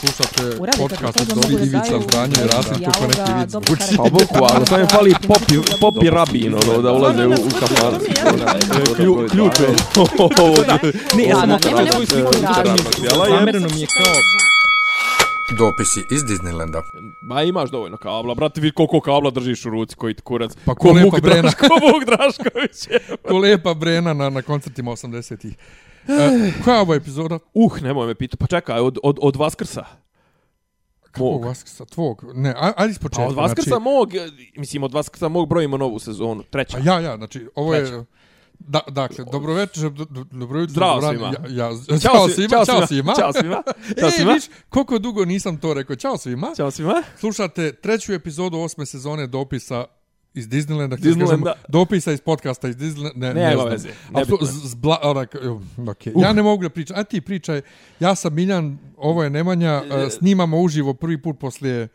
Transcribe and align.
Slušate 0.00 0.56
podcast 0.78 1.20
od 1.20 1.28
Dobri 1.28 1.54
Ivica 1.54 2.00
Zdanje 2.08 2.34
i 2.44 2.46
Rasim 2.46 2.84
kako 2.84 3.06
neki 3.06 3.32
vic 3.40 3.50
stvari. 3.50 3.96
Pa 3.96 4.02
bukvalno, 4.02 4.66
samo 4.66 4.80
je 4.80 4.86
fali 4.86 5.14
popi, 5.28 5.54
popi 5.80 6.10
rabin, 6.10 6.54
ono, 6.54 6.82
da 6.82 6.92
ulaze 6.92 7.26
u, 7.26 7.30
u 7.30 7.50
kafan. 7.60 7.94
Klju, 8.96 9.28
ključ 9.30 9.52
je. 9.62 9.68
Ne, 11.16 11.24
ja 11.24 11.36
sam 11.36 11.58
svoju 11.92 12.06
sliku. 12.06 12.32
Zamereno 13.28 13.68
mi 13.74 13.80
je 13.80 13.86
kao... 13.86 14.12
Dopisi 15.58 16.00
iz 16.10 16.22
Disneylanda. 16.22 16.82
Ma 17.20 17.42
imaš 17.42 17.70
dovoljno 17.70 17.96
kabla, 17.96 18.34
brate, 18.34 18.60
vidi 18.60 18.74
koliko 18.74 19.00
kabla 19.00 19.30
držiš 19.30 19.66
u 19.66 19.70
ruci, 19.70 19.96
koji 19.96 20.14
ti 20.14 20.22
kurac. 20.22 20.52
Pa 20.64 20.74
ko 20.74 20.90
lijepa 20.90 21.16
Vuk 21.16 21.20
Brena. 21.20 21.42
Draško, 21.42 21.66
Vuk 21.66 22.04
Drašković 22.04 22.86
je. 22.90 23.16
Ko 23.28 23.38
lijepa 23.38 23.74
Brena 23.74 24.14
na, 24.14 24.30
na 24.30 24.42
koncertima 24.42 24.90
80-ih. 24.90 25.54
E, 26.08 26.52
koja 26.64 26.74
je 26.76 26.80
ovo 26.82 26.94
epizoda? 26.94 27.38
Uh, 27.54 27.82
nemoj 27.82 28.06
me 28.06 28.14
pitati, 28.14 28.36
pa 28.36 28.46
čekaj, 28.46 28.80
od, 28.80 28.98
od, 29.02 29.18
od 29.22 29.36
Vaskrsa. 29.36 29.84
Kakvog 31.00 31.32
Mog. 31.32 31.44
Vaskrsa? 31.44 31.84
Tvog? 31.84 32.24
Ne, 32.34 32.54
aj- 32.58 32.72
ajde 32.76 32.90
iz 32.90 32.98
Pa 32.98 33.02
početka. 33.02 33.26
od 33.28 33.34
Vaskrsa 33.34 33.68
znači, 33.68 33.82
mog, 33.82 34.10
mislim, 34.56 34.82
od 34.82 34.94
Vaskrsa 34.94 35.28
mog 35.28 35.48
brojimo 35.48 35.76
novu 35.76 35.98
sezonu, 35.98 36.42
treća. 36.50 36.78
Pa 36.84 36.90
ja, 36.90 37.00
ja, 37.00 37.16
znači, 37.16 37.48
ovo 37.54 37.74
je... 37.74 37.80
Treća. 37.80 38.04
Da, 38.58 38.80
dakle, 38.88 39.24
dobro 39.32 39.54
večer, 39.54 39.90
do, 39.90 40.04
do, 40.04 40.24
dobro 40.30 40.60
jutro, 40.60 40.72
Zdravo 40.72 41.00
dobro 41.00 41.08
svima. 41.08 41.32
Ja, 41.48 41.64
ja, 41.66 42.00
čao 42.00 42.28
svima, 42.28 42.64
čao 42.66 42.86
svima. 42.86 43.12
Ćao 43.18 43.32
svima. 43.32 43.62
Ćao 44.00 44.08
E, 44.08 44.10
svima. 44.10 44.32
viš, 44.32 44.44
koliko 44.68 44.98
dugo 44.98 45.24
nisam 45.24 45.58
to 45.60 45.74
rekao. 45.74 45.96
Ćao 45.96 46.16
svima. 46.16 46.52
Ćao 46.56 46.70
svima. 46.70 47.02
Slušate 47.18 47.72
treću 47.72 48.12
epizodu 48.12 48.58
osme 48.58 48.86
sezone 48.86 49.26
dopisa 49.26 49.84
iz 50.36 50.46
Disneylanda. 50.46 50.96
Disneylanda. 50.96 51.44
kažem, 51.44 51.62
Dopisa 51.68 52.12
iz 52.12 52.20
podcasta 52.20 52.68
iz 52.68 52.76
Disneylanda. 52.76 53.12
Ne, 53.16 53.34
Nema 53.34 53.52
znam. 53.54 53.68
veze, 53.68 53.88
Apsu- 53.88 54.14
nebitno. 54.14 54.38
z- 54.42 54.68
zbla, 54.68 54.98
onak, 55.02 55.34
okay. 55.76 56.12
Ja 56.16 56.32
ne 56.32 56.42
mogu 56.42 56.62
da 56.62 56.70
pričam. 56.70 56.96
A 56.98 57.04
ti 57.04 57.20
pričaj. 57.20 57.60
Ja 58.00 58.14
sam 58.14 58.34
Miljan, 58.34 58.78
ovo 58.96 59.24
je 59.24 59.30
Nemanja. 59.30 59.82
Uh, 59.84 60.10
snimamo 60.10 60.58
uživo 60.58 60.94
prvi 60.94 61.18
put 61.18 61.38
poslije 61.38 61.88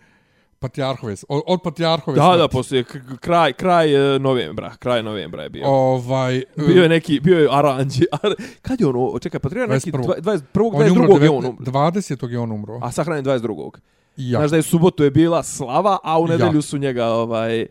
Patriarhove. 0.59 1.15
Od, 1.29 1.41
od 1.47 1.59
Patriarhove 1.63 2.15
Da, 2.15 2.23
da, 2.23 2.33
smrti. 2.33 2.51
poslije 2.51 2.83
k- 2.83 2.87
k- 2.89 3.17
kraj, 3.19 3.53
kraj 3.53 4.15
e, 4.15 4.19
novembra, 4.19 4.75
kraj 4.75 5.03
novembra 5.03 5.43
je 5.43 5.49
bio. 5.49 5.63
Ovaj, 5.65 6.43
Bio 6.57 6.83
je 6.83 6.89
neki, 6.89 7.19
bio 7.19 7.39
je 7.39 7.47
aranđi. 7.51 8.05
Ar... 8.23 8.31
Kad 8.61 8.81
je 8.81 8.87
ono, 8.87 9.19
čekaj, 9.19 9.39
Patreon 9.39 9.69
neki 9.69 9.91
21.. 9.91 10.21
21. 10.21 10.71
on 10.73 10.85
je 10.85 10.91
umro 10.91 11.07
22. 11.07 11.21
je 11.21 11.29
on 11.29 11.43
19 11.43 11.49
umro. 11.49 11.63
20. 11.63 12.29
je 12.29 12.39
on 12.39 12.51
umro. 12.51 12.79
A 12.81 12.91
sahranjen 12.91 13.25
22. 13.25 13.69
ja. 14.17 14.39
Znaš 14.39 14.51
da 14.51 14.57
je 14.57 14.63
subotu 14.63 15.03
je 15.03 15.11
bila 15.11 15.43
slava, 15.43 15.97
a 16.03 16.19
u 16.19 16.27
nedelju 16.27 16.55
Ja. 16.55 16.61
su 16.61 16.77
njega 16.77 17.05
ovaj... 17.07 17.65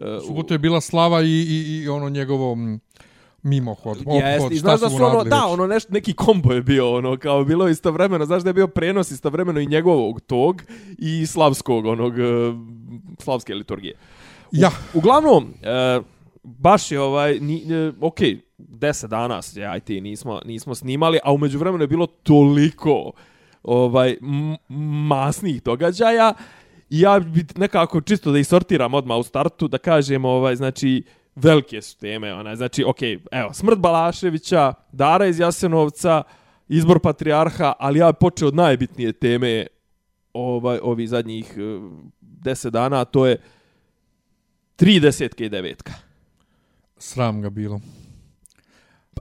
Uh, 0.00 0.26
Subotu 0.26 0.54
je 0.54 0.58
bila 0.58 0.80
slava 0.80 1.22
i, 1.22 1.26
i, 1.26 1.82
i 1.82 1.88
ono 1.88 2.08
njegovo 2.08 2.56
mimohod. 3.42 3.96
Jest, 3.96 4.40
obhod, 4.40 4.52
i 4.52 4.56
šta 4.56 4.76
znaš 4.76 4.80
da 4.80 4.96
su 4.96 5.04
ono, 5.04 5.24
da, 5.24 5.46
ono 5.46 5.66
neš, 5.66 5.88
neki 5.88 6.12
kombo 6.12 6.52
je 6.52 6.62
bio, 6.62 6.96
ono, 6.96 7.16
kao 7.16 7.44
bilo 7.44 7.68
istovremeno, 7.68 8.26
znaš 8.26 8.42
da 8.42 8.50
je 8.50 8.54
bio 8.54 8.66
prenos 8.66 9.10
istovremeno 9.10 9.60
i 9.60 9.66
njegovog 9.66 10.20
tog 10.20 10.62
i 10.98 11.26
slavskog, 11.26 11.86
onog, 11.86 12.12
uh, 12.12 12.56
slavske 13.18 13.54
liturgije. 13.54 13.94
Ja, 14.52 14.70
Uglavnom, 14.94 15.54
e, 15.62 16.00
baš 16.42 16.92
je 16.92 17.00
ovaj, 17.00 17.38
ni, 17.40 17.74
e, 17.74 17.92
ok, 18.00 18.18
10 18.58 19.06
dana 19.06 19.42
se, 19.42 19.64
aj 19.64 19.80
ti, 19.80 20.00
nismo, 20.00 20.40
nismo 20.44 20.74
snimali, 20.74 21.18
a 21.24 21.32
umeđu 21.32 21.58
vremenu 21.58 21.84
je 21.84 21.88
bilo 21.88 22.06
toliko 22.06 23.12
ovaj 23.62 24.16
masnih 25.08 25.62
događaja 25.62 26.34
i 26.90 27.00
ja 27.00 27.20
bi 27.20 27.44
nekako 27.56 28.00
čisto 28.00 28.32
da 28.32 28.38
ih 28.38 28.46
sortiram 28.46 28.94
odmah 28.94 29.18
u 29.18 29.22
startu, 29.22 29.68
da 29.68 29.78
kažem, 29.78 30.24
ovaj, 30.24 30.56
znači, 30.56 31.04
velike 31.34 31.82
su 31.82 31.98
teme, 31.98 32.34
onaj, 32.34 32.56
znači, 32.56 32.84
ok, 32.86 33.02
evo, 33.30 33.52
smrt 33.52 33.78
Balaševića, 33.78 34.74
Dara 34.92 35.26
iz 35.26 35.38
Jasenovca, 35.38 36.22
izbor 36.68 37.00
patrijarha, 37.00 37.72
ali 37.78 37.98
ja 37.98 38.12
počeo 38.12 38.48
od 38.48 38.54
najbitnije 38.54 39.12
teme 39.12 39.66
ovaj, 40.32 40.78
ovih 40.82 41.08
zadnjih 41.08 41.54
e, 41.56 41.60
10 42.20 42.70
dana, 42.70 43.00
a 43.00 43.04
to 43.04 43.26
je 43.26 43.36
tri 44.76 45.00
desetke 45.00 45.44
i 45.44 45.48
devetka. 45.48 45.92
sram 46.98 47.42
ga 47.42 47.50
bilo. 47.50 47.80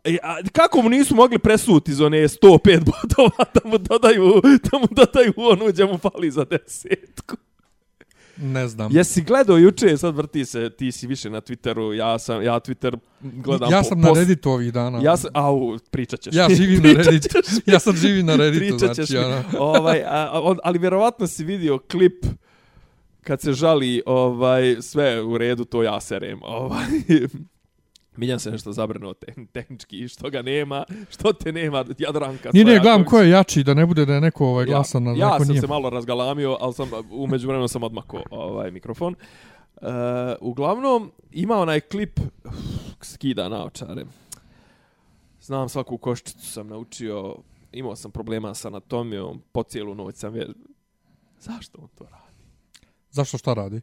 E, 0.03 0.18
a 0.24 0.38
kako 0.52 0.81
mu 0.81 0.90
nisu 0.90 1.16
mogli 1.16 1.40
presuti 1.40 1.91
iz 1.91 2.02
one 2.02 2.18
105 2.18 2.62
bodova 2.63 3.46
da 3.53 3.69
mu 3.69 3.78
dodaju, 3.78 4.41
da 4.72 4.79
mu 4.79 4.88
dodaju 4.91 5.34
onu 5.38 5.66
gdje 5.68 5.85
mu 5.85 5.97
fali 5.97 6.31
za 6.31 6.46
desetku? 6.46 7.35
Ne 8.42 8.68
znam. 8.68 8.92
Jesi 8.92 9.22
gledao 9.22 9.58
juče, 9.58 9.98
sad 9.98 10.16
vrti 10.16 10.46
se, 10.46 10.70
ti 10.70 10.92
si 10.92 11.08
više 11.08 11.30
na 11.30 11.42
Twitteru, 11.42 11.92
ja 11.92 12.20
sam, 12.20 12.44
ja 12.44 12.54
Twitter 12.54 12.98
gledam 13.22 13.72
ja 13.72 13.78
po- 13.80 13.84
sam 13.84 14.02
na 14.02 14.08
post- 14.08 14.20
Redditu 14.20 14.52
ovih 14.52 14.74
dana. 14.74 15.00
Ja 15.04 15.18
sam, 15.18 15.32
au, 15.34 15.78
pričat 15.92 16.20
ćeš. 16.20 16.36
Ja 16.36 16.48
živim 16.50 16.82
na 16.84 16.94
Redditu. 17.04 17.28
Ja 17.66 17.80
sam 17.80 17.96
živim 17.96 18.26
na 18.26 18.36
Redditu, 18.36 18.78
Pričat 18.78 18.96
ćeš 18.96 19.08
znači, 19.08 19.14
mi. 19.20 19.34
ono. 19.34 19.44
ovaj, 19.78 20.02
a, 20.02 20.30
a, 20.32 20.42
on, 20.42 20.58
ali 20.64 20.80
vjerovatno 20.80 21.28
si 21.28 21.44
vidio 21.44 21.80
klip 21.82 22.26
kad 23.22 23.42
se 23.42 23.54
žali 23.54 24.02
ovaj 24.06 24.78
sve 24.82 25.22
u 25.22 25.38
redu, 25.38 25.66
to 25.66 25.84
ja 25.84 26.02
serem. 26.02 26.40
Ovaj, 26.44 26.86
Miljan 28.19 28.40
se 28.40 28.52
nešto 28.52 28.72
zabrnuo 28.72 29.13
te, 29.13 29.34
tehnički, 29.52 30.07
što 30.07 30.30
ga 30.30 30.41
nema, 30.41 30.84
što 31.09 31.34
te 31.34 31.52
nema, 31.52 31.85
Jadranka. 31.97 32.50
Nije, 32.53 32.66
ne, 32.66 32.80
gledam 32.80 33.06
ko 33.06 33.19
je 33.19 33.30
jači, 33.30 33.63
da 33.63 33.74
ne 33.74 33.85
bude 33.85 34.06
da 34.06 34.13
je 34.13 34.22
neko 34.22 34.46
ovaj 34.46 34.66
glasan 34.66 35.03
na 35.03 35.12
ja, 35.12 35.18
ja 35.18 35.40
sam 35.40 35.47
nije. 35.47 35.62
se 35.62 35.68
malo 35.68 35.90
razgalamio, 35.90 36.58
ali 36.59 36.74
sam 36.74 36.90
umeđu 37.12 37.47
vremenu 37.47 37.68
sam 37.68 37.84
odmako 37.84 38.24
ovaj 38.31 38.72
mikrofon. 38.72 39.16
Uh, 39.81 39.88
uglavnom, 40.41 41.12
ima 41.31 41.58
onaj 41.58 41.79
klip, 41.79 42.19
uf, 42.46 42.53
skida 43.02 43.50
naočare. 43.50 44.06
Znam 45.41 45.69
svaku 45.69 45.97
koščicu 45.97 46.52
sam 46.52 46.68
naučio, 46.68 47.35
imao 47.72 47.96
sam 47.96 48.12
problema 48.12 48.53
sa 48.53 48.68
anatomijom, 48.68 49.41
po 49.52 49.63
cijelu 49.63 49.96
noć 49.96 50.16
sam 50.16 50.34
vjež... 50.34 50.47
Zašto 51.40 51.81
on 51.81 51.88
to 51.96 52.03
radi? 52.03 52.34
Zašto 53.12 53.38
šta 53.38 53.53
radi? 53.53 53.81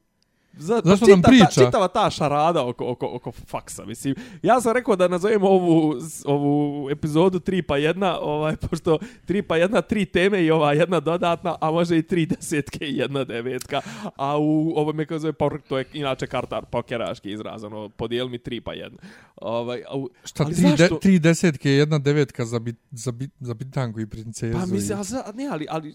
Za, 0.56 0.80
Zašto 0.84 1.06
pa 1.06 1.10
nam 1.10 1.18
čita- 1.18 1.28
priča? 1.28 1.60
Ta, 1.60 1.64
čitava 1.66 1.88
ta 1.88 2.10
šarada 2.10 2.66
oko, 2.66 2.84
oko, 2.84 3.06
oko 3.06 3.32
faksa, 3.32 3.84
mislim. 3.84 4.14
Ja 4.42 4.60
sam 4.60 4.72
rekao 4.72 4.96
da 4.96 5.08
nazovemo 5.08 5.48
ovu, 5.48 5.94
ovu 6.24 6.90
epizodu 6.90 7.40
3 7.40 7.62
pa 7.62 7.74
1, 7.74 8.16
ovaj, 8.20 8.56
pošto 8.70 8.98
3 9.28 9.42
pa 9.42 9.54
1, 9.54 9.86
tri 9.88 10.04
teme 10.04 10.44
i 10.44 10.50
ova 10.50 10.72
jedna 10.72 11.00
dodatna, 11.00 11.56
a 11.60 11.70
može 11.70 11.98
i 11.98 12.02
tri 12.02 12.26
desetke 12.26 12.86
i 12.86 12.96
jedna 12.96 13.24
devetka. 13.24 13.80
A 14.16 14.38
u 14.38 14.72
ovo 14.76 14.92
me 14.92 15.06
kao 15.06 15.18
zove 15.18 15.32
to 15.68 15.78
je 15.78 15.84
inače 15.92 16.26
kartar 16.26 16.64
pokeraški 16.64 17.30
izraz, 17.30 17.64
ono, 17.64 17.88
podijeli 17.88 18.30
mi 18.30 18.38
3 18.38 18.60
pa 18.60 18.72
1. 18.72 18.90
Ovaj, 19.36 19.82
a 19.88 20.06
Šta, 20.24 20.44
ali 20.44 20.54
tri, 20.54 20.62
de, 20.62 20.76
zašto? 20.76 20.96
tri 20.96 21.18
desetke, 21.18 21.70
jedna 21.70 21.98
devetka 21.98 22.44
za, 22.44 22.58
bit, 22.58 22.76
za, 22.90 23.12
bit, 23.12 23.30
za 23.40 23.54
bitangu 23.54 24.00
i 24.00 24.06
princezu. 24.06 24.58
Pa 24.58 24.66
mislim, 24.66 24.98
i... 24.98 25.00
a 25.00 25.02
za, 25.02 25.24
ne, 25.34 25.46
ali, 25.46 25.66
ali 25.70 25.94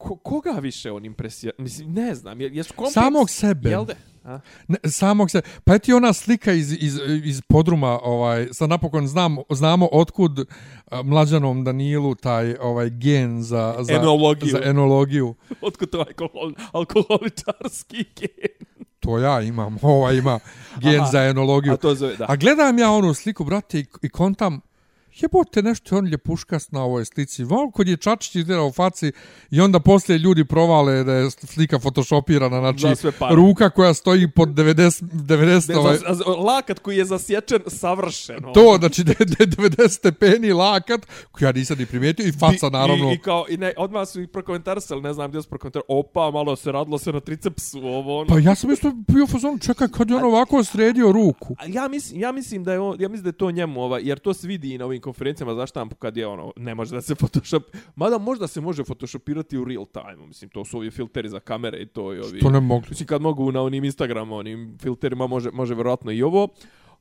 ko, 0.00 0.16
koga 0.16 0.50
više 0.50 0.92
on 0.92 1.04
impresija? 1.04 1.52
Mislim, 1.58 1.92
ne 1.92 2.14
znam, 2.14 2.40
je, 2.40 2.50
jesu 2.52 2.74
kompleks... 2.74 2.94
Samog 2.94 3.30
sebe. 3.30 3.70
Jel 3.70 3.84
de? 3.84 3.94
A? 4.24 4.40
Ne, 4.68 4.78
samog 4.84 5.30
se. 5.30 5.42
Pa 5.64 5.78
ti 5.78 5.92
ona 5.92 6.12
slika 6.12 6.52
iz, 6.52 6.72
iz, 6.72 6.98
iz 7.24 7.42
podruma, 7.48 7.98
ovaj, 8.02 8.48
sad 8.52 8.70
napokon 8.70 9.06
znam, 9.06 9.36
znamo 9.50 9.88
otkud 9.92 10.46
a, 10.90 11.02
mlađanom 11.02 11.64
Danilu 11.64 12.14
taj 12.14 12.56
ovaj 12.60 12.90
gen 12.90 13.42
za, 13.42 13.76
za, 13.80 13.92
Enologiju. 13.92 14.50
za 14.50 14.60
enologiju. 14.64 15.34
Otkud 15.60 15.90
to 15.90 15.98
alkohol, 15.98 16.52
alkoholičarski 16.72 18.04
gen? 18.16 18.66
To 19.00 19.18
ja 19.18 19.40
imam, 19.40 19.76
ova 19.82 20.12
ima 20.12 20.38
gen 20.76 21.00
Aha. 21.00 21.10
za 21.10 21.22
enologiju. 21.22 21.72
A 21.72 21.76
to 21.76 21.94
zove, 21.94 22.16
da. 22.16 22.26
A 22.28 22.36
gledam 22.36 22.78
ja 22.78 22.90
onu 22.90 23.14
sliku, 23.14 23.44
brate, 23.44 23.78
i, 23.78 23.86
i 24.02 24.08
kontam, 24.08 24.60
jebote, 25.16 25.62
nešto 25.62 25.94
je 25.94 25.98
on 25.98 26.06
ljepuškas 26.06 26.70
na 26.70 26.82
ovoj 26.82 27.04
slici. 27.04 27.44
Malo 27.44 27.70
kod 27.70 27.88
je 27.88 27.96
Čačić 27.96 28.34
izgleda 28.34 28.62
u 28.62 28.72
faci 28.72 29.12
i 29.50 29.60
onda 29.60 29.80
poslije 29.80 30.18
ljudi 30.18 30.44
provale 30.44 31.04
da 31.04 31.12
je 31.12 31.30
slika 31.30 31.78
photoshopirana, 31.78 32.72
znači 32.72 33.06
ruka 33.30 33.70
koja 33.70 33.94
stoji 33.94 34.30
pod 34.30 34.48
90, 34.48 35.02
90 35.02 35.68
Ne, 35.68 35.76
ovaj, 35.76 35.98
lakat 36.44 36.78
koji 36.78 36.96
je 36.96 37.04
zasječen 37.04 37.60
savršeno. 37.66 38.52
To, 38.52 38.76
znači, 38.78 39.04
da 39.04 39.12
je 39.18 39.24
da 39.24 39.36
je 39.38 39.46
90 39.46 39.88
stepeni 39.88 40.52
lakat, 40.52 41.06
koji 41.32 41.46
ja 41.46 41.52
nisam 41.52 41.78
ni 41.78 41.86
primijetio, 41.86 42.26
i 42.26 42.32
faca, 42.32 42.66
I, 42.66 42.70
naravno. 42.70 43.10
I, 43.10 43.14
i 43.14 43.18
kao, 43.18 43.44
i 43.48 43.56
ne, 43.56 43.72
odmah 43.76 44.08
su 44.08 44.20
ih 44.20 44.28
prokomentarisali, 44.28 45.02
ne 45.02 45.12
znam 45.12 45.30
gdje 45.30 45.42
su 45.42 45.48
prokomentarisali, 45.48 45.98
opa, 45.98 46.30
malo 46.30 46.56
se 46.56 46.72
radilo 46.72 46.98
se 46.98 47.12
na 47.12 47.20
tricepsu, 47.20 47.78
ovo, 47.78 48.20
ono. 48.20 48.28
Pa 48.28 48.38
ja 48.38 48.54
sam 48.54 48.70
isto 48.70 48.92
bio 49.08 49.24
u 49.24 49.26
fazonu, 49.26 49.58
čekaj, 49.58 49.88
kad 49.88 50.10
je 50.10 50.16
on 50.16 50.24
ovako 50.24 50.64
sredio 50.64 51.12
ruku. 51.12 51.56
Ja 51.66 51.88
mislim, 51.88 52.20
ja 52.20 52.32
mislim 52.32 52.64
da 52.64 52.72
je 52.72 52.80
on, 52.80 53.00
ja 53.00 53.08
mislim 53.08 53.22
da 53.22 53.28
je 53.28 53.32
to 53.32 53.50
njemu 53.50 53.82
ovaj 53.82 54.02
jer 54.04 54.18
to 54.18 54.34
se 54.34 54.46
vidi 54.46 54.74
i 54.74 54.78
na 54.78 54.84
ovim 54.84 54.99
konferencijama 55.00 55.54
za 55.54 55.66
štampu 55.66 55.96
kad 55.96 56.16
je 56.16 56.26
ono 56.26 56.52
ne 56.56 56.74
može 56.74 56.94
da 56.94 57.00
se 57.00 57.14
photoshop 57.20 57.62
mada 57.96 58.18
možda 58.18 58.46
se 58.46 58.60
može 58.60 58.84
photoshopirati 58.84 59.58
u 59.58 59.64
real 59.64 59.86
time 59.86 60.26
mislim 60.26 60.50
to 60.50 60.64
su 60.64 60.76
ovi 60.78 60.90
filteri 60.90 61.28
za 61.28 61.40
kamere 61.40 61.78
i 61.78 61.86
to 61.86 62.14
i 62.14 62.18
ovi 62.20 62.40
To 62.40 62.50
ne 62.50 62.60
mogli. 62.60 62.88
mislim 62.90 63.06
kad 63.06 63.22
mogu 63.22 63.52
na 63.52 63.62
onim 63.62 63.84
Instagramu 63.84 64.36
onim 64.36 64.78
filterima 64.80 65.26
može 65.26 65.50
može 65.50 65.74
vjerojatno 65.74 66.12
i 66.12 66.22
ovo. 66.22 66.48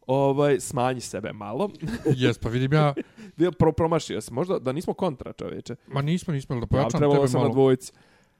Ovaj 0.07 0.59
smanji 0.59 1.01
sebe 1.01 1.33
malo. 1.33 1.69
Jes, 2.17 2.37
pa 2.37 2.49
vidim 2.49 2.73
ja, 2.73 2.93
pro, 3.59 3.71
promašio 3.71 4.21
se 4.21 4.33
možda 4.33 4.59
da 4.59 4.71
nismo 4.71 4.93
kontra 4.93 5.33
čoveče 5.33 5.75
ma 5.87 6.01
nismo, 6.01 6.33
nismo, 6.33 6.55
da 6.55 6.61
ja, 6.61 6.67
pojačam 6.67 6.99
trebalo 6.99 7.15
tebe 7.15 7.27
sam 7.27 7.39
na 7.39 7.43
malo. 7.43 7.53
dvojici 7.53 7.91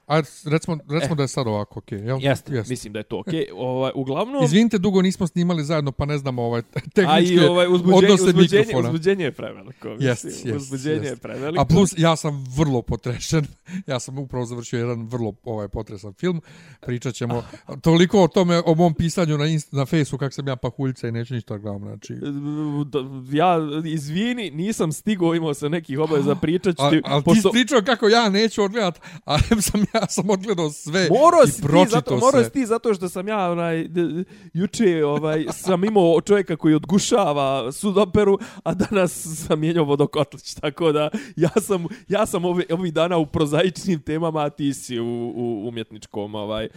Ajde, 0.09 0.27
recimo, 0.45 0.77
recimo 0.89 1.15
da 1.15 1.23
je 1.23 1.27
sad 1.27 1.47
ovako, 1.47 1.79
okej, 1.79 1.99
okay, 1.99 2.05
jel? 2.05 2.17
Jeste, 2.21 2.53
Jeste. 2.53 2.73
mislim 2.73 2.93
da 2.93 2.99
je 2.99 3.03
to 3.03 3.19
okej. 3.19 3.45
Ovaj, 3.53 3.91
uglavnom... 3.95 4.43
Izvinite, 4.43 4.77
dugo 4.77 5.01
nismo 5.01 5.27
snimali 5.27 5.63
zajedno, 5.63 5.91
pa 5.91 6.05
ne 6.05 6.17
znamo 6.17 6.43
ovaj 6.43 6.61
A 6.75 6.79
tehničke 6.93 7.33
i 7.35 7.39
ovaj 7.39 7.67
uzbuđenje, 7.69 7.97
odnose 8.05 8.23
uzbuđenje, 8.23 8.59
mikrofona. 8.61 8.89
uzbuđenje 8.89 9.23
je 9.23 9.31
preveliko. 9.31 9.87
mislim. 9.89 10.07
Jest, 10.09 10.25
jest, 10.25 10.55
uzbuđenje 10.55 11.07
je 11.07 11.15
preveliko. 11.15 11.61
A 11.61 11.65
plus, 11.65 11.93
ja 11.97 12.15
sam 12.15 12.45
vrlo 12.57 12.81
potrešen. 12.81 13.45
Ja 13.87 13.99
sam 13.99 14.17
upravo 14.19 14.45
završio 14.45 14.79
jedan 14.79 15.07
vrlo 15.07 15.33
ovaj 15.43 15.67
potresan 15.67 16.13
film. 16.13 16.41
Pričat 16.81 17.13
ćemo 17.13 17.43
toliko 17.83 18.23
o 18.23 18.27
tome, 18.27 18.61
o 18.65 18.75
mom 18.75 18.93
pisanju 18.93 19.37
na, 19.37 19.45
inst 19.45 19.71
na 19.71 19.85
Facebooku, 19.85 20.17
kako 20.19 20.31
sam 20.31 20.47
ja 20.47 20.55
pahuljca 20.55 21.07
i 21.07 21.11
neću 21.11 21.33
ništa 21.33 21.57
gledam. 21.57 21.81
Znači, 21.81 22.13
D- 22.13 23.37
ja, 23.37 23.57
izvini, 23.85 24.51
nisam 24.51 24.91
stigao, 24.91 25.35
imao 25.35 25.53
sam 25.53 25.71
nekih 25.71 25.99
obaveza 25.99 26.35
pričat 26.45 26.75
ću 26.77 26.83
a, 26.83 26.89
ti, 26.89 27.01
ali 27.05 27.21
ti 27.21 27.25
pošto- 27.25 27.49
si 27.49 27.53
pričao 27.53 27.81
kako 27.85 28.07
ja 28.07 28.29
neću 28.29 28.63
odgledat, 28.63 28.99
a 29.25 29.37
sam 29.71 29.81
ja 29.93 29.98
sam 30.09 30.29
odgledao 30.29 30.71
sve 30.71 31.07
Morao 31.09 31.41
i 31.47 31.61
pročitao 31.61 31.85
zato, 31.85 32.17
morao 32.17 32.43
si 32.43 32.49
sve. 32.49 32.49
ti 32.49 32.65
zato 32.65 32.93
što 32.93 33.09
sam 33.09 33.27
ja 33.27 33.51
onaj 33.51 33.87
d- 33.87 34.23
juče 34.53 35.05
ovaj 35.05 35.45
sam 35.53 35.83
imao 35.83 36.21
čovjeka 36.21 36.55
koji 36.55 36.75
odgušava 36.75 37.71
sudoperu, 37.71 38.39
a 38.63 38.73
danas 38.73 39.27
sam 39.47 39.59
mijenjao 39.59 39.85
vodokotlić, 39.85 40.53
tako 40.53 40.91
da 40.91 41.09
ja 41.35 41.49
sam 41.61 41.85
ja 42.07 42.25
sam 42.25 42.45
ovi, 42.45 42.65
ovih 42.71 42.93
dana 42.93 43.17
u 43.17 43.25
prozaičnim 43.25 44.01
temama, 44.01 44.39
a 44.39 44.49
ti 44.49 44.73
si 44.73 44.99
u, 44.99 45.33
u 45.35 45.67
umjetničkom 45.67 46.35
ovaj 46.35 46.67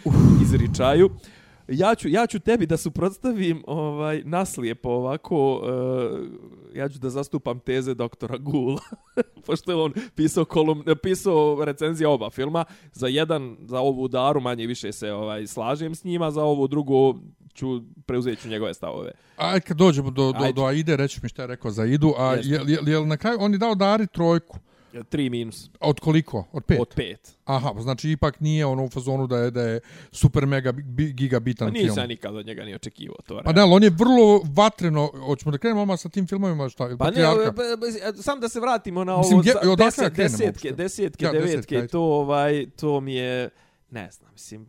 izričaju. 0.43 1.11
Ja 1.69 1.95
ću, 1.95 2.09
ja 2.09 2.27
ću 2.27 2.39
tebi 2.41 2.67
da 2.67 2.77
suprotstavim 2.77 3.63
ovaj, 3.67 4.23
naslijepo 4.25 4.89
ovako, 4.89 5.55
uh, 5.55 5.63
ja 6.75 6.89
ću 6.89 6.99
da 6.99 7.11
zastupam 7.11 7.61
teze 7.61 7.95
doktora 7.95 8.39
Gula, 8.39 8.81
pošto 9.47 9.73
je 9.73 9.77
on 9.77 9.93
pisao, 10.15 10.45
kolum, 10.45 10.85
pisao 11.03 11.65
recenzije 11.65 12.09
oba 12.09 12.31
filma, 12.31 12.65
za 12.93 13.07
jedan, 13.07 13.57
za 13.65 13.81
ovu 13.81 14.09
daru 14.09 14.41
manje 14.41 14.67
više 14.67 14.93
se 14.93 15.13
ovaj 15.13 15.47
slažem 15.47 15.95
s 15.95 16.05
njima, 16.05 16.31
za 16.31 16.43
ovu 16.43 16.69
drugu 16.69 17.21
ću 17.55 17.83
preuzeti 18.07 18.49
njegove 18.49 18.75
stavove. 18.75 19.11
Aj, 19.37 19.61
kad 19.61 19.77
dođemo 19.77 20.11
do, 20.11 20.33
do, 20.33 20.45
Ajde. 20.45 20.53
do 20.53 20.65
Aide, 20.65 20.97
reći 20.97 21.21
mi 21.23 21.29
šta 21.29 21.43
je 21.43 21.47
rekao 21.47 21.71
za 21.71 21.85
Idu, 21.85 22.15
a 22.19 22.35
Jeste. 22.35 22.53
je, 22.53 22.61
je, 22.67 22.93
je, 22.93 23.07
na 23.07 23.17
kraju 23.17 23.39
on 23.41 23.53
je 23.53 23.59
dao 23.59 23.75
Dari 23.75 24.07
trojku. 24.07 24.59
Tri 25.03 25.31
minus 25.31 25.71
Od 25.81 26.01
koliko? 26.01 26.45
Od 26.53 26.65
pet? 26.65 26.81
od 26.81 26.89
pet. 26.89 27.33
Aha, 27.45 27.71
pa 27.75 27.83
znači 27.83 28.11
ipak 28.11 28.41
nije 28.41 28.67
ono 28.67 28.85
u 28.85 28.89
fazonu 28.89 29.27
da 29.27 29.39
je, 29.39 29.51
da 29.51 29.63
je 29.63 29.81
super 30.13 30.47
mega 30.47 30.73
bi, 30.73 31.13
gigabitan 31.13 31.69
Pa 31.69 31.73
film. 31.73 31.87
nisam 31.87 32.09
nikad 32.09 32.37
od 32.37 32.47
njega 32.47 32.65
ni 32.65 32.75
očekivao 32.75 33.17
to. 33.19 33.41
Pa 33.45 33.53
da, 33.53 33.63
ali 33.63 33.73
on 33.73 33.83
je 33.83 33.91
vrlo 33.91 34.43
vatreno, 34.47 35.11
hoćemo 35.19 35.53
da 35.53 35.59
krenemo 35.59 35.83
odmah 35.83 36.01
sa 36.01 36.09
tim 36.09 36.27
filmovima, 36.27 36.69
šta, 36.69 36.85
Pa 36.85 36.89
ne, 36.89 36.97
Patrijarka? 36.99 37.51
ba- 37.53 37.77
ba- 37.77 38.13
sam 38.15 38.41
da 38.41 38.49
se 38.49 38.61
vratimo 38.61 39.05
na 39.05 39.17
Mislim, 39.19 39.33
ovo 39.33 39.41
gdje- 39.41 39.53
za- 39.55 39.59
odakle 39.63 39.85
deset, 39.87 40.01
da 40.01 40.11
krenemo 40.11 40.31
desetke, 40.31 40.47
uopšte? 40.69 40.73
desetke, 40.75 41.25
Ja, 41.25 41.33
desetke, 41.33 41.51
devetke, 41.75 41.89
to 41.89 42.01
ovaj 42.01 42.67
to 42.71 43.01
mi 43.01 43.15
je 43.15 43.51
ne 43.91 44.11
znam, 44.11 44.33
mislim 44.33 44.67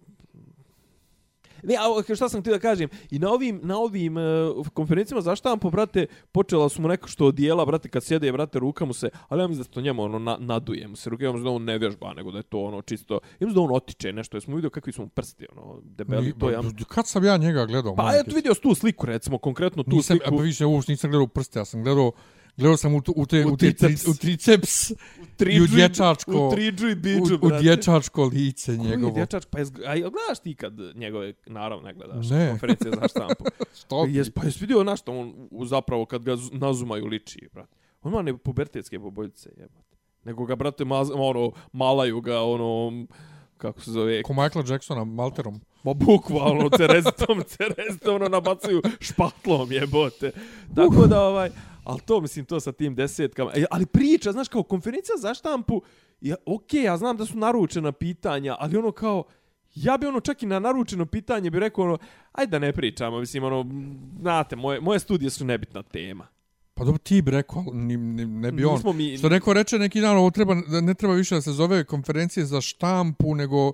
Ne, 1.64 1.76
a 1.76 2.16
šta 2.16 2.30
sam 2.30 2.42
htio 2.42 2.54
da 2.54 2.60
kažem, 2.60 2.90
i 3.12 3.20
na 3.20 3.30
ovim, 3.30 3.60
na 3.64 3.78
ovim 3.78 4.18
uh, 4.18 4.68
konferencijama 4.74 5.22
za 5.22 5.36
štampu, 5.36 5.70
brate, 5.70 6.06
počela 6.32 6.70
su 6.70 6.82
mu 6.82 6.88
neko 6.88 7.08
što 7.08 7.26
odijela, 7.26 7.66
brate, 7.66 7.90
kad 7.90 8.04
sjede, 8.04 8.32
brate, 8.32 8.60
ruka 8.60 8.86
mu 8.86 8.94
se, 8.94 9.10
ali 9.28 9.42
ja 9.42 9.48
mislim 9.48 9.60
da 9.60 9.64
se 9.64 9.70
to 9.70 9.82
njemu 9.82 10.04
ono, 10.04 10.20
na, 10.20 10.38
naduje 10.40 10.88
mu 10.88 10.96
se 10.96 11.10
ruke, 11.10 11.24
ja 11.24 11.32
mislim 11.32 11.44
da 11.44 11.52
on 11.52 11.64
ne 11.64 11.78
vježba, 11.78 12.14
nego 12.14 12.32
da 12.32 12.38
je 12.38 12.44
to 12.44 12.60
ono 12.60 12.82
čisto, 12.82 13.14
ja 13.14 13.20
mislim 13.48 13.54
da 13.56 13.62
on 13.62 13.76
otiče 13.76 14.14
nešto, 14.14 14.38
jesmo 14.38 14.56
vidio 14.56 14.70
kakvi 14.70 14.94
su 14.94 15.02
mu 15.02 15.08
prsti, 15.08 15.46
ono, 15.56 15.80
debeli, 15.84 16.26
Ni- 16.26 16.40
to 16.40 16.50
ja... 16.50 16.62
Kad 16.88 17.08
sam 17.08 17.24
ja 17.26 17.38
njega 17.38 17.66
gledao? 17.66 17.96
Pa 17.96 18.12
eto 18.16 18.36
vidio 18.36 18.54
tu 18.54 18.76
sliku, 18.76 19.06
recimo, 19.06 19.38
konkretno 19.38 19.84
tu 19.84 19.96
nisam, 19.96 20.18
sliku. 20.18 20.38
pa 20.38 20.44
više 20.44 20.66
uopšte 20.66 20.92
nisam 20.92 21.12
gledao 21.12 21.28
prste, 21.28 21.60
ja 21.60 21.66
sam 21.66 21.84
gledao 21.84 22.12
Gledao 22.58 22.78
sam 22.78 22.96
u, 22.96 23.02
tu- 23.02 23.14
u, 23.16 23.26
te, 23.26 23.46
U 23.46 23.48
u, 23.48 23.58
te, 23.58 23.74
triceps. 23.74 24.08
u 24.08 24.18
triceps 24.18 24.92
Triđu 25.38 25.58
i 25.58 25.64
u 25.64 25.68
dječačko, 25.68 26.48
U 26.48 26.52
triđu 26.52 26.90
i 26.90 26.94
u, 26.94 26.96
biđu, 26.96 27.36
u 27.36 27.48
brate. 27.48 27.64
dječačko 27.64 28.26
lice 28.26 28.66
Koji 28.68 28.86
je 28.86 28.90
njegovo. 28.90 29.12
dječačko? 29.12 29.52
Pa 29.52 29.60
jes, 29.60 29.70
a 29.70 29.94
gledaš 29.96 30.40
ti 30.44 30.56
kad 30.56 30.74
njegove, 30.96 31.34
naravno 31.46 31.84
ne 31.84 31.94
gledaš, 31.94 32.30
Ne. 32.30 32.50
konferencije 32.50 32.92
za 32.92 33.08
štampu? 33.08 33.44
Što? 33.80 34.06
Jes, 34.06 34.30
pa 34.30 34.44
jes 34.44 34.62
vidio 34.62 34.84
na 34.84 34.96
što 34.96 35.12
on 35.14 35.48
u- 35.52 35.66
zapravo 35.66 36.06
kad 36.06 36.24
ga 36.24 36.36
nazumaju 36.52 37.06
liči, 37.06 37.50
brate. 37.54 37.72
On 38.02 38.14
ima 38.14 38.22
ne 38.22 38.38
pubertetske 38.38 39.00
poboljice, 39.00 39.50
jebate. 39.58 39.96
Nego 40.24 40.46
ga, 40.46 40.56
brate, 40.56 40.86
maz, 40.86 41.10
ono, 41.14 41.52
malaju 41.72 42.22
ga, 42.22 42.42
ono, 42.42 43.06
kako 43.58 43.82
se 43.82 43.92
zove, 43.92 44.24
Ko 44.24 44.34
Michaela 44.34 44.66
Jacksona, 44.70 45.04
Malterom. 45.04 45.62
Ma 45.84 45.94
bukvalno, 45.94 46.70
cerezitom, 46.70 47.44
cerezitom, 47.58 48.16
ono, 48.16 48.28
nabacuju 48.28 48.82
špatlom, 49.00 49.72
jebote. 49.72 50.32
Tako 50.76 51.08
da, 51.08 51.22
ovaj, 51.22 51.50
ali 51.84 52.00
to, 52.02 52.22
mislim, 52.22 52.46
to 52.46 52.60
sa 52.60 52.72
tim 52.72 52.96
desetkama. 52.96 53.52
E, 53.56 53.66
ali 53.72 53.86
priča, 53.86 54.32
znaš, 54.32 54.48
kao 54.48 54.64
konferencija 54.64 55.18
za 55.18 55.34
štampu, 55.34 55.82
ja, 56.22 56.36
okej, 56.46 56.84
ja 56.84 56.98
znam 56.98 57.18
da 57.18 57.26
su 57.26 57.38
naručena 57.38 57.92
pitanja, 57.92 58.56
ali 58.60 58.78
ono 58.78 58.92
kao, 58.92 59.24
ja 59.76 59.98
bi 59.98 60.08
ono 60.08 60.20
čak 60.20 60.44
i 60.44 60.46
na 60.46 60.60
naručeno 60.60 61.06
pitanje 61.06 61.50
bi 61.50 61.60
rekao 61.60 61.86
ono, 61.86 61.98
ajde 62.32 62.52
da 62.52 62.60
ne 62.60 62.74
pričamo, 62.74 63.20
mislim, 63.20 63.44
ono, 63.44 63.66
znate, 64.20 64.56
moje, 64.56 64.82
moje 64.82 65.00
studije 65.00 65.30
su 65.30 65.46
nebitna 65.46 65.84
tema. 65.84 66.28
Pa 66.74 66.84
dobro, 66.84 66.98
ti 66.98 67.22
bi 67.22 67.32
rekao, 67.32 67.64
ni, 67.74 67.98
ni, 67.98 68.26
ne 68.26 68.52
bi 68.52 68.66
on. 68.66 68.82
Mi- 68.96 69.18
Što 69.18 69.30
neko 69.30 69.54
reče 69.54 69.80
neki 69.80 70.02
dan, 70.02 70.18
ovo 70.18 70.32
treba, 70.32 70.56
ne 70.82 70.94
treba 70.94 71.14
više 71.14 71.36
da 71.36 71.42
se 71.42 71.52
zove 71.52 71.84
konferencije 71.84 72.46
za 72.46 72.62
štampu, 72.62 73.36
nego 73.36 73.72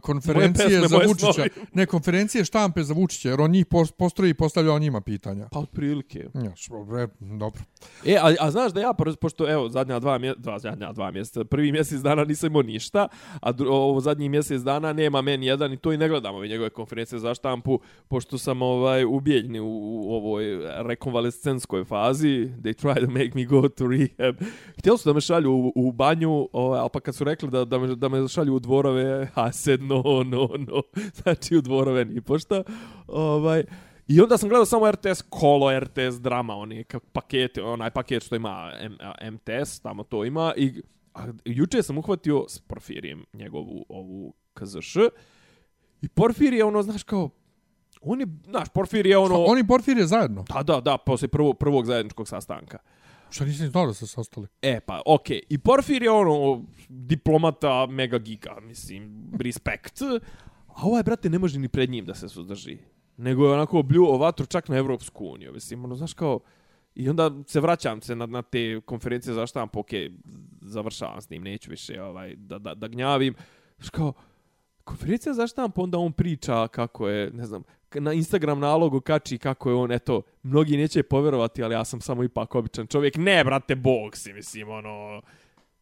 konferencije 0.00 0.68
pesme, 0.68 0.88
za 0.88 0.96
Vučića. 0.98 1.32
snovi. 1.32 1.50
Ne, 1.74 1.86
konferencije 1.86 2.44
štampe 2.44 2.82
za 2.82 2.94
Vučića, 2.94 3.28
jer 3.28 3.40
on 3.40 3.50
njih 3.50 3.66
pos- 3.66 3.92
postroji 3.92 4.30
i 4.30 4.34
postavlja 4.34 4.72
on 4.72 4.82
njima 4.82 5.00
pitanja. 5.00 5.48
Pa 5.52 5.58
otprilike. 5.58 6.26
Ja, 6.34 6.52
što, 6.56 6.84
bre, 6.84 7.08
dobro. 7.20 7.62
E, 8.06 8.16
a, 8.16 8.34
a 8.40 8.50
znaš 8.50 8.72
da 8.72 8.80
ja, 8.80 8.92
pošto- 9.20 9.50
evo, 9.50 9.68
zadnja 9.68 9.98
dva, 9.98 10.18
mje, 10.18 10.34
dva, 10.38 10.58
zadnja 10.58 10.92
dva 10.92 11.10
mjeseca, 11.10 11.44
prvi 11.44 11.72
mjesec 11.72 12.00
dana 12.00 12.24
nisam 12.24 12.46
imao 12.46 12.62
ništa, 12.62 13.08
a 13.40 13.52
dru, 13.52 13.70
ovo 13.70 14.00
zadnji 14.00 14.28
mjesec 14.28 14.62
dana 14.62 14.92
nema 14.92 15.22
meni 15.22 15.46
jedan 15.46 15.72
i 15.72 15.76
to 15.76 15.92
i 15.92 15.96
ne 15.96 16.08
gledam 16.08 16.34
ove 16.34 16.48
njegove 16.48 16.70
konferencije 16.70 17.18
za 17.18 17.34
štampu, 17.34 17.80
pošto 18.08 18.38
sam 18.38 18.62
ovaj 18.62 19.04
ubijeljni 19.04 19.60
u, 19.60 19.66
u 20.04 20.14
ovoj 20.14 20.44
rekonvalescenskoj 20.76 21.84
fazi, 21.84 22.28
they 22.58 22.74
try 22.82 23.00
to 23.00 23.10
make 23.10 23.30
me 23.34 23.44
go 23.44 23.68
to 23.68 23.86
rehab. 23.86 24.34
Htjeli 24.78 24.98
su 24.98 25.08
da 25.08 25.12
me 25.12 25.20
šalju 25.20 25.52
u, 25.52 25.72
u 25.76 25.92
banju, 25.92 26.48
ovaj, 26.52 26.80
ali 26.80 26.88
pa 26.92 27.00
kad 27.00 27.14
su 27.14 27.24
rekli 27.24 27.50
da, 27.50 27.64
da, 27.64 27.78
me, 27.78 27.94
da 27.94 28.08
me 28.08 28.28
šalju 28.28 28.54
u 28.54 28.58
dvorove, 28.58 29.28
I 29.48 29.52
said 29.70 29.82
no, 29.82 30.02
no, 30.24 30.48
no, 30.58 30.82
znači 31.22 31.56
u 31.56 31.60
dvorove 31.60 32.04
ni 32.04 32.20
pošta. 32.20 32.62
Ovaj, 33.06 33.64
I 34.08 34.20
onda 34.20 34.38
sam 34.38 34.48
gledao 34.48 34.64
samo 34.66 34.90
RTS 34.90 35.22
kolo, 35.28 35.80
RTS 35.80 36.20
drama, 36.20 36.54
oni 36.54 36.84
kak 36.84 37.02
pakete, 37.12 37.62
onaj 37.62 37.90
paket 37.90 38.22
što 38.22 38.36
ima 38.36 38.72
M, 38.80 38.96
MTS, 39.32 39.80
tamo 39.80 40.02
to 40.02 40.24
ima. 40.24 40.52
I 40.56 40.82
a, 41.14 41.26
juče 41.44 41.82
sam 41.82 41.98
uhvatio 41.98 42.44
s 42.48 42.58
Porfirijem 42.58 43.24
njegovu 43.32 43.86
ovu 43.88 44.34
KZŠ. 44.54 44.96
I 46.02 46.08
Porfir 46.08 46.52
je 46.52 46.64
ono, 46.64 46.82
znaš 46.82 47.02
kao, 47.02 47.30
on 48.00 48.20
je, 48.20 48.26
znaš, 48.44 48.68
Porfir 48.68 49.06
je 49.06 49.18
ono... 49.18 49.34
Šta, 49.34 49.44
oni 49.46 49.66
Porfir 49.66 49.98
je 49.98 50.06
zajedno. 50.06 50.44
Da, 50.54 50.62
da, 50.62 50.80
da, 50.80 50.98
posle 50.98 51.28
prvog, 51.28 51.58
prvog 51.58 51.86
zajedničkog 51.86 52.28
sastanka. 52.28 52.78
Šta 53.30 53.44
nisi 53.44 53.66
znao 53.66 53.86
da 53.86 53.94
se 53.94 54.06
sastali? 54.06 54.46
E, 54.62 54.80
pa, 54.80 55.02
okej. 55.06 55.36
Okay. 55.36 55.46
I 55.48 55.58
Porfir 55.58 56.02
je 56.02 56.10
ono, 56.10 56.64
diplomata, 56.88 57.86
mega 57.86 58.18
giga, 58.18 58.56
mislim, 58.62 59.32
respekt. 59.40 60.02
A 60.66 60.86
ovaj, 60.86 61.02
brate, 61.02 61.30
ne 61.30 61.38
može 61.38 61.58
ni 61.58 61.68
pred 61.68 61.90
njim 61.90 62.04
da 62.04 62.14
se 62.14 62.28
suzdrži. 62.28 62.78
Nego 63.16 63.46
je 63.46 63.52
onako 63.52 63.82
bljuo 63.82 64.18
vatru 64.18 64.46
čak 64.46 64.68
na 64.68 64.76
Evropsku 64.76 65.26
uniju. 65.26 65.52
Mislim, 65.52 65.84
ono, 65.84 65.96
znaš 65.96 66.14
kao... 66.14 66.40
I 66.94 67.08
onda 67.08 67.30
se 67.46 67.60
vraćam 67.60 68.00
se 68.02 68.16
na, 68.16 68.26
na 68.26 68.42
te 68.42 68.80
konferencije 68.80 69.34
za 69.34 69.46
štampu, 69.46 69.80
okej, 69.80 70.08
okay, 70.08 70.18
završavam 70.60 71.20
s 71.20 71.30
njim, 71.30 71.42
neću 71.42 71.70
više 71.70 72.02
ovaj, 72.02 72.34
da, 72.36 72.58
da, 72.58 72.74
da 72.74 72.88
gnjavim. 72.88 73.34
Znaš 73.78 73.90
kao, 73.90 74.12
konferencija 74.90 75.34
za 75.34 75.46
štampu, 75.46 75.82
onda 75.82 75.98
on 75.98 76.12
priča 76.12 76.68
kako 76.68 77.08
je, 77.08 77.30
ne 77.30 77.46
znam, 77.46 77.62
na 77.94 78.12
Instagram 78.12 78.60
nalogu 78.60 79.00
kači 79.00 79.38
kako 79.38 79.70
je 79.70 79.74
on, 79.74 79.92
eto, 79.92 80.22
mnogi 80.42 80.76
neće 80.76 81.02
povjerovati, 81.02 81.62
ali 81.62 81.74
ja 81.74 81.84
sam 81.84 82.00
samo 82.00 82.24
ipak 82.24 82.54
običan 82.54 82.86
čovjek. 82.86 83.16
Ne, 83.16 83.44
brate, 83.44 83.74
bog 83.74 84.16
si, 84.16 84.32
mislim, 84.32 84.68
ono... 84.68 85.22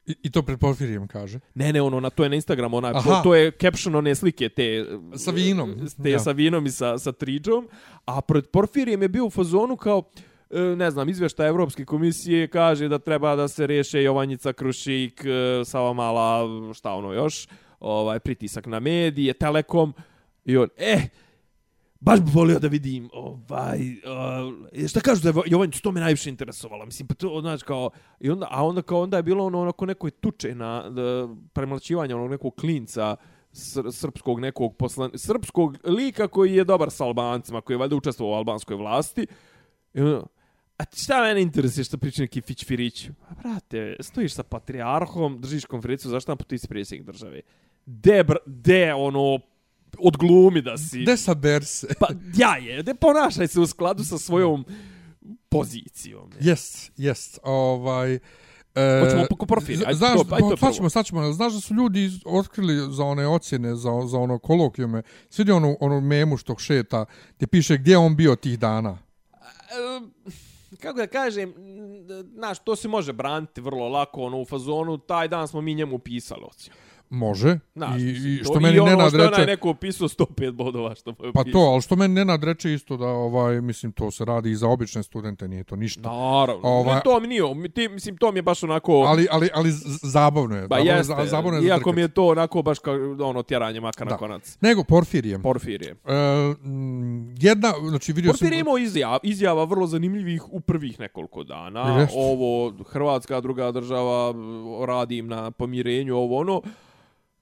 I, 0.06 0.14
I 0.22 0.30
to 0.30 0.42
pred 0.42 0.58
Porfirijem 0.58 1.06
kaže. 1.08 1.40
Ne, 1.54 1.72
ne, 1.72 1.82
ono, 1.82 2.00
na, 2.00 2.10
to 2.10 2.22
je 2.22 2.28
na 2.28 2.34
Instagramu, 2.34 2.76
onaj, 2.76 2.92
Aha. 2.94 3.22
to, 3.22 3.34
je 3.34 3.50
caption 3.60 3.94
one 3.94 4.14
slike, 4.14 4.48
te... 4.48 4.86
Sa 5.16 5.30
vinom. 5.30 5.74
Te 6.02 6.10
Ja. 6.10 6.18
sa 6.18 6.32
vinom 6.32 6.66
i 6.66 6.70
sa, 6.70 6.98
sa 6.98 7.12
triđom. 7.12 7.68
A 8.04 8.20
pred 8.20 8.46
Porfirijem 8.46 9.02
je 9.02 9.08
bio 9.08 9.26
u 9.26 9.30
fazonu 9.30 9.76
kao, 9.76 10.02
e, 10.50 10.60
ne 10.60 10.90
znam, 10.90 11.08
izvješta 11.08 11.46
Evropske 11.46 11.84
komisije 11.84 12.48
kaže 12.48 12.88
da 12.88 12.98
treba 12.98 13.36
da 13.36 13.48
se 13.48 13.66
riješe 13.66 14.02
Jovanjica 14.02 14.52
Krušik, 14.52 15.24
e, 15.24 15.64
Savamala, 15.64 16.48
šta 16.74 16.92
ono 16.92 17.12
još, 17.12 17.48
ovaj, 17.80 18.18
pritisak 18.18 18.66
na 18.66 18.80
medije, 18.80 19.32
Telekom, 19.32 19.94
i 20.44 20.56
on, 20.56 20.68
eh, 20.76 21.08
baš 22.00 22.20
bi 22.20 22.30
volio 22.34 22.58
da 22.58 22.68
vidim, 22.68 23.10
ovaj, 23.12 23.80
uh, 23.80 24.88
šta 24.88 25.00
kažu 25.00 25.32
da 25.32 25.40
je 25.46 25.80
to 25.82 25.92
me 25.92 26.00
najviše 26.00 26.30
interesovalo, 26.30 26.86
mislim, 26.86 27.08
pa 27.08 27.14
to, 27.14 27.40
znači, 27.40 27.64
kao, 27.64 27.90
i 28.20 28.30
onda, 28.30 28.46
a 28.50 28.64
onda 28.64 28.82
kao 28.82 29.00
onda 29.00 29.16
je 29.16 29.22
bilo 29.22 29.44
ono, 29.44 29.60
onako 29.60 29.86
nekoj 29.86 30.10
tuče 30.10 30.54
na 30.54 30.90
da, 30.90 31.28
premlaćivanja 31.52 32.16
onog 32.16 32.30
nekog 32.30 32.54
klinca, 32.54 33.16
sr 33.52 33.92
srpskog 33.92 34.40
nekog 34.40 34.76
poslan, 34.76 35.10
srpskog 35.14 35.76
lika 35.84 36.28
koji 36.28 36.54
je 36.54 36.64
dobar 36.64 36.90
sa 36.90 37.04
Albancima, 37.04 37.60
koji 37.60 37.74
je 37.74 37.78
valjda 37.78 37.96
učestvovao 37.96 38.34
u 38.34 38.38
albanskoj 38.38 38.76
vlasti. 38.76 39.26
I 39.94 40.00
onda, 40.00 40.26
a 40.78 40.84
šta 40.94 41.22
mene 41.22 41.42
interesuje 41.42 41.84
što 41.84 41.98
priča 41.98 42.22
neki 42.22 42.40
Fić 42.40 42.66
Firić? 42.66 43.08
A 43.08 43.34
brate, 43.42 43.96
stojiš 44.00 44.34
sa 44.34 44.42
patrijarhom, 44.42 45.40
držiš 45.40 45.64
konferenciju, 45.64 46.10
zašto 46.10 46.30
nam 46.32 46.38
ti 46.38 46.58
si 46.58 46.68
predsjednik 46.68 47.06
države? 47.06 47.40
De, 47.90 48.24
br- 48.24 48.36
de 48.46 48.94
ono, 48.94 49.38
odglumi 49.98 50.62
da 50.62 50.78
si... 50.78 50.98
De 51.00 51.16
saber 51.16 51.64
se. 51.64 51.86
Pa, 52.00 52.06
ja 52.36 52.56
je, 52.56 52.82
de 52.82 52.94
ponašaj 52.94 53.48
se 53.48 53.60
u 53.60 53.66
skladu 53.66 54.04
sa 54.04 54.18
svojom 54.18 54.64
pozicijom. 55.48 56.30
Jest, 56.40 56.92
jest. 56.96 57.38
Ovaj, 57.42 58.18
E, 58.74 59.00
Hoćemo 59.00 59.24
po 59.30 59.46
porfiriju, 59.46 59.84
ajde, 59.86 59.96
znaš, 59.96 60.12
to- 60.14 60.34
ajde 60.34 60.38
to 60.40 60.48
sad 60.48 60.58
prvo. 60.60 60.72
ćemo, 60.72 60.90
sad 60.90 61.06
ćemo, 61.06 61.32
znaš 61.32 61.52
da 61.52 61.60
su 61.60 61.74
ljudi 61.74 62.10
otkrili 62.26 62.92
za 62.92 63.04
one 63.04 63.26
ocjene, 63.26 63.76
za, 63.76 63.90
za 64.06 64.18
ono 64.18 64.38
kolokvijume, 64.38 65.02
svidi 65.28 65.52
onu, 65.52 65.76
onu 65.80 66.00
memu 66.00 66.36
što 66.36 66.58
šeta, 66.58 67.04
gdje 67.36 67.46
piše 67.46 67.76
gdje 67.76 67.92
je 67.92 67.98
on 67.98 68.16
bio 68.16 68.36
tih 68.36 68.58
dana. 68.58 68.98
E, 69.32 70.36
kako 70.76 70.96
da 70.96 71.06
kažem, 71.06 71.54
znaš, 72.28 72.58
to 72.58 72.76
se 72.76 72.88
može 72.88 73.12
braniti 73.12 73.60
vrlo 73.60 73.88
lako, 73.88 74.22
ono, 74.22 74.40
u 74.40 74.44
fazonu, 74.44 74.98
taj 74.98 75.28
dan 75.28 75.48
smo 75.48 75.60
mi 75.60 75.74
njemu 75.74 75.98
pisali 75.98 76.42
ocjenu. 76.44 76.76
Može. 77.10 77.58
Znaš, 77.74 78.00
I, 78.00 78.04
i 78.04 78.38
to- 78.38 78.44
što 78.44 78.60
meni 78.60 78.76
I 78.76 78.80
ono 78.80 78.90
Nenad 78.90 79.08
što 79.08 79.18
je 79.18 79.30
reče, 79.30 79.46
neko 79.46 79.74
pisao 79.74 80.08
105 80.08 80.50
bodova 80.52 80.94
što 80.94 81.10
mu 81.10 81.26
je 81.26 81.32
pa 81.32 81.44
to, 81.44 81.58
ali 81.58 81.82
što 81.82 81.96
meni 81.96 82.14
Nenad 82.14 82.44
reče 82.44 82.72
isto 82.74 82.96
da, 82.96 83.06
ovaj, 83.06 83.60
mislim, 83.60 83.92
to 83.92 84.10
se 84.10 84.24
radi 84.24 84.50
i 84.50 84.56
za 84.56 84.68
obične 84.68 85.02
studente, 85.02 85.48
nije 85.48 85.64
to 85.64 85.76
ništa. 85.76 86.00
Naravno, 86.02 86.60
Ovaj- 86.62 86.80
ovaj... 86.82 87.00
to 87.04 87.20
mi 87.20 87.28
nije, 87.28 87.42
ti, 87.70 87.88
mislim, 87.88 88.16
to 88.16 88.32
mi 88.32 88.38
je 88.38 88.42
baš 88.42 88.62
onako... 88.62 88.92
Ali, 88.92 89.26
ali, 89.30 89.48
ali 89.54 89.70
zabavno 90.02 90.56
je. 90.56 90.60
Ba 90.62 90.76
zabavno, 90.76 90.92
je 90.92 90.96
jeste, 90.96 91.14
za- 91.14 91.26
zabavno 91.26 91.58
je 91.58 91.62
za 91.62 91.68
iako 91.68 91.78
drkat. 91.80 91.94
mi 91.94 92.00
je 92.00 92.08
to 92.08 92.26
onako 92.26 92.62
baš 92.62 92.78
kao 92.78 92.94
ono 93.20 93.42
tjeranje 93.42 93.80
maka 93.80 94.04
na 94.04 94.16
konac. 94.16 94.58
Nego 94.60 94.84
Porfirijem. 94.84 95.42
Porfirije. 95.42 95.90
E, 95.90 96.14
jedna, 97.38 97.72
znači 97.88 98.12
vidio 98.12 98.30
Porfirije 98.30 98.58
sam... 98.58 98.66
imao 98.66 98.78
izjava, 98.78 99.18
izjava 99.22 99.64
vrlo 99.64 99.86
zanimljivih 99.86 100.52
u 100.52 100.60
prvih 100.60 101.00
nekoliko 101.00 101.44
dana. 101.44 101.98
Jeste. 102.00 102.14
Ovo, 102.18 102.72
Hrvatska 102.84 103.40
druga 103.40 103.72
država, 103.72 104.34
radim 104.86 105.26
na 105.26 105.50
pomirenju, 105.50 106.16
ovo 106.16 106.38
ono. 106.38 106.62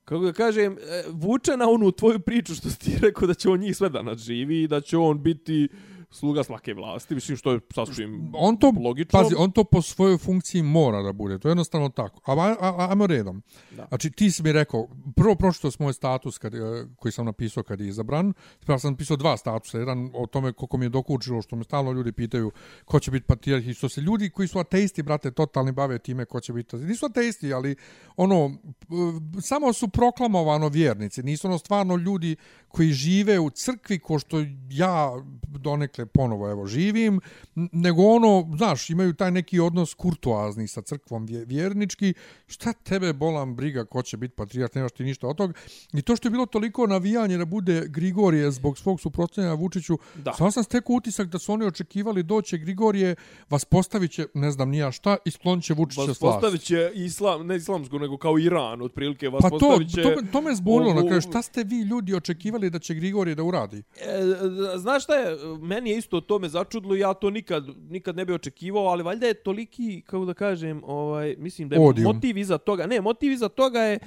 Kako 0.07 0.25
da 0.25 0.33
kažem, 0.33 0.73
e, 0.73 1.05
vuče 1.11 1.57
na 1.57 1.69
onu 1.69 1.93
tvoju 1.93 2.21
priču 2.21 2.55
što 2.55 2.71
si 2.71 2.79
ti 2.79 2.99
rekao 3.03 3.27
da 3.29 3.35
će 3.35 3.49
on 3.49 3.61
njih 3.61 3.77
sve 3.77 3.89
da 3.89 4.03
nadživi 4.03 4.63
i 4.63 4.69
da 4.69 4.81
će 4.81 4.97
on 4.97 5.23
biti 5.23 5.69
sluga 6.17 6.45
svake 6.45 6.75
vlasti. 6.75 7.15
Mislim 7.15 7.37
što 7.37 7.53
je 7.53 7.61
sasvim 7.75 8.33
on 8.35 8.57
to, 8.57 8.73
logično. 8.81 9.21
pazi, 9.21 9.35
on 9.39 9.51
to 9.51 9.65
po 9.65 9.83
svojoj 9.83 10.19
funkciji 10.19 10.63
mora 10.63 11.03
da 11.03 11.13
bude. 11.13 11.39
To 11.39 11.49
je 11.49 11.51
jednostavno 11.51 11.89
tako. 11.89 12.21
A, 12.27 12.33
a, 12.35 12.57
a 12.61 12.91
ajmo 12.91 13.07
redom. 13.07 13.43
Da. 13.71 13.87
Znači, 13.89 14.11
ti 14.11 14.31
si 14.31 14.43
mi 14.43 14.53
rekao, 14.53 14.89
prvo 15.17 15.35
pročito 15.35 15.71
s 15.71 15.79
moj 15.79 15.93
status 15.93 16.39
kad, 16.39 16.55
je- 16.55 16.87
koji 16.97 17.13
sam 17.13 17.27
napisao 17.27 17.63
kad 17.63 17.81
je 17.81 17.89
izabran. 17.89 18.33
Ja 18.69 18.79
sam 18.79 18.91
napisao 18.93 19.17
dva 19.17 19.37
statusa. 19.37 19.79
Jedan 19.79 20.11
o 20.15 20.27
tome 20.27 20.53
koliko 20.53 20.77
mi 20.77 20.85
je 20.85 20.89
dokučilo, 20.91 21.43
što 21.43 21.57
me 21.57 21.65
stalno 21.65 21.93
ljudi 21.93 22.13
pitaju 22.13 22.51
ko 22.85 23.01
će 23.01 23.11
biti 23.11 23.27
patrijarh 23.27 23.67
i 23.67 23.75
što 23.75 23.89
se 23.89 24.01
ljudi 24.01 24.31
koji 24.31 24.49
su 24.49 24.59
ateisti, 24.59 25.03
brate, 25.03 25.31
totalni 25.31 25.73
bave 25.73 25.99
time 25.99 26.25
ko 26.25 26.41
će 26.41 26.53
biti. 26.53 26.77
Nisu 26.77 27.07
ateisti, 27.07 27.53
ali 27.53 27.77
ono, 28.17 28.51
p- 28.79 28.87
samo 29.41 29.73
su 29.73 29.89
proklamovano 29.89 30.69
vjernici. 30.69 31.23
Nisu 31.23 31.47
ono 31.47 31.59
stvarno 31.59 31.97
ljudi 31.97 32.37
koji 32.69 32.89
žive 32.89 33.39
u 33.39 33.51
crkvi 33.51 33.99
ko 33.99 34.19
što 34.19 34.37
ja 34.71 35.13
donekle 35.49 36.06
ponovo 36.07 36.51
evo 36.51 36.67
živim, 36.67 37.21
nego 37.55 38.03
ono, 38.03 38.57
znaš, 38.57 38.91
imaju 38.91 39.15
taj 39.15 39.31
neki 39.31 39.61
odnos 39.61 39.95
kurtoazni 39.95 40.69
sa 40.69 40.83
crkvom 40.83 41.27
vje- 41.27 41.45
vjernički, 41.45 42.15
šta 42.47 42.73
tebe 42.73 43.13
bolam 43.13 43.57
briga 43.57 43.85
ko 43.85 44.03
će 44.03 44.17
biti 44.17 44.35
patrijarh, 44.35 44.71
nemaš 44.75 44.93
ti 44.93 45.05
ništa 45.05 45.29
od 45.29 45.37
toga. 45.37 45.53
I 45.93 46.03
to 46.03 46.17
što 46.17 46.29
je 46.29 46.33
bilo 46.33 46.47
toliko 46.47 46.87
navijanje 46.87 47.39
da 47.39 47.45
bude 47.45 47.87
Grigorije 47.89 48.51
zbog 48.51 48.79
svog 48.79 49.01
suprotstavljanja 49.01 49.55
Vučiću, 49.55 49.99
Da. 50.15 50.33
samo 50.33 50.51
sam 50.51 50.65
stekao 50.65 50.97
utisak 50.97 51.29
da 51.29 51.39
su 51.39 51.53
oni 51.53 51.65
očekivali 51.67 52.23
doće 52.23 52.59
Grigorije, 52.59 53.15
vas 53.51 53.65
postavit 53.65 54.11
će, 54.11 54.27
ne 54.35 54.51
znam 54.51 54.69
nija 54.71 54.93
šta, 54.93 55.17
i 55.25 55.31
sklonit 55.31 55.65
će 55.65 55.75
Vučića 55.75 56.01
Vas 56.01 56.19
postavit 56.19 56.63
će 56.63 56.91
islam, 56.95 57.47
ne 57.47 57.57
islamsku, 57.57 57.99
nego 57.99 58.19
kao 58.19 58.39
Iran, 58.39 58.83
otprilike. 58.83 59.29
Vas 59.29 59.43
Pa 59.43 59.51
to, 59.51 59.59
postavit 59.59 59.91
će... 59.91 60.03
to, 60.03 60.11
to 60.33 60.41
me 60.41 60.55
zbunilo 60.55 60.95
na 60.95 61.03
kraju. 61.03 61.21
Šta 61.21 61.43
ste 61.43 61.65
vi 61.65 61.81
ljudi 61.81 62.15
očekivali 62.15 62.71
da 62.71 62.79
će 62.79 62.95
Grigorije 62.95 63.35
da 63.35 63.43
uradi? 63.43 63.79
E, 63.79 63.83
znaš 64.77 65.03
šta 65.05 65.15
je, 65.15 65.37
meni 65.61 65.91
je 65.91 65.96
isto 65.97 66.21
to 66.21 66.39
me 66.39 66.49
začudilo, 66.49 66.95
ja 66.95 67.15
to 67.15 67.31
nikad, 67.31 67.65
nikad 67.81 68.17
ne 68.17 68.25
bi 68.25 68.33
očekivao, 68.33 68.85
ali 68.85 69.03
valjda 69.03 69.27
je 69.27 69.35
toliki, 69.37 70.03
kako 70.03 70.25
da 70.25 70.35
kažem, 70.35 70.83
ovaj, 70.85 71.35
mislim 71.39 71.69
da 71.69 71.77
je 71.77 71.81
Odium. 71.83 72.05
motiv 72.07 72.39
iza 72.39 72.59
toga, 72.59 72.87
ne, 72.87 73.01
motiv 73.01 73.33
iza 73.33 73.49
toga 73.49 73.81
je, 73.81 73.99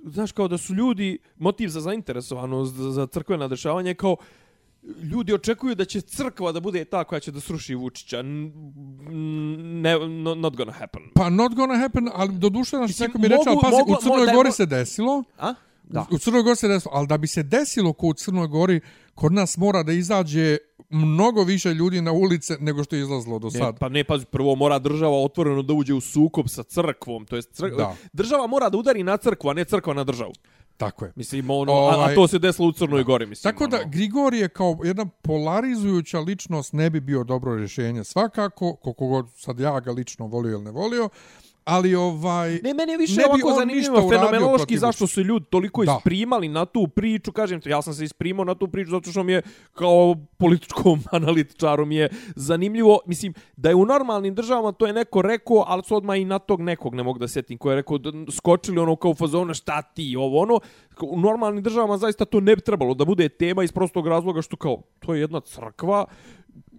znaš, 0.00 0.32
kao 0.32 0.48
da 0.48 0.58
su 0.58 0.74
ljudi, 0.74 1.18
motiv 1.36 1.68
za 1.68 1.80
zainteresovanost 1.80 2.74
za, 2.74 2.90
za 2.90 3.06
crkvena 3.06 3.48
dešavanja 3.48 3.88
je 3.88 3.94
kao, 3.96 4.16
ljudi 5.04 5.32
očekuju 5.32 5.74
da 5.74 5.84
će 5.84 6.00
crkva 6.00 6.52
da 6.52 6.60
bude 6.60 6.84
ta 6.84 7.04
koja 7.04 7.20
će 7.20 7.32
da 7.32 7.40
sruši 7.40 7.74
Vučića. 7.74 8.22
Ne, 8.22 9.98
no, 9.98 10.34
not 10.34 10.56
gonna 10.56 10.72
happen. 10.72 11.02
Pa 11.14 11.30
not 11.30 11.54
gonna 11.54 11.76
happen, 11.76 12.08
ali 12.14 12.32
do 12.34 12.48
duše 12.48 12.76
naš 12.76 12.98
neko 12.98 13.18
mi 13.18 13.28
reče, 13.28 13.42
ali 13.46 13.54
mogu- 13.56 13.62
pazi, 13.62 13.76
mogu- 13.78 13.92
u 13.92 13.96
Crnoj 13.96 14.16
mo- 14.16 14.20
je 14.22 14.34
Gori 14.34 14.48
mo- 14.48 14.52
se 14.52 14.66
desilo, 14.66 15.24
A? 15.38 15.54
Da. 15.84 16.06
u 16.10 16.18
Crnoj 16.18 16.42
Gori 16.42 16.56
se 16.56 16.68
desilo, 16.68 16.92
ali 16.94 17.06
da 17.06 17.18
bi 17.18 17.26
se 17.26 17.42
desilo 17.42 17.92
ko 17.92 18.06
u 18.06 18.14
Crnoj 18.14 18.46
Gori, 18.48 18.80
kod 19.14 19.32
nas 19.32 19.56
mora 19.56 19.82
da 19.82 19.92
izađe 19.92 20.56
mnogo 20.90 21.42
više 21.42 21.74
ljudi 21.74 22.00
na 22.00 22.12
ulice 22.12 22.56
nego 22.60 22.84
što 22.84 22.96
je 22.96 23.02
izlazilo 23.02 23.38
do 23.38 23.46
Ne, 23.46 23.58
sad. 23.58 23.78
pa 23.78 23.88
ne, 23.88 24.04
pazi, 24.04 24.26
prvo 24.26 24.54
mora 24.54 24.78
država 24.78 25.22
otvoreno 25.22 25.62
da 25.62 25.72
uđe 25.74 25.94
u 25.94 26.00
sukob 26.00 26.48
sa 26.48 26.62
crkvom, 26.62 27.26
to 27.26 27.36
jest 27.36 27.52
cr... 27.52 27.70
Da. 27.76 27.96
država 28.12 28.46
mora 28.46 28.68
da 28.68 28.78
udari 28.78 29.02
na 29.02 29.16
crkvu, 29.16 29.48
a 29.50 29.52
ne 29.52 29.64
crkva 29.64 29.94
na 29.94 30.04
državu. 30.04 30.32
Tako 30.76 31.04
je. 31.04 31.12
Mislim, 31.16 31.50
ono, 31.50 31.72
a, 31.72 31.76
Ovaj- 31.76 32.12
a 32.12 32.14
to 32.14 32.28
se 32.28 32.38
desilo 32.38 32.68
u 32.68 32.72
Crnoj 32.72 33.04
Gori, 33.04 33.26
mislim. 33.26 33.52
Tako 33.52 33.66
da 33.66 33.76
ono. 33.76 33.88
Grigorije 33.88 34.48
kao 34.48 34.76
jedna 34.84 35.06
polarizujuća 35.06 36.20
ličnost 36.20 36.72
ne 36.72 36.90
bi 36.90 37.00
bio 37.00 37.24
dobro 37.24 37.56
rješenje 37.56 38.04
svakako, 38.04 38.76
koliko 38.76 39.06
god 39.06 39.26
sad 39.36 39.60
ja 39.60 39.80
ga 39.80 39.92
lično 39.92 40.26
volio 40.26 40.52
ili 40.52 40.64
ne 40.64 40.70
volio, 40.70 41.08
ali 41.68 41.94
ovaj... 41.94 42.60
Ne, 42.62 42.74
meni 42.74 42.92
je 42.92 42.98
više 42.98 43.20
ne 43.20 43.26
ovako 43.26 43.52
zanimljivo 43.58 44.10
fenomenološki 44.10 44.78
zašto 44.78 45.06
su 45.06 45.22
ljudi 45.22 45.46
toliko 45.50 45.84
Da. 45.84 45.96
isprimali 45.98 46.48
na 46.48 46.64
tu 46.64 46.88
priču, 46.88 47.32
kažem 47.32 47.60
ti, 47.60 47.70
ja 47.70 47.82
sam 47.82 47.94
se 47.94 48.04
isprimao 48.04 48.44
na 48.44 48.54
tu 48.54 48.68
priču 48.68 48.90
zato 48.90 49.10
što 49.10 49.22
mi 49.22 49.32
je 49.32 49.42
kao 49.72 50.14
političkom 50.36 51.00
analitičaru 51.18 51.86
mi 51.86 51.96
je 51.96 52.08
zanimljivo, 52.36 52.98
mislim, 53.06 53.34
da 53.56 53.68
je 53.68 53.74
u 53.74 53.86
normalnim 53.86 54.34
državama 54.34 54.72
to 54.72 54.86
je 54.86 54.92
neko 54.92 55.22
rekao, 55.22 55.64
ali 55.66 55.82
su 55.82 55.96
odmah 55.96 56.18
i 56.18 56.24
na 56.24 56.38
tog 56.38 56.60
nekog 56.60 56.94
ne 56.94 57.02
mogu 57.02 57.18
da 57.18 57.28
sjetim, 57.28 57.58
ko 57.58 57.70
je 57.70 57.76
rekao, 57.76 57.98
da 57.98 58.10
skočili 58.32 58.78
ono 58.78 58.96
kao 58.96 59.10
u 59.10 59.14
fazonu, 59.14 59.54
šta 59.54 59.82
ti, 59.82 60.16
ovo 60.18 60.40
ono, 60.40 60.60
u 61.02 61.20
normalnim 61.20 61.62
državama 61.62 61.96
zaista 61.98 62.24
to 62.24 62.40
ne 62.40 62.56
bi 62.56 62.62
trebalo 62.62 62.94
da 62.94 63.04
bude 63.04 63.28
tema 63.28 63.64
iz 63.64 63.72
prostog 63.72 64.06
razloga 64.06 64.42
što 64.42 64.56
kao, 64.56 64.82
to 64.98 65.14
je 65.14 65.20
jedna 65.20 65.40
crkva, 65.40 66.04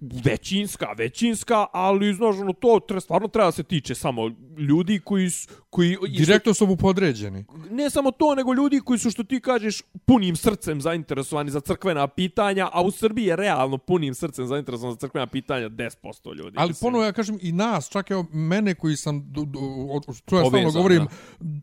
većinska, 0.02 0.88
većinska, 0.94 1.66
ali 1.72 2.14
znaš, 2.14 2.36
ono, 2.36 2.54
to 2.54 2.80
tre, 2.80 3.02
stvarno 3.02 3.28
treba 3.28 3.52
se 3.52 3.64
tiče 3.64 3.96
samo 3.96 4.28
ljudi 4.60 5.00
koji 5.00 5.30
su, 5.30 5.48
koji, 5.70 5.98
Direktno 6.18 6.54
su 6.54 6.68
mu 6.68 6.76
podređeni. 6.78 7.46
ne 7.72 7.90
samo 7.90 8.12
to, 8.12 8.36
nego 8.36 8.54
ljudi 8.54 8.80
koji 8.80 9.00
su, 9.00 9.12
što 9.12 9.24
ti 9.24 9.40
kažeš, 9.40 9.82
punim 10.06 10.36
srcem 10.36 10.82
zainteresovani 10.82 11.52
za 11.52 11.60
crkvena 11.60 12.08
pitanja, 12.08 12.70
a 12.74 12.82
u 12.82 12.92
Srbiji 12.92 13.26
je 13.26 13.36
realno 13.36 13.78
punim 13.78 14.14
srcem 14.14 14.48
zainteresovan 14.48 14.94
za 14.94 14.98
crkvena 14.98 15.28
pitanja 15.28 15.70
10% 15.70 16.36
ljudi. 16.36 16.56
Ali 16.58 16.70
mislim. 16.70 16.88
ponovo 16.88 17.04
ja 17.04 17.12
kažem 17.12 17.40
i 17.42 17.52
nas, 17.52 17.90
čak 17.90 18.12
evo 18.12 18.26
mene 18.32 18.76
koji 18.76 18.96
sam, 18.96 19.32
do, 19.32 19.44
do, 19.44 19.60
od- 19.90 20.16
što 20.16 20.40
ja 20.40 20.46
stalno 20.46 20.72
govorim, 20.72 21.06
da. 21.06 21.08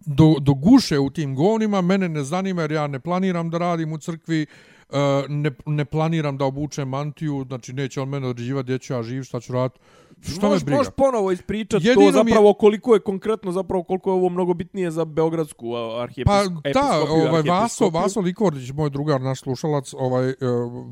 do, 0.06 0.34
do 0.40 0.54
guše 0.54 0.98
u 0.98 1.10
tim 1.10 1.34
govnima, 1.34 1.80
mene 1.80 2.08
ne 2.08 2.24
zanima 2.24 2.62
jer 2.62 2.72
ja 2.72 2.86
ne 2.86 3.00
planiram 3.00 3.50
da 3.50 3.58
radim 3.58 3.92
u 3.92 3.98
crkvi, 3.98 4.46
E, 4.90 4.98
ne, 5.28 5.50
ne 5.66 5.84
planiram 5.84 6.38
da 6.38 6.44
obučem 6.44 6.88
mantiju, 6.88 7.44
znači 7.48 7.72
neće 7.72 8.00
on 8.00 8.08
mene 8.08 8.28
određivati 8.28 8.64
gdje 8.64 8.78
ću 8.78 8.92
ja 8.92 9.02
živ, 9.02 9.22
šta 9.22 9.40
ću 9.40 9.52
raditi. 9.52 9.80
Šta 10.22 10.46
Možeš, 10.46 10.62
me 10.62 10.64
briga? 10.64 10.76
možeš 10.76 10.92
ponovo 10.92 11.32
ispričati 11.32 11.84
to 11.86 12.00
mi 12.00 12.06
je- 12.06 12.12
zapravo 12.12 12.54
koliko 12.54 12.94
je 12.94 13.00
konkretno, 13.00 13.52
zapravo 13.52 13.82
koliko 13.82 14.10
je 14.10 14.14
ovo 14.14 14.28
mnogo 14.28 14.54
bitnije 14.54 14.90
za 14.90 15.04
Beogradsku 15.04 15.74
a, 15.74 15.96
Pa 15.96 16.02
arhijepiskopiju. 16.02 16.72
da, 16.74 16.80
ovaj 17.02 17.24
Vaso, 17.26 17.36
arhijepiskopiju. 17.38 17.90
Vaso 17.92 18.20
Likordić, 18.20 18.70
moj 18.70 18.90
drugar, 18.90 19.20
naš 19.20 19.40
slušalac, 19.40 19.94
ovaj, 19.94 20.28
e, 20.28 20.34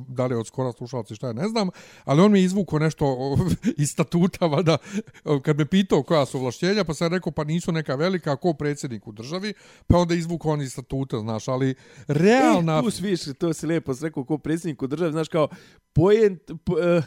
da 0.09 0.27
li 0.27 0.35
je 0.35 0.39
od 0.39 0.47
skora 0.47 0.73
slušalac 0.73 1.11
i 1.11 1.15
šta 1.15 1.27
je, 1.29 1.35
ne 1.35 1.49
znam, 1.49 1.69
ali 2.05 2.23
on 2.23 2.33
mi 2.33 2.39
je 2.39 2.45
izvukao 2.45 2.79
nešto 2.79 3.37
iz 3.77 3.91
statuta, 3.91 4.47
valjda, 4.47 4.77
o, 5.25 5.41
kad 5.41 5.59
me 5.59 5.67
pitao 5.67 6.03
koja 6.03 6.27
su 6.27 6.39
vlašćenja, 6.39 6.85
pa 6.85 6.95
sam 6.95 7.13
rekao, 7.13 7.33
pa 7.33 7.45
nisu 7.45 7.73
neka 7.73 7.95
velika, 7.95 8.37
ko 8.37 8.53
predsjednik 8.53 9.07
u 9.07 9.13
državi, 9.13 9.55
pa 9.87 9.99
onda 9.99 10.15
izvukao 10.15 10.53
on 10.53 10.63
iz 10.63 10.73
statuta, 10.73 11.19
znaš, 11.19 11.49
ali 11.49 11.75
realna... 12.09 12.79
E, 12.79 12.83
tu 12.83 12.91
sviš, 12.91 13.21
to 13.39 13.53
si 13.53 13.67
lijepo 13.67 13.93
rekao 14.03 14.25
ko 14.25 14.39
predsjednik 14.39 14.83
u 14.83 14.87
državi, 14.87 15.13
znaš 15.13 15.29
kao, 15.29 15.49
pojent, 15.93 16.41
po, 16.65 16.73
uh, 16.73 17.05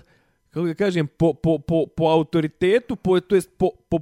kako 0.57 0.67
da 0.67 0.73
kažem, 0.73 1.07
po, 1.07 1.33
po, 1.33 1.59
po, 1.59 1.85
po 1.95 2.05
autoritetu, 2.07 2.95
po, 2.95 3.19
to 3.19 3.35
jest 3.35 3.49
po, 3.57 3.69
po 3.89 3.99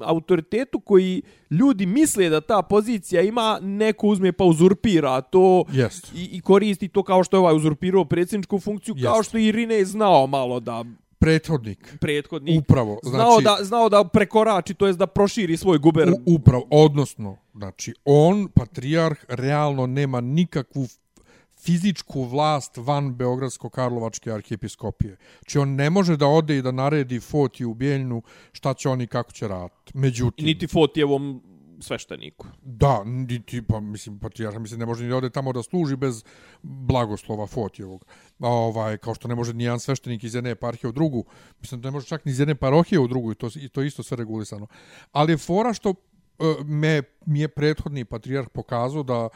autoritetu 0.00 0.80
koji 0.80 1.22
ljudi 1.50 1.86
misle 1.86 2.28
da 2.28 2.40
ta 2.40 2.62
pozicija 2.62 3.22
ima, 3.22 3.58
neko 3.62 4.06
uzme 4.06 4.32
pa 4.32 4.44
uzurpira 4.44 5.20
to 5.20 5.64
Jest. 5.72 6.12
i, 6.14 6.24
i 6.32 6.40
koristi 6.40 6.88
to 6.88 7.02
kao 7.02 7.24
što 7.24 7.36
je 7.36 7.38
ovaj 7.40 7.56
uzurpirao 7.56 8.04
predsjedničku 8.04 8.60
funkciju, 8.60 8.94
kao 9.02 9.16
Jest. 9.16 9.28
što 9.28 9.38
je 9.38 9.46
Irine 9.48 9.84
znao 9.84 10.26
malo 10.26 10.60
da 10.60 10.84
Prethodnik. 11.18 11.96
prethodnik 12.00 12.60
Upravo. 12.60 12.98
znao, 13.02 13.40
Znači, 13.40 13.44
da, 13.44 13.64
znao 13.64 13.88
da 13.88 14.04
prekorači, 14.04 14.74
to 14.74 14.86
jest 14.86 14.98
da 14.98 15.06
proširi 15.06 15.56
svoj 15.56 15.78
guber. 15.78 16.08
U, 16.10 16.34
upravo, 16.34 16.66
odnosno, 16.70 17.36
znači, 17.54 17.94
on, 18.04 18.48
patrijarh, 18.48 19.24
realno 19.28 19.86
nema 19.86 20.20
nikakvu 20.20 20.86
fizičku 21.62 22.24
vlast 22.24 22.76
van 22.76 23.14
Beogradsko-Karlovačke 23.14 24.34
arhijepiskopije. 24.34 25.16
Znači, 25.40 25.58
on 25.58 25.74
ne 25.74 25.90
može 25.90 26.16
da 26.16 26.26
ode 26.26 26.58
i 26.58 26.62
da 26.62 26.72
naredi 26.72 27.20
Foti 27.20 27.64
u 27.64 27.74
Bijeljnu 27.74 28.22
šta 28.52 28.74
će 28.74 28.88
oni 28.88 29.06
kako 29.06 29.32
će 29.32 29.48
raditi. 29.48 29.98
Međutim, 29.98 30.46
Niti 30.46 30.66
Fotijevom 30.66 31.42
svešteniku. 31.82 32.46
Da, 32.62 33.04
niti, 33.04 33.62
pa 33.62 33.80
mislim, 33.80 34.18
patrijarh, 34.18 34.58
mislim, 34.58 34.80
ne 34.80 34.86
može 34.86 35.04
ni 35.04 35.12
ode 35.12 35.30
tamo 35.30 35.52
da 35.52 35.62
služi 35.62 35.96
bez 35.96 36.24
blagoslova 36.62 37.46
Fotijevog. 37.46 38.04
A, 38.38 38.48
ovaj, 38.48 38.98
kao 38.98 39.14
što 39.14 39.28
ne 39.28 39.34
može 39.34 39.54
ni 39.54 39.64
jedan 39.64 39.80
sveštenik 39.80 40.24
iz 40.24 40.34
jedne 40.34 40.50
eparhije 40.50 40.88
u 40.88 40.92
drugu. 40.92 41.24
Mislim, 41.60 41.80
ne 41.80 41.90
može 41.90 42.06
čak 42.06 42.24
ni 42.24 42.32
iz 42.32 42.38
jedne 42.38 42.54
parohije 42.54 42.98
u 42.98 43.08
drugu 43.08 43.32
i 43.32 43.34
to, 43.34 43.48
i 43.56 43.68
to 43.68 43.82
isto 43.82 44.02
sve 44.02 44.16
regulisano. 44.16 44.66
Ali 45.12 45.32
je 45.32 45.38
fora 45.38 45.72
što 45.72 45.90
e, 45.90 45.94
me, 46.64 47.02
mi 47.26 47.40
je 47.40 47.48
prethodni 47.48 48.04
patrijarh 48.04 48.48
pokazao 48.48 49.02
da 49.02 49.28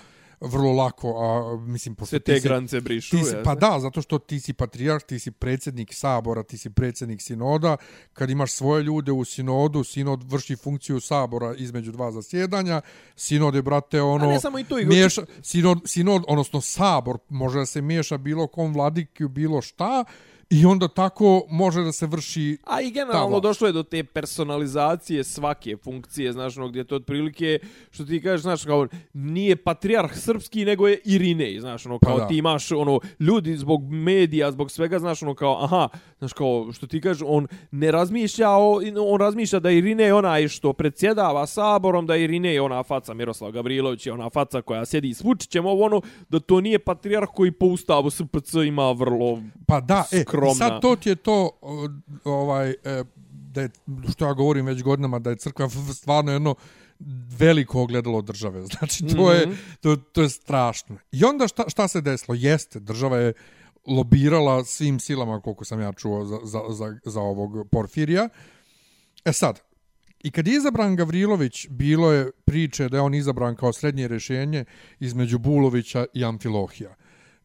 vrlo 0.45 0.73
lako, 0.73 1.09
a 1.09 1.57
mislim... 1.57 1.97
Sve 2.05 2.19
te 2.21 2.41
si, 2.41 2.49
granice 2.49 2.81
brišu, 2.81 3.17
ti 3.17 3.25
si, 3.25 3.37
Pa 3.45 3.55
da, 3.55 3.79
zato 3.81 4.03
što 4.03 4.19
ti 4.19 4.41
si 4.41 4.53
patrijarh, 4.53 5.03
ti 5.03 5.19
si 5.19 5.31
predsjednik 5.31 5.95
sabora, 5.95 6.43
ti 6.43 6.59
si 6.59 6.71
predsjednik 6.71 7.23
sinoda, 7.23 7.77
kad 8.13 8.31
imaš 8.31 8.53
svoje 8.53 8.83
ljude 8.83 9.13
u 9.13 9.25
sinodu, 9.25 9.85
sinod 9.85 10.33
vrši 10.33 10.57
funkciju 10.57 11.01
sabora 11.01 11.55
između 11.55 11.93
dva 11.93 12.13
zasjedanja, 12.13 12.81
sinod 13.17 13.55
je, 13.55 13.63
brate, 13.63 14.03
ono... 14.03 14.25
A 14.25 14.29
ne 14.29 14.41
samo 14.41 14.59
i 14.59 14.65
to, 14.65 14.77
miješa, 14.77 15.23
sinod, 15.43 15.79
sinod, 15.85 16.23
odnosno 16.29 16.61
sabor, 16.61 17.19
može 17.29 17.59
da 17.59 17.67
se 17.67 17.83
miješa 17.83 18.19
bilo 18.19 18.47
kom 18.47 18.75
vladikiju, 18.75 19.29
bilo 19.29 19.63
šta, 19.63 20.05
I 20.51 20.67
onda 20.67 20.89
tako 20.89 21.43
može 21.51 21.83
da 21.83 21.93
se 21.93 22.07
vrši 22.07 22.59
A 22.65 22.81
i 22.81 22.91
generalno 22.91 23.41
došlo 23.41 23.67
je 23.67 23.73
do 23.73 23.83
te 23.83 24.05
personalizacije 24.05 25.25
svake 25.25 25.77
funkcije, 25.77 26.33
znaš, 26.33 26.57
ono, 26.57 26.69
gdje 26.69 26.85
to 26.85 26.97
otprilike, 26.97 27.59
što 27.91 28.05
ti 28.05 28.23
kažeš, 28.23 28.43
znaš, 28.43 28.65
kao, 28.65 28.87
nije 29.13 29.57
patrijarh 29.57 30.15
srpski, 30.15 30.65
nego 30.65 30.89
je 30.89 31.01
Irinej, 31.05 31.61
znaš, 31.61 31.87
ono, 31.87 31.99
kao 31.99 32.19
pa 32.19 32.29
ti 32.29 32.37
imaš, 32.37 32.73
ono, 32.73 33.01
ljudi 33.21 33.57
zbog 33.57 33.83
medija, 33.93 34.51
zbog 34.53 34.71
svega, 34.71 34.99
znaš, 34.99 35.23
ono, 35.23 35.35
kao, 35.35 35.65
aha, 35.65 35.89
znaš, 36.19 36.33
kao, 36.33 36.73
što 36.73 36.87
ti 36.87 37.01
kažeš, 37.01 37.23
on 37.27 37.47
ne 37.71 37.91
razmišlja, 37.91 38.51
o, 38.51 38.81
on 39.07 39.21
razmišlja 39.21 39.61
da 39.61 39.71
Irinej 39.71 40.13
onaj 40.13 40.49
što 40.49 40.73
predsjedava 40.73 41.47
saborom, 41.47 42.07
da 42.07 42.17
Irinej 42.17 42.61
ona 42.61 42.83
faca 42.83 43.15
Miroslav 43.15 43.51
Gavrilović, 43.51 44.07
ona 44.07 44.31
faca 44.31 44.63
koja 44.63 44.85
sjedi 44.85 45.15
s 45.15 45.25
Vučićem, 45.25 45.67
ovo 45.67 45.85
ono, 45.85 46.01
da 46.29 46.41
to 46.41 46.61
nije 46.61 46.79
patrijarh 46.79 47.29
koji 47.35 47.51
po 47.53 47.67
ustavu 47.67 48.11
SPC 48.11 48.55
ima 48.67 48.93
vrlo 48.93 49.39
pa 49.67 49.81
da, 49.81 50.05
e, 50.13 50.25
skromna. 50.51 50.75
sad 50.75 50.83
to 50.83 50.97
ti 50.97 51.09
je 51.09 51.15
to, 51.15 51.51
ovaj, 52.25 52.71
e, 52.71 53.05
da 53.27 53.61
je, 53.61 53.71
što 54.13 54.27
ja 54.27 54.33
govorim 54.33 54.67
već 54.67 54.83
godinama, 54.83 55.19
da 55.19 55.31
je 55.31 55.37
crkva 55.37 55.69
stvarno 55.95 56.33
jedno 56.33 56.55
veliko 57.39 57.83
ogledalo 57.83 58.23
države. 58.23 58.63
Znači, 58.79 59.07
to, 59.07 59.33
je, 59.33 59.47
mhm. 59.47 59.57
to, 59.81 59.97
to 59.97 60.23
je 60.23 60.29
strašno. 60.29 60.97
I 61.13 61.25
onda 61.25 61.49
šta, 61.49 61.65
šta 61.69 61.89
se 61.89 62.01
desilo? 62.01 62.35
Jeste, 62.35 62.81
država 62.81 63.19
je 63.19 63.33
lobirala 63.87 64.65
svim 64.65 65.01
silama, 65.01 65.41
koliko 65.41 65.65
sam 65.65 65.81
ja 65.81 65.93
čuo, 65.93 66.25
za, 66.25 66.39
za, 66.45 66.61
za, 66.69 66.99
za 67.05 67.21
ovog 67.21 67.69
Porfirija. 67.71 68.29
E 69.25 69.33
sad, 69.33 69.61
i 70.25 70.31
kad 70.31 70.47
je 70.47 70.57
izabran 70.57 70.97
Gavrilović, 70.97 71.67
bilo 71.69 72.13
je 72.13 72.31
priče 72.45 72.89
da 72.89 72.97
je 72.97 73.01
on 73.01 73.15
izabran 73.15 73.57
kao 73.57 73.73
srednje 73.73 74.09
rješenje 74.09 74.65
između 75.01 75.39
Bulovića 75.39 76.07
i 76.15 76.25
Amfilohija. 76.25 76.95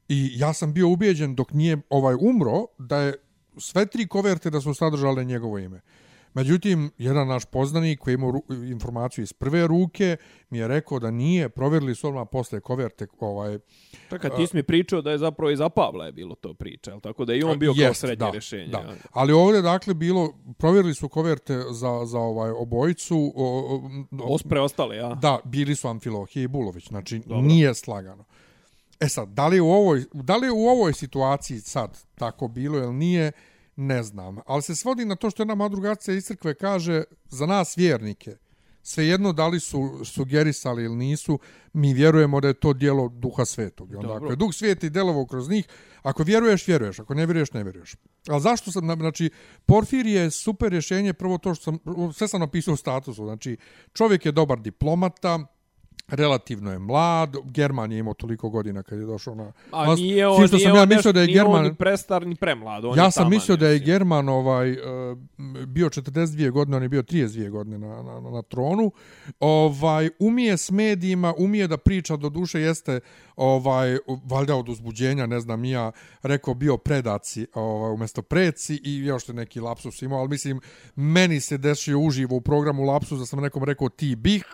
I 0.09 0.31
ja 0.35 0.53
sam 0.53 0.73
bio 0.73 0.89
ubijeđen 0.89 1.35
dok 1.35 1.53
nije 1.53 1.77
ovaj 1.89 2.15
umro 2.21 2.65
da 2.77 2.97
je 2.97 3.13
sve 3.57 3.85
tri 3.85 4.07
koverte 4.07 4.49
da 4.49 4.61
su 4.61 4.73
sadržale 4.73 5.25
njegovo 5.25 5.57
ime. 5.57 5.81
Međutim, 6.33 6.91
jedan 6.97 7.27
naš 7.27 7.45
poznanik 7.45 7.99
koji 7.99 8.13
ima 8.13 8.41
informaciju 8.49 9.23
iz 9.23 9.33
prve 9.33 9.67
ruke 9.67 10.17
mi 10.49 10.57
je 10.57 10.67
rekao 10.67 10.99
da 10.99 11.11
nije, 11.11 11.49
provjerili 11.49 11.95
su 11.95 12.07
odmah 12.07 12.27
posle 12.31 12.59
koverte. 12.59 13.07
Ovaj, 13.19 13.59
Čekaj, 14.09 14.29
ti 14.37 14.47
si 14.47 14.55
mi 14.55 14.63
pričao 14.63 15.01
da 15.01 15.11
je 15.11 15.17
zapravo 15.17 15.51
i 15.51 15.55
za 15.55 15.69
Pavla 15.69 16.05
je 16.05 16.11
bilo 16.11 16.35
to 16.35 16.53
priča, 16.53 16.91
ali 16.91 17.01
tako 17.01 17.25
da 17.25 17.33
je 17.33 17.39
i 17.39 17.43
on 17.43 17.59
bio 17.59 17.73
jest, 17.75 17.85
kao 17.85 17.93
srednje 17.93 18.25
da, 18.25 18.31
rješenje. 18.31 18.67
Da. 18.71 18.93
Ali 19.11 19.33
ovdje, 19.33 19.61
dakle, 19.61 19.93
bilo, 19.93 20.33
provjerili 20.57 20.93
su 20.93 21.09
koverte 21.09 21.57
za, 21.71 22.05
za 22.05 22.19
ovaj 22.19 22.51
obojicu. 22.51 23.33
O, 23.35 23.81
o, 24.11 24.33
Ospre 24.33 24.59
ostale, 24.59 24.95
ja. 24.95 25.15
Da, 25.15 25.39
bili 25.43 25.75
su 25.75 25.87
Amfilohije 25.87 26.43
i 26.43 26.47
Bulović, 26.47 26.87
znači 26.87 27.19
Dobro. 27.19 27.41
nije 27.41 27.75
slagano. 27.75 28.25
E 29.00 29.10
sad, 29.10 29.29
da 29.29 29.48
li, 29.48 29.60
u 29.60 29.68
ovoj, 29.68 30.06
da 30.13 30.38
li 30.38 30.50
u 30.50 30.68
ovoj 30.68 30.94
situaciji 30.94 31.60
sad 31.60 31.98
tako 32.15 32.48
bilo 32.48 32.77
ili 32.77 32.94
nije, 32.94 33.32
ne 33.75 34.03
znam. 34.03 34.38
Ali 34.46 34.62
se 34.62 34.75
svodi 34.75 35.06
na 35.06 35.15
to 35.15 35.29
što 35.29 35.41
jedna 35.41 35.56
madrugacija 35.56 36.15
iz 36.15 36.25
crkve 36.25 36.53
kaže 36.53 37.03
za 37.29 37.46
nas 37.46 37.77
vjernike, 37.77 38.36
svejedno 38.84 39.34
da 39.34 39.48
li 39.48 39.60
su 39.60 40.06
sugerisali 40.06 40.84
ili 40.84 40.96
nisu, 40.96 41.39
mi 41.74 41.94
vjerujemo 41.94 42.41
da 42.41 42.48
je 42.48 42.53
to 42.53 42.74
dijelo 42.74 43.10
duha 43.10 43.46
svetog. 43.46 43.94
Onda, 43.96 44.15
ako 44.15 44.29
je 44.29 44.36
duh 44.36 44.53
sveti 44.53 44.89
delovo 44.89 45.25
kroz 45.25 45.50
njih, 45.50 45.68
ako 46.01 46.24
vjeruješ, 46.24 46.68
vjeruješ. 46.68 47.00
Ako 47.00 47.14
ne 47.14 47.25
vjeruješ, 47.25 47.53
ne 47.53 47.64
vjeruješ. 47.64 47.96
Ali 48.27 48.42
zašto 48.42 48.72
sam, 48.72 48.96
znači, 48.96 49.29
Porfir 49.66 50.05
je 50.05 50.31
super 50.31 50.72
rješenje, 50.72 51.14
prvo 51.14 51.38
to 51.38 51.55
što 51.55 51.64
sam, 51.64 51.79
sve 52.14 52.27
sam 52.27 52.40
napisao 52.40 52.74
u 52.74 52.77
statusu. 52.77 53.25
Znači, 53.25 53.57
čovjek 53.94 54.25
je 54.25 54.31
dobar 54.31 54.59
diplomata, 54.59 55.40
relativno 56.07 56.72
je 56.72 56.79
mlad, 56.79 57.35
German 57.44 57.92
je 57.92 58.00
imao 58.00 58.14
toliko 58.14 58.50
godina 58.50 58.83
kad 58.83 59.00
je 59.00 59.05
došao 59.05 59.35
na... 59.35 59.51
A 59.72 59.96
nije 59.96 60.27
on, 60.27 60.48
što 60.48 60.59
sam 60.59 60.75
ja 60.75 60.85
mislio 60.85 61.14
da 61.14 61.22
je 61.22 61.27
German, 61.27 61.64
ni 61.64 61.75
prestar, 61.75 62.27
ni 62.27 62.35
premlad. 62.35 62.85
On 62.85 62.98
ja 62.98 63.12
sam 63.12 63.29
mislio 63.29 63.57
da 63.57 63.68
je 63.68 63.79
German 63.79 64.29
ovaj, 64.29 64.72
uh, 64.72 64.77
bio 65.68 65.90
42 65.90 66.51
godine, 66.51 66.77
on 66.77 66.83
je 66.83 66.90
bio 66.90 67.01
32 67.01 67.50
godine 67.50 67.77
na, 67.77 68.03
na, 68.03 68.20
na, 68.20 68.42
tronu. 68.42 68.92
Ovaj, 69.40 70.09
umije 70.20 70.57
s 70.57 70.72
medijima, 70.72 71.33
umije 71.38 71.68
da 71.68 71.77
priča, 71.77 72.16
do 72.16 72.29
duše 72.29 72.62
jeste 72.62 73.00
ovaj, 73.35 73.98
valjda 74.25 74.55
od 74.55 74.70
uzbuđenja, 74.70 75.25
ne 75.25 75.40
znam, 75.40 75.66
ja 75.66 75.92
rekao 76.24 76.53
bio 76.53 76.77
predaci 76.77 77.48
ovaj, 77.53 77.92
umjesto 77.92 78.22
preci 78.22 78.81
i 78.83 78.98
još 78.98 79.29
je 79.29 79.35
neki 79.35 79.59
lapsus 79.59 80.01
imao, 80.01 80.20
ali 80.20 80.29
mislim, 80.29 80.62
meni 80.96 81.40
se 81.40 81.57
desio 81.57 82.00
uživo 82.00 82.35
u 82.35 82.42
programu 82.42 82.83
lapsus 82.83 83.20
da 83.20 83.25
sam 83.25 83.40
nekom 83.40 83.64
rekao 83.64 83.90
ti 83.90 84.16
bih, 84.16 84.46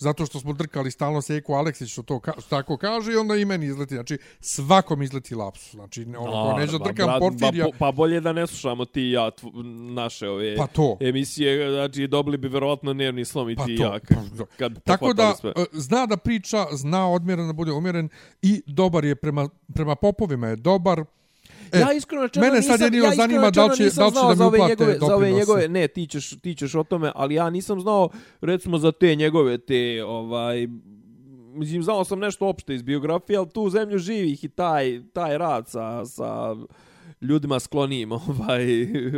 zato 0.00 0.26
što 0.26 0.40
smo 0.40 0.52
drkali 0.52 0.90
stalno 0.90 1.22
Seku 1.22 1.54
Aleksić 1.54 1.92
što 1.92 2.02
to 2.02 2.20
ka, 2.20 2.32
što 2.32 2.48
tako 2.48 2.76
kaže 2.76 3.12
i 3.12 3.16
onda 3.16 3.36
i 3.36 3.44
meni 3.44 3.66
izleti. 3.66 3.94
Znači, 3.94 4.18
svakom 4.40 5.02
izleti 5.02 5.34
lapsus. 5.34 5.70
Znači, 5.70 6.06
ono, 6.18 6.56
neće 6.58 6.72
da 6.72 6.78
drkam 6.78 7.20
Porfirija. 7.20 7.66
Pa, 7.70 7.76
pa 7.78 7.92
bolje 7.92 8.20
da 8.20 8.32
ne 8.32 8.46
slušamo 8.46 8.84
ti 8.84 9.02
i 9.02 9.10
ja 9.10 9.30
tvo, 9.30 9.50
naše 9.94 10.28
ove 10.28 10.56
pa 10.56 10.66
to. 10.66 10.96
emisije. 11.00 11.70
Znači, 11.70 12.06
dobili 12.06 12.38
bi 12.38 12.48
verovatno 12.48 12.92
nervni 12.92 13.24
slom 13.24 13.50
i 13.50 13.56
pa 13.56 13.64
ti 13.64 13.76
to. 13.76 13.82
ja. 13.82 13.98
Kad, 13.98 14.16
pa, 14.38 14.44
kad 14.58 14.82
tako 14.82 15.12
da, 15.12 15.34
sve. 15.34 15.52
E, 15.56 15.64
zna 15.72 16.06
da 16.06 16.16
priča, 16.16 16.66
zna 16.72 17.10
odmjeren 17.10 17.46
da 17.46 17.52
bude 17.52 17.72
umjeren 17.72 18.08
i 18.42 18.62
dobar 18.66 19.04
je 19.04 19.14
prema, 19.16 19.48
prema 19.74 19.94
popovima 19.94 20.48
je 20.48 20.56
dobar. 20.56 21.04
E, 21.72 21.78
ja 21.78 21.92
iskreno 21.92 22.22
rečeno 22.22 22.46
mene 22.46 22.62
sad 22.62 22.80
jedino 22.80 23.04
ja 23.04 23.14
zanima 23.14 23.50
da 23.50 23.66
li 23.66 23.76
će, 23.76 23.90
da 23.96 24.06
li 24.06 24.12
će 24.12 24.36
da 24.36 24.50
mi 24.50 24.56
uplate 24.56 24.84
njegove, 24.84 24.98
Za 24.98 25.16
ove 25.16 25.32
njegove, 25.32 25.68
ne, 25.68 25.88
ti 25.88 26.06
ćeš, 26.06 26.40
ti 26.40 26.54
ćeš 26.54 26.74
o 26.74 26.84
tome, 26.84 27.12
ali 27.14 27.34
ja 27.34 27.50
nisam 27.50 27.80
znao, 27.80 28.08
recimo, 28.40 28.78
za 28.78 28.92
te 28.92 29.14
njegove, 29.14 29.58
te, 29.58 30.04
ovaj, 30.04 30.68
mislim, 31.54 31.82
znao 31.82 32.04
sam 32.04 32.18
nešto 32.18 32.46
opšte 32.46 32.74
iz 32.74 32.82
biografije, 32.82 33.36
ali 33.36 33.48
tu 33.48 33.62
u 33.62 33.70
zemlju 33.70 33.98
živih 33.98 34.44
i 34.44 34.48
taj, 34.48 35.00
taj 35.12 35.38
rad 35.38 35.68
sa, 35.68 36.04
sa 36.06 36.56
ljudima 37.20 37.60
sklonim 37.60 38.12
ovaj 38.28 38.66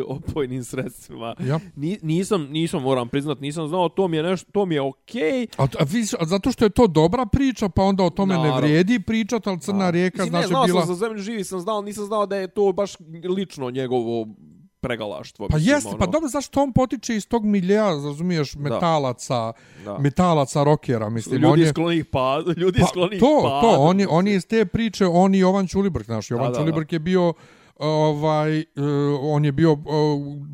opojnim 0.07 0.65
sredstvima. 0.65 1.35
Ja. 1.47 1.61
Ni, 1.77 1.99
nisam 2.03 2.43
nisam 2.43 2.83
moram 2.83 3.09
priznat, 3.09 3.41
nisam 3.41 3.69
znao 3.69 3.89
to 3.89 4.09
mi 4.09 4.17
je 4.17 4.23
nešto, 4.23 4.53
to 4.53 4.67
mi 4.67 4.75
je 4.75 4.81
okej. 4.81 5.23
Okay. 5.23 5.47
A, 5.59 5.67
a, 5.81 5.85
vi, 5.85 6.05
a 6.19 6.25
zato 6.25 6.53
što 6.53 6.65
je 6.65 6.71
to 6.71 6.87
dobra 6.87 7.27
priča, 7.27 7.69
pa 7.69 7.83
onda 7.83 8.05
o 8.05 8.11
tome 8.11 8.35
Naravno. 8.35 8.55
ne 8.55 8.61
vrijedi 8.61 9.01
pričati, 9.01 9.49
al 9.49 9.59
Crna 9.59 9.91
rijeka 9.91 10.25
znači 10.25 10.49
bila... 10.49 10.67
Znao 10.67 10.81
sam 10.81 10.87
za 10.87 10.95
zemlju 10.95 11.23
živi, 11.23 11.45
sam 11.45 11.61
znao, 11.61 11.83
nisam 11.83 12.05
znao 12.05 12.27
da 12.27 12.37
je 12.37 12.49
to 12.49 12.73
baš 12.73 12.97
lično 13.37 13.71
njegovo 13.71 14.27
pregalaštvo. 14.83 15.49
Pa 15.49 15.57
jeste, 15.59 15.83
pa 15.83 15.89
ono... 15.89 15.99
pa 15.99 16.07
dobro, 16.07 16.29
zašto 16.29 16.63
on 16.63 16.73
potiče 16.73 17.17
iz 17.17 17.29
tog 17.29 17.45
milija, 17.45 17.85
razumiješ, 17.91 18.55
metalaca, 18.55 19.53
da. 19.85 19.99
metalaca 19.99 20.65
rokera, 20.65 21.09
mislim. 21.09 21.35
Ljudi 21.35 21.53
on 21.53 21.61
je... 21.61 21.69
sklonih 21.69 22.05
pa, 22.05 22.43
ljudi 22.57 22.81
pa, 22.81 22.87
sklonih 22.87 23.21
to, 23.21 23.41
pa. 23.43 23.61
To, 23.61 23.61
to, 23.61 23.81
on 23.81 24.01
je, 24.01 24.09
on 24.11 24.27
je 24.27 24.35
iz 24.35 24.47
te 24.47 24.65
priče, 24.65 25.07
on 25.07 25.35
i 25.35 25.39
Jovan 25.39 25.67
Čulibrk, 25.67 26.07
znaš, 26.07 26.31
Jovan 26.31 26.55
Čulibrk 26.55 26.93
je 26.93 26.99
bio 26.99 27.33
ovaj 27.79 28.59
uh, 28.59 28.65
on 29.21 29.45
je 29.45 29.53
bio 29.53 29.73
uh, 29.73 29.79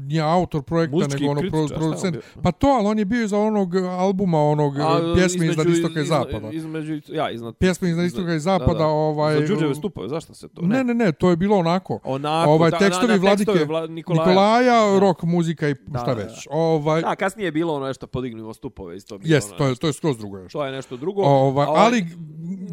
nije 0.09 0.23
autor 0.23 0.63
projekta 0.63 0.97
Muzički 0.97 1.21
nego 1.21 1.31
ono 1.31 1.41
pro, 1.51 1.67
producent. 1.79 2.17
pa 2.43 2.53
to 2.53 2.67
al 2.67 2.87
on 2.87 2.99
je 2.99 3.05
bio 3.05 3.29
za 3.29 3.39
onog 3.39 3.77
albuma 3.77 4.43
onog 4.43 4.79
A, 4.79 5.13
e, 5.13 5.15
pjesme 5.15 5.47
iz 5.47 5.57
istoka 5.69 6.01
i 6.01 6.05
zapada. 6.05 6.51
između 6.53 7.01
ja 7.09 7.31
iznad 7.31 7.57
pjesme 7.57 7.91
iz 7.91 7.99
istoka 7.99 8.35
i 8.35 8.41
zapada 8.41 8.73
da, 8.73 8.79
da. 8.79 8.87
ovaj 8.87 9.35
za 9.35 9.47
Đurđeve 9.47 9.75
stupove 9.75 10.09
zašto 10.09 10.35
se 10.35 10.49
to 10.49 10.63
ne? 10.63 10.77
Ne 10.77 10.85
ne, 10.85 10.95
ne 10.95 11.13
to 11.13 11.31
je 11.31 11.37
bilo 11.37 11.57
onako, 11.57 11.99
onako 12.05 12.51
ovaj 12.51 12.71
tekstovi 12.71 13.13
da, 13.13 13.17
vladike 13.17 13.53
tekstovi 13.53 13.65
Vla, 13.65 13.87
Nikolaja, 13.87 14.29
Nikolaja 14.29 14.93
da. 14.93 14.99
rock 14.99 15.23
muzika 15.23 15.69
i 15.69 15.75
da, 15.87 15.99
šta 15.99 16.13
već. 16.13 16.49
da. 16.49 16.57
ovaj 16.57 17.03
da 17.03 17.17
kasnije 17.17 17.47
je 17.47 17.53
bilo 17.53 17.75
ono 17.75 17.87
nešto 17.87 18.07
podignuo 18.07 18.55
stupove 18.55 18.97
isto 18.97 19.19
bilo 19.19 19.35
jest, 19.35 19.57
to 19.59 19.67
je 19.67 19.75
to 19.75 19.87
je 19.87 19.93
skroz 19.93 20.19
drugo 20.19 20.39
nešto. 20.39 20.59
To 20.59 20.65
je 20.65 20.73
nešto 20.73 20.97
drugo 20.97 21.23
ovaj, 21.23 21.67
ali 21.69 22.07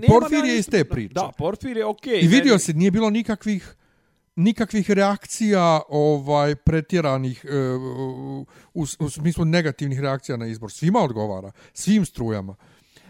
Porfir 0.07 0.45
je 0.45 0.59
iz 0.59 0.69
te 0.69 0.83
priče. 0.83 1.13
Da 1.13 1.31
Porfir 1.37 1.77
je 1.77 1.85
okej 1.85 2.19
i 2.21 2.27
vidio 2.27 2.59
se 2.59 2.73
nije 2.73 2.91
bilo 2.91 3.09
nikakvih 3.09 3.75
nikakvih 4.35 4.91
reakcija 4.91 5.81
ovaj 5.89 6.55
pretjeranih 6.55 7.45
e, 7.45 7.57
u, 8.73 8.85
u 8.99 9.09
smislu 9.09 9.45
negativnih 9.45 9.99
reakcija 9.99 10.37
na 10.37 10.47
izbor. 10.47 10.71
Svima 10.71 10.99
odgovara 10.99 11.51
svim 11.73 12.05
strujama. 12.05 12.55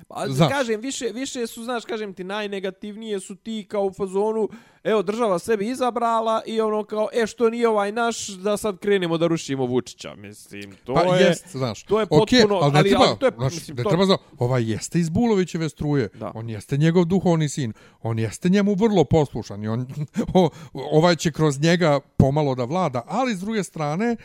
Pa, 0.08 0.26
Znaš. 0.28 0.50
kažem, 0.52 0.82
više, 0.82 1.06
više 1.06 1.48
su, 1.48 1.64
znaš, 1.64 1.86
kažem 1.86 2.14
ti, 2.14 2.24
najnegativnije 2.24 3.20
su 3.20 3.36
ti 3.36 3.66
kao 3.70 3.84
u 3.84 3.94
fazonu, 3.94 4.50
evo, 4.84 5.02
država 5.02 5.40
sebi 5.40 5.68
izabrala 5.68 6.42
i 6.46 6.62
ono 6.62 6.84
kao, 6.84 7.10
e, 7.14 7.28
što 7.28 7.50
nije 7.50 7.68
ovaj 7.68 7.92
naš, 7.92 8.28
da 8.28 8.58
sad 8.58 8.78
krenemo 8.78 9.18
da 9.18 9.28
rušimo 9.28 9.66
Vučića, 9.66 10.16
mislim, 10.16 10.76
to 10.76 10.94
Pa 10.96 11.16
je... 11.16 11.24
jest, 11.24 11.48
znaš. 11.50 11.84
to 11.84 12.00
je 12.00 12.06
potpuno- 12.08 12.56
ali 12.56 12.72
ne 12.74 12.80
ali- 12.80 12.90
treba, 12.90 13.06
ali 13.06 13.20
to 13.20 13.26
je- 13.26 13.32
znaš, 13.32 13.54
mislim, 13.54 13.78
ne 13.78 13.84
to- 13.84 13.90
treba 13.90 14.06
za, 14.06 14.18
ovaj 14.40 14.72
jeste 14.72 15.00
iz 15.00 15.10
Bulovićeve 15.10 15.70
struje, 15.70 16.10
Da. 16.10 16.32
on 16.36 16.50
jeste 16.50 16.78
njegov 16.78 17.06
duhovni 17.06 17.50
sin, 17.50 17.74
on 18.02 18.20
jeste 18.20 18.50
njemu 18.50 18.74
vrlo 18.76 19.04
poslušan 19.04 19.64
i 19.64 19.68
on, 19.68 19.88
o, 20.34 20.50
ovaj 20.74 21.16
će 21.16 21.32
kroz 21.32 21.60
njega 21.60 22.00
pomalo 22.18 22.56
da 22.56 22.64
vlada, 22.66 23.04
ali 23.08 23.36
s 23.36 23.40
druge 23.40 23.64
strane, 23.64 24.16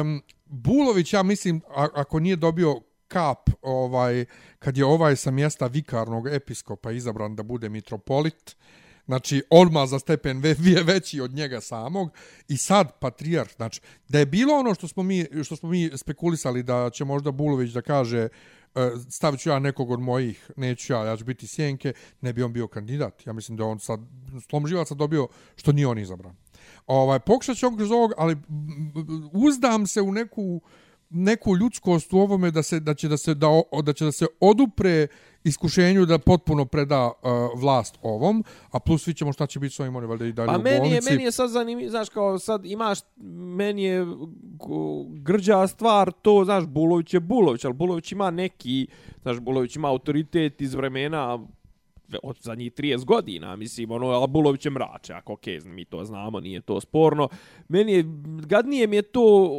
um, 0.00 0.22
Bulović, 0.46 1.12
ja 1.12 1.22
mislim, 1.22 1.60
ako 1.94 2.20
nije 2.20 2.36
dobio 2.36 2.80
kap, 3.10 3.50
ovaj, 3.62 4.24
kad 4.58 4.76
je 4.76 4.84
ovaj 4.84 5.16
sa 5.16 5.30
mjesta 5.30 5.66
vikarnog 5.66 6.28
episkopa 6.28 6.92
izabran 6.92 7.36
da 7.36 7.42
bude 7.42 7.68
mitropolit, 7.68 8.56
Znači, 9.10 9.42
odmah 9.50 9.88
za 9.88 9.98
stepen 9.98 10.38
ve- 10.38 10.82
veći 10.92 11.20
od 11.20 11.34
njega 11.34 11.60
samog. 11.60 12.10
I 12.48 12.56
sad, 12.56 12.98
patrijarh, 13.00 13.50
znači, 13.56 13.80
da 14.08 14.18
je 14.18 14.26
bilo 14.26 14.54
ono 14.54 14.74
što 14.74 14.88
smo 14.88 15.02
mi, 15.02 15.26
što 15.44 15.56
smo 15.56 15.68
mi 15.68 15.90
spekulisali 15.96 16.62
da 16.62 16.90
će 16.90 17.04
možda 17.04 17.30
Bulović 17.30 17.72
da 17.72 17.82
kaže 17.82 18.18
e, 18.18 18.28
stavit 19.10 19.40
ću 19.40 19.48
ja 19.48 19.58
nekog 19.58 19.90
od 19.90 20.00
mojih, 20.00 20.50
neću 20.56 20.92
ja, 20.92 21.04
ja 21.04 21.16
ću 21.16 21.24
biti 21.24 21.46
sjenke, 21.46 21.92
ne 22.20 22.32
bi 22.32 22.42
on 22.42 22.52
bio 22.52 22.68
kandidat. 22.68 23.26
Ja 23.26 23.32
mislim 23.32 23.56
da 23.56 23.64
on 23.64 23.80
sad, 23.80 24.00
slom 24.48 24.66
živaca 24.66 24.94
dobio 24.94 25.28
što 25.56 25.72
nije 25.72 25.86
on 25.86 25.98
izabran. 25.98 26.36
Ovaj, 26.86 27.18
pokušat 27.18 27.56
će 27.56 27.66
on 27.66 27.76
kroz 27.76 27.90
ovog, 27.90 28.12
ali 28.16 28.36
uzdam 29.32 29.86
se 29.86 30.00
u 30.00 30.12
neku 30.12 30.60
neku 31.10 31.56
ljudskost 31.56 32.12
u 32.12 32.18
ovome 32.18 32.50
da 32.50 32.62
se 32.62 32.80
da 32.80 32.94
će 32.94 33.08
da 33.08 33.16
se 33.16 33.34
da, 33.34 33.48
da 33.82 33.92
će 33.92 34.04
da 34.04 34.12
se 34.12 34.26
odupre 34.40 35.06
iskušenju 35.44 36.06
da 36.06 36.18
potpuno 36.18 36.64
preda 36.64 37.06
uh, 37.06 37.12
vlast 37.60 37.98
ovom, 38.02 38.44
a 38.70 38.80
plus 38.80 39.04
svi 39.04 39.14
ćemo 39.14 39.32
šta 39.32 39.46
će 39.46 39.58
biti 39.60 39.74
s 39.74 39.80
ovim 39.80 39.96
oni 39.96 40.06
valjda 40.06 40.26
i 40.26 40.32
dalje 40.32 40.46
Pa 40.46 40.58
u 40.58 40.62
meni 40.62 40.74
je, 40.76 40.80
bolnici. 40.80 41.10
meni 41.10 41.24
je 41.24 41.32
sad 41.32 41.50
zanimljivo, 41.50 41.90
znaš, 41.90 42.08
kao 42.08 42.38
sad 42.38 42.64
imaš, 42.64 42.98
meni 43.56 43.82
je 43.84 44.06
ko- 44.58 45.06
grđa 45.10 45.66
stvar 45.66 46.12
to, 46.12 46.44
znaš, 46.44 46.64
Bulović 46.66 47.14
je 47.14 47.20
Bulović, 47.20 47.64
ali 47.64 47.74
Bulović 47.74 48.12
ima 48.12 48.30
neki, 48.30 48.86
znaš, 49.22 49.38
Bulović 49.38 49.76
ima 49.76 49.88
autoritet 49.88 50.60
iz 50.60 50.74
vremena 50.74 51.38
od 52.22 52.36
zadnjih 52.38 52.72
30 52.72 53.04
godina, 53.04 53.56
mislim, 53.56 53.90
ono, 53.90 54.06
ali 54.06 54.28
Bulović 54.28 54.64
je 54.64 54.70
mračak, 54.70 55.30
okej, 55.30 55.60
mi 55.60 55.84
to 55.84 56.04
znamo, 56.04 56.40
nije 56.40 56.60
to 56.60 56.80
sporno. 56.80 57.28
Meni 57.68 57.92
je, 57.92 58.04
gadnije 58.40 58.86
mi 58.86 58.96
je 58.96 59.02
to, 59.02 59.50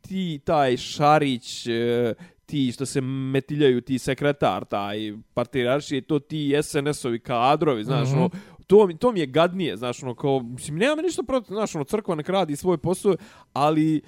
ti, 0.00 0.40
taj 0.40 0.76
Šarić, 0.76 1.66
e, 1.66 2.14
ti 2.46 2.72
što 2.72 2.86
se 2.86 3.00
metiljaju, 3.00 3.80
ti 3.80 3.98
sekretar, 3.98 4.64
taj 4.64 4.98
partijaraši, 5.34 6.00
to 6.00 6.18
ti 6.18 6.52
SNS-ovi 6.54 7.18
kadrovi, 7.18 7.84
znaš, 7.84 8.08
Mhm. 8.08 8.18
ono, 8.18 8.30
to, 8.66 8.86
mi- 8.86 8.96
to 8.96 9.12
mi 9.12 9.20
je 9.20 9.26
gadnije, 9.26 9.76
znaš, 9.76 10.02
ono, 10.02 10.14
kao, 10.14 10.40
mislim, 10.40 10.76
nema 10.76 11.02
ništa 11.02 11.22
protiv, 11.22 11.54
znaš, 11.54 11.74
ono, 11.74 11.84
crkva 11.84 12.14
nek 12.14 12.28
radi 12.28 12.56
svoj 12.56 12.78
posao, 12.78 13.16
ali, 13.52 14.02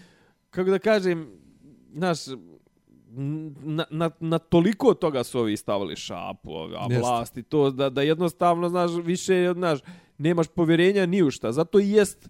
kako 0.51 0.71
da 0.71 0.79
kažem, 0.79 1.29
znaš, 1.93 2.19
na, 3.17 3.85
na, 3.91 4.11
na 4.21 4.39
toliko 4.39 4.95
toga 4.95 5.25
su 5.25 5.39
ovi 5.39 5.57
stavili 5.57 5.97
šapu, 5.97 6.51
a 6.55 6.87
vlasti, 7.01 7.43
to 7.43 7.71
da, 7.71 7.91
da 7.91 8.03
jednostavno, 8.03 8.69
znaš, 8.69 8.91
više, 9.05 9.53
znaš, 9.55 9.79
nemaš 10.19 10.47
povjerenja 10.49 11.07
ni 11.07 11.23
u 11.23 11.31
šta. 11.31 11.53
Zato 11.53 11.81
i 11.81 11.91
jest, 11.91 12.29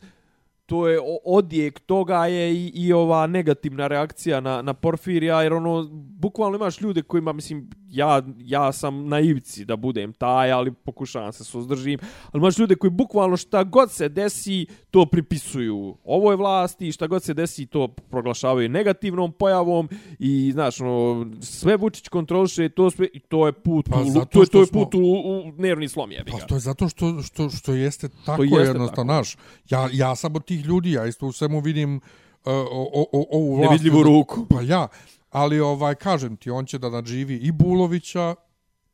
to 0.66 0.88
je 0.88 1.00
odjek 1.24 1.80
toga 1.80 2.26
je 2.26 2.54
i, 2.54 2.72
i 2.74 2.92
ova 2.92 3.26
negativna 3.26 3.86
reakcija 3.86 4.40
na, 4.40 4.62
na 4.62 4.74
Porfirija, 4.74 5.42
jer 5.42 5.52
ono, 5.52 5.88
bukvalno 5.92 6.56
imaš 6.56 6.80
ljude 6.80 7.02
kojima, 7.02 7.32
mislim, 7.32 7.70
ja, 7.96 8.22
ja 8.38 8.72
sam 8.72 9.08
na 9.08 9.20
ivici 9.20 9.64
da 9.64 9.76
budem 9.76 10.12
taj, 10.12 10.52
ali 10.52 10.72
pokušavam 10.72 11.32
se 11.32 11.44
suzdržim, 11.44 11.98
ali 12.32 12.40
imaš 12.40 12.58
ljude 12.58 12.74
koji 12.74 12.90
bukvalno 12.90 13.36
šta 13.36 13.64
god 13.64 13.92
se 13.92 14.08
desi, 14.08 14.66
to 14.90 15.06
pripisuju 15.06 15.96
ovoj 16.04 16.36
vlasti, 16.36 16.92
šta 16.92 17.06
god 17.06 17.22
se 17.22 17.34
desi, 17.34 17.66
to 17.66 17.88
proglašavaju 17.88 18.68
negativnom 18.68 19.32
pojavom 19.32 19.88
i, 20.18 20.50
znaš, 20.52 20.80
ono, 20.80 21.26
sve 21.40 21.76
Vučić 21.76 22.08
kontroliše, 22.08 22.68
to 22.68 22.90
sve, 22.90 23.08
i 23.12 23.20
to 23.20 23.46
je 23.46 23.52
put, 23.52 23.88
Pa 23.90 24.00
u, 24.00 24.24
to 24.24 24.40
je, 24.40 24.46
to 24.46 24.60
je 24.60 24.66
smo- 24.66 24.84
put 24.84 24.94
u, 24.94 24.98
u 24.98 25.52
nervni 25.58 25.88
slom, 25.88 26.12
jebi 26.12 26.30
Pa 26.30 26.38
to 26.38 26.54
je 26.54 26.60
zato 26.60 26.88
što, 26.88 27.22
što, 27.22 27.50
što 27.50 27.72
jeste 27.72 28.08
tako 28.26 28.42
jeste 28.42 28.56
jednostavno, 28.58 29.12
tako. 29.12 29.24
znaš. 29.24 29.36
Ja, 29.70 29.88
ja 29.92 30.16
sam 30.16 30.36
od 30.36 30.44
tih 30.44 30.64
ljudi, 30.64 30.92
ja 30.92 31.06
isto 31.06 31.26
u 31.26 31.32
svemu 31.32 31.60
vidim 31.60 31.96
uh, 31.96 32.52
o, 32.52 32.88
o, 32.92 33.06
o, 33.12 33.26
ovu 33.30 33.56
vlast. 33.56 33.70
Nevidljivu 33.70 34.02
ruku. 34.02 34.46
Pa 34.50 34.60
ja, 34.62 34.88
ali 35.30 35.60
ovaj, 35.60 35.94
kažem 35.94 36.36
ti, 36.36 36.50
on 36.50 36.66
će 36.66 36.78
da 36.78 36.90
nadživi 36.90 37.36
i 37.36 37.52
Bulovića, 37.52 38.34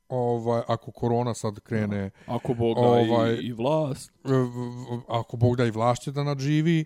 ovaj, 0.09 0.63
ako 0.69 0.91
korona 0.91 1.35
sad 1.35 1.61
krene, 1.61 2.11
Ako 2.27 2.55
Bog 2.55 2.75
da 2.77 2.81
Ovaj- 2.81 3.35
i, 3.35 3.47
i 3.47 3.53
vlast. 3.53 4.13
ako 5.09 5.37
Bog 5.37 5.57
da 5.57 5.65
i 5.67 5.71
vlast 5.71 6.03
će 6.03 6.13
da 6.13 6.25
nadživi. 6.25 6.85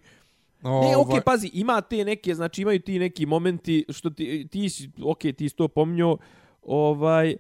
Ne, 0.63 0.71
ovaj, 0.71 0.95
okej, 0.95 1.21
pazi, 1.21 1.51
ima 1.53 1.81
te 1.81 2.05
neke, 2.05 2.35
znači 2.35 2.63
imaju 2.63 2.81
ti 2.81 2.99
neki 2.99 3.27
momenti 3.27 3.85
što 3.89 4.11
ti, 4.11 4.49
ti 4.51 4.69
si, 4.71 4.91
okej, 5.05 5.33
ti 5.33 5.49
si 5.49 5.57
to 5.57 5.69
pomnio, 5.69 6.17
ovaj, 6.63 7.37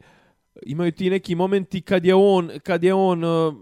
imaju 0.66 0.92
ti 0.92 1.10
neki 1.10 1.34
momenti 1.34 1.80
kad 1.80 2.04
je 2.04 2.14
on, 2.14 2.50
kad 2.62 2.84
je 2.84 2.94
on 2.94 3.24
uh, 3.24 3.54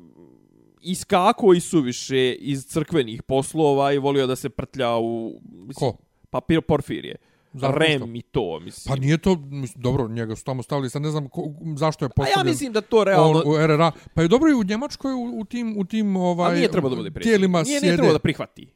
iskako 0.80 1.54
i 1.54 1.60
suviše 1.60 2.32
iz 2.34 2.66
crkvenih 2.66 3.22
poslova 3.22 3.92
i 3.92 3.98
volio 3.98 4.26
da 4.26 4.36
se 4.36 4.48
prtlja 4.48 4.96
u... 4.96 5.40
Mislim, 5.44 5.90
Ko? 5.92 5.96
Pa 6.30 6.40
Pir- 6.48 6.60
Porfirije. 6.60 7.16
Zato 7.16 7.33
Rem 7.62 7.98
što? 7.98 8.08
i 8.14 8.22
to, 8.22 8.60
mislim. 8.60 8.94
Pa 8.94 9.00
nije 9.00 9.18
to, 9.18 9.36
mislim, 9.36 9.82
dobro, 9.82 10.08
njega 10.08 10.36
su 10.36 10.44
tamo 10.44 10.62
stavili, 10.62 10.90
sad 10.90 11.02
ne 11.02 11.10
znam 11.10 11.28
ko, 11.28 11.42
zašto 11.76 12.04
je 12.04 12.06
A 12.06 12.12
postavljen. 12.16 12.46
ja 12.46 12.50
mislim 12.50 12.72
da 12.72 12.80
to 12.80 13.04
realno... 13.04 13.42
on 13.44 13.52
u 13.54 13.66
RRA. 13.66 13.90
Pa 14.14 14.22
je 14.22 14.28
dobro 14.28 14.50
i 14.50 14.54
u 14.54 14.64
Njemačkoj 14.64 15.12
u, 15.12 15.40
u 15.40 15.44
tim 15.44 15.74
u 15.78 15.84
tim 15.84 16.16
ovaj 16.16 16.52
a 16.52 16.54
nije 16.54 16.70
trebao 16.70 16.90
da 16.90 16.96
bude 16.96 17.10
tijelima 17.20 17.62
Nije, 17.62 17.70
nije 17.70 17.80
sjede. 17.80 17.96
trebao 17.96 18.12
da 18.12 18.18
prihvati. 18.18 18.68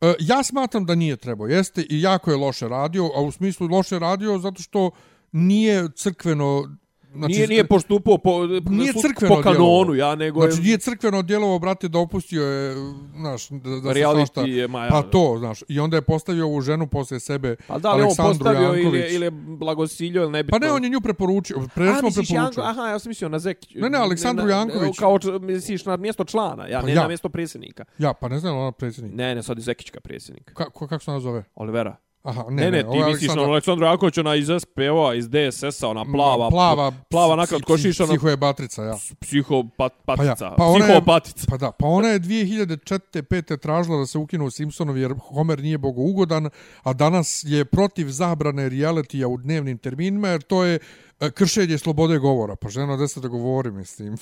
E, 0.00 0.14
ja 0.20 0.42
smatram 0.42 0.86
da 0.86 0.94
nije 0.94 1.16
trebao. 1.16 1.46
Jeste 1.46 1.86
i 1.90 2.02
jako 2.02 2.30
je 2.30 2.36
loše 2.36 2.68
radio, 2.68 3.10
a 3.16 3.20
u 3.20 3.30
smislu 3.30 3.68
loše 3.68 3.98
radio 3.98 4.38
zato 4.38 4.62
što 4.62 4.90
nije 5.32 5.88
crkveno 5.96 6.76
Znači, 7.12 7.32
nije, 7.32 7.46
nije 7.46 7.66
postupao 7.66 8.18
po, 8.18 8.46
nije 8.66 8.92
po 8.92 9.00
crkveno 9.00 9.34
kanonu, 9.36 9.54
djelovao. 9.58 9.94
ja, 9.94 10.14
nego 10.14 10.40
Znači 10.40 10.56
je... 10.56 10.62
nije 10.62 10.78
crkveno 10.78 11.22
djelovao, 11.22 11.58
brate, 11.58 11.88
da 11.88 11.98
opustio 11.98 12.42
je, 12.42 12.74
znaš, 13.16 13.48
da, 13.48 13.70
da 13.72 13.94
se 13.94 14.00
svašta... 14.02 14.40
je, 14.40 14.68
ma 14.68 14.84
ja- 14.84 14.90
Pa 14.90 15.02
to, 15.02 15.36
znaš, 15.38 15.62
i 15.68 15.80
onda 15.80 15.96
je 15.96 16.02
postavio 16.02 16.46
ovu 16.46 16.60
ženu 16.60 16.86
posle 16.86 17.20
sebe, 17.20 17.56
Pa 17.66 17.78
da 17.78 17.88
li 17.88 17.94
on 17.94 18.04
Aleksandru 18.04 18.32
postavio 18.34 18.68
ili, 18.68 18.78
Janković. 18.78 19.04
ili 19.10 19.26
je 19.26 19.30
blagosilio 19.30 20.22
ili 20.22 20.32
nebitno? 20.32 20.58
Pa 20.58 20.66
ne, 20.66 20.72
on 20.72 20.84
je 20.84 20.90
nju 20.90 21.00
preporučio, 21.00 21.56
pre 21.74 21.88
A, 21.88 21.92
smo 21.92 22.08
misliš 22.08 22.28
preporučio. 22.28 22.60
Janko, 22.62 22.80
aha, 22.80 22.88
ja 22.88 22.98
sam 22.98 23.10
mislio 23.10 23.28
na 23.28 23.38
Zek... 23.38 23.58
Ne, 23.74 23.90
ne, 23.90 23.98
Aleksandru 23.98 24.46
na- 24.46 24.52
Janković. 24.52 24.98
Kao, 24.98 25.18
misliš 25.40 25.84
na 25.84 25.96
mjesto 25.96 26.24
člana, 26.24 26.66
ja, 26.66 26.80
Pa 26.80 26.86
ne 26.86 26.92
ja. 26.92 27.02
na 27.02 27.08
mjesto 27.08 27.28
predsjednika. 27.28 27.84
Ja, 27.98 28.12
pa 28.12 28.28
ne 28.28 28.38
znam, 28.38 28.58
ona 28.58 28.72
predsjednik. 28.72 29.14
Ne, 29.14 29.34
ne, 29.34 29.42
sad 29.42 29.56
je 29.56 29.62
Zekićka 29.62 30.00
predsjednik. 30.00 30.52
Kako, 30.54 30.86
kako 30.86 31.04
se 31.04 31.10
ona 31.10 31.20
zove? 31.20 31.44
Olivera. 31.54 31.96
Aha, 32.22 32.44
Ne, 32.50 32.70
ne, 32.70 32.84
ovo 32.84 32.92
ti 32.92 32.98
je 32.98 33.06
misliš 33.06 33.28
na 33.28 33.42
Aleksandru 33.42 33.86
Janković, 33.86 34.18
ona 34.18 34.34
iz 34.34 34.48
SPO-a, 34.58 35.14
iz 35.14 35.28
DSS-a, 35.28 35.88
ona 35.88 36.04
plava, 36.06 36.48
plava, 36.50 36.92
plava 37.10 37.36
nakon 37.36 37.60
košiša, 37.60 38.04
ona 38.04 38.12
Psiho 38.12 38.28
je 38.28 38.36
batrica, 38.36 38.82
ja. 38.84 38.96
psihopatica, 39.20 40.16
Pa 40.16 40.24
ja, 40.24 40.34
pa 40.58 40.64
ona 40.66 40.84
je- 40.84 40.90
psihopatica. 40.90 41.46
Pa 41.48 41.56
da, 41.56 41.72
pa 41.72 41.86
ona 41.86 42.08
je 42.08 42.20
2004. 42.20 42.98
5. 43.22 43.56
tražila 43.56 43.98
da 43.98 44.06
se 44.06 44.18
ukinu 44.18 44.50
Simpsonovi 44.50 45.00
jer 45.00 45.14
Homer 45.20 45.58
nije 45.60 45.78
bogougodan, 45.78 46.50
a 46.82 46.92
danas 46.92 47.44
je 47.44 47.64
protiv 47.64 48.08
zabrane 48.08 48.68
realitija 48.68 49.28
u 49.28 49.36
dnevnim 49.36 49.78
terminima 49.78 50.28
jer 50.28 50.42
to 50.42 50.64
je 50.64 50.78
e, 51.20 51.30
kršenje 51.30 51.78
slobode 51.78 52.18
govora. 52.18 52.56
Pa 52.56 52.68
žena, 52.68 52.96
da 52.96 53.08
se 53.08 53.20
da 53.20 53.28
govori, 53.28 53.70
mislim. 53.70 54.16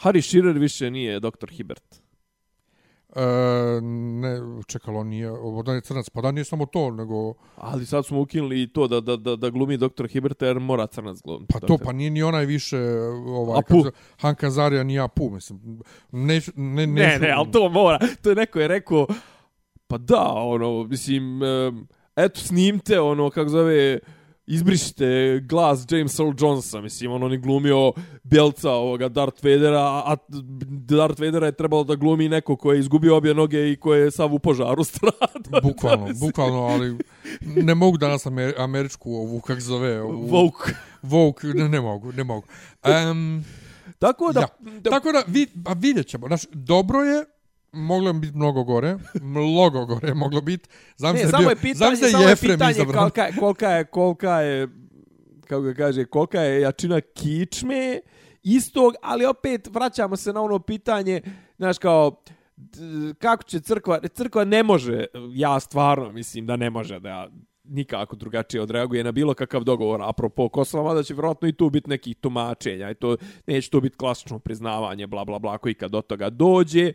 Harry 0.00 0.20
Shearer 0.22 0.58
više 0.58 0.90
nije 0.90 1.20
doktor 1.20 1.50
Hibert. 1.50 2.05
E, 3.16 3.80
ne, 3.80 4.38
čekalo, 4.66 5.04
nije, 5.04 5.30
ovo 5.30 5.72
je 5.72 5.80
crnac, 5.80 6.10
pa 6.10 6.20
da 6.20 6.30
nije 6.30 6.44
samo 6.44 6.66
to, 6.66 6.90
nego, 6.90 7.34
Ali 7.56 7.86
sad 7.86 8.06
smo 8.06 8.20
ukinuli 8.20 8.62
i 8.62 8.72
to 8.72 8.88
da, 8.88 9.00
da, 9.00 9.16
da, 9.16 9.36
da 9.36 9.50
glumi 9.50 9.76
doktor 9.76 10.08
Hibert 10.08 10.42
jer 10.42 10.60
mora 10.60 10.86
crnac 10.86 11.22
glumiti. 11.22 11.52
pa 11.52 11.66
to, 11.66 11.78
pa 11.78 11.92
nije 11.92 12.10
ni 12.10 12.22
onaj 12.22 12.44
više, 12.46 12.78
ovaj, 13.26 13.58
Apu. 13.58 13.82
kako 13.82 13.96
Hanka 14.20 14.50
Zarija 14.50 14.82
ni 14.82 15.00
Apu, 15.00 15.30
mislim. 15.30 15.80
Ne, 16.12 16.40
ne, 16.56 16.86
ne, 16.86 16.86
Ne, 16.86 17.18
ne, 17.18 17.30
ali 17.30 17.50
to 17.50 17.68
mora. 17.68 17.98
To 18.22 18.28
je 18.28 18.36
neko 18.36 18.60
je 18.60 18.68
rekao, 18.68 19.06
pa 19.86 19.98
da, 19.98 20.32
ono, 20.32 20.84
mislim, 20.84 21.40
eto, 22.16 22.40
snimte, 22.40 23.00
ono, 23.00 23.30
kako 23.30 23.48
zove, 23.48 23.98
izbrišite 24.46 25.40
glas 25.44 25.86
James 25.90 26.18
Earl 26.18 26.32
Jonesa, 26.38 26.80
mislim, 26.80 27.12
on, 27.12 27.22
on 27.22 27.32
je 27.32 27.38
glumio 27.38 27.92
bjelca 28.22 28.70
ovoga 28.70 29.08
Darth 29.08 29.44
Vadera, 29.44 29.80
a 29.82 30.16
Darth 30.68 31.20
Vadera 31.20 31.46
je 31.46 31.52
trebalo 31.52 31.84
da 31.84 31.94
glumi 31.94 32.28
neko 32.28 32.56
ko 32.56 32.72
je 32.72 32.80
izgubio 32.80 33.16
obje 33.16 33.34
noge 33.34 33.72
i 33.72 33.76
ko 33.76 33.94
je 33.94 34.10
sav 34.10 34.34
u 34.34 34.38
požaru 34.38 34.84
strada. 34.94 35.60
Bukvalno, 35.62 36.08
bukvalno, 36.20 36.62
ali 36.62 36.98
ne 37.40 37.74
mogu 37.74 37.98
danas 37.98 38.26
amer, 38.26 38.54
američku 38.58 39.14
ovu, 39.14 39.40
kako 39.40 39.60
se 39.60 39.66
zove, 39.66 40.00
ovu, 40.00 40.26
Vogue. 40.26 40.74
Vogue, 41.02 41.54
ne, 41.54 41.68
ne 41.68 41.80
mogu, 41.80 42.12
ne 42.12 42.24
mogu. 42.24 42.46
Um, 43.10 43.44
Tako 43.98 44.32
da, 44.32 44.40
ja. 44.40 44.48
da 44.80 44.90
Tako 44.90 45.12
da, 45.12 45.22
vid, 45.26 45.48
a 45.64 45.72
vidjet 45.72 46.06
ćemo. 46.06 46.26
Znaš, 46.26 46.42
dobro 46.52 47.02
je, 47.02 47.24
moglo 47.76 48.12
biti 48.12 48.36
mnogo 48.36 48.64
gore, 48.64 48.96
mnogo 49.14 49.86
gore 49.86 50.14
moglo 50.14 50.40
biti. 50.40 50.68
Znam 50.96 51.14
ne, 51.14 51.20
se 51.20 51.28
samo 51.28 51.40
bio, 51.40 51.50
je 51.50 51.56
pitanje, 51.56 51.96
znam 51.96 52.10
samo 52.10 52.24
je 52.24 52.36
pitanje 52.36 52.70
izabran. 52.70 52.98
kolika, 53.00 53.22
je- 53.22 53.32
kolika 53.34 53.68
je, 53.68 53.84
kolika 53.84 54.40
je 54.40 54.68
kako 55.40 55.62
ga 55.62 55.74
kaže, 55.74 56.04
kolika 56.04 56.40
je 56.40 56.60
jačina 56.60 57.00
kičme 57.00 58.00
istog, 58.42 58.94
ali 59.02 59.24
opet 59.24 59.68
vraćamo 59.68 60.16
se 60.16 60.32
na 60.32 60.42
ono 60.42 60.58
pitanje, 60.58 61.20
znaš 61.56 61.78
kao, 61.78 62.22
kako 63.18 63.42
će 63.42 63.60
crkva, 63.60 64.00
crkva 64.08 64.44
ne 64.44 64.62
može, 64.62 65.04
ja 65.30 65.60
stvarno 65.60 66.12
mislim 66.12 66.46
da 66.46 66.56
ne 66.56 66.70
može 66.70 67.00
da 67.00 67.28
nikako 67.64 68.16
drugačije 68.16 68.62
odreaguje 68.62 69.04
na 69.04 69.12
bilo 69.12 69.34
kakav 69.34 69.64
dogovor 69.64 70.00
apropo 70.02 70.48
Kosova, 70.48 70.94
da 70.94 71.02
će 71.02 71.14
vjerojatno 71.14 71.48
i 71.48 71.52
tu 71.52 71.70
biti 71.70 71.90
nekih 71.90 72.16
tumačenja 72.16 72.90
i 72.90 72.94
to 72.94 73.16
neće 73.46 73.70
to 73.70 73.80
biti 73.80 73.96
klasično 73.96 74.38
priznavanje, 74.38 75.06
bla, 75.06 75.24
bla, 75.24 75.38
bla, 75.38 75.58
koji 75.58 75.74
kad 75.74 75.90
do 75.90 76.00
toga 76.02 76.30
dođe. 76.30 76.92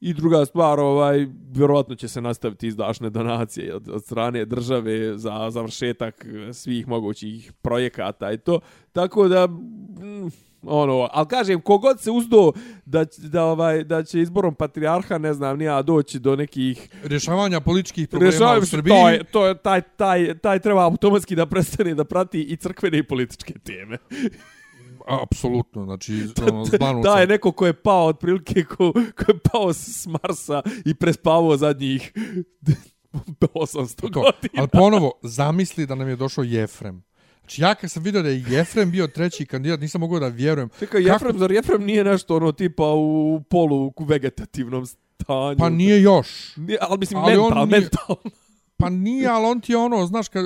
I 0.00 0.14
druga 0.14 0.44
stvar, 0.46 0.80
ovaj, 0.80 1.26
vjerojatno 1.52 1.94
će 1.94 2.08
se 2.08 2.20
nastaviti 2.20 2.66
izdašne 2.66 3.10
donacije 3.10 3.74
od, 3.74 3.88
od 3.88 4.04
strane 4.04 4.44
države 4.44 5.18
za 5.18 5.50
završetak 5.50 6.26
svih 6.52 6.88
mogućih 6.88 7.52
projekata 7.52 8.32
i 8.32 8.38
to. 8.38 8.60
Tako 8.92 9.28
da, 9.28 9.46
mm, 9.46 10.30
ono, 10.62 11.08
ali 11.12 11.28
kažem, 11.28 11.60
kogod 11.60 12.00
se 12.00 12.10
uzdo 12.10 12.52
da, 12.84 13.04
da, 13.18 13.44
ovaj, 13.44 13.84
da 13.84 14.02
će 14.04 14.20
izborom 14.20 14.54
patrijarha, 14.54 15.18
ne 15.18 15.34
znam, 15.34 15.58
nija 15.58 15.82
doći 15.82 16.18
do 16.18 16.36
nekih 16.36 16.88
Rješavanja 17.04 17.60
političkih 17.60 18.08
problema 18.08 18.58
u 18.62 18.64
Srbiji. 18.66 18.92
to 18.92 19.08
je, 19.08 19.24
to 19.24 19.46
je, 19.46 19.54
taj, 19.54 19.80
taj, 19.82 20.38
taj 20.38 20.58
treba 20.58 20.84
automatski 20.84 21.36
da 21.36 21.46
prestane 21.46 21.94
da 21.94 22.04
prati 22.04 22.42
i 22.42 22.56
crkvene 22.56 22.98
i 22.98 23.02
političke 23.02 23.54
teme. 23.64 23.98
Apsolutno, 25.06 25.84
znači, 25.84 26.12
ono, 26.44 26.64
zbanu 26.66 27.02
Da 27.02 27.14
je 27.14 27.26
neko 27.26 27.52
ko 27.52 27.66
je 27.66 27.72
pao 27.74 28.06
otprilike, 28.06 28.64
ko, 28.64 28.92
ko 28.92 29.24
je 29.28 29.38
pao 29.42 29.72
s 29.72 30.06
Marsa 30.08 30.62
i 30.84 30.94
prespavao 30.94 31.56
zadnjih 31.56 32.12
800 33.40 34.00
to. 34.00 34.08
godina. 34.10 34.32
Ali 34.56 34.68
ponovo, 34.68 35.12
zamisli 35.22 35.86
da 35.86 35.94
nam 35.94 36.08
je 36.08 36.16
došao 36.16 36.44
Jefrem. 36.44 37.02
Znači, 37.40 37.62
ja 37.62 37.74
kad 37.74 37.90
sam 37.90 38.02
vidio 38.02 38.22
da 38.22 38.28
je 38.28 38.44
Jefrem 38.48 38.90
bio 38.90 39.06
treći 39.06 39.46
kandidat, 39.46 39.80
nisam 39.80 40.00
mogao 40.00 40.20
da 40.20 40.28
vjerujem. 40.28 40.68
Čekaj, 40.70 40.86
Kako- 41.02 41.12
Jefrem, 41.14 41.38
zar 41.38 41.52
Jefrem 41.52 41.84
nije 41.84 42.04
nešto 42.04 42.36
ono 42.36 42.52
tipa 42.52 42.84
u 42.86 43.42
polu 43.50 43.92
vegetativnom 43.98 44.86
stanju? 44.86 45.56
Pa 45.58 45.68
nije 45.68 46.02
još. 46.02 46.56
Nije, 46.56 46.78
ali 46.80 46.98
mislim 46.98 47.20
Ali 47.20 47.36
on 47.36 47.42
mental, 47.42 47.66
nije- 47.66 47.80
mentalno. 47.80 48.30
Pa 48.80 48.90
nije, 48.90 49.28
ali 49.28 49.46
on 49.46 49.60
ti 49.60 49.72
je 49.72 49.76
ono, 49.76 50.06
znaš, 50.06 50.28
kad, 50.28 50.44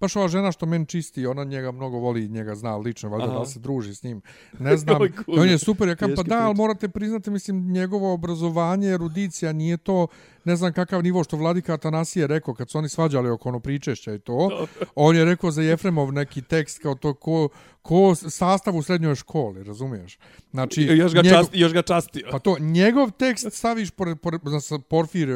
baš 0.00 0.16
ova 0.16 0.28
žena 0.28 0.52
što 0.52 0.66
men 0.66 0.86
čisti, 0.86 1.26
ona 1.26 1.44
njega 1.44 1.72
mnogo 1.72 1.98
voli, 1.98 2.28
njega 2.28 2.54
zna 2.54 2.76
lično, 2.76 3.08
valjda 3.08 3.30
Aha. 3.30 3.38
da 3.38 3.46
se 3.46 3.58
druži 3.60 3.94
s 3.94 4.02
njim. 4.02 4.22
Ne 4.58 4.76
znam, 4.76 5.02
on 5.26 5.48
je 5.48 5.58
super, 5.58 5.88
ja 5.88 5.96
kam, 5.96 6.10
pa 6.16 6.22
da, 6.22 6.46
ali 6.46 6.54
morate 6.54 6.88
priznati, 6.88 7.30
mislim, 7.30 7.72
njegovo 7.72 8.12
obrazovanje, 8.12 8.88
erudicija, 8.88 9.52
nije 9.52 9.76
to, 9.76 10.06
ne 10.44 10.56
znam 10.56 10.72
kakav 10.72 11.02
nivo 11.02 11.24
što 11.24 11.36
Vladika 11.36 11.74
Atanasije 11.74 12.26
rekao, 12.26 12.54
kad 12.54 12.70
su 12.70 12.78
oni 12.78 12.88
svađali 12.88 13.30
oko 13.30 13.48
ono 13.48 13.60
pričešća 13.60 14.14
i 14.14 14.18
to, 14.18 14.66
on 14.94 15.16
je 15.16 15.24
rekao 15.24 15.50
za 15.50 15.62
Jefremov 15.62 16.12
neki 16.12 16.42
tekst 16.42 16.78
kao 16.78 16.94
to 16.94 17.14
ko, 17.14 17.48
ko 17.82 18.14
sastav 18.14 18.76
u 18.76 18.82
srednjoj 18.82 19.14
školi, 19.14 19.64
razumiješ? 19.64 20.18
Znači, 20.50 20.82
još 20.82 21.14
ga, 21.14 21.22
njegov- 21.22 21.38
časti, 21.40 21.58
još 21.60 21.72
ga 21.72 21.82
častio. 21.82 22.28
Pa 22.30 22.38
to, 22.38 22.56
njegov 22.58 23.10
tekst 23.10 23.46
staviš 23.52 23.90
pored, 23.90 24.20
pored 24.20 24.40
sa 24.60 24.78
Porfir, 24.78 25.28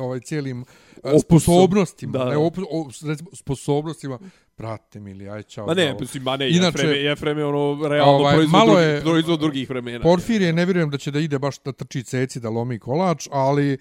ovaj 0.00 0.20
cijelim 0.20 0.60
e, 0.60 0.64
Opusom. 1.02 1.20
sposobnostima, 1.40 2.18
Da, 2.18 2.24
ne 2.24 2.36
opu, 2.36 2.60
o, 2.70 2.88
recimo, 3.06 3.30
sposobnostima, 3.32 4.18
brate 4.58 5.00
mili, 5.00 5.28
aj 5.28 5.42
čao. 5.44 5.66
Ma 5.66 5.74
ne, 5.74 5.96
mislim, 6.00 6.22
ma 6.22 6.36
ne, 6.36 6.46
Inače- 6.46 6.64
Jefrem, 6.78 6.90
je, 6.90 7.04
Jefrem 7.04 7.38
je 7.38 7.46
ono 7.46 7.88
realno 7.88 8.12
Ovaj, 8.12 8.34
proizvod, 8.34 8.52
malo 8.58 8.78
je- 8.80 9.00
proizvod 9.00 9.40
drugih 9.40 9.68
vremena. 9.70 10.00
Porfir 10.00 10.42
je, 10.42 10.52
ne 10.52 10.64
vjerujem 10.64 10.90
da 10.90 10.98
će 10.98 11.10
da 11.10 11.18
ide 11.18 11.38
baš 11.38 11.58
da 11.58 11.72
trči 11.72 12.02
ceci, 12.04 12.40
da 12.40 12.50
lomi 12.50 12.78
kolač, 12.78 13.28
ali 13.32 13.78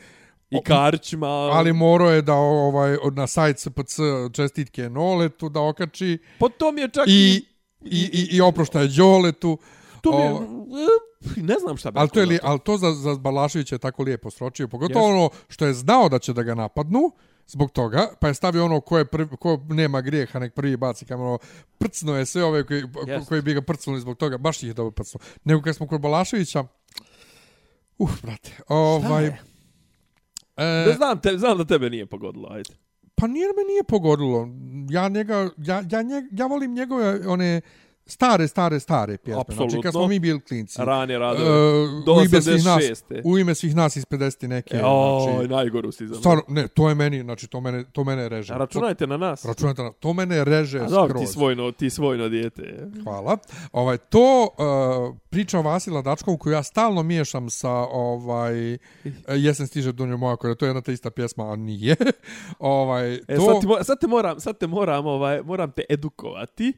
I 0.51 0.63
Karčma. 0.63 1.27
ali 1.27 1.73
morao 1.73 2.11
je 2.11 2.21
da 2.21 2.33
ovaj 2.33 2.97
na 3.13 3.27
sajt 3.27 3.59
SPC 3.59 3.99
čestitke 4.33 4.89
Noletu 4.89 5.49
da 5.49 5.61
okači 5.61 6.17
Po 6.39 6.49
tom 6.49 6.77
je 6.77 6.89
čak 6.89 7.07
i 7.07 7.45
i 7.81 7.99
i, 8.13 8.27
i 8.31 8.41
oproštaje 8.41 8.87
Đoletu. 8.89 9.57
To 10.01 10.11
mi 10.11 10.17
je, 10.17 10.31
Ovo- 10.31 10.67
e, 11.27 11.41
ne 11.41 11.55
znam 11.55 11.77
šta 11.77 11.91
bi 11.91 11.99
Ali 11.99 12.09
to, 12.09 12.19
je 12.19 12.25
li, 12.25 12.37
to. 12.37 12.47
ali 12.47 12.59
to 12.59 12.77
za, 12.77 12.91
za 12.91 13.15
Balaševića 13.15 13.75
je 13.75 13.79
tako 13.79 14.03
lijepo 14.03 14.31
sročio. 14.31 14.67
Pogotovo 14.67 15.05
Jeste. 15.05 15.15
ono 15.15 15.29
što 15.49 15.65
je 15.65 15.73
znao 15.73 16.09
da 16.09 16.19
će 16.19 16.33
da 16.33 16.43
ga 16.43 16.55
napadnu, 16.55 17.11
zbog 17.47 17.71
toga, 17.71 18.07
pa 18.19 18.27
je 18.27 18.33
stavio 18.33 18.65
ono 18.65 18.81
ko, 18.81 18.97
je 18.97 19.05
prvi, 19.05 19.27
ko 19.39 19.61
nema 19.69 20.01
grijeha, 20.01 20.39
nek 20.39 20.53
prvi 20.53 20.77
baci 20.77 21.05
kamer, 21.05 21.25
ono, 21.25 21.37
prcno 21.77 22.15
je 22.15 22.25
sve 22.25 22.43
ove 22.43 22.65
koji, 22.65 22.83
Jeste. 23.07 23.29
koji 23.29 23.41
bi 23.41 23.53
ga 23.53 23.61
prcnuli 23.61 23.99
zbog 24.01 24.17
toga, 24.17 24.37
baš 24.37 24.63
ih 24.63 24.69
je 24.69 24.73
dobro 24.73 24.91
prcnuo. 24.91 25.19
Nego 25.43 25.61
kad 25.61 25.75
smo 25.75 25.87
kod 25.87 26.01
Balaševića, 26.01 26.63
uf, 27.97 28.21
brate, 28.21 28.51
ovaj... 28.67 29.25
E, 29.25 29.33
Ne 30.57 30.93
znam, 30.93 31.21
te, 31.21 31.37
znam 31.37 31.57
da 31.57 31.65
tebe 31.65 31.89
nije 31.89 32.05
pogodilo, 32.05 32.49
ajde. 32.51 32.73
Pa 33.15 33.27
nije 33.27 33.47
me 33.47 33.63
nije 33.67 33.83
pogodilo. 33.83 34.47
Ja 34.89 35.09
njega, 35.09 35.49
ja, 35.57 35.83
ja, 35.91 36.01
ja 36.31 36.45
volim 36.45 36.73
njegove 36.73 37.27
one 37.27 37.61
stare, 38.05 38.47
stare, 38.47 38.79
stare 38.79 39.17
pjesme. 39.17 39.43
Znači 39.43 39.51
Apsolutno. 39.51 39.81
kad 39.81 39.93
smo 39.93 40.07
mi 40.07 40.19
bili 40.19 40.41
klinci. 40.41 40.81
Rane. 40.81 41.13
E, 41.13 41.17
do 42.05 42.13
u 42.13 42.21
ime 42.25 42.41
svih 42.41 42.65
nas, 42.65 42.83
86. 42.83 43.21
u 43.23 43.37
ime 43.37 43.55
svih 43.55 43.75
nas 43.75 43.95
iz 43.95 44.05
50 44.05 44.47
neke. 44.47 44.81
Oj, 44.83 45.33
znači, 45.33 45.47
najgoru 45.47 45.91
si 45.91 46.07
za 46.07 46.15
stvarno, 46.15 46.43
ne, 46.47 46.67
to 46.67 46.89
je 46.89 46.95
meni, 46.95 47.21
znači 47.21 47.47
to 47.47 47.61
mene, 47.61 47.83
to 47.91 48.03
mene 48.03 48.29
reže. 48.29 48.53
A 48.53 48.57
računajte 48.57 49.07
na 49.07 49.17
nas. 49.17 49.45
Računajte 49.45 49.83
na, 49.83 49.91
to 49.91 50.13
mene 50.13 50.43
reže 50.43 50.79
A 50.79 50.87
dobro, 50.87 51.19
ti 51.19 51.27
svojno, 51.27 51.71
ti 51.71 51.89
svojno 51.89 52.29
dijete. 52.29 52.89
Hvala. 53.03 53.37
Ovaj 53.71 53.97
to 53.97 54.43
uh, 54.43 55.15
priča 55.29 55.59
o 55.59 55.61
Vasila 55.61 56.01
Dačkovu 56.01 56.37
koju 56.37 56.53
ja 56.53 56.63
stalno 56.63 57.03
miješam 57.03 57.49
sa 57.49 57.71
ovaj 57.71 58.73
e, 58.73 58.79
Jesen 59.45 59.67
stiže 59.67 59.91
dunjo 59.91 60.17
moja 60.17 60.35
koja 60.35 60.55
to 60.55 60.65
je 60.65 60.69
jedna 60.69 60.81
te 60.81 60.93
ista 60.93 61.09
pjesma, 61.09 61.51
a 61.51 61.55
nije. 61.55 61.95
ovaj 62.59 63.13
E, 63.13 63.35
to 63.35 63.45
sad, 63.45 63.61
ti, 63.61 63.85
sad 63.85 63.99
te 63.99 64.07
moram, 64.07 64.39
sad 64.39 64.57
te 64.57 64.67
moram, 64.67 65.05
ovaj, 65.05 65.41
moram 65.41 65.71
te 65.71 65.83
edukovati 65.89 66.73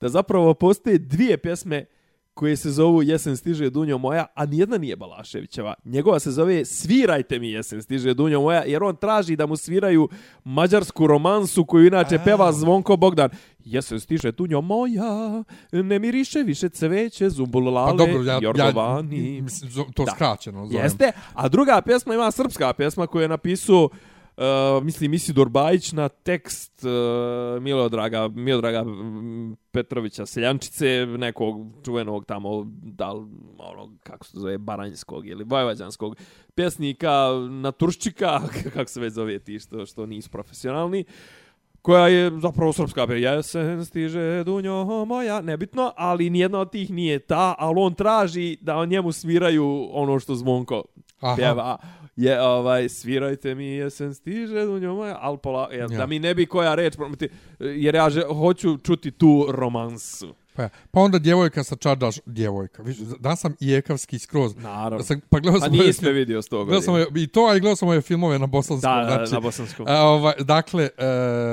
da 0.00 0.08
zapravo 0.08 0.54
postoje 0.54 0.98
dvije 0.98 1.38
pjesme 1.38 1.84
koje 2.34 2.56
se 2.56 2.70
zovu 2.70 3.02
Jesen 3.02 3.36
stiže 3.36 3.70
dunjo 3.70 3.98
moja, 3.98 4.26
a 4.34 4.46
nijedna 4.46 4.78
nije 4.78 4.96
Balaševićeva. 4.96 5.74
Njegova 5.84 6.18
se 6.18 6.30
zove 6.30 6.64
Svirajte 6.64 7.38
mi 7.38 7.50
Jesen 7.50 7.82
stiže 7.82 8.14
dunjo 8.14 8.40
moja, 8.40 8.64
jer 8.64 8.82
on 8.82 8.96
traži 8.96 9.36
da 9.36 9.46
mu 9.46 9.56
sviraju 9.56 10.08
mađarsku 10.44 11.06
romansu 11.06 11.64
koju 11.64 11.86
inače 11.86 12.14
A. 12.14 12.24
peva 12.24 12.52
Zvonko 12.52 12.96
Bogdan. 12.96 13.30
Jesen 13.58 14.00
stiže 14.00 14.32
dunjo 14.32 14.60
moja, 14.60 15.44
ne 15.72 15.98
miriše 15.98 16.38
više 16.38 16.68
cveće, 16.68 17.30
zumbulale, 17.30 17.90
pa 17.90 17.96
dobro, 17.96 18.22
ja, 18.22 18.32
ja 18.32 18.38
jorgovani. 18.42 19.40
mislim, 19.40 19.70
zo- 19.70 19.92
to 19.94 20.04
Da. 20.04 20.10
skraćeno 20.10 20.66
zovem. 20.66 20.84
Jeste, 20.84 21.12
a 21.34 21.48
druga 21.48 21.82
pjesma 21.82 22.14
ima 22.14 22.30
srpska 22.30 22.72
pjesma 22.72 23.06
koju 23.06 23.22
je 23.22 23.28
napisao 23.28 23.88
Uh, 24.40 24.84
mislim 24.84 25.14
Isidor 25.14 25.48
Bajić 25.48 25.92
na 25.92 26.08
tekst 26.08 26.84
eh, 26.84 26.88
uh, 26.88 27.62
Milodraga, 27.62 28.28
Milodraga 28.28 28.84
mm, 28.84 29.56
Petrovića 29.70 30.26
Seljančice, 30.26 31.06
nekog 31.06 31.66
čuvenog 31.84 32.24
tamo, 32.26 32.66
da 32.82 33.10
ono, 33.58 33.96
kako 34.02 34.26
se 34.26 34.38
zove, 34.38 34.58
Baranjskog 34.58 35.26
ili 35.26 35.44
vojvađanskog 35.44 36.16
pjesnika 36.54 37.28
Naturščika, 37.50 38.40
kako 38.74 38.90
se 38.90 39.00
već 39.00 39.12
zove 39.12 39.38
ti 39.38 39.58
što, 39.58 39.86
što 39.86 40.06
nisu 40.06 40.30
profesionalni, 40.30 41.04
koja 41.82 42.08
je 42.08 42.30
zapravo 42.40 42.72
srpska 42.72 43.06
pe 43.06 43.20
jesen 43.20 43.84
stiže 43.84 44.44
dunjo 44.44 45.04
moja, 45.04 45.40
nebitno, 45.40 45.92
ali 45.96 46.30
nijedna 46.30 46.58
od 46.58 46.70
tih 46.70 46.90
nije 46.90 47.18
ta, 47.18 47.54
ali 47.58 47.74
on 47.78 47.94
traži 47.94 48.56
da 48.60 48.76
on 48.76 48.88
njemu 48.88 49.12
sviraju 49.12 49.88
ono 49.92 50.18
što 50.18 50.34
Zvonko 50.34 50.82
Aha. 51.20 51.36
pjeva. 51.36 51.78
Je, 52.16 52.42
ovaj, 52.42 52.88
svirajte 52.88 53.54
mi 53.54 53.66
jesen 53.66 54.14
stiže 54.14 54.64
dunjo 54.64 54.94
moja, 54.94 55.18
ali 55.20 55.38
pola, 55.38 55.68
ja, 55.72 55.78
Ja. 55.78 55.86
da 55.86 56.06
mi 56.06 56.18
ne 56.18 56.34
bi 56.34 56.46
koja 56.46 56.74
reč, 56.74 56.94
jer 57.60 57.94
ja 57.94 58.10
že, 58.10 58.22
hoću 58.22 58.78
čuti 58.78 59.10
tu 59.10 59.46
romansu. 59.48 60.34
Pa, 60.68 60.68
pa 60.90 61.00
onda 61.00 61.18
djevojka 61.18 61.64
sa 61.64 61.76
čardaš, 61.76 62.16
djevojka. 62.26 62.82
Viš, 62.82 62.96
da 62.98 63.36
sam 63.36 63.54
i 63.60 63.74
ekavski 63.74 64.18
skroz. 64.18 64.56
Naravno. 64.56 64.98
Da 64.98 65.04
sam, 65.04 65.20
pa 65.30 65.38
gledao 65.38 65.60
Pa 65.60 65.64
sam 65.66 65.72
nisi 65.72 65.86
me 65.86 65.92
film- 65.92 66.14
vidio 66.14 66.42
s 66.42 66.48
toga. 66.48 66.64
Gledao 66.64 66.82
sam 66.82 67.16
i 67.16 67.26
to, 67.26 67.46
a 67.46 67.56
i 67.56 67.60
gledao 67.60 67.76
sam 67.76 67.88
ove 67.88 68.00
filmove 68.00 68.38
na 68.38 68.46
bosanskom. 68.46 68.90
Da, 68.90 69.04
da, 69.04 69.14
znači, 69.16 69.32
na 69.32 69.40
bosanskom. 69.40 69.86
A, 69.88 70.02
ovaj, 70.02 70.34
dakle, 70.40 70.88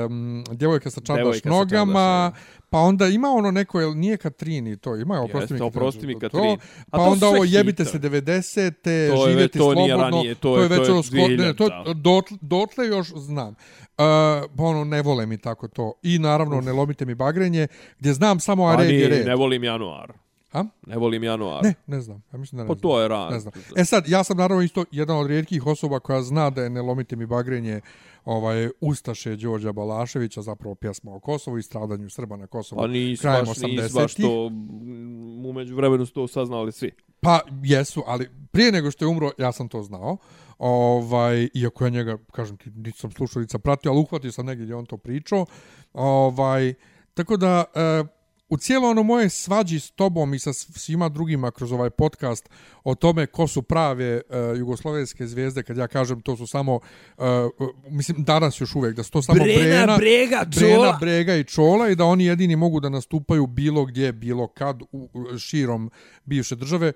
um, 0.06 0.44
djevojka 0.50 0.90
sa 0.90 1.00
čardaš 1.00 1.22
Djevojka 1.22 1.48
sa 1.48 1.48
nogama, 1.48 2.32
čardaš, 2.34 2.57
pa 2.70 2.78
onda 2.78 3.06
ima 3.08 3.28
ono 3.28 3.50
neko, 3.50 3.80
jel 3.80 3.94
nije 3.94 4.16
Katrini 4.16 4.76
to, 4.76 4.96
ima, 4.96 5.20
oprosti 5.20 5.52
mi, 5.52 5.56
Jeste, 5.56 5.64
oprosti 5.64 6.06
mi, 6.06 6.12
to, 6.14 6.18
Katrini. 6.20 6.58
Pa 6.90 6.96
to 6.96 7.02
onda 7.02 7.14
su 7.16 7.18
sve 7.20 7.28
ovo 7.30 7.44
jebite 7.46 7.84
hitovi. 7.84 7.90
se 7.92 7.98
90. 8.00 8.72
To 8.82 8.90
je 8.90 9.10
već- 9.10 9.28
živjeti 9.28 9.58
to 9.58 9.74
nije 9.74 9.88
slobodno. 9.88 10.10
ranije, 10.10 10.34
to 10.34 10.56
je- 10.56 10.68
već 10.68 10.78
to 10.78 10.84
je 10.84 10.90
ono 10.90 11.02
to, 11.02 11.08
2000, 11.08 11.94
dot, 11.94 12.24
dotle 12.40 12.86
još 12.86 13.08
znam. 13.08 13.48
Uh, 13.48 13.54
pa 14.48 14.62
ono, 14.62 14.84
ne 14.84 15.02
vole 15.02 15.26
mi 15.26 15.38
tako 15.38 15.68
to. 15.68 15.92
I 16.02 16.18
naravno, 16.18 16.60
ne 16.60 16.72
lomite 16.72 17.04
mi 17.04 17.14
bagrenje, 17.16 17.66
gdje 17.98 18.12
znam 18.12 18.40
samo 18.40 18.64
a 18.64 18.76
red 18.76 18.90
je 18.90 19.08
red. 19.08 19.26
ne 19.26 19.34
volim 19.34 19.64
januar. 19.64 20.12
A? 20.52 20.64
Ne 20.86 20.96
volim 20.96 21.22
januar. 21.24 21.64
Ne, 21.64 21.74
ne 21.86 22.00
znam. 22.00 22.22
Ja 22.32 22.38
mislim 22.38 22.56
da 22.56 22.62
ne 22.62 22.68
Pa 22.68 22.74
znam. 22.74 22.80
to 22.82 23.00
je 23.00 23.08
rad. 23.08 23.32
Ne 23.32 23.40
znam. 23.40 23.52
E 23.76 23.84
sad, 23.84 24.08
ja 24.08 24.24
sam 24.24 24.36
naravno 24.36 24.62
isto 24.62 24.84
jedan 24.90 25.16
od 25.16 25.26
rijetkih 25.26 25.66
osoba 25.66 26.00
koja 26.00 26.22
zna 26.22 26.50
da 26.50 26.62
je 26.62 26.70
Ne 26.70 26.82
lomite 26.82 27.16
mi 27.16 27.26
bagrenje 27.26 27.80
ovaj, 28.24 28.68
Ustaše 28.80 29.36
Đorđa 29.36 29.72
Balaševića, 29.72 30.42
zapravo 30.42 30.74
pjesma 30.74 31.14
o 31.14 31.20
Kosovu 31.20 31.58
i 31.58 31.62
stradanju 31.62 32.10
Srba 32.10 32.36
na 32.36 32.46
Kosovu 32.46 32.80
Pa 32.80 32.86
nisi 32.86 33.22
krajem 33.22 33.46
baš, 33.46 33.56
nisi 33.56 33.66
80-ih. 33.66 33.94
baš 33.94 34.14
to, 34.14 34.48
mm, 34.50 35.46
umeđu 35.46 35.76
vremenu 35.76 36.06
su 36.06 36.12
to 36.12 36.28
saznali 36.28 36.72
svi. 36.72 36.90
Pa 37.20 37.40
jesu, 37.62 38.02
ali 38.06 38.28
prije 38.50 38.72
nego 38.72 38.90
što 38.90 39.04
je 39.04 39.08
umro, 39.08 39.30
ja 39.38 39.52
sam 39.52 39.68
to 39.68 39.82
znao. 39.82 40.16
Ovaj, 40.58 41.48
iako 41.54 41.84
ja 41.84 41.90
njega, 41.90 42.18
kažem 42.32 42.56
ti, 42.56 42.70
niti 42.70 42.98
sam 42.98 43.10
slušao, 43.10 43.40
niti 43.40 43.50
sam 43.50 43.60
pratio, 43.60 43.90
ali 43.90 44.00
uhvatio 44.00 44.32
sam 44.32 44.46
negdje 44.46 44.64
gdje 44.64 44.72
je 44.72 44.76
on 44.76 44.86
to 44.86 44.96
pričao. 44.96 45.46
Ovaj, 45.92 46.74
Tako 47.14 47.36
da, 47.36 47.64
e, 47.74 48.04
u 48.48 48.56
cijelo 48.56 48.90
ono 48.90 49.02
moje 49.02 49.28
svađi 49.28 49.80
s 49.80 49.90
tobom 49.90 50.34
i 50.34 50.38
sa 50.38 50.52
svima 50.52 51.08
drugima 51.08 51.50
kroz 51.50 51.72
ovaj 51.72 51.90
podcast 51.90 52.48
o 52.84 52.94
tome 52.94 53.26
ko 53.26 53.46
su 53.46 53.62
prave 53.62 54.20
uh, 54.28 54.58
jugoslovenske 54.58 55.26
zvijezde, 55.26 55.62
kad 55.62 55.76
ja 55.76 55.88
kažem 55.88 56.20
to 56.20 56.36
su 56.36 56.46
samo, 56.46 56.74
uh, 56.74 57.24
mislim 57.90 58.24
danas 58.24 58.60
još 58.60 58.74
uvijek, 58.74 58.96
da 58.96 59.02
su 59.02 59.10
to 59.10 59.22
samo 59.22 59.38
Brena, 59.38 59.62
Brena, 59.62 59.96
Brega, 59.96 60.44
Brena, 60.46 60.74
Čola. 60.74 60.98
Brega 61.00 61.34
i 61.34 61.44
Čola 61.44 61.88
i 61.88 61.94
da 61.94 62.04
oni 62.04 62.24
jedini 62.24 62.56
mogu 62.56 62.80
da 62.80 62.88
nastupaju 62.88 63.46
bilo 63.46 63.84
gdje, 63.84 64.12
bilo 64.12 64.46
kad, 64.46 64.82
u, 64.82 65.08
u, 65.12 65.38
širom 65.38 65.90
bivše 66.24 66.56
države, 66.56 66.92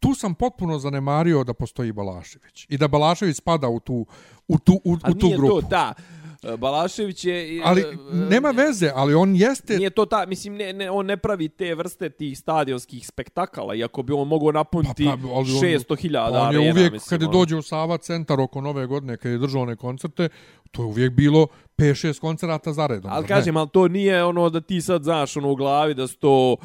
tu 0.00 0.14
sam 0.14 0.34
potpuno 0.34 0.78
zanemario 0.78 1.44
da 1.44 1.54
postoji 1.54 1.92
Balašević 1.92 2.66
i 2.68 2.78
da 2.78 2.88
Balašević 2.88 3.36
spada 3.36 3.68
u 3.68 3.80
tu, 3.80 4.06
u 4.48 4.58
tu, 4.58 4.80
u, 4.84 4.92
u 4.92 5.14
tu 5.14 5.30
grupu. 5.36 5.60
to, 5.60 5.68
da. 5.68 5.94
E, 6.44 6.56
Balašević 6.56 7.24
je... 7.24 7.60
Ali 7.64 7.80
e, 7.80 7.84
nema 8.30 8.50
veze, 8.50 8.90
ali 8.94 9.14
on 9.14 9.36
jeste... 9.36 9.76
Nije 9.76 9.90
to 9.90 10.06
ta, 10.06 10.26
mislim, 10.26 10.54
ne, 10.56 10.72
ne, 10.72 10.90
on 10.90 11.06
ne 11.06 11.16
pravi 11.16 11.48
te 11.48 11.74
vrste 11.74 12.10
tih 12.10 12.38
stadionskih 12.38 13.06
spektakala, 13.06 13.74
iako 13.74 14.02
bi 14.02 14.12
on 14.12 14.28
mogao 14.28 14.52
napuniti 14.52 15.04
Pa, 15.04 15.16
pa, 15.22 15.28
ali 15.28 15.52
on- 15.52 15.60
600.000 15.60 16.18
arena. 16.18 16.40
On 16.40 16.52
je 16.54 16.72
uvijek, 16.72 16.92
mislim, 16.92 17.08
kad 17.10 17.22
je 17.22 17.28
ono. 17.28 17.38
dođe 17.38 17.56
u 17.56 17.62
Sava 17.62 17.98
centar 17.98 18.40
oko 18.40 18.60
nove 18.60 18.86
godine, 18.86 19.16
kad 19.16 19.32
je 19.32 19.38
držao 19.38 19.62
one 19.62 19.76
koncerte, 19.76 20.28
to 20.70 20.82
je 20.82 20.86
uvijek 20.86 21.12
bilo 21.12 21.46
5-6 21.78 22.20
koncerata 22.20 22.72
za 22.72 22.86
redom. 22.86 23.10
Ali 23.14 23.22
ne? 23.22 23.28
kažem, 23.28 23.56
ali 23.56 23.68
to 23.68 23.88
nije 23.88 24.24
ono 24.24 24.50
da 24.50 24.60
ti 24.60 24.80
sad 24.80 25.02
znaš 25.02 25.36
ono 25.36 25.50
u 25.50 25.56
glavi 25.56 25.94
da 25.94 26.06
su 26.06 26.16
to 26.18 26.52
uh, 26.52 26.58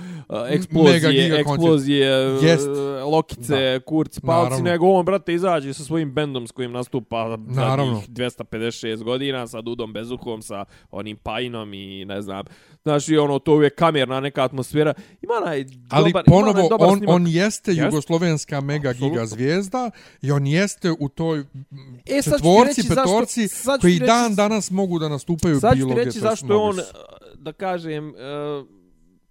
eksplozije, 0.50 1.40
eksplozije, 1.40 2.38
uh, 2.38 2.44
Jest. 2.44 2.68
lokice, 3.06 3.56
Da. 3.74 3.80
kurci, 3.80 4.22
palci, 4.22 4.44
Naravno. 4.44 4.72
nego 4.72 4.88
on, 4.88 5.06
brate, 5.06 5.34
izađe 5.34 5.74
sa 5.74 5.84
svojim 5.84 6.14
bendom 6.14 6.48
s 6.48 6.52
kojim 6.52 6.72
nastupa 6.72 7.38
Naravno. 7.38 7.86
zadnjih 7.86 8.10
256 8.10 9.04
godina, 9.04 9.48
sa 9.48 9.62
Dudom 9.66 9.94
Bezuhom, 9.94 10.42
sa 10.42 10.66
onim 10.92 11.18
Pajinom 11.18 11.74
i 11.74 12.06
ne 12.06 12.22
znam. 12.22 12.46
Znaš, 12.84 13.10
i 13.10 13.18
ono, 13.18 13.40
to 13.40 13.52
je 13.52 13.56
uvijek 13.56 13.76
kamerna 13.76 14.20
neka 14.20 14.44
atmosfera. 14.44 14.94
Ima 15.22 15.34
onaj 15.36 15.66
Ali 15.90 16.12
dobar, 16.12 16.24
ima 16.28 16.36
onaj 16.36 16.54
ponovo, 16.54 16.70
dobar 16.70 16.88
on, 16.88 16.98
snimak. 16.98 17.16
on 17.16 17.28
jeste 17.28 17.72
Jest. 17.72 17.82
jugoslovenska 17.84 18.62
mega 18.62 18.90
Apsolutno. 18.90 19.10
giga 19.12 19.26
zvijezda 19.28 19.92
i 20.22 20.32
on 20.32 20.48
jeste 20.48 20.92
u 20.92 21.10
toj 21.10 21.40
E, 21.40 21.44
sad 21.44 21.54
ću 22.24 22.30
četvorci, 22.34 22.68
reći 22.68 22.82
zašto- 22.84 23.04
petorci, 23.04 23.48
sad 23.48 23.80
ću 23.80 23.82
koji 23.82 23.94
reći- 23.94 24.06
dan 24.06 24.36
danas 24.36 24.72
mogu 24.72 25.00
da 25.00 25.10
nastupaju 25.10 25.60
Sad 25.60 25.72
ću 25.72 25.78
bilo 25.78 25.90
gdje. 25.90 26.04
reći 26.04 26.20
to 26.20 26.26
jest 26.26 26.32
zašto 26.32 26.54
je 26.54 26.60
on, 26.60 26.76
su. 26.76 26.82
da 27.36 27.52
kažem, 27.54 28.10
e, 28.10 28.14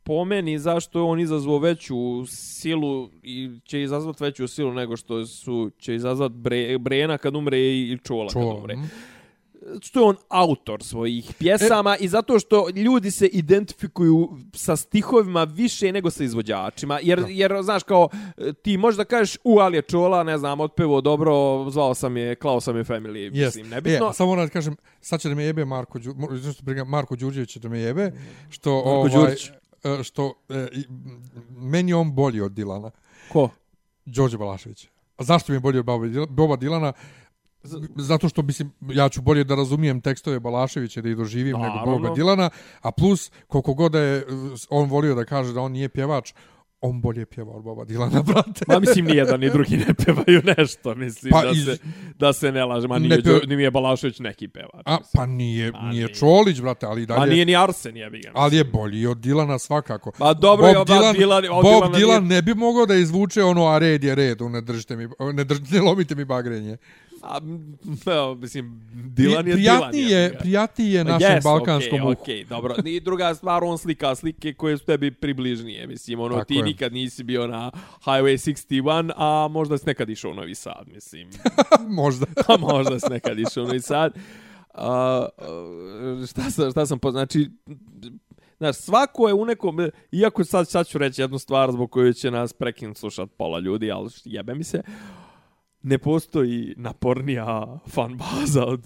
po 0.03 0.25
meni, 0.25 0.59
zašto 0.59 0.99
je 0.99 1.03
on 1.03 1.21
izazvao 1.21 1.59
veću 1.59 1.95
silu 2.27 3.11
i 3.23 3.51
će 3.65 3.83
izazvati 3.83 4.23
veću 4.25 4.49
silu 4.49 4.73
nego 4.73 4.97
što 4.97 5.27
su 5.27 5.71
će 5.79 5.95
izazvati 5.95 6.35
bre, 6.35 6.79
Brena 6.79 7.19
kad 7.19 7.37
umre 7.37 7.59
i 7.61 7.99
Čola, 7.99 8.31
Čola, 8.31 8.51
kad 8.51 8.61
umre. 8.61 8.77
mm. 8.77 8.91
Što 9.81 10.01
je 10.01 10.05
on 10.05 10.17
autor 10.29 10.83
svojih 10.83 11.33
pjesama 11.39 11.97
e, 12.01 12.05
i 12.05 12.09
zato 12.09 12.39
što 12.39 12.69
ljudi 12.75 13.11
se 13.11 13.27
identifikuju 13.27 14.29
sa 14.53 14.77
stihovima 14.77 15.45
više 15.45 15.93
nego 15.93 16.11
sa 16.11 16.25
izvođačima. 16.25 16.99
Jer, 17.03 17.25
jer 17.29 17.53
znaš, 17.63 17.83
kao, 17.83 18.09
ti 18.63 18.77
možeš 18.77 18.97
da 18.97 19.05
kažeš, 19.05 19.39
u, 19.45 19.59
ali 19.59 19.77
je 19.77 19.83
Čola, 19.83 20.23
ne 20.23 20.39
znam, 20.39 20.61
otpevo 20.61 21.01
dobro, 21.01 21.65
zvao 21.71 21.95
sam 21.95 22.17
je, 22.17 22.35
klao 22.35 22.61
sam 22.61 22.77
je 22.77 22.85
family, 22.85 23.31
Yes. 23.31 23.45
mislim, 23.45 23.69
nebitno. 23.69 24.09
E, 24.11 24.13
samo 24.13 24.31
moram 24.31 24.47
da 24.47 24.51
kažem, 24.53 24.77
sad 25.01 25.21
će 25.21 25.29
da 25.29 25.35
me 25.35 25.45
jebe 25.45 25.65
Marko, 25.65 25.99
Đu, 25.99 26.15
Marko 26.87 27.17
Đurđević 27.17 27.51
će 27.51 27.61
da 27.61 27.69
me 27.69 27.79
jebe, 27.79 28.13
što, 28.51 28.75
Marko 28.75 28.91
ovaj, 28.91 29.11
Đurić. 29.11 29.51
e, 29.85 30.03
što 30.03 30.35
e, 30.49 30.67
meni 31.51 31.91
je 31.91 31.97
on 31.97 32.15
bolji 32.15 32.41
od 32.41 32.53
Dilana, 32.53 32.91
Ko? 33.33 33.49
Đorđe 34.05 34.39
Balašević. 34.39 34.89
A 35.17 35.25
zašto 35.25 35.53
mi 35.53 35.57
je 35.57 35.61
bolji 35.61 35.79
od 35.79 35.87
Boba 36.31 36.57
Dilana? 36.57 36.93
Zato 37.97 38.29
što 38.29 38.43
mislim, 38.43 38.73
ja 38.85 39.09
ću 39.09 39.23
bolje 39.23 39.45
da 39.45 39.55
razumijem 39.55 40.01
tekstove 40.01 40.41
Balaševića 40.41 41.01
da 41.01 41.09
ih 41.09 41.17
doživim 41.17 41.53
nego 41.53 41.65
Naravno. 41.67 41.99
Boba 41.99 42.15
Dilana, 42.15 42.51
a 42.81 42.91
plus 42.91 43.31
koliko 43.47 43.75
god 43.75 43.93
da 43.93 43.99
je 43.99 44.27
on 44.71 44.89
volio 44.89 45.15
da 45.15 45.25
kaže 45.25 45.53
da 45.53 45.61
on 45.61 45.73
nije 45.73 45.89
pjevač, 45.89 46.33
on 46.81 47.01
bolje 47.01 47.27
pjeva 47.27 47.53
od 47.53 47.63
Boba 47.63 47.85
Dilana, 47.85 48.23
brate. 48.29 48.65
Ma 48.69 48.79
mislim 48.79 49.05
ni 49.05 49.17
jedan 49.17 49.41
ni 49.41 49.51
drugi 49.51 49.77
ne 49.79 49.95
pevaju 49.97 50.43
nešto, 50.57 50.95
mislim 50.95 51.31
Pa 51.31 51.43
da, 51.43 51.51
iz- 51.51 51.65
se, 51.65 51.79
da 52.19 52.33
se 52.33 52.53
ne 52.53 52.65
laže. 52.65 52.89
Ma 52.89 52.99
nije, 52.99 53.19
peva- 53.19 53.41
Đo- 53.41 53.49
nije 53.49 53.71
Balašević 53.71 54.19
neki 54.19 54.49
pevač. 54.49 54.83
A, 54.85 54.93
mislim. 54.93 55.11
pa 55.15 55.27
nije, 55.27 55.73
Pa 55.73 55.81
nije 55.81 56.05
nije. 56.05 56.15
Čolić, 56.15 56.61
brate, 56.61 56.87
ali 56.87 57.03
i 57.03 57.07
dalje... 57.07 57.23
A 57.23 57.27
nije 57.27 57.45
ni 57.45 57.57
Arsen, 57.57 57.97
jebi 57.97 58.21
ga. 58.21 58.31
Ali 58.35 58.57
je 58.57 58.65
bolji 58.65 59.07
od 59.07 59.19
Dilana 59.19 59.59
svakako. 59.59 60.13
Pa 60.13 60.35
dobro, 60.35 60.67
Bob 60.67 60.89
je, 60.89 60.95
Dylan, 60.95 61.49
od 61.51 61.63
Bob 61.63 61.83
Dylan 61.85 61.97
nije- 61.97 62.21
ne 62.21 62.43
bi 62.43 62.55
mogao 62.55 62.87
da 62.87 62.95
izvuče 62.95 63.43
ono, 63.43 63.67
a 63.67 63.79
red 63.79 64.05
je 64.05 64.15
red, 64.15 64.41
ne 64.43 64.61
držite 64.61 64.97
mi, 64.97 65.09
ne, 65.33 65.45
drž, 65.45 65.71
ne 65.71 65.81
lomite 65.81 66.15
mi 66.15 66.25
bagrenje. 66.25 66.77
A, 67.25 67.41
evo, 68.07 68.35
mislim, 68.35 68.81
Dylan 68.95 69.49
je 69.49 69.57
Dylan. 69.57 69.95
je, 69.95 70.39
prijatniji 70.39 70.93
je 70.93 71.05
našem 71.05 71.31
Yes, 71.31 71.45
balkanskom 71.45 71.99
okay, 71.99 72.13
uhu. 72.13 72.25
okay, 72.25 72.49
dobro. 72.49 72.75
I 72.85 73.01
druga 73.01 73.35
stvar, 73.35 73.65
on 73.65 73.79
slika 73.79 74.15
slike 74.15 74.55
koje 74.55 74.79
su 74.79 74.85
tebi 74.85 75.11
približnije. 75.11 75.87
Mislim, 75.87 76.21
ono, 76.21 76.35
Tako 76.35 76.45
ti 76.45 76.55
je. 76.55 76.63
nikad 76.63 76.93
nisi 76.93 77.23
bio 77.23 77.47
na 77.47 77.71
Highway 78.05 78.55
61, 78.71 79.13
a 79.17 79.49
možda 79.51 79.79
si 79.79 79.87
nekad 79.87 80.11
išao 80.11 80.31
u 80.31 80.35
Novi 80.35 80.55
Sad, 80.55 80.89
mislim. 80.95 81.31
Možda. 81.89 82.27
a 82.49 82.57
možda 82.57 83.01
si 83.01 83.07
nekad 83.11 83.39
išao 83.39 83.65
u 83.65 83.67
Novi 83.67 83.81
Sad. 83.81 84.13
A, 84.75 85.27
a, 85.39 86.27
šta, 86.31 86.51
sam, 86.51 86.71
šta 86.71 86.87
sam 86.87 86.99
po... 86.99 87.11
Znači, 87.11 87.51
Znaš, 88.59 88.77
svako 88.77 89.29
je 89.29 89.35
u 89.35 89.45
nekom, 89.45 89.79
iako 90.13 90.45
sad, 90.45 90.69
sad 90.69 90.87
ću 90.87 90.99
reći 90.99 91.23
jednu 91.23 91.39
stvar 91.39 91.73
zbog 91.73 91.91
koju 91.91 92.13
će 92.13 92.31
nas 92.31 92.53
prekin 92.53 92.95
slušat 92.95 93.31
pola 93.37 93.59
ljudi, 93.59 93.91
ali 93.91 94.11
jebe 94.25 94.55
mi 94.55 94.65
se, 94.65 94.83
ne 95.87 95.99
postoji 95.99 96.75
napornija 96.77 97.79
fan 97.87 98.17
baza 98.17 98.65
od 98.65 98.81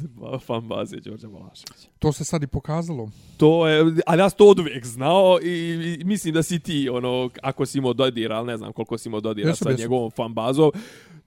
fan 0.47 0.69
baze 0.69 0.97
Đorđa 0.97 1.29
Balaševića. 1.29 1.89
To 1.99 2.13
se 2.13 2.25
sad 2.25 2.43
i 2.43 2.47
pokazalo. 2.47 3.11
To 3.37 3.69
je, 3.69 3.95
ali 4.07 4.21
ja 4.21 4.31
sam 4.31 4.37
to 4.37 4.49
od 4.49 4.59
uvijek 4.59 4.87
znao 4.87 5.39
i, 5.43 5.97
i 6.01 6.05
mislim 6.05 6.35
da 6.35 6.43
si 6.43 6.59
ti, 6.59 6.89
ono, 6.89 7.31
ako 7.43 7.67
si 7.67 7.79
imao 7.79 7.93
dodira, 7.93 8.37
ali 8.37 8.47
ne 8.47 8.57
znam 8.57 8.73
koliko 8.73 8.99
si 8.99 9.09
imao 9.09 9.21
dodira 9.21 9.49
Jesam, 9.49 9.65
sa 9.65 9.71
jesam. 9.71 9.83
njegovom 9.83 10.11
fan 10.11 10.35
bazom, 10.35 10.71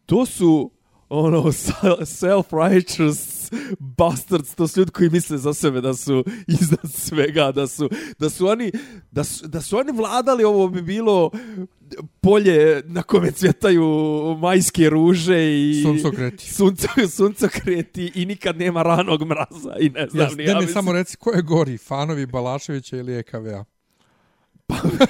to 0.05 0.25
su 0.25 0.71
ono 1.09 1.41
self-righteous 2.21 3.40
bastards, 3.79 4.55
to 4.55 4.67
su 4.67 4.79
ljudi 4.79 4.91
koji 4.91 5.09
misle 5.09 5.37
za 5.37 5.53
sebe 5.53 5.81
da 5.81 5.93
su 5.93 6.23
iznad 6.61 6.91
svega, 6.93 7.51
da 7.51 7.67
su, 7.67 7.89
da 8.19 8.29
su 8.29 8.47
oni 8.47 8.71
da 9.11 9.23
su, 9.23 9.47
da 9.47 9.61
su 9.61 9.77
oni 9.77 9.91
vladali, 9.91 10.43
ovo 10.43 10.67
bi 10.67 10.81
bilo 10.81 11.31
polje 12.21 12.83
na 12.85 13.03
kome 13.03 13.31
cvjetaju 13.31 13.85
majske 14.39 14.89
ruže 14.89 15.37
i 15.61 15.83
Suncokreti. 15.83 16.53
sunco, 16.53 16.87
suncokreti 17.17 18.11
i 18.15 18.25
nikad 18.25 18.57
nema 18.57 18.83
ranog 18.83 19.21
mraza 19.23 19.75
i 19.79 19.89
ne 19.89 20.07
znam 20.07 20.37
ni 20.37 20.43
ja 20.43 20.55
mislim- 20.55 20.73
samo 20.73 20.93
reci 20.93 21.17
ko 21.17 21.31
je 21.31 21.41
gori, 21.41 21.77
fanovi 21.77 22.25
Balaševića 22.25 22.97
ili 22.97 23.15
EKV-a? 23.15 23.63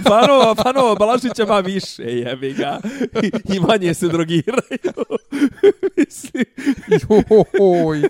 Fanova, 0.04 0.56
fanova 0.56 0.96
Balašića 0.96 1.44
ima 1.44 1.60
više, 1.60 2.04
jebi 2.04 2.54
ga. 2.54 2.80
I, 3.24 3.56
i 3.56 3.60
manje 3.60 3.94
se 3.94 4.08
drogiraju. 4.08 5.06
Mislim, 5.98 6.46
Joj. 7.60 8.02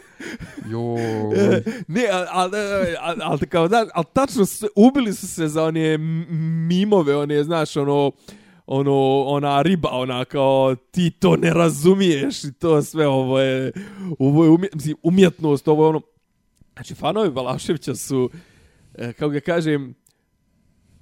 Joj. 0.70 1.64
ne, 1.88 2.08
ali 2.30 2.58
al, 3.00 3.22
al, 3.22 3.38
kao, 3.50 3.68
da, 3.68 3.86
al, 3.94 4.04
tačno 4.14 4.46
su, 4.46 4.68
ubili 4.76 5.14
su 5.14 5.28
se 5.28 5.48
za 5.48 5.64
one 5.64 5.98
mimove, 6.68 7.16
one, 7.16 7.44
znaš, 7.44 7.78
ono, 7.78 8.12
ono, 8.66 9.24
ona 9.26 9.62
riba, 9.62 9.90
ona 9.92 10.26
kao, 10.26 10.76
ti 10.92 11.12
to 11.12 11.36
ne 11.36 11.54
razumiješ 11.54 12.44
i 12.44 12.54
to 12.54 12.82
sve, 12.82 13.08
ovo 13.08 13.40
je, 13.40 13.72
ovo 14.20 14.44
je 14.44 14.50
umjet, 14.50 14.76
mislim, 14.76 14.96
umjetnost, 15.04 15.68
ovo 15.68 15.84
je 15.84 15.90
ono, 15.90 16.02
znači, 16.74 16.96
fanovi 16.96 17.32
Balaševića 17.32 17.96
su, 17.96 18.30
e, 18.96 19.14
kako 19.14 19.30
ga 19.30 19.40
kažem, 19.40 19.94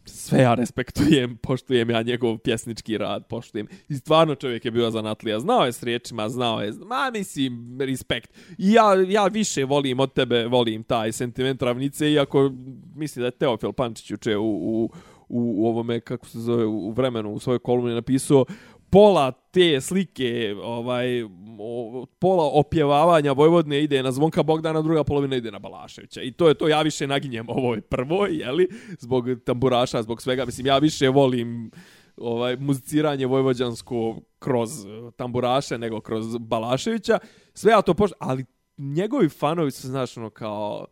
sve 0.09 0.41
ja 0.41 0.53
respektujem, 0.53 1.37
poštujem 1.47 1.89
ja 1.89 2.01
njegov 2.01 2.37
pjesnički 2.37 2.97
rad, 2.97 3.27
poštujem. 3.27 3.67
I 3.89 3.95
stvarno 3.95 4.35
čovjek 4.35 4.65
je 4.65 4.71
bio 4.71 4.91
zanatlija. 4.91 5.39
Znao 5.39 5.65
je 5.65 5.71
s 5.71 5.83
riječima, 5.83 6.29
znao 6.29 6.61
je, 6.61 6.73
ma 6.85 7.11
mislim, 7.13 7.77
respekt. 7.81 8.33
I 8.57 8.71
ja, 8.71 8.93
ja 9.07 9.25
više 9.27 9.65
volim 9.65 9.99
od 9.99 10.13
tebe, 10.13 10.45
volim 10.45 10.83
taj 10.83 11.11
sentiment 11.11 11.61
ravnice, 11.61 12.11
iako 12.11 12.51
mislim 12.95 13.21
da 13.21 13.27
je 13.27 13.31
Teofil 13.31 13.71
Pančić 13.71 14.11
juče 14.11 14.37
u, 14.37 14.45
u, 14.45 14.91
u, 15.29 15.63
u 15.63 15.67
ovome, 15.67 15.99
kako 15.99 16.27
se 16.27 16.39
zove, 16.39 16.65
u 16.65 16.91
vremenu, 16.91 17.33
u 17.33 17.39
svojoj 17.39 17.59
kolumni 17.59 17.93
napisao, 17.93 18.45
pola 18.91 19.31
te 19.31 19.81
slike, 19.81 20.55
ovaj, 20.63 21.23
o, 21.59 22.05
pola 22.19 22.49
opjevavanja 22.53 23.31
Vojvodne 23.31 23.83
ide 23.83 24.03
na 24.03 24.11
Zvonka 24.11 24.43
Bogdana, 24.43 24.81
druga 24.81 25.03
polovina 25.03 25.35
ide 25.35 25.51
na 25.51 25.59
Balaševića. 25.59 26.21
I 26.21 26.31
to 26.31 26.47
je 26.47 26.53
to, 26.53 26.67
ja 26.67 26.81
više 26.81 27.07
naginjem 27.07 27.49
ovoj 27.49 27.81
prvoj, 27.81 28.37
jeli, 28.37 28.67
zbog 28.99 29.25
tamburaša, 29.45 30.03
zbog 30.03 30.21
svega. 30.21 30.45
Mislim, 30.45 30.67
ja 30.67 30.77
više 30.77 31.09
volim 31.09 31.71
ovaj 32.17 32.55
muziciranje 32.55 33.25
vojvođansko 33.25 34.21
kroz 34.39 34.85
e, 34.85 34.87
tamburaše 35.15 35.77
nego 35.77 36.01
kroz 36.01 36.37
Balaševića. 36.37 37.19
Sve 37.53 37.71
ja 37.71 37.81
to 37.81 37.93
pošto, 37.93 38.15
ali 38.19 38.45
njegovi 38.77 39.29
fanovi 39.29 39.71
su, 39.71 39.87
znaš, 39.87 40.17
ono, 40.17 40.29
kao 40.29 40.85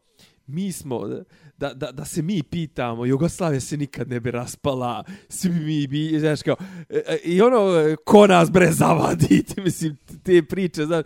mi 0.48 0.72
smo, 0.72 1.08
da, 1.58 1.74
da, 1.74 1.91
da 1.91 2.06
se 2.06 2.22
mi 2.22 2.43
pitamo, 2.43 3.06
Jugoslavija 3.06 3.60
se 3.60 3.78
nikad 3.78 4.10
ne 4.10 4.20
bi 4.20 4.32
raspala, 4.32 5.04
svi 5.30 5.50
mi 5.50 5.88
bi, 5.88 6.20
znaš 6.20 6.41
kao, 6.41 6.56
e, 6.89 7.02
e, 7.08 7.18
i 7.24 7.41
ono, 7.41 7.95
ko 8.06 8.28
nas 8.28 8.52
bre 8.52 8.72
zavadite, 8.72 9.62
mislim, 9.66 9.98
te 10.24 10.43
priče, 10.43 10.86
znaš, 10.86 11.06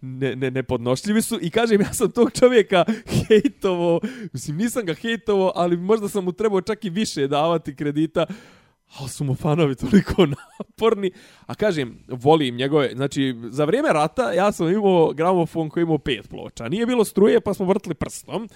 ne, 0.00 0.36
ne, 0.36 0.50
nepodnošljivi 0.50 1.22
su. 1.22 1.38
I 1.42 1.50
kažem 1.50 1.80
ja 1.80 1.92
sam 1.92 2.10
tog 2.10 2.32
čovjeka 2.32 2.84
hejtovo, 3.28 4.00
mislim 4.32 4.56
nisam 4.56 4.86
ga 4.86 4.94
hejtovo, 4.94 5.52
ali 5.54 5.76
možda 5.76 6.08
sam 6.08 6.24
mu 6.24 6.32
trebao 6.32 6.60
čak 6.60 6.84
i 6.84 6.90
više 6.90 7.28
davati 7.28 7.76
kredita, 7.76 8.26
ali 8.98 9.08
su 9.08 9.24
mu 9.24 9.34
fanovi 9.34 9.74
toliko 9.74 10.26
naporni. 10.58 11.10
A 11.46 11.54
kažem, 11.54 11.98
volim 12.08 12.56
njegove, 12.56 12.90
znači 12.94 13.36
za 13.50 13.64
vrijeme 13.64 13.88
rata 13.92 14.32
ja 14.32 14.52
sam 14.52 14.68
imao 14.68 15.12
gramofon 15.12 15.68
koji 15.68 15.82
imao 15.82 15.98
pet 15.98 16.28
ploča. 16.28 16.68
Nije 16.68 16.86
bilo 16.86 17.04
struje 17.04 17.40
pa 17.40 17.54
smo 17.54 17.66
vrtili 17.66 17.94
prstom. 17.94 18.48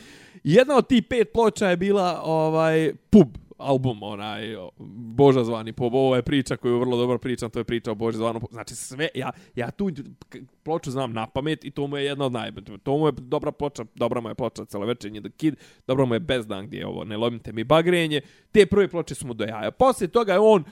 Jedna 0.44 0.76
od 0.76 0.88
tih 0.88 1.02
pet 1.10 1.32
ploča 1.32 1.70
je 1.70 1.76
bila 1.76 2.20
ovaj 2.24 2.94
pub 3.10 3.28
album 3.64 4.02
onaj 4.02 4.56
Boža 5.16 5.44
zvani 5.44 5.72
po 5.72 5.84
ovo 5.84 6.16
je 6.16 6.22
priča 6.22 6.56
koju 6.56 6.78
vrlo 6.78 6.96
dobro 6.96 7.18
pričam 7.18 7.50
to 7.50 7.58
je 7.58 7.64
priča 7.64 7.90
o 7.90 7.94
Boža 7.94 8.18
zvanu 8.18 8.40
znači 8.50 8.74
sve 8.74 9.08
ja 9.14 9.30
ja 9.54 9.70
tu 9.70 9.90
ploču 10.62 10.90
znam 10.90 11.12
na 11.12 11.26
pamet 11.26 11.64
i 11.64 11.70
to 11.70 11.86
mu 11.86 11.96
je 11.96 12.04
jedna 12.04 12.24
od 12.24 12.32
naj... 12.32 12.52
to 12.82 12.98
mu 12.98 13.06
je 13.06 13.12
dobra 13.12 13.52
ploča 13.52 13.84
dobra 13.94 14.20
mu 14.20 14.28
je 14.28 14.34
ploča 14.34 14.64
celovečernje 14.64 15.20
The 15.20 15.30
Kid 15.30 15.56
dobro 15.86 16.06
mu 16.06 16.14
je 16.14 16.20
Bezdan 16.20 16.66
gdje 16.66 16.78
je 16.78 16.86
ovo 16.86 17.04
ne 17.04 17.16
lomite 17.16 17.52
mi 17.52 17.64
bagrenje. 17.64 18.20
Te 18.52 18.66
prve 18.66 18.88
ploče 18.88 19.14
su 19.14 19.26
mu 19.26 19.34
do 19.34 19.44
jaja. 19.44 19.70
Posle 19.70 20.08
toga 20.08 20.32
je 20.32 20.38
on 20.38 20.64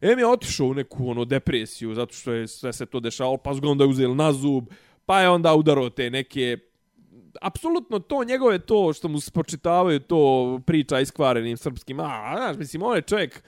Em 0.00 0.18
je 0.18 0.26
otišao 0.26 0.66
u 0.66 0.74
neku 0.74 1.10
ono, 1.10 1.24
depresiju, 1.24 1.94
zato 1.94 2.14
što 2.14 2.32
je 2.32 2.48
sve 2.48 2.72
se 2.72 2.86
to 2.86 3.00
dešavalo, 3.00 3.36
pa 3.36 3.54
su 3.54 3.60
ga 3.60 3.68
onda 3.68 3.86
uzeli 3.86 4.14
na 4.14 4.32
zub, 4.32 4.64
pa 5.06 5.20
je 5.20 5.28
onda 5.28 5.54
udarao 5.54 5.90
te 5.90 6.10
neke 6.10 6.58
apsolutno 7.42 7.98
to 7.98 8.24
njegove 8.24 8.58
to 8.58 8.92
što 8.92 9.08
mu 9.08 9.20
spočitavaju 9.20 10.00
to 10.00 10.60
priča 10.66 11.00
iskvarenim 11.00 11.56
srpskim. 11.56 12.00
A, 12.00 12.34
znaš, 12.36 12.56
mislim, 12.56 12.82
on 12.82 12.96
je 12.96 13.02
čovjek 13.02 13.42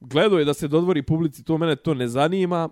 gledao 0.00 0.38
je 0.38 0.44
da 0.44 0.54
se 0.54 0.68
dodvori 0.68 1.02
publici, 1.02 1.44
to 1.44 1.58
mene 1.58 1.76
to 1.76 1.94
ne 1.94 2.08
zanima. 2.08 2.68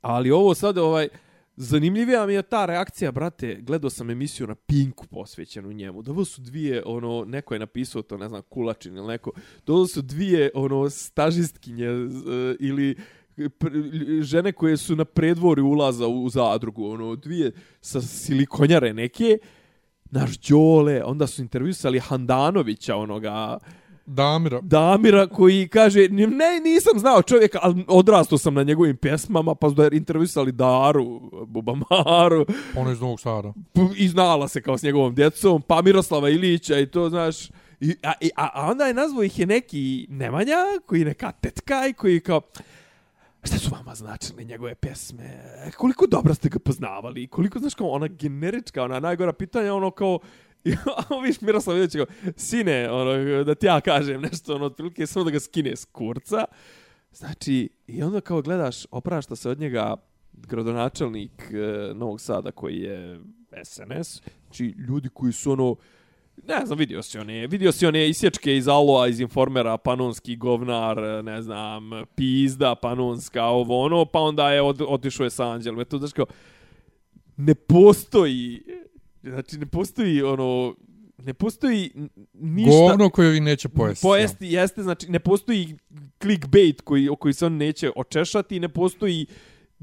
Ali 0.00 0.30
ovo 0.30 0.54
sad, 0.54 0.78
ovaj, 0.78 1.08
zanimljivija 1.56 2.26
mi 2.26 2.34
je 2.34 2.42
ta 2.42 2.66
reakcija, 2.66 3.12
brate, 3.12 3.58
gledao 3.60 3.90
sam 3.90 4.10
emisiju 4.10 4.46
na 4.46 4.54
Pinku 4.54 5.06
posvećenu 5.06 5.72
njemu. 5.72 6.02
Dovo 6.02 6.24
su 6.24 6.40
dvije, 6.40 6.82
ono, 6.86 7.24
neko 7.24 7.54
je 7.54 7.60
napisao 7.60 8.02
to, 8.02 8.16
ne 8.16 8.28
znam, 8.28 8.42
Kulačin 8.42 8.96
ili 8.96 9.06
neko, 9.06 9.32
dovo 9.66 9.86
su 9.86 10.02
dvije, 10.02 10.50
ono, 10.54 10.90
stažistkinje 10.90 11.90
uh, 11.90 12.10
ili 12.60 12.96
žene 14.20 14.52
koje 14.52 14.76
su 14.76 14.96
na 14.96 15.04
predvori 15.04 15.62
ulaza 15.62 16.06
u 16.06 16.28
zadrugu, 16.28 16.86
ono, 16.86 17.16
dvije 17.16 17.52
sa 17.80 18.00
silikonjare 18.00 18.94
neke, 18.94 19.38
naš 20.10 20.38
Đole, 20.38 21.04
onda 21.04 21.26
su 21.26 21.42
intervjusali 21.42 21.98
Handanovića, 21.98 22.96
onoga, 22.96 23.58
Damira. 24.06 24.60
Damira 24.60 25.26
koji 25.26 25.68
kaže, 25.68 26.08
ne, 26.08 26.60
nisam 26.64 26.98
znao 26.98 27.22
čovjeka, 27.22 27.58
ali 27.62 27.84
odrastao 27.88 28.38
sam 28.38 28.54
na 28.54 28.62
njegovim 28.62 28.96
pjesmama, 28.96 29.54
pa 29.54 29.68
su 29.68 29.74
da 29.74 29.88
intervjusali 29.92 30.52
Daru, 30.52 31.20
Bubamaru. 31.46 32.46
Ono 32.76 32.92
iz 32.92 33.00
Novog 33.00 33.20
Sada. 33.20 33.52
I 33.96 34.08
znala 34.08 34.48
se 34.48 34.62
kao 34.62 34.78
s 34.78 34.82
njegovom 34.82 35.14
djecom, 35.14 35.62
pa 35.62 35.82
Miroslava 35.82 36.30
Ilića 36.30 36.78
i 36.78 36.86
to, 36.86 37.08
znaš, 37.08 37.48
I, 37.80 37.96
a, 38.02 38.12
a, 38.36 38.48
a 38.54 38.70
onda 38.70 38.84
je 38.84 38.94
nazvao 38.94 39.22
ih 39.22 39.38
je 39.38 39.46
neki 39.46 40.06
Nemanja, 40.10 40.56
koji 40.86 41.04
neka 41.04 41.32
tetka 41.32 41.86
i 41.86 41.92
koji 41.92 42.20
kao, 42.20 42.40
Šta 43.44 43.58
su 43.58 43.70
vama 43.72 43.94
značile 43.94 44.44
njegove 44.44 44.74
pesme? 44.74 45.42
Koliko 45.76 46.06
dobro 46.06 46.34
ste 46.34 46.48
ga 46.48 46.58
poznavali? 46.58 47.26
Koliko, 47.26 47.58
znaš, 47.58 47.74
kao 47.74 47.88
ona 47.88 48.06
generička, 48.06 48.82
ona 48.82 49.00
najgora 49.00 49.32
pitanja, 49.32 49.74
ono 49.74 49.90
kao... 49.90 50.18
A 51.10 51.20
viš 51.22 51.40
Miroslav 51.40 51.76
Vidović 51.76 51.92
kao, 51.92 52.32
sine, 52.36 52.90
ono, 52.90 53.44
da 53.44 53.54
ti 53.54 53.66
ja 53.66 53.80
kažem 53.80 54.20
nešto, 54.20 54.54
ono, 54.54 54.64
otprilike 54.64 55.06
samo 55.06 55.24
da 55.24 55.30
ga 55.30 55.40
skine 55.40 55.76
s 55.76 55.84
kurca. 55.84 56.44
Znači, 57.12 57.68
i 57.86 58.02
onda 58.02 58.20
kao 58.20 58.42
gledaš, 58.42 58.86
oprašta 58.90 59.36
se 59.36 59.50
od 59.50 59.60
njega 59.60 59.96
gradonačelnik 60.32 61.42
e, 61.52 61.94
Novog 61.94 62.20
Sada 62.20 62.50
koji 62.50 62.78
je 62.80 63.20
SNS, 63.64 64.22
znači 64.46 64.74
ljudi 64.88 65.08
koji 65.08 65.32
su 65.32 65.52
ono, 65.52 65.76
Ne 66.48 66.66
znam, 66.66 66.78
vidio 66.78 67.02
si 67.02 67.18
one, 67.18 67.46
vidio 67.46 67.72
si 67.72 67.86
one 67.86 68.08
isječke 68.08 68.56
iz 68.56 68.68
Aloa, 68.68 69.08
iz 69.08 69.20
Informera, 69.20 69.76
panonski 69.76 70.36
govnar, 70.36 71.24
ne 71.24 71.42
znam, 71.42 71.90
pizda, 72.14 72.74
panonska, 72.74 73.44
ovo 73.44 73.80
ono, 73.80 74.04
pa 74.04 74.18
onda 74.18 74.52
je 74.52 74.62
od, 74.62 74.82
otišao 74.88 75.24
je 75.24 75.30
sa 75.30 75.50
Anđelom. 75.50 75.80
Eto, 75.80 75.98
znaš 75.98 76.12
kao, 76.12 76.26
ne 77.36 77.54
postoji, 77.54 78.62
znači 79.22 79.58
ne 79.58 79.66
postoji 79.66 80.22
ono, 80.22 80.74
ne 81.18 81.34
postoji 81.34 81.90
ništa... 82.32 82.70
Govno 82.70 83.10
koje 83.10 83.30
vi 83.30 83.40
neće 83.40 83.68
pojesti. 83.68 84.02
Pojesti, 84.02 84.46
jeste, 84.46 84.82
znači 84.82 85.10
ne 85.10 85.18
postoji 85.18 85.76
clickbait 86.22 86.80
koji, 86.80 87.08
o 87.08 87.16
koji 87.16 87.34
se 87.34 87.46
on 87.46 87.56
neće 87.56 87.90
očešati, 87.96 88.60
ne 88.60 88.68
postoji 88.68 89.26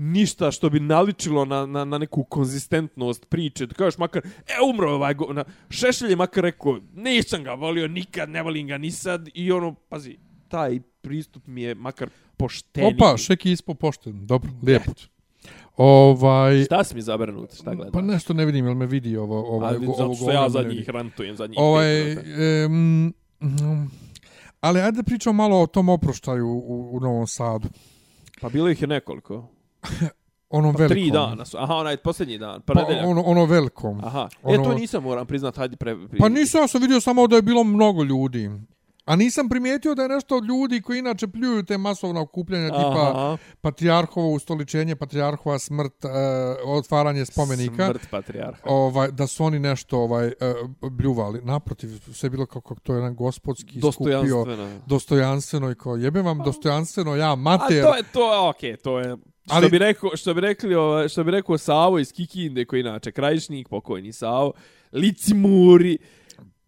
ništa 0.01 0.51
što 0.51 0.69
bi 0.69 0.79
naličilo 0.79 1.45
na, 1.45 1.65
na, 1.65 1.85
na 1.85 1.97
neku 1.97 2.23
konzistentnost 2.23 3.25
priče. 3.29 3.65
Da 3.65 3.73
kažeš 3.73 3.97
makar, 3.97 4.23
e, 4.25 4.53
umro 4.69 4.91
ovaj 4.91 5.13
go... 5.13 5.33
Na, 5.33 5.43
Šešelj 5.69 6.09
je 6.09 6.15
makar 6.15 6.43
rekao, 6.43 6.79
nisam 6.95 7.43
ga 7.43 7.53
volio 7.53 7.87
nikad, 7.87 8.29
ne 8.29 8.43
volim 8.43 8.67
ga 8.67 8.77
ni 8.77 8.91
sad. 8.91 9.29
I 9.33 9.51
ono, 9.51 9.73
pazi, 9.89 10.17
taj 10.47 10.79
pristup 11.01 11.47
mi 11.47 11.61
je 11.61 11.75
makar 11.75 12.09
pošteniji. 12.37 12.95
Opa, 12.95 13.17
šeki 13.17 13.51
ispo 13.51 13.73
pošten. 13.73 14.27
Dobro, 14.27 14.49
lijepo. 14.63 14.91
Ovaj... 15.77 16.63
Šta 16.63 16.83
si 16.83 16.95
mi 16.95 17.01
zabranut? 17.01 17.53
Šta 17.53 17.75
gledam? 17.75 17.91
Pa 17.91 18.01
nešto 18.01 18.33
ne 18.33 18.45
vidim, 18.45 18.65
jel 18.65 18.75
me 18.75 18.85
vidi 18.85 19.17
ovo... 19.17 19.39
ovo, 19.39 19.55
ovo, 19.55 19.65
ovo 19.65 19.95
zato 19.97 20.15
što 20.15 20.31
ja 20.31 20.49
za 20.49 20.63
njih 20.63 20.89
rantujem, 20.89 21.35
za 21.35 21.47
njih 21.47 21.57
ovaj, 21.59 22.15
um, 22.65 23.13
Ali 24.61 24.81
ajde 24.81 24.95
da 24.95 25.03
pričamo 25.03 25.33
malo 25.33 25.61
o 25.61 25.67
tom 25.67 25.89
oproštaju 25.89 26.47
u, 26.47 26.89
u 26.93 26.99
Novom 26.99 27.27
Sadu. 27.27 27.69
Pa 28.41 28.49
bilo 28.49 28.69
ih 28.69 28.81
je 28.81 28.87
nekoliko. 28.87 29.47
ono 30.49 30.73
pa 30.73 30.77
velikom. 30.77 30.95
Tri 30.95 31.11
dana 31.11 31.45
su. 31.45 31.57
Aha, 31.57 31.75
onaj 31.75 31.97
posljednji 31.97 32.37
dan. 32.37 32.61
Pa, 32.61 32.73
pa 32.73 32.85
ono, 33.05 33.21
ono 33.21 33.45
velikom. 33.45 34.01
Aha. 34.03 34.29
Ono... 34.43 34.61
E, 34.61 34.63
to 34.63 34.73
nisam 34.73 35.03
moram 35.03 35.27
priznat, 35.27 35.57
hajde 35.57 35.75
pre... 35.75 35.97
Pa 36.19 36.29
nisam, 36.29 36.61
ja 36.61 36.67
sam 36.67 36.81
vidio 36.81 37.01
samo 37.01 37.27
da 37.27 37.35
je 37.35 37.41
bilo 37.41 37.63
mnogo 37.63 38.03
ljudi. 38.03 38.49
A 39.05 39.15
nisam 39.15 39.49
primijetio 39.49 39.95
da 39.95 40.01
je 40.01 40.09
nešto 40.09 40.37
od 40.37 40.45
ljudi 40.45 40.81
koji 40.81 40.99
inače 40.99 41.27
pljuju 41.27 41.63
te 41.63 41.77
masovna 41.77 42.21
okupljanja 42.21 42.67
tipa 42.67 43.11
Aha. 43.15 43.37
patrijarhovo 43.61 44.31
ustoličenje, 44.31 44.95
patrijarhova 44.95 45.59
smrt, 45.59 46.05
uh, 46.05 46.11
otvaranje 46.65 47.25
spomenika. 47.25 47.85
Smrt 47.85 48.07
patrijarha. 48.11 48.61
Ovaj, 48.65 49.11
da 49.11 49.27
su 49.27 49.43
oni 49.43 49.59
nešto 49.59 49.97
ovaj 49.97 50.27
uh, 50.27 50.91
bljuvali. 50.91 51.41
Naprotiv, 51.43 51.89
sve 52.13 52.29
bilo 52.29 52.45
kako 52.45 52.75
to 52.75 52.93
je 52.93 52.97
jedan 52.97 53.15
gospodski 53.15 53.79
dostojanstveno. 53.79 54.43
skupio. 54.43 54.81
Dostojanstveno. 54.85 55.71
i 55.71 55.75
kao 55.75 55.95
jebem 55.95 56.25
vam 56.25 56.37
dostojanstveno, 56.37 57.15
ja 57.15 57.35
mater. 57.35 57.85
A 57.85 57.89
to 57.89 57.95
je, 57.95 58.03
to, 58.03 58.49
okej, 58.49 58.73
okay, 58.73 58.81
to 58.81 58.99
je... 58.99 59.17
Što 59.51 59.57
Ali... 59.57 59.69
bi 59.69 59.77
rekao, 59.77 60.15
što 60.15 60.33
bi 60.33 60.41
rekli, 60.41 60.75
što 61.09 61.23
bi 61.23 61.31
rekao 61.31 61.57
Savo 61.57 61.99
iz 61.99 62.13
Kikinde, 62.13 62.65
koji 62.65 62.79
inače 62.79 63.11
krajišnik, 63.11 63.67
pokojni 63.67 64.13
Savo, 64.13 64.53
licimuri, 64.91 65.97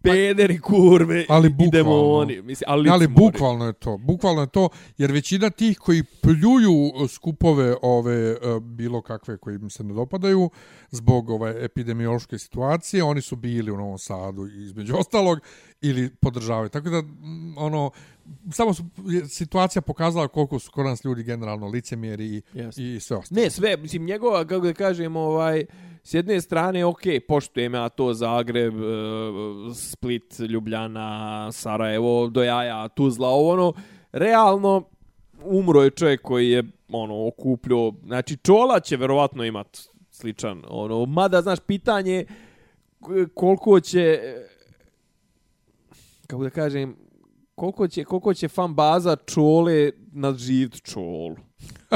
pederi, 0.03 0.59
kurve 0.59 1.25
ali 1.29 1.55
i 1.59 1.69
demoni. 1.71 2.41
Mislim, 2.41 2.65
ali, 2.67 2.89
ali 2.89 3.07
bukvalno 3.07 3.65
je 3.65 3.73
to. 3.73 3.97
Bukvalno 3.97 4.41
je 4.41 4.47
to, 4.47 4.69
jer 4.97 5.11
većina 5.11 5.49
tih 5.49 5.77
koji 5.77 6.03
pljuju 6.03 7.07
skupove 7.07 7.75
ove 7.81 8.31
e, 8.31 8.37
bilo 8.61 9.01
kakve 9.01 9.37
koji 9.37 9.55
im 9.55 9.69
se 9.69 9.83
ne 9.83 9.93
dopadaju 9.93 10.49
zbog 10.91 11.29
ove 11.29 11.65
epidemiološke 11.65 12.37
situacije, 12.37 13.03
oni 13.03 13.21
su 13.21 13.35
bili 13.35 13.71
u 13.71 13.77
Novom 13.77 13.97
Sadu 13.97 14.47
između 14.47 14.95
ostalog 14.95 15.39
ili 15.81 16.09
podržavaju. 16.21 16.69
Tako 16.69 16.89
da, 16.89 17.03
ono, 17.57 17.91
samo 18.51 18.73
su, 18.73 18.83
situacija 19.29 19.81
pokazala 19.81 20.27
koliko 20.27 20.59
su 20.59 20.71
kod 20.71 20.85
nas 20.85 21.05
ljudi 21.05 21.23
generalno 21.23 21.67
licemjeri 21.67 22.25
i, 22.25 22.41
yes. 22.53 22.81
i 22.81 22.99
sve 22.99 23.17
ostalo. 23.17 23.41
Ne, 23.41 23.49
sve, 23.49 23.77
mislim, 23.77 24.05
njegova, 24.05 24.45
kako 24.45 24.65
da 24.65 24.73
kažem, 24.73 25.15
ovaj, 25.15 25.65
s 26.03 26.13
jedne 26.13 26.41
strane, 26.41 26.85
ok, 26.85 27.01
poštujem 27.27 27.73
ja 27.73 27.89
to 27.89 28.13
Zagreb, 28.13 28.73
e, 28.75 28.83
Split, 29.73 30.39
Ljubljana, 30.39 31.51
Sarajevo, 31.51 32.27
do 32.27 32.43
jaja, 32.43 32.87
Tuzla, 32.87 33.27
ovo 33.27 33.51
ono, 33.53 33.73
realno, 34.11 34.83
umro 35.43 35.83
je 35.83 35.89
čovjek 35.89 36.21
koji 36.21 36.49
je, 36.49 36.63
ono, 36.89 37.27
okupljio, 37.27 37.93
znači, 38.05 38.37
Čola 38.37 38.79
će 38.79 38.97
verovatno 38.97 39.45
imat 39.45 39.79
sličan, 40.11 40.61
ono, 40.67 41.05
mada, 41.05 41.41
znaš, 41.41 41.59
pitanje 41.59 42.25
koliko 43.33 43.79
će, 43.79 44.19
kako 46.27 46.43
da 46.43 46.49
kažem, 46.49 46.95
koliko 47.55 47.87
će, 47.87 48.03
koliko 48.03 48.33
će 48.33 48.47
fan 48.47 48.73
baza 48.73 49.15
Čole 49.15 49.91
nadživit 50.11 50.83
Čolu. 50.83 51.35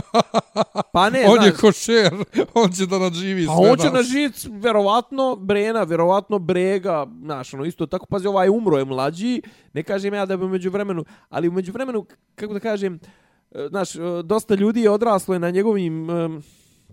Pa 0.94 1.10
ne, 1.10 1.26
on 1.28 1.36
znaš, 1.36 1.46
je 1.46 1.52
košer, 1.52 2.14
on 2.54 2.72
će 2.72 2.86
da 2.86 3.00
nadživi 3.00 3.46
pa 3.46 3.56
sve 3.56 3.72
on 3.72 3.78
će 3.78 3.90
nadživit, 3.90 4.48
verovatno, 4.52 5.36
Brena, 5.36 5.84
verovatno 5.84 6.40
Brega, 6.40 7.08
znaš, 7.24 7.54
ono, 7.54 7.66
isto 7.66 7.86
tako, 7.86 8.06
pazi, 8.06 8.28
ovaj 8.28 8.50
umro 8.50 8.78
je 8.78 8.86
mlađi, 8.86 9.42
ne 9.74 9.84
kažem 9.84 10.14
ja 10.14 10.26
da 10.26 10.38
bi 10.38 10.46
umeđu 10.46 10.70
vremenu, 10.70 11.06
ali 11.30 11.48
umeđu 11.48 11.72
vremenu, 11.72 12.06
kako 12.36 12.54
da 12.54 12.60
kažem, 12.60 13.00
e, 13.52 13.68
znaš, 13.70 13.96
e, 13.96 14.00
dosta 14.24 14.56
ljudi 14.56 14.82
je 14.82 14.90
odraslo 14.90 15.34
je 15.34 15.40
na 15.40 15.50
njegovim, 15.50 16.08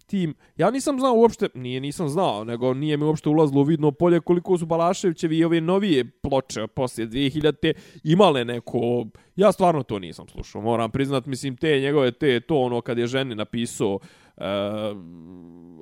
tim. 0.07 0.35
Ja 0.57 0.71
nisam 0.71 0.99
znao 1.01 1.15
uopšte, 1.15 1.49
nije 1.55 1.81
nisam 1.81 2.09
znao, 2.09 2.45
nego 2.45 2.75
nije 2.75 2.97
mi 2.97 3.05
uopšte 3.05 3.29
ulazilo 3.29 3.61
u 3.61 3.65
vidno 3.65 3.91
polje 3.91 4.21
koliko 4.21 4.59
su 4.59 4.67
Balaševićevi 4.67 5.39
i 5.39 5.45
ove 5.45 5.61
novije 5.61 6.11
ploče 6.11 6.67
poslije 6.67 7.09
2000 7.09 7.73
imale 8.05 8.45
neko... 8.45 9.07
Ja 9.37 9.53
stvarno 9.53 9.83
to 9.83 9.99
nisam 9.99 10.29
slušao, 10.29 10.63
moram 10.63 10.91
priznat, 10.91 11.27
mislim, 11.27 11.57
te 11.57 11.81
njegove, 11.81 12.13
te, 12.13 12.41
to 12.41 12.57
ono 12.57 12.81
kad 12.81 12.99
je 12.99 13.07
ženi 13.07 13.35
napisao 13.35 13.99
eh, 14.37 14.45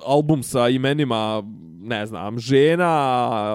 album 0.05 0.43
sa 0.43 0.69
imenima, 0.69 1.43
ne 1.79 2.05
znam, 2.05 2.39
žena, 2.39 2.89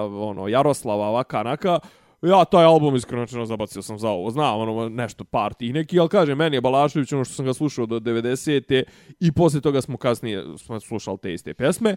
ono, 0.05 0.47
Jaroslava, 0.47 1.07
ovaka, 1.07 1.43
naka, 1.43 1.79
ja 2.21 2.45
taj 2.45 2.65
album 2.65 2.95
iskreno 2.95 3.23
rečeno 3.23 3.45
zabacio 3.45 3.81
sam 3.81 3.99
za 3.99 4.09
ovo. 4.09 4.31
Znam 4.31 4.59
ono 4.59 4.89
nešto 4.89 5.23
par 5.23 5.53
i 5.59 5.73
neki, 5.73 5.99
ali 5.99 6.09
kaže 6.09 6.35
meni 6.35 6.57
je 6.57 6.61
Balašević 6.61 7.13
ono 7.13 7.25
što 7.25 7.33
sam 7.33 7.45
ga 7.45 7.53
slušao 7.53 7.85
do 7.85 7.99
90. 7.99 8.83
i 9.19 9.31
posle 9.31 9.61
toga 9.61 9.81
smo 9.81 9.97
kasnije 9.97 10.43
smo 10.57 10.79
slušali 10.79 11.17
te 11.17 11.33
iste 11.33 11.53
pesme. 11.53 11.95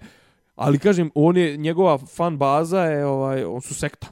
Ali 0.55 0.79
kažem, 0.79 1.11
on 1.15 1.37
je, 1.37 1.57
njegova 1.57 1.99
fan 1.99 2.39
baza 2.39 2.81
je, 2.81 3.07
ovaj, 3.07 3.45
on 3.45 3.61
su 3.61 3.75
sekta. 3.75 4.07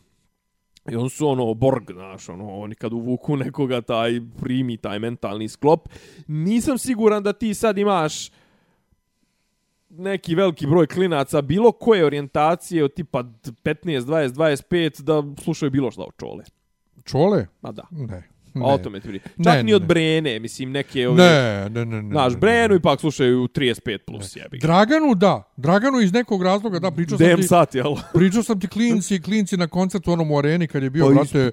I 0.91 0.97
on 0.97 1.11
su 1.11 1.29
ono 1.29 1.55
Borg, 1.55 1.93
znaš, 1.93 2.29
ono, 2.29 2.59
oni 2.59 2.75
kad 2.75 2.93
uvuku 2.93 3.37
nekoga 3.37 3.81
taj 3.81 4.21
primi 4.41 4.77
taj 4.77 4.99
mentalni 4.99 5.49
sklop. 5.49 5.89
Nisam 6.27 6.79
siguran 6.79 7.23
da 7.23 7.33
ti 7.33 7.55
sad 7.55 7.79
imaš 7.79 8.31
neki 9.91 10.35
veliki 10.35 10.67
broj 10.67 10.87
klinaca 10.87 11.43
bilo 11.43 11.73
koje 11.73 12.05
orijentacije 12.05 12.85
od 12.85 12.95
tipa 12.95 13.23
15, 13.65 14.01
20, 14.01 14.29
25 14.29 15.03
da 15.03 15.43
slušaju 15.43 15.71
bilo 15.71 15.91
što 15.91 16.03
od 16.03 16.15
čole. 16.19 16.45
Čole? 17.05 17.47
Ma 17.63 17.73
da. 17.73 17.83
Ne. 17.91 18.29
Ne. 18.55 18.67
O 18.67 18.79
tome 18.79 19.01
ti. 19.01 19.21
Čak 19.45 19.55
ne, 19.55 19.63
ni 19.63 19.75
od 19.75 19.83
ne. 19.83 19.89
Brene, 19.89 20.39
mislim, 20.39 20.71
neke 20.71 21.09
ove... 21.09 21.23
Ne, 21.23 21.69
ne, 21.71 21.85
ne, 21.85 22.03
ne. 22.03 22.11
Znaš, 22.11 22.37
Brenu 22.37 22.75
ipak 22.75 23.01
slušaju 23.01 23.49
35 23.49 23.99
plus, 24.07 24.37
jebi. 24.37 24.59
Draganu, 24.59 25.15
da. 25.15 25.53
Draganu 25.57 26.01
iz 26.01 26.13
nekog 26.13 26.43
razloga, 26.43 26.79
da, 26.79 26.91
pričao 26.91 27.19
sam 27.19 27.27
Dem 27.27 27.37
ti... 27.37 27.43
sat, 27.43 27.75
jel? 27.75 27.95
pričao 28.15 28.43
sam 28.43 28.61
ti 28.61 28.69
klinci, 28.69 29.23
klinci 29.23 29.57
na 29.57 29.67
koncertu 29.67 30.13
onom 30.13 30.31
u 30.31 30.39
areni 30.39 30.67
kad 30.67 30.83
je 30.83 30.91
bio, 30.91 31.07
pa 31.07 31.15
brate, 31.15 31.51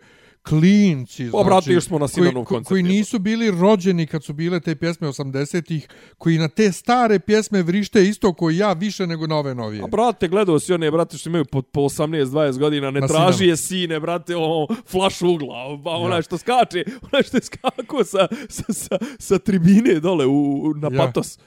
klinci, 0.49 1.29
znači, 1.29 1.41
Obrati, 1.41 1.71
još 1.71 1.85
smo 1.85 1.99
na 1.99 2.07
koji, 2.07 2.33
koncertu. 2.33 2.63
Koji 2.63 2.83
nisu 2.83 3.19
bili 3.19 3.51
rođeni 3.51 4.07
kad 4.07 4.23
su 4.23 4.33
bile 4.33 4.59
te 4.59 4.75
pjesme 4.75 5.07
80-ih, 5.07 5.87
koji 6.17 6.37
na 6.37 6.47
te 6.47 6.71
stare 6.71 7.19
pjesme 7.19 7.63
vrište 7.63 8.07
isto 8.07 8.33
koji 8.33 8.57
ja 8.57 8.73
više 8.73 9.07
nego 9.07 9.27
na 9.27 9.35
ove 9.35 9.55
novije. 9.55 9.83
A 9.83 9.87
brate, 9.87 10.27
gledao 10.27 10.59
si 10.59 10.73
one, 10.73 10.91
brate, 10.91 11.17
što 11.17 11.29
imaju 11.29 11.45
po, 11.45 11.61
po 11.61 11.81
18-20 11.81 12.59
godina, 12.59 12.91
ne 12.91 12.99
na 13.01 13.07
traži 13.07 13.37
sinam. 13.37 13.49
je 13.49 13.57
sine, 13.57 13.99
brate, 13.99 14.35
o, 14.37 14.67
flash 14.85 15.23
ugla, 15.23 15.79
pa 15.83 15.89
onaj 15.89 16.17
ja. 16.17 16.21
što 16.21 16.37
skače, 16.37 16.83
onaj 17.11 17.23
što 17.23 17.37
je 17.37 17.41
skako 17.43 18.03
sa, 18.03 18.27
sa, 18.49 18.73
sa, 18.73 18.97
sa 19.19 19.39
tribine 19.39 19.99
dole 19.99 20.25
u, 20.25 20.73
na 20.75 20.89
ja. 20.91 21.05
patos. 21.05 21.39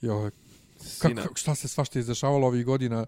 Jo, 0.00 0.30
kako, 0.98 1.34
šta 1.34 1.54
se 1.54 1.68
svašta 1.68 1.98
izdešavalo 1.98 2.46
ovih 2.46 2.64
godina, 2.64 3.06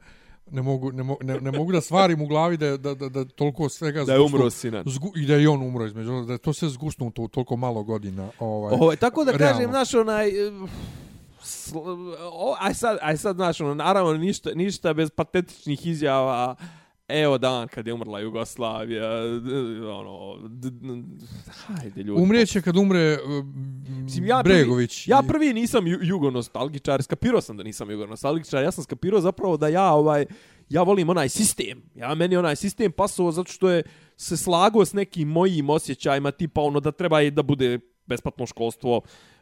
ne 0.50 0.62
mogu, 0.62 0.92
ne, 0.92 1.02
mo, 1.02 1.16
ne, 1.20 1.40
ne 1.40 1.52
mogu 1.52 1.72
da 1.72 1.80
stvarim 1.80 2.22
u 2.22 2.26
glavi 2.26 2.56
da, 2.56 2.76
da, 2.76 2.94
da, 2.94 3.08
da 3.08 3.24
toliko 3.24 3.68
svega 3.68 4.04
da 4.04 4.12
je 4.12 4.20
umro 4.20 4.50
sinan. 4.50 4.84
Zgu, 4.86 5.12
I 5.16 5.26
da 5.26 5.34
je 5.34 5.48
on 5.48 5.62
umro 5.62 5.86
između, 5.86 6.24
da 6.24 6.32
je 6.32 6.38
to 6.38 6.52
se 6.52 6.68
zgusnuo 6.68 7.10
to 7.10 7.28
toliko 7.28 7.56
malo 7.56 7.82
godina. 7.82 8.28
Ovaj, 8.38 8.74
ovaj, 8.80 8.96
tako 8.96 9.24
da 9.24 9.32
realno. 9.32 9.54
kažem, 9.54 9.70
naš 9.70 9.94
onaj... 9.94 10.30
Sl, 11.42 11.78
o, 12.32 12.56
aj 12.60 12.74
sad, 12.74 12.98
aj 13.02 13.16
sad, 13.16 13.36
znaš, 13.36 13.60
ono, 13.60 13.74
naravno, 13.74 14.12
ništa, 14.12 14.50
ništa 14.54 14.94
bez 14.94 15.10
patetičnih 15.10 15.86
izjava, 15.86 16.56
evo 17.08 17.38
dan 17.38 17.68
kad 17.68 17.86
je 17.86 17.94
umrla 17.94 18.20
Jugoslavija, 18.20 19.10
ono, 19.94 20.36
hajde 21.48 22.02
ljudi. 22.02 22.22
Umrijeće 22.22 22.62
kad 22.62 22.76
umre 22.76 23.18
Mislim, 24.06 24.26
ja 24.26 24.42
Bregović. 24.44 25.04
Prvi, 25.04 25.12
ja 25.12 25.22
prvi 25.28 25.52
nisam 25.52 25.84
jugonostalgičar, 25.86 27.02
skapirao 27.02 27.40
sam 27.40 27.56
da 27.56 27.62
nisam 27.62 27.90
jugonostalgičar, 27.90 28.62
ja 28.62 28.70
sam 28.70 28.84
skapirao 28.84 29.20
zapravo 29.20 29.56
da 29.56 29.68
ja 29.68 29.92
ovaj, 29.92 30.26
ja 30.68 30.82
volim 30.82 31.08
onaj 31.08 31.28
sistem. 31.28 31.82
Ja 31.94 32.14
meni 32.14 32.36
onaj 32.36 32.56
sistem 32.56 32.92
pasovao 32.92 33.32
zato 33.32 33.52
što 33.52 33.70
je 33.70 33.82
se 34.16 34.36
slago 34.36 34.84
s 34.84 34.92
nekim 34.92 35.28
mojim 35.28 35.70
osjećajima, 35.70 36.30
tipa 36.30 36.60
ono 36.60 36.80
da 36.80 36.92
treba 36.92 37.22
i 37.22 37.30
da 37.30 37.42
bude 37.42 37.78
besplatno 38.06 38.46
školstvo, 38.46 39.00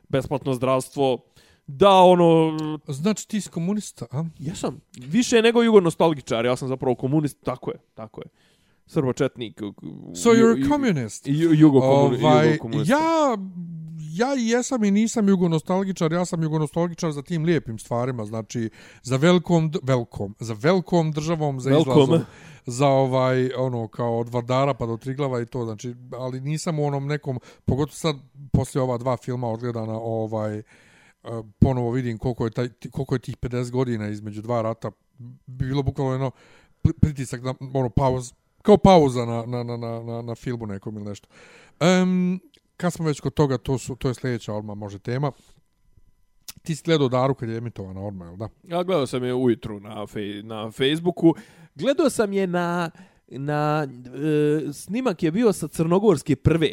besplatno 0.09 0.55
zdravstvo, 0.55 1.19
da 1.67 1.91
ono... 1.91 2.59
Znači 2.89 3.29
ti 3.29 3.41
si 3.41 3.49
komunista, 3.49 4.07
a? 4.11 4.25
Ja 4.39 4.55
sam. 4.55 4.81
Više 4.99 5.43
nego 5.43 5.63
jugo 5.63 5.81
nostalgičar, 5.81 6.45
ja 6.45 6.57
sam 6.57 6.69
zapravo 6.69 6.95
komunist, 6.95 7.39
tako 7.45 7.71
je, 7.71 7.79
tako 7.95 8.21
je. 8.21 8.27
Srbočetnik. 8.87 9.61
So 10.15 10.31
you're 10.31 10.65
a 10.65 10.69
communist. 10.69 11.27
Jugo, 11.27 11.81
komun, 11.81 12.25
ovaj, 12.25 12.47
jugo 12.47 12.63
komunista. 12.63 12.95
Ja, 12.95 13.37
ja 14.15 14.35
jesam 14.35 14.85
i 14.85 14.91
nisam 14.91 15.29
jugo 15.29 15.49
nostalgičar, 15.49 16.13
ja 16.13 16.25
sam 16.25 16.43
jugo 16.43 16.59
nostalgičar 16.59 17.13
za 17.13 17.23
tim 17.23 17.45
lijepim 17.45 17.79
stvarima, 17.79 18.25
znači 18.25 18.71
za 19.03 19.17
velikom, 19.17 19.73
velikom, 19.83 20.35
za 20.41 20.57
velikom 20.61 21.13
državom, 21.13 21.61
za 21.61 21.71
Velkom. 21.71 22.03
izlazom, 22.03 22.25
za 22.67 22.89
ovaj, 22.89 23.51
ono, 23.57 23.89
kao 23.89 24.19
od 24.19 24.29
Vardara 24.29 24.75
pa 24.75 24.87
do 24.87 24.97
Triglava 24.97 25.41
i 25.41 25.47
to, 25.47 25.65
znači, 25.65 25.95
ali 26.13 26.41
nisam 26.41 26.79
u 26.79 26.87
onom 26.87 27.07
nekom, 27.07 27.41
pogotovo 27.65 27.95
sad, 27.95 28.17
poslije 28.53 28.83
ova 28.83 28.99
dva 28.99 29.17
filma 29.17 29.49
odgledana, 29.49 29.99
ovaj, 30.01 30.63
ponovo 31.59 31.91
vidim 31.91 32.19
koliko 32.19 32.45
je, 32.45 32.51
taj, 32.51 32.69
koliko 32.91 33.15
je 33.15 33.19
tih 33.19 33.37
50 33.37 33.71
godina 33.71 34.09
između 34.09 34.43
dva 34.43 34.63
rata 34.63 34.91
bilo 35.47 35.83
bukvalno 35.83 36.13
jedno 36.13 36.31
pritisak 37.01 37.43
na 37.43 37.55
ono 37.75 37.89
pauz 37.89 38.33
kao 38.65 38.77
pauza 38.77 39.25
na, 39.25 39.45
na, 39.47 39.63
na, 39.63 39.77
na, 39.77 40.23
na 40.23 40.35
filmu 40.35 40.67
nekom 40.67 40.97
ili 40.97 41.05
nešto. 41.05 41.29
Um, 41.81 42.41
kad 42.77 42.93
smo 42.93 43.07
već 43.07 43.21
kod 43.21 43.35
toga, 43.35 43.59
to, 43.59 43.79
su, 43.79 43.97
to 43.97 44.09
je 44.09 44.15
sljedeća 44.15 44.53
odmah 44.53 44.77
može 44.77 44.99
tema. 44.99 45.33
Ti 46.63 46.77
si 46.77 46.83
gledao 46.85 47.09
Daru 47.09 47.35
kad 47.35 47.49
je 47.49 47.57
emitovana 47.57 48.01
odmah, 48.01 48.29
jel 48.29 48.37
da? 48.37 48.49
Ja 48.63 48.83
gledao 48.83 49.07
sam 49.07 49.25
je 49.25 49.35
ujutru 49.35 49.81
na, 49.81 50.07
fej, 50.07 50.43
na 50.43 50.71
Facebooku. 50.71 51.35
Gledao 51.75 52.11
sam 52.11 52.33
je 52.33 52.47
na, 52.47 52.91
na 53.29 53.87
e, 53.89 54.73
snimak 54.73 55.23
je 55.23 55.31
bio 55.31 55.53
sa 55.53 55.69
Crnogorske 55.69 56.37
prve. 56.37 56.73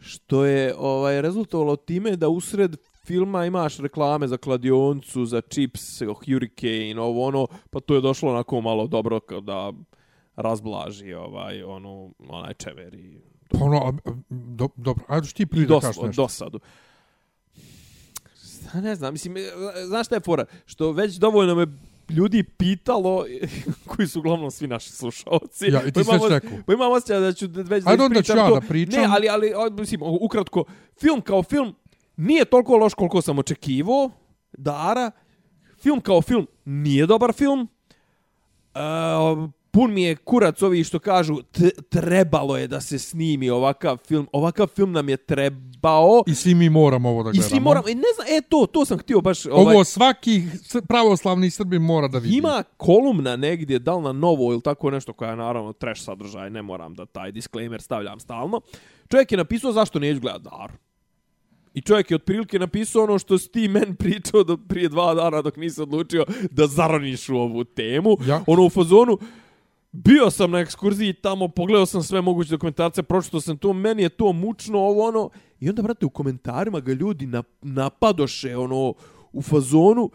Što 0.00 0.44
je 0.44 0.74
ovaj 0.78 1.22
rezultovalo 1.22 1.76
time 1.76 2.16
da 2.16 2.28
usred 2.28 2.76
filma 3.04 3.46
imaš 3.46 3.78
reklame 3.78 4.28
za 4.28 4.36
kladioncu, 4.36 5.24
za 5.24 5.40
chips, 5.40 5.82
hurricane, 6.00 7.00
ovo 7.00 7.26
ono, 7.26 7.46
pa 7.70 7.80
to 7.80 7.94
je 7.94 8.00
došlo 8.00 8.30
onako 8.30 8.60
malo 8.60 8.86
dobro 8.86 9.20
da 9.42 9.72
razblaži 10.36 11.14
ovaj, 11.14 11.62
ono, 11.62 12.10
onaj 12.28 12.54
čever 12.54 12.94
i... 12.94 13.20
Pa 13.50 13.58
ono, 13.64 13.98
do, 14.28 14.68
dobro, 14.76 15.04
ajde 15.08 15.26
što 15.26 15.36
ti 15.36 15.46
prije 15.46 15.66
da 15.66 15.80
kažeš 15.80 16.02
nešto. 16.02 16.22
Dosadu. 16.22 16.60
Ne 18.74 18.94
znam, 18.94 19.14
mislim, 19.14 19.36
znaš 19.86 20.06
šta 20.06 20.14
je 20.14 20.20
fora? 20.20 20.44
Što 20.66 20.92
već 20.92 21.14
dovoljno 21.14 21.54
me 21.54 21.66
ljudi 22.10 22.42
pitalo, 22.42 23.24
koji 23.96 24.08
su 24.08 24.18
uglavnom 24.18 24.50
svi 24.50 24.66
naši 24.66 24.92
slušalci. 24.92 25.66
Ja, 25.66 25.82
i 25.86 25.92
ti 25.92 26.04
sve 26.04 26.18
čekao. 26.28 26.58
Pa 26.66 26.72
imam 26.72 26.92
osjećaj 26.92 27.20
da 27.20 27.32
ću 27.32 27.48
već 27.52 27.86
Ajde 27.86 28.02
onda 28.02 28.22
ću 28.22 28.32
ja 28.36 28.50
da 28.50 28.60
pričam. 28.68 29.00
Ne, 29.00 29.08
ali, 29.10 29.28
ali, 29.28 29.72
mislim, 29.72 30.00
ukratko, 30.02 30.64
film 31.00 31.20
kao 31.20 31.42
film, 31.42 31.74
nije 32.22 32.44
toliko 32.44 32.76
loš 32.76 32.94
koliko 32.94 33.22
sam 33.22 33.38
očekivao. 33.38 34.10
Dara, 34.52 35.10
film 35.78 36.00
kao 36.00 36.22
film 36.22 36.46
nije 36.64 37.06
dobar 37.06 37.32
film. 37.32 37.68
Uh, 38.74 39.50
pun 39.70 39.92
mi 39.92 40.02
je 40.02 40.16
kurac 40.16 40.62
ovi 40.62 40.84
što 40.84 40.98
kažu 40.98 41.36
trebalo 41.90 42.56
je 42.56 42.66
da 42.66 42.80
se 42.80 42.98
snimi 42.98 43.50
ovakav 43.50 43.96
film. 43.96 44.28
Ovakav 44.32 44.66
film 44.66 44.92
nam 44.92 45.08
je 45.08 45.16
trebao. 45.16 46.22
I 46.26 46.34
svi 46.34 46.54
mi 46.54 46.70
moramo 46.70 47.08
ovo 47.08 47.22
da 47.22 47.30
gledamo. 47.30 47.46
I 47.46 47.50
svi 47.50 47.60
moramo. 47.60 47.88
E, 47.88 47.94
ne 47.94 48.02
znam, 48.14 48.26
e 48.38 48.40
to, 48.48 48.66
to 48.72 48.84
sam 48.84 48.98
htio 48.98 49.20
baš... 49.20 49.46
Ovaj, 49.46 49.74
ovo 49.74 49.84
svaki 49.84 50.42
pravoslavni 50.88 51.50
Srbi 51.50 51.78
mora 51.78 52.08
da 52.08 52.18
vidi. 52.18 52.36
Ima 52.36 52.62
kolumna 52.76 53.36
negdje, 53.36 53.78
da 53.78 54.00
na 54.00 54.12
novo 54.12 54.52
ili 54.52 54.62
tako 54.62 54.90
nešto 54.90 55.12
koja 55.12 55.30
je 55.30 55.36
naravno 55.36 55.72
trash 55.72 56.02
sadržaj, 56.02 56.50
ne 56.50 56.62
moram 56.62 56.94
da 56.94 57.06
taj 57.06 57.32
disclaimer 57.32 57.82
stavljam 57.82 58.20
stalno. 58.20 58.60
Čovjek 59.10 59.32
je 59.32 59.38
napisao 59.38 59.72
zašto 59.72 59.98
neću 59.98 60.20
gledat 60.20 60.42
Daru. 60.42 60.72
I 61.74 61.80
čovjek 61.80 62.10
je 62.10 62.14
otprilike 62.14 62.58
napisao 62.58 63.02
ono 63.02 63.18
što 63.18 63.38
si 63.38 63.52
ti 63.52 63.68
men 63.68 63.96
pričao 63.96 64.44
do 64.44 64.56
prije 64.56 64.88
dva 64.88 65.14
dana 65.14 65.42
dok 65.42 65.56
nisi 65.56 65.82
odlučio 65.82 66.24
da 66.50 66.66
zaroniš 66.66 67.28
u 67.28 67.36
ovu 67.36 67.64
temu. 67.64 68.16
Ja. 68.26 68.44
Ono 68.46 68.64
u 68.66 68.70
fazonu, 68.70 69.18
bio 69.92 70.30
sam 70.30 70.50
na 70.50 70.58
ekskurziji 70.58 71.12
tamo, 71.12 71.48
pogledao 71.48 71.86
sam 71.86 72.02
sve 72.02 72.20
moguće 72.20 72.50
dokumentarce, 72.50 73.02
pročito 73.02 73.40
sam 73.40 73.58
to, 73.58 73.72
meni 73.72 74.02
je 74.02 74.08
to 74.08 74.32
mučno, 74.32 74.78
ovo 74.78 75.08
ono. 75.08 75.30
I 75.60 75.68
onda, 75.68 75.82
brate, 75.82 76.06
u 76.06 76.10
komentarima 76.10 76.80
ga 76.80 76.92
ljudi 76.92 77.28
napadoše, 77.62 78.56
ono, 78.56 78.94
u 79.32 79.42
fazonu, 79.42 80.10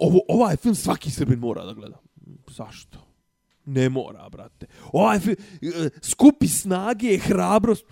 ovo, 0.00 0.20
ovaj 0.28 0.56
film 0.56 0.74
svaki 0.74 1.10
srbin 1.10 1.38
mora 1.38 1.64
da 1.64 1.72
gleda. 1.72 1.98
Zašto? 2.48 2.98
Ne 3.64 3.88
mora, 3.88 4.28
brate. 4.28 4.66
Ovaj 4.92 5.20
film, 5.20 5.36
e, 5.62 5.90
skupi 6.02 6.48
snage, 6.48 7.18
hrabrost. 7.18 7.84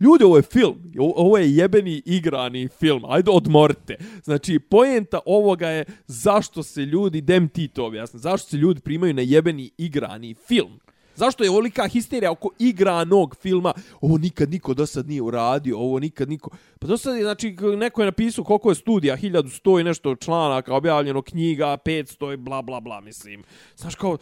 Ljudi, 0.00 0.24
ovo 0.24 0.36
je 0.36 0.42
film. 0.42 0.92
Ovo 0.98 1.38
je 1.38 1.56
jebeni 1.56 2.02
igrani 2.04 2.68
film. 2.68 3.04
Ajde, 3.08 3.30
odmorite. 3.30 3.96
Znači, 4.24 4.58
poenta 4.58 5.20
ovoga 5.26 5.68
je 5.68 5.84
zašto 6.06 6.62
se 6.62 6.80
ljudi, 6.80 7.20
dem 7.20 7.48
ti 7.48 7.68
to 7.68 7.86
objasni, 7.86 8.20
zašto 8.20 8.48
se 8.48 8.56
ljudi 8.56 8.80
primaju 8.80 9.14
na 9.14 9.22
jebeni 9.22 9.70
igrani 9.78 10.34
film. 10.34 10.80
Zašto 11.14 11.44
je 11.44 11.50
ovolika 11.50 11.88
histerija 11.88 12.30
oko 12.30 12.50
igranog 12.58 13.36
filma? 13.42 13.72
Ovo 14.00 14.18
nikad 14.18 14.50
niko 14.50 14.74
do 14.74 14.86
sad 14.86 15.08
nije 15.08 15.22
uradio, 15.22 15.78
ovo 15.78 15.98
nikad 15.98 16.28
niko... 16.28 16.50
Pa 16.78 16.86
do 16.86 16.96
sad 16.96 17.16
je, 17.16 17.22
znači, 17.22 17.56
neko 17.76 18.02
je 18.02 18.06
napisao 18.06 18.44
koliko 18.44 18.68
je 18.70 18.74
studija, 18.74 19.16
1100 19.16 19.80
i 19.80 19.84
nešto 19.84 20.16
članaka, 20.16 20.74
objavljeno 20.74 21.22
knjiga, 21.22 21.76
500 21.84 22.34
i 22.34 22.36
bla, 22.36 22.62
bla, 22.62 22.80
bla, 22.80 23.00
mislim. 23.00 23.42
Znaš, 23.76 23.94
kao, 23.94 24.18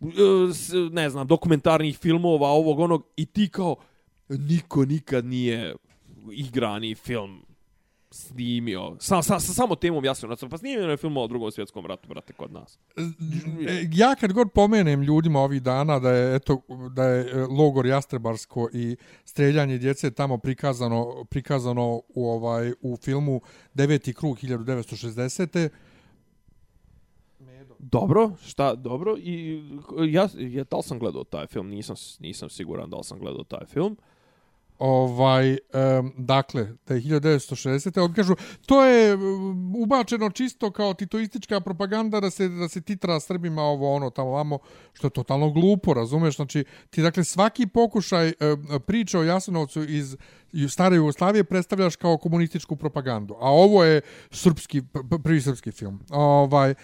e, 0.00 0.06
ne 0.90 1.10
znam, 1.10 1.26
dokumentarnih 1.26 1.98
filmova, 1.98 2.48
ovog, 2.48 2.78
onog, 2.78 3.06
i 3.16 3.26
ti 3.26 3.48
kao, 3.48 3.76
niko 4.38 4.84
nikad 4.84 5.24
nije 5.24 5.74
igrani 6.32 6.94
film 6.94 7.42
snimio, 8.12 8.96
sa, 9.00 9.22
sa, 9.22 9.40
sa 9.40 9.52
samo 9.52 9.74
temom 9.74 10.04
Jasenovca, 10.04 10.48
pa 10.48 10.58
snimio 10.58 10.90
je 10.90 10.96
film 10.96 11.16
o 11.16 11.26
drugom 11.26 11.50
svjetskom 11.50 11.86
ratu, 11.86 12.08
brate, 12.08 12.32
kod 12.32 12.52
nas. 12.52 12.78
E, 12.96 13.88
Ja 13.92 14.14
kad 14.14 14.32
god 14.32 14.52
pomenem 14.52 15.02
ljudima 15.02 15.40
ovih 15.40 15.62
dana 15.62 15.98
da 15.98 16.10
je 16.10 16.36
eto 16.36 16.60
da 16.90 17.04
je 17.04 17.30
e, 17.30 17.46
logor 17.46 17.86
Jastrebarsko 17.86 18.68
i 18.72 18.96
streljanje 19.24 19.78
djece 19.78 20.10
tamo 20.10 20.38
prikazano 20.38 21.24
prikazano 21.30 22.00
u 22.08 22.28
ovaj 22.28 22.72
u 22.80 22.96
filmu 22.96 23.40
Deveti 23.74 24.14
krug 24.14 24.38
1960. 24.38 25.68
Dobro, 27.78 28.30
šta, 28.46 28.74
dobro, 28.74 29.16
i 29.18 29.62
ja, 30.08 30.28
ja 30.38 30.64
da 30.64 30.76
li 30.76 30.82
sam 30.82 30.98
gledao 30.98 31.24
taj 31.24 31.46
film, 31.46 31.68
nisam, 31.68 31.96
nisam 32.20 32.48
siguran 32.48 32.90
da 32.90 32.96
li 32.96 33.04
sam 33.04 33.18
gledao 33.18 33.44
taj 33.44 33.66
film. 33.66 33.96
Ovaj, 34.84 35.50
um, 35.50 36.12
dakle, 36.16 36.68
da 36.86 36.94
je 36.94 37.00
1960. 37.00 38.04
Oni 38.04 38.14
kažu, 38.14 38.34
to 38.66 38.84
je 38.84 39.18
ubačeno 39.76 40.30
čisto 40.30 40.70
kao 40.70 40.94
titoistička 40.94 41.60
propaganda 41.60 42.20
da 42.20 42.30
se, 42.30 42.48
da 42.48 42.68
se 42.68 42.80
titra 42.80 43.20
Srbima 43.20 43.62
ovo 43.62 43.94
ono 43.94 44.10
tamo 44.10 44.30
vamo, 44.30 44.58
što 44.92 45.06
je 45.06 45.10
totalno 45.10 45.50
glupo, 45.50 45.94
razumeš? 45.94 46.36
Znači, 46.36 46.64
ti 46.90 47.02
dakle 47.02 47.24
svaki 47.24 47.66
pokušaj 47.66 48.26
um, 48.26 48.80
priče 48.80 49.18
o 49.18 49.22
Jasenovcu 49.22 49.84
iz 49.84 50.16
stare 50.68 50.96
Jugoslavije 50.96 51.44
predstavljaš 51.44 51.96
kao 51.96 52.18
komunističku 52.18 52.76
propagandu. 52.76 53.34
A 53.40 53.50
ovo 53.50 53.84
je 53.84 54.00
srpski, 54.30 54.82
prvi 55.22 55.40
srpski 55.40 55.72
film. 55.72 56.00
Ovaj, 56.10 56.74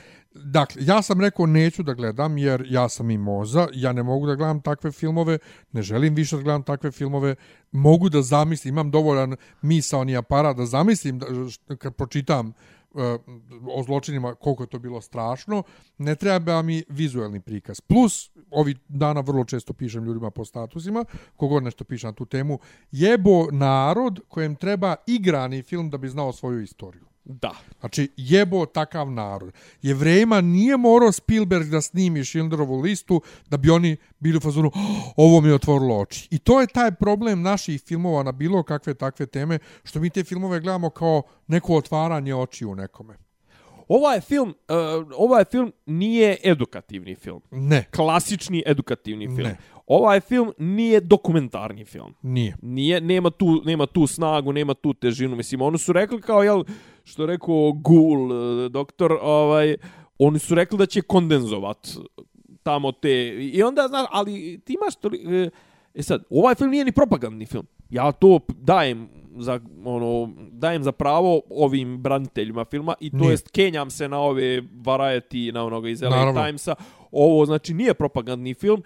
Dakle, 0.45 0.83
ja 0.85 1.03
sam 1.03 1.21
rekao 1.21 1.47
neću 1.47 1.83
da 1.83 1.95
gledam 1.95 2.39
jer 2.39 2.67
ja 2.71 2.89
sam 2.89 3.11
i 3.11 3.19
moza, 3.19 3.69
ja 3.75 3.93
ne 3.93 4.03
mogu 4.03 4.27
da 4.27 4.35
gledam 4.35 4.61
takve 4.61 4.93
filmove, 4.93 5.39
ne 5.73 5.83
želim 5.83 6.15
više 6.15 6.37
da 6.37 6.43
gledam 6.43 6.63
takve 6.63 6.91
filmove, 6.91 7.35
mogu 7.73 8.09
da 8.09 8.23
zamislim, 8.23 8.75
imam 8.75 8.91
dovoljan 8.91 9.37
misaoni 9.63 10.17
aparat 10.17 10.57
da 10.57 10.67
zamislim 10.67 11.19
da, 11.19 11.27
kad 11.77 11.95
pročitam 11.95 12.49
uh, 12.49 13.03
o 13.75 13.83
zločinima 13.83 14.35
koliko 14.35 14.63
je 14.63 14.67
to 14.67 14.79
bilo 14.79 15.01
strašno, 15.01 15.63
ne 15.99 16.15
treba 16.15 16.63
mi 16.63 16.85
vizuelni 16.89 17.41
prikaz. 17.41 17.81
Plus, 17.81 18.31
ovi 18.51 18.77
dana 18.89 19.21
vrlo 19.21 19.45
često 19.45 19.73
pišem 19.73 20.05
ljudima 20.05 20.31
po 20.31 20.45
statusima, 20.45 21.05
kogod 21.37 21.63
nešto 21.63 21.85
piše 21.85 22.07
na 22.07 22.13
tu 22.13 22.27
temu, 22.27 22.59
jebo 22.91 23.51
narod 23.51 24.21
kojem 24.29 24.57
treba 24.57 24.97
igrani 25.07 25.63
film 25.63 25.91
da 25.91 25.99
bi 25.99 26.09
znao 26.09 26.33
svoju 26.33 26.63
istoriju. 26.63 27.08
Da. 27.29 27.55
Znači, 27.81 28.09
jebo 28.17 28.67
takav 28.67 29.11
narod. 29.11 29.53
Jevrejima 29.83 30.41
nije 30.41 30.77
morao 30.77 31.13
Spielberg 31.13 31.69
da 31.69 31.81
snimi 31.81 32.25
Schindlerovu 32.25 32.81
listu 32.81 33.23
da 33.51 33.57
bi 33.57 33.71
oni 33.71 33.97
bili 34.19 34.37
u 34.37 34.41
fazonu 34.41 34.71
"Oh, 34.75 35.13
ovo 35.17 35.41
mi 35.41 35.49
je 35.49 35.55
otvorilo 35.55 35.99
oči. 35.99 36.29
I 36.31 36.39
to 36.39 36.61
je 36.61 36.67
taj 36.67 36.93
problem 36.93 37.43
naših 37.43 37.83
filmova 37.87 38.23
na 38.23 38.33
bilo 38.33 38.63
kakve 38.63 38.95
takve 38.95 39.27
teme, 39.27 39.59
što 39.85 40.01
mi 40.01 40.11
te 40.11 40.25
filmove 40.25 40.61
gledamo 40.61 40.91
kao 40.91 41.23
neko 41.47 41.75
otvaranje 41.77 42.35
oči 42.35 42.67
u 42.67 42.75
nekome. 42.75 43.17
Ovaj 43.89 44.21
film, 44.21 44.49
uh, 44.49 45.07
ovaj 45.17 45.45
film 45.45 45.73
nije 45.87 46.37
edukativni 46.45 47.15
film. 47.15 47.41
Ne, 47.51 47.85
Klasični 47.97 48.63
edukativni 48.67 49.27
film. 49.27 49.49
Ne. 49.49 49.57
Ovaj 49.87 50.21
film 50.21 50.53
nije 50.59 51.01
dokumentarni 51.01 51.85
film. 51.85 52.15
nije. 52.23 52.57
Nije, 52.63 53.01
nema 53.01 53.31
tu, 53.31 53.63
nema 53.65 53.87
tu 53.87 54.07
snagu, 54.07 54.53
nema 54.53 54.75
tu 54.75 54.95
težinu. 54.95 55.37
Mislim, 55.37 55.63
oni 55.63 55.79
su 55.79 55.93
rekli 55.93 56.21
kao, 56.21 56.43
jel, 56.43 56.65
što 57.09 57.23
je 57.23 57.27
rekao 57.27 57.73
Gul, 57.73 58.33
eh, 58.33 58.69
doktor, 58.69 59.19
ovaj, 59.23 59.77
oni 60.19 60.39
su 60.39 60.55
rekli 60.55 60.79
da 60.79 60.87
će 60.87 61.03
kondenzovat 61.03 61.89
tamo 62.63 62.93
te... 62.93 63.11
I 63.53 63.63
onda, 63.63 63.89
znaš, 63.89 64.07
ali 64.11 64.61
ti 64.65 64.73
imaš 64.73 64.97
to... 64.97 65.11
E 65.95 66.03
sad, 66.03 66.25
ovaj 66.31 66.55
film 66.55 66.71
nije 66.71 66.85
ni 66.85 66.93
propagandni 66.93 67.47
film. 67.47 67.67
Ja 67.91 68.13
to 68.13 68.41
dajem 68.49 69.09
za 69.39 69.61
ono 69.85 70.33
dajem 70.53 70.83
za 70.83 70.93
pravo 70.93 71.41
ovim 71.51 71.99
braniteljima 71.99 72.65
filma 72.65 72.95
i 73.01 73.11
to 73.11 73.17
Nije. 73.17 73.31
jest 73.31 73.49
kenjam 73.49 73.91
se 73.91 74.09
na 74.09 74.19
ove 74.21 74.63
Variety 74.63 75.53
na 75.53 75.65
onoga 75.65 75.89
iz 75.89 76.03
LA 76.03 76.11
Naravno. 76.11 76.45
Timesa 76.45 76.75
ovo 77.13 77.47
znači 77.47 77.75
nije 77.75 77.95
propagandni 77.95 78.55
film 78.55 78.83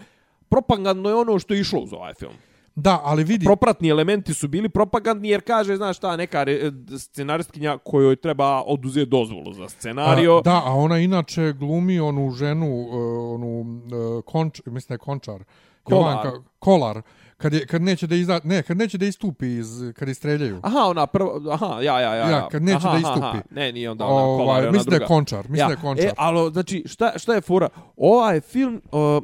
propagandno 0.49 1.09
je 1.09 1.15
ono 1.15 1.39
što 1.39 1.55
je 1.55 1.61
išlo 1.61 1.81
uz 1.81 1.93
ovaj 1.93 2.15
film 2.15 2.33
Da, 2.75 3.01
ali 3.05 3.25
vidi, 3.25 3.45
propratni 3.45 3.89
elementi 3.89 4.35
su 4.35 4.49
bili 4.49 4.69
propagandni 4.69 5.29
jer 5.29 5.41
kaže, 5.41 5.77
znaš 5.77 5.97
šta, 5.97 6.17
neka 6.17 6.45
re- 6.45 6.73
scenaristkinja 6.99 7.79
kojoj 7.79 8.17
treba 8.17 8.63
oduzeti 8.63 9.11
dozvolu 9.11 9.53
za 9.53 9.69
scenario. 9.69 10.37
A, 10.37 10.43
da, 10.43 10.63
a 10.65 10.75
ona 10.75 10.99
inače 10.99 11.53
glumi 11.53 12.01
onu 12.01 12.31
ženu, 12.31 12.67
uh, 12.67 13.35
onu 13.35 13.61
uh, 13.61 14.25
konč, 14.25 14.61
mislim 14.67 14.89
da 14.89 14.95
je 14.95 14.99
končar. 14.99 15.45
Kolar. 15.83 16.03
Jovanka, 16.03 16.43
kolar. 16.59 17.03
Kad, 17.37 17.53
je, 17.53 17.67
kad 17.67 17.83
neće 17.83 18.07
da 18.07 18.15
iza, 18.15 18.41
ne, 18.45 18.63
kad 18.63 18.77
neće 18.77 18.99
da 18.99 19.07
istupi 19.07 19.47
iz, 19.47 19.93
kad 19.97 20.09
je 20.09 20.15
streljaju. 20.15 20.61
Aha, 20.63 20.79
ona 20.79 21.07
prva, 21.07 21.41
aha, 21.53 21.81
ja, 21.81 22.01
ja, 22.01 22.15
ja. 22.15 22.31
Ja, 22.31 22.49
kad 22.49 22.63
neće 22.63 22.77
aha, 22.77 22.93
da 22.93 22.99
istupi. 22.99 23.27
Aha, 23.27 23.41
ne, 23.51 23.73
nije 23.73 23.91
onda 23.91 24.07
ona 24.07 24.23
kolar, 24.23 24.41
ovaj, 24.41 24.63
ona 24.63 24.71
mislim 24.71 24.91
da 24.91 24.97
je 24.97 25.07
končar, 25.07 25.49
mislim 25.49 25.69
da 25.69 25.73
je 25.73 25.81
končar. 25.81 26.07
E, 26.07 26.13
ali, 26.17 26.53
znači, 26.53 26.85
šta, 26.87 27.13
šta 27.17 27.35
je 27.35 27.41
fora? 27.41 27.69
Ovaj 27.97 28.41
film, 28.41 28.83
uh, 28.93 29.23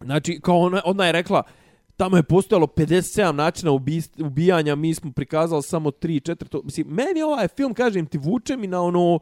znači, 0.00 0.40
kao 0.42 0.58
ona, 0.58 0.82
ona 0.84 1.06
je 1.06 1.12
rekla, 1.12 1.42
tamo 2.02 2.16
je 2.16 2.22
postojalo 2.22 2.66
57 2.66 3.32
načina 3.32 3.70
ubist, 3.70 4.20
ubijanja, 4.20 4.74
mi 4.74 4.94
smo 4.94 5.12
prikazali 5.12 5.62
samo 5.62 5.90
3, 5.90 6.30
4, 6.30 6.48
to, 6.48 6.62
mislim, 6.64 6.86
meni 6.86 7.22
ovaj 7.22 7.48
film, 7.48 7.74
kažem 7.74 8.06
ti, 8.06 8.18
vuče 8.18 8.56
mi 8.56 8.66
na 8.66 8.82
ono, 8.82 9.18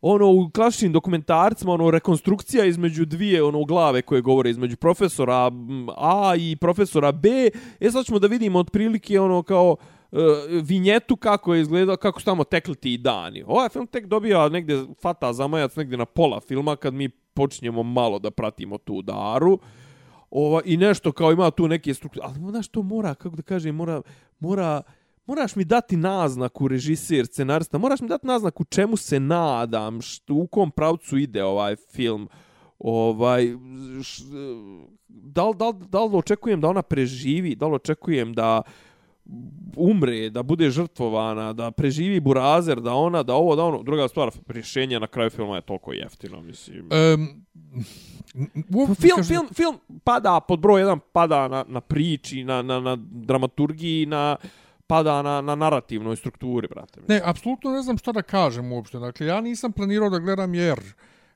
ono 0.00 0.30
u 0.30 0.50
klasičnim 0.54 0.92
dokumentarcima, 0.92 1.72
ono 1.72 1.90
rekonstrukcija 1.90 2.64
između 2.64 3.04
dvije 3.04 3.42
ono 3.42 3.64
glave 3.64 4.02
koje 4.02 4.22
govore 4.22 4.50
između 4.50 4.76
profesora 4.76 5.50
A 5.96 6.34
i 6.38 6.56
profesora 6.56 7.12
B. 7.12 7.28
E 7.80 7.90
sad 7.90 8.04
ćemo 8.04 8.18
da 8.18 8.26
vidimo 8.26 8.58
otprilike 8.58 9.20
ono 9.20 9.42
kao 9.42 9.76
uh, 10.10 10.18
vinjetu 10.62 11.16
kako 11.16 11.54
je 11.54 11.60
izgledao, 11.60 11.96
kako 11.96 12.20
su 12.20 12.24
tamo 12.24 12.44
tekli 12.44 12.74
ti 12.74 12.98
dani. 12.98 13.44
Ovaj 13.46 13.68
film 13.68 13.86
tek 13.86 14.06
dobija 14.06 14.48
negdje 14.48 14.84
fata 15.02 15.32
zamajac 15.32 15.76
negdje 15.76 15.98
na 15.98 16.04
pola 16.04 16.40
filma 16.40 16.76
kad 16.76 16.94
mi 16.94 17.08
počinjemo 17.08 17.82
malo 17.82 18.18
da 18.18 18.30
pratimo 18.30 18.78
tu 18.78 19.02
daru. 19.02 19.58
Ova, 20.38 20.60
I 20.64 20.76
nešto 20.76 21.12
kao 21.12 21.32
ima 21.32 21.50
tu 21.50 21.68
neke 21.68 21.94
strukture, 21.94 22.26
ali 22.26 22.38
ono 22.38 22.50
znaš 22.50 22.68
to 22.68 22.82
mora, 22.82 23.14
kako 23.14 23.36
da 23.36 23.42
kažem, 23.42 23.74
mora, 23.74 24.02
mora, 24.38 24.82
moraš 25.26 25.56
mi 25.56 25.64
dati 25.64 25.96
naznaku 25.96 26.68
režiser, 26.68 27.26
scenarista, 27.26 27.78
moraš 27.78 28.00
mi 28.00 28.08
dati 28.08 28.26
naznaku 28.26 28.64
čemu 28.64 28.96
se 28.96 29.20
nadam, 29.20 30.00
što, 30.00 30.34
u 30.34 30.46
kom 30.46 30.70
pravcu 30.70 31.18
ide 31.18 31.44
ovaj 31.44 31.76
film. 31.76 32.28
Ovaj, 32.78 33.54
š, 34.02 34.22
da, 35.08 35.48
li, 35.48 35.54
da, 35.56 35.68
li, 35.68 35.74
da 35.88 36.04
li 36.04 36.16
očekujem 36.16 36.60
da 36.60 36.68
ona 36.68 36.82
preživi, 36.82 37.54
da 37.54 37.66
li 37.66 37.74
očekujem 37.74 38.32
da 38.32 38.62
umre, 39.76 40.30
da 40.30 40.42
bude 40.42 40.70
žrtvovana, 40.70 41.52
da 41.52 41.70
preživi 41.70 42.20
burazer, 42.20 42.80
da 42.80 42.94
ona, 42.94 43.22
da 43.22 43.34
ovo, 43.34 43.56
da 43.56 43.64
ono. 43.64 43.82
Druga 43.82 44.08
stvar, 44.08 44.30
rješenje 44.48 45.00
na 45.00 45.06
kraju 45.06 45.30
filma 45.30 45.56
je 45.56 45.62
toliko 45.62 45.92
jeftino, 45.92 46.42
mislim. 46.42 46.88
Um, 47.14 47.46
Film, 49.00 49.24
film, 49.24 49.48
film 49.54 49.78
pada 50.04 50.40
pod 50.40 50.60
broj 50.60 50.80
jedan, 50.80 51.00
pada 51.12 51.48
na, 51.48 51.64
na 51.68 51.80
priči, 51.80 52.44
na, 52.44 52.62
na, 52.62 52.80
na 52.80 52.96
dramaturgiji, 53.00 54.06
na 54.06 54.36
pada 54.86 55.22
na, 55.22 55.40
na 55.40 55.54
narativnoj 55.54 56.16
strukturi, 56.16 56.68
brate. 56.68 57.00
Ne, 57.08 57.20
apsolutno 57.24 57.70
ne 57.70 57.82
znam 57.82 57.98
šta 57.98 58.12
da 58.12 58.22
kažem 58.22 58.72
uopšte. 58.72 58.98
Dakle, 58.98 59.26
ja 59.26 59.40
nisam 59.40 59.72
planirao 59.72 60.10
da 60.10 60.18
gledam 60.18 60.54
jer 60.54 60.80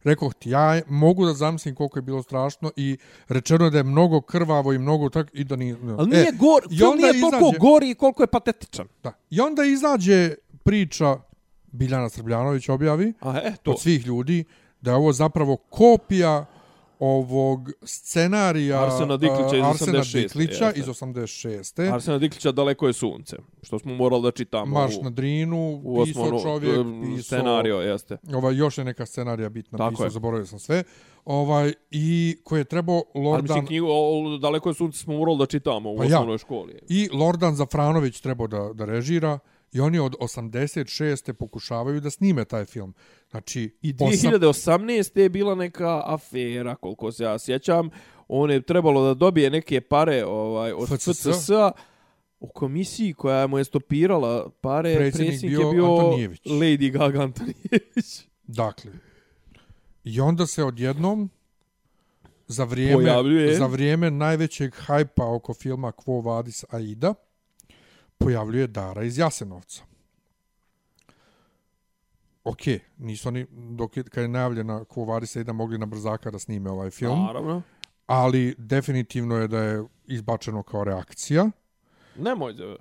Rekoh 0.05 0.34
ti, 0.34 0.51
ja 0.51 0.80
mogu 0.88 1.26
da 1.26 1.34
zamislim 1.34 1.74
koliko 1.74 1.98
je 1.98 2.03
bilo 2.03 2.22
strašno 2.22 2.70
i 2.76 2.96
rečeno 3.28 3.64
je 3.64 3.70
da 3.70 3.78
je 3.78 3.84
mnogo 3.84 4.20
krvavo 4.20 4.72
i 4.72 4.78
mnogo 4.78 5.09
tak 5.09 5.30
i 5.32 5.44
da 5.44 5.57
nije... 5.57 5.76
Ali 5.98 6.11
nije 6.11 6.28
e, 6.28 6.32
gor, 6.32 6.62
i 6.70 6.78
film 6.78 6.90
onda 6.90 7.12
nije 7.12 7.20
toliko 7.20 7.36
izađe- 7.38 7.59
gori 7.59 7.94
koliko 7.94 8.22
je 8.22 8.26
patetičan. 8.26 8.86
Da. 9.03 9.12
I 9.30 9.40
onda 9.40 9.64
izađe 9.64 10.34
priča 10.62 11.16
Biljana 11.72 12.09
Srbljanović 12.09 12.68
objavi 12.68 13.12
A 13.20 13.38
e, 13.44 13.53
to. 13.62 13.70
od 13.70 13.80
svih 13.80 14.07
ljudi 14.07 14.44
da 14.80 14.90
je 14.90 14.96
ovo 14.96 15.12
zapravo 15.12 15.57
kopija 15.57 16.46
ovog 17.01 17.70
scenarija 17.82 18.84
Arsena 18.84 19.16
Diklića 19.16 19.57
iz 19.57 19.62
a, 19.62 19.68
Arsena 19.68 19.98
86, 19.98 20.38
Diklića 20.38 20.64
jeste. 20.64 20.80
iz 20.80 20.86
86. 20.86 21.92
Arsena 21.92 22.18
Diklića 22.18 22.53
daleko 22.53 22.86
je 22.86 22.92
sunce, 22.92 23.36
što 23.62 23.78
smo 23.78 23.94
morali 23.94 24.22
da 24.22 24.30
čitamo 24.30 24.80
Marš 24.80 24.96
u, 25.01 25.03
na 25.03 25.11
Drinu, 25.11 25.80
u 25.84 26.05
pisao 26.05 26.22
osmonu, 26.22 26.42
čovjek, 26.42 26.76
em, 26.76 27.03
pisao... 27.03 27.22
scenario, 27.22 27.76
jeste. 27.76 28.16
Ovaj, 28.34 28.57
još 28.57 28.78
je 28.78 28.84
neka 28.84 29.07
scenarija 29.07 29.48
bitna, 29.48 29.78
Tako 29.78 29.90
pisao, 29.90 30.05
je. 30.05 30.11
zaboravio 30.11 30.46
sam 30.46 30.59
sve. 30.59 30.82
Ovaj, 31.24 31.72
I 31.90 32.36
koje 32.44 32.61
je 32.61 32.64
trebao 32.64 33.03
Ali 33.14 33.24
Lordan... 33.24 33.42
mislim, 33.42 33.66
knjigu 33.66 33.86
o, 33.86 34.34
o 34.34 34.38
Daleko 34.38 34.68
je 34.68 34.74
sunce 34.74 34.98
smo 34.98 35.18
morali 35.18 35.38
da 35.38 35.46
čitamo 35.46 35.90
u 35.90 35.96
Pa 35.96 36.05
ja. 36.05 36.09
osnovnoj 36.09 36.38
školi. 36.38 36.78
I 36.88 37.09
Lordan 37.12 37.55
Zafranović 37.55 38.20
trebao 38.20 38.46
da, 38.46 38.70
da 38.74 38.84
režira 38.84 39.38
i 39.73 39.81
oni 39.81 39.99
od 39.99 40.14
86. 40.14 41.33
pokušavaju 41.33 42.01
da 42.01 42.11
snime 42.11 42.45
taj 42.45 42.64
film. 42.64 42.95
Znači, 43.31 43.77
I 43.83 43.95
osam- 43.95 44.31
2018. 44.33 45.16
je 45.16 45.29
bila 45.29 45.55
neka 45.55 46.03
afera, 46.07 46.75
koliko 46.75 47.12
se 47.12 47.25
ja 47.25 47.39
sjećam. 47.39 47.91
On 48.29 48.51
je 48.51 48.61
trebalo 48.61 49.05
da 49.05 49.14
dobije 49.14 49.51
neke 49.51 49.81
pare 49.81 50.25
ovaj, 50.25 50.73
od 50.73 50.89
FCS. 50.89 51.09
FCS-a 51.21 51.71
u 52.41 52.49
komisiji 52.49 53.12
koja 53.12 53.47
mu 53.47 53.59
je 53.59 53.64
stopirala 53.64 54.51
pare. 54.51 54.95
Predsjednik 54.95 55.31
Predsjednik 55.31 55.59
bio 55.59 55.68
je 55.68 55.75
bio 55.75 55.85
Antonijević. 55.87 56.41
Lady 56.43 56.91
Gaga 56.91 57.21
Antonijević. 57.23 58.27
Dakle, 58.45 58.93
i 60.05 60.21
onda 60.21 60.47
se 60.47 60.64
odjednom 60.64 61.31
za 62.47 62.64
vrijeme, 62.64 62.95
Pojavljuje. 62.95 63.55
za 63.57 63.66
vrijeme 63.66 64.11
najvećeg 64.11 64.75
hajpa 64.77 65.27
oko 65.27 65.55
filma 65.55 65.93
Quo 65.93 66.25
Vadis 66.25 66.64
Aida 66.71 67.14
pojavljuje 68.21 68.66
Dara 68.66 69.03
iz 69.03 69.18
Jasenovca. 69.18 69.83
ok, 72.45 72.61
nisu 72.99 73.29
oni, 73.29 73.47
dok 73.51 73.97
je, 73.97 74.03
kad 74.05 74.23
je 74.23 74.29
najavljena 74.29 74.85
Quo 74.85 75.07
Vadis 75.09 75.37
7, 75.37 75.53
mogli 75.53 75.79
na 75.79 75.87
brzaka 75.87 76.31
da 76.31 76.39
snime 76.39 76.71
ovaj 76.71 76.91
film, 76.91 77.25
Naravno. 77.25 77.62
ali 78.07 78.55
definitivno 78.59 79.37
je 79.37 79.49
da 79.49 79.62
je 79.62 79.85
izbačeno 80.07 80.62
kao 80.62 80.85
reakcija. 80.85 81.51
Nemoj 82.21 82.53
da... 82.53 82.77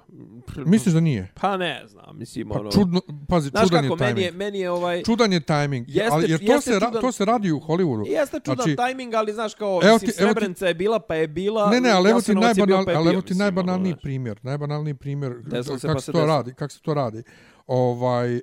Misliš 0.66 0.94
da 0.94 1.00
nije? 1.00 1.32
Pa 1.34 1.58
ne 1.58 1.84
znam, 1.88 2.18
mislim, 2.18 2.50
Pa 2.50 2.60
ono... 2.60 2.72
čudno, 2.72 3.02
pazi, 3.28 3.50
Znaš 3.50 3.64
čudan 3.64 3.82
kako, 3.82 3.94
je 3.96 4.00
meni 4.00 4.16
timing. 4.16 4.26
je, 4.26 4.38
meni 4.38 4.60
je 4.60 4.72
ovaj... 4.72 5.04
Čudan 5.04 5.34
je 5.34 5.40
timing, 5.42 5.88
Jeste- 5.90 6.10
ali 6.12 6.32
jer 6.32 6.40
to 6.40 6.46
jeste 6.46 6.72
se, 6.72 6.80
ra- 6.80 6.88
čudan- 6.88 7.02
to 7.02 7.12
se 7.12 7.26
radi 7.26 7.52
u 7.52 7.60
Hollywoodu. 7.60 8.08
Jeste 8.10 8.40
čudan 8.40 8.56
Znači- 8.56 8.76
timing, 8.78 9.14
ali 9.14 9.34
znaš 9.34 9.54
kao, 9.54 9.80
Evo 9.84 9.94
mislim, 9.94 10.00
ti- 10.02 10.06
ti- 10.08 10.14
Srebrenica 10.14 10.68
je 10.68 10.74
bila, 10.74 11.00
pa 11.00 11.16
je 11.16 11.28
bila... 11.28 11.70
Ne, 11.70 11.82
ne, 11.82 11.90
ali 11.90 12.10
evo 12.12 12.22
ti, 12.22 12.32
bio, 12.32 12.42
najbanal, 12.42 12.86
pa 12.86 12.92
je 12.92 12.98
ali 12.98 13.04
bio, 13.06 13.14
evo 13.14 13.22
ti 13.22 13.26
mislim, 13.26 13.38
najbanalniji 13.38 13.92
ono, 13.94 14.02
primjer, 14.02 14.40
najbanalniji 14.44 14.94
primjer 14.94 15.34
se 15.44 15.50
kako 15.78 15.94
pa 15.94 16.00
se 16.00 16.06
to 16.06 16.12
desilo. 16.12 16.26
radi, 16.28 16.54
kako 16.54 16.74
se 16.74 16.82
to 16.82 16.94
radi. 16.94 17.24
Ovaj 17.68 18.40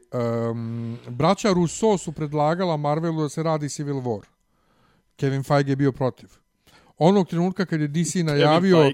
um, 0.50 0.98
braća 1.08 1.52
Russo 1.52 1.98
su 1.98 2.12
predlagala 2.12 2.76
Marvelu 2.76 3.22
da 3.22 3.28
se 3.28 3.42
radi 3.42 3.68
Civil 3.68 3.96
War. 3.96 4.20
Kevin 5.16 5.42
Feige 5.42 5.72
je 5.72 5.76
bio 5.76 5.92
protiv. 5.92 6.28
Onog 6.98 7.28
trenutka 7.28 7.66
kad 7.66 7.80
je 7.80 7.88
DC 7.88 8.14
najavio. 8.16 8.90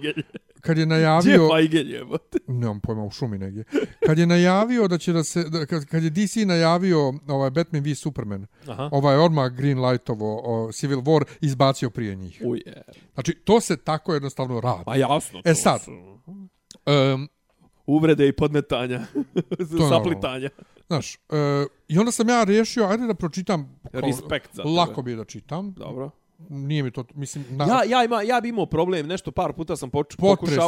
Kad 0.63 0.79
je 0.79 0.85
Gdje 0.85 0.95
najavio, 0.95 1.49
Feige 1.55 1.79
jebote? 1.79 2.39
nemam 2.49 2.81
pojma 2.81 3.05
u 3.05 3.11
šumi 3.11 3.39
negdje. 3.39 3.65
Kad 4.07 4.19
je 4.19 4.27
najavio 4.27 4.89
da 4.89 4.99
će 4.99 5.13
da 5.13 5.25
se 5.25 5.45
da, 5.45 5.67
kad, 5.67 5.85
kad 5.85 6.03
je 6.03 6.11
DC 6.11 6.37
najavio 6.37 7.15
ovaj 7.29 7.51
Batman 7.51 7.83
v 7.83 7.95
Superman, 7.95 8.47
Aha. 8.69 8.89
ovaj 8.93 9.17
odmah 9.17 9.53
Green 9.53 9.85
Lightovo 9.85 10.41
o 10.45 10.73
Civil 10.73 11.01
War 11.01 11.25
izbacio 11.41 11.91
prije 11.91 12.17
njih. 12.17 12.43
Uje. 12.45 12.83
Znači 13.15 13.35
to 13.45 13.61
se 13.61 13.77
tako 13.77 14.15
jednostavno 14.15 14.61
radi. 14.61 14.83
Pa 14.85 14.97
jasno. 14.97 15.39
E 15.45 15.55
to 15.55 15.55
sad. 15.55 15.81
su 15.81 16.13
Um, 16.87 17.29
Uvrede 17.87 18.29
i 18.29 18.33
podmetanja. 18.33 19.01
Saplitanja. 19.91 20.49
Znaš, 20.87 21.17
uh, 21.17 21.37
i 21.89 21.99
onda 21.99 22.13
sam 22.13 22.29
ja 22.29 22.45
riješio, 22.45 22.85
ajde 22.85 23.07
da 23.07 23.15
pročitam. 23.15 23.81
Respekt 23.93 24.55
za 24.55 24.63
tebe. 24.63 24.75
Lako 24.75 25.03
bi 25.03 25.11
je 25.11 25.17
da 25.17 25.25
čitam. 25.25 25.73
Dobro. 25.73 26.11
Nije 26.49 26.83
mi 26.83 26.91
to, 26.91 27.05
mislim, 27.15 27.45
na, 27.51 27.65
Ja, 27.65 27.81
ja, 27.89 28.05
ima, 28.05 28.23
ja 28.23 28.41
bi 28.41 28.49
imao 28.49 28.67
problem, 28.67 29.07
nešto 29.07 29.31
par 29.31 29.53
puta 29.53 29.77
sam 29.77 29.91
poč, 29.91 30.15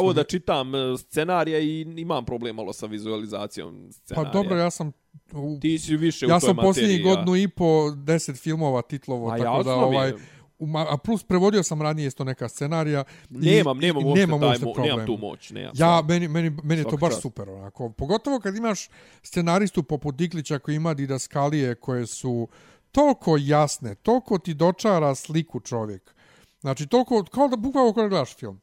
je. 0.09 0.13
da 0.13 0.23
čitam 0.23 0.75
e, 0.75 0.97
scenarija 0.99 1.59
i 1.59 1.81
imam 1.81 2.25
problem 2.25 2.55
malo 2.55 2.73
sa 2.73 2.85
vizualizacijom 2.85 3.85
pa 3.85 3.91
scenarija. 3.93 4.33
dobro, 4.33 4.57
ja 4.57 4.69
sam... 4.69 4.91
U, 5.33 5.57
Ti 5.61 5.79
si 5.79 5.97
više 5.97 6.25
ja 6.25 6.37
u 6.37 6.39
toj 6.39 6.47
sam 6.47 6.55
posljednjih 6.57 7.03
godinu 7.03 7.35
i 7.35 7.47
po 7.47 7.65
deset 7.91 8.37
filmova 8.37 8.81
titlovo, 8.81 9.29
A 9.29 9.37
tako 9.37 9.63
da 9.63 9.71
je. 9.71 9.75
ovaj... 9.77 10.13
ma- 10.59 10.85
A 10.89 10.97
plus 10.97 11.23
prevodio 11.23 11.63
sam 11.63 11.81
ranije 11.81 12.07
isto 12.07 12.23
neka 12.23 12.49
scenarija. 12.49 13.03
i- 13.31 13.37
Nemam, 13.37 13.77
i- 13.77 13.81
nemam, 13.81 14.01
i 14.01 14.05
uopšte 14.05 14.19
nemam 14.21 14.39
taj, 14.39 14.49
uopšte 14.49 14.63
problem. 14.65 14.85
nemam 14.87 15.05
tu 15.05 15.17
moć. 15.17 15.49
Nemam 15.49 15.71
Ja, 15.75 16.01
meni, 16.01 16.27
meni, 16.27 16.57
meni 16.63 16.81
je 16.81 16.85
to 16.85 16.97
baš 16.97 17.09
čast. 17.09 17.21
super, 17.21 17.49
onako. 17.49 17.89
Pogotovo 17.89 18.39
kad 18.39 18.55
imaš 18.55 18.89
scenaristu 19.23 19.83
poput 19.83 20.15
Diklića 20.15 20.59
koji 20.59 20.75
ima 20.75 20.93
didaskalije 20.93 21.75
koje 21.75 22.05
su 22.05 22.47
toliko 22.95 23.37
jasne, 23.39 23.95
toliko 23.95 24.37
ti 24.37 24.53
dočara 24.53 25.15
sliku 25.15 25.59
čovjek. 25.59 26.15
Znači, 26.61 26.87
toliko, 26.87 27.23
kao 27.23 27.47
da 27.47 27.55
bukvalno 27.57 27.93
kada 27.93 28.07
gledaš 28.07 28.35
film. 28.35 28.59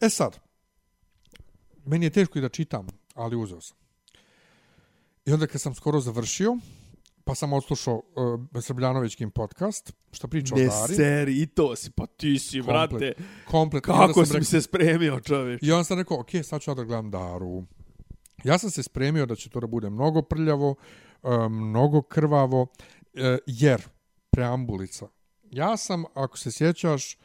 E 0.00 0.08
sad, 0.08 0.38
meni 1.86 2.06
je 2.06 2.10
teško 2.10 2.38
i 2.38 2.42
da 2.42 2.48
čitam, 2.48 2.86
ali 3.14 3.36
uzeo 3.36 3.60
sam. 3.60 3.76
I 5.26 5.32
onda 5.32 5.46
kad 5.46 5.60
sam 5.60 5.74
skoro 5.74 6.00
završio, 6.00 6.56
pa 7.24 7.34
sam 7.34 7.52
odslušao 7.52 8.02
uh, 8.54 8.62
Srbljanovićkin 8.62 9.30
podcast, 9.30 9.92
što 10.12 10.28
priča 10.28 10.54
o 10.54 10.58
Dari. 10.58 10.94
seri, 10.94 11.42
i 11.42 11.46
to 11.46 11.76
si, 11.76 11.90
pa 11.90 12.06
ti 12.06 12.38
si, 12.38 12.60
Komplet. 12.60 12.90
vrate. 12.90 13.12
Komplet. 13.50 13.84
Kako 13.84 14.12
sam 14.14 14.26
si 14.26 14.32
rekao- 14.32 14.44
se 14.44 14.62
spremio, 14.62 15.20
čovječ. 15.20 15.62
I 15.62 15.72
onda 15.72 15.84
sam 15.84 15.98
rekao, 15.98 16.20
ok, 16.20 16.30
sad 16.42 16.60
ću 16.60 16.70
ja 16.70 16.74
da 16.74 16.84
gledam 16.84 17.10
Daru. 17.10 17.64
Ja 18.44 18.58
sam 18.58 18.70
se 18.70 18.82
spremio 18.82 19.26
da 19.26 19.34
će 19.34 19.50
to 19.50 19.60
da 19.60 19.66
bude 19.66 19.90
mnogo 19.90 20.22
prljavo, 20.22 20.74
e, 21.22 21.48
mnogo 21.48 22.02
krvavo, 22.02 22.66
e, 23.14 23.38
jer 23.46 23.82
preambulica. 24.30 25.06
Ja 25.50 25.76
sam, 25.76 26.04
ako 26.14 26.38
se 26.38 26.52
sjećaš, 26.52 27.16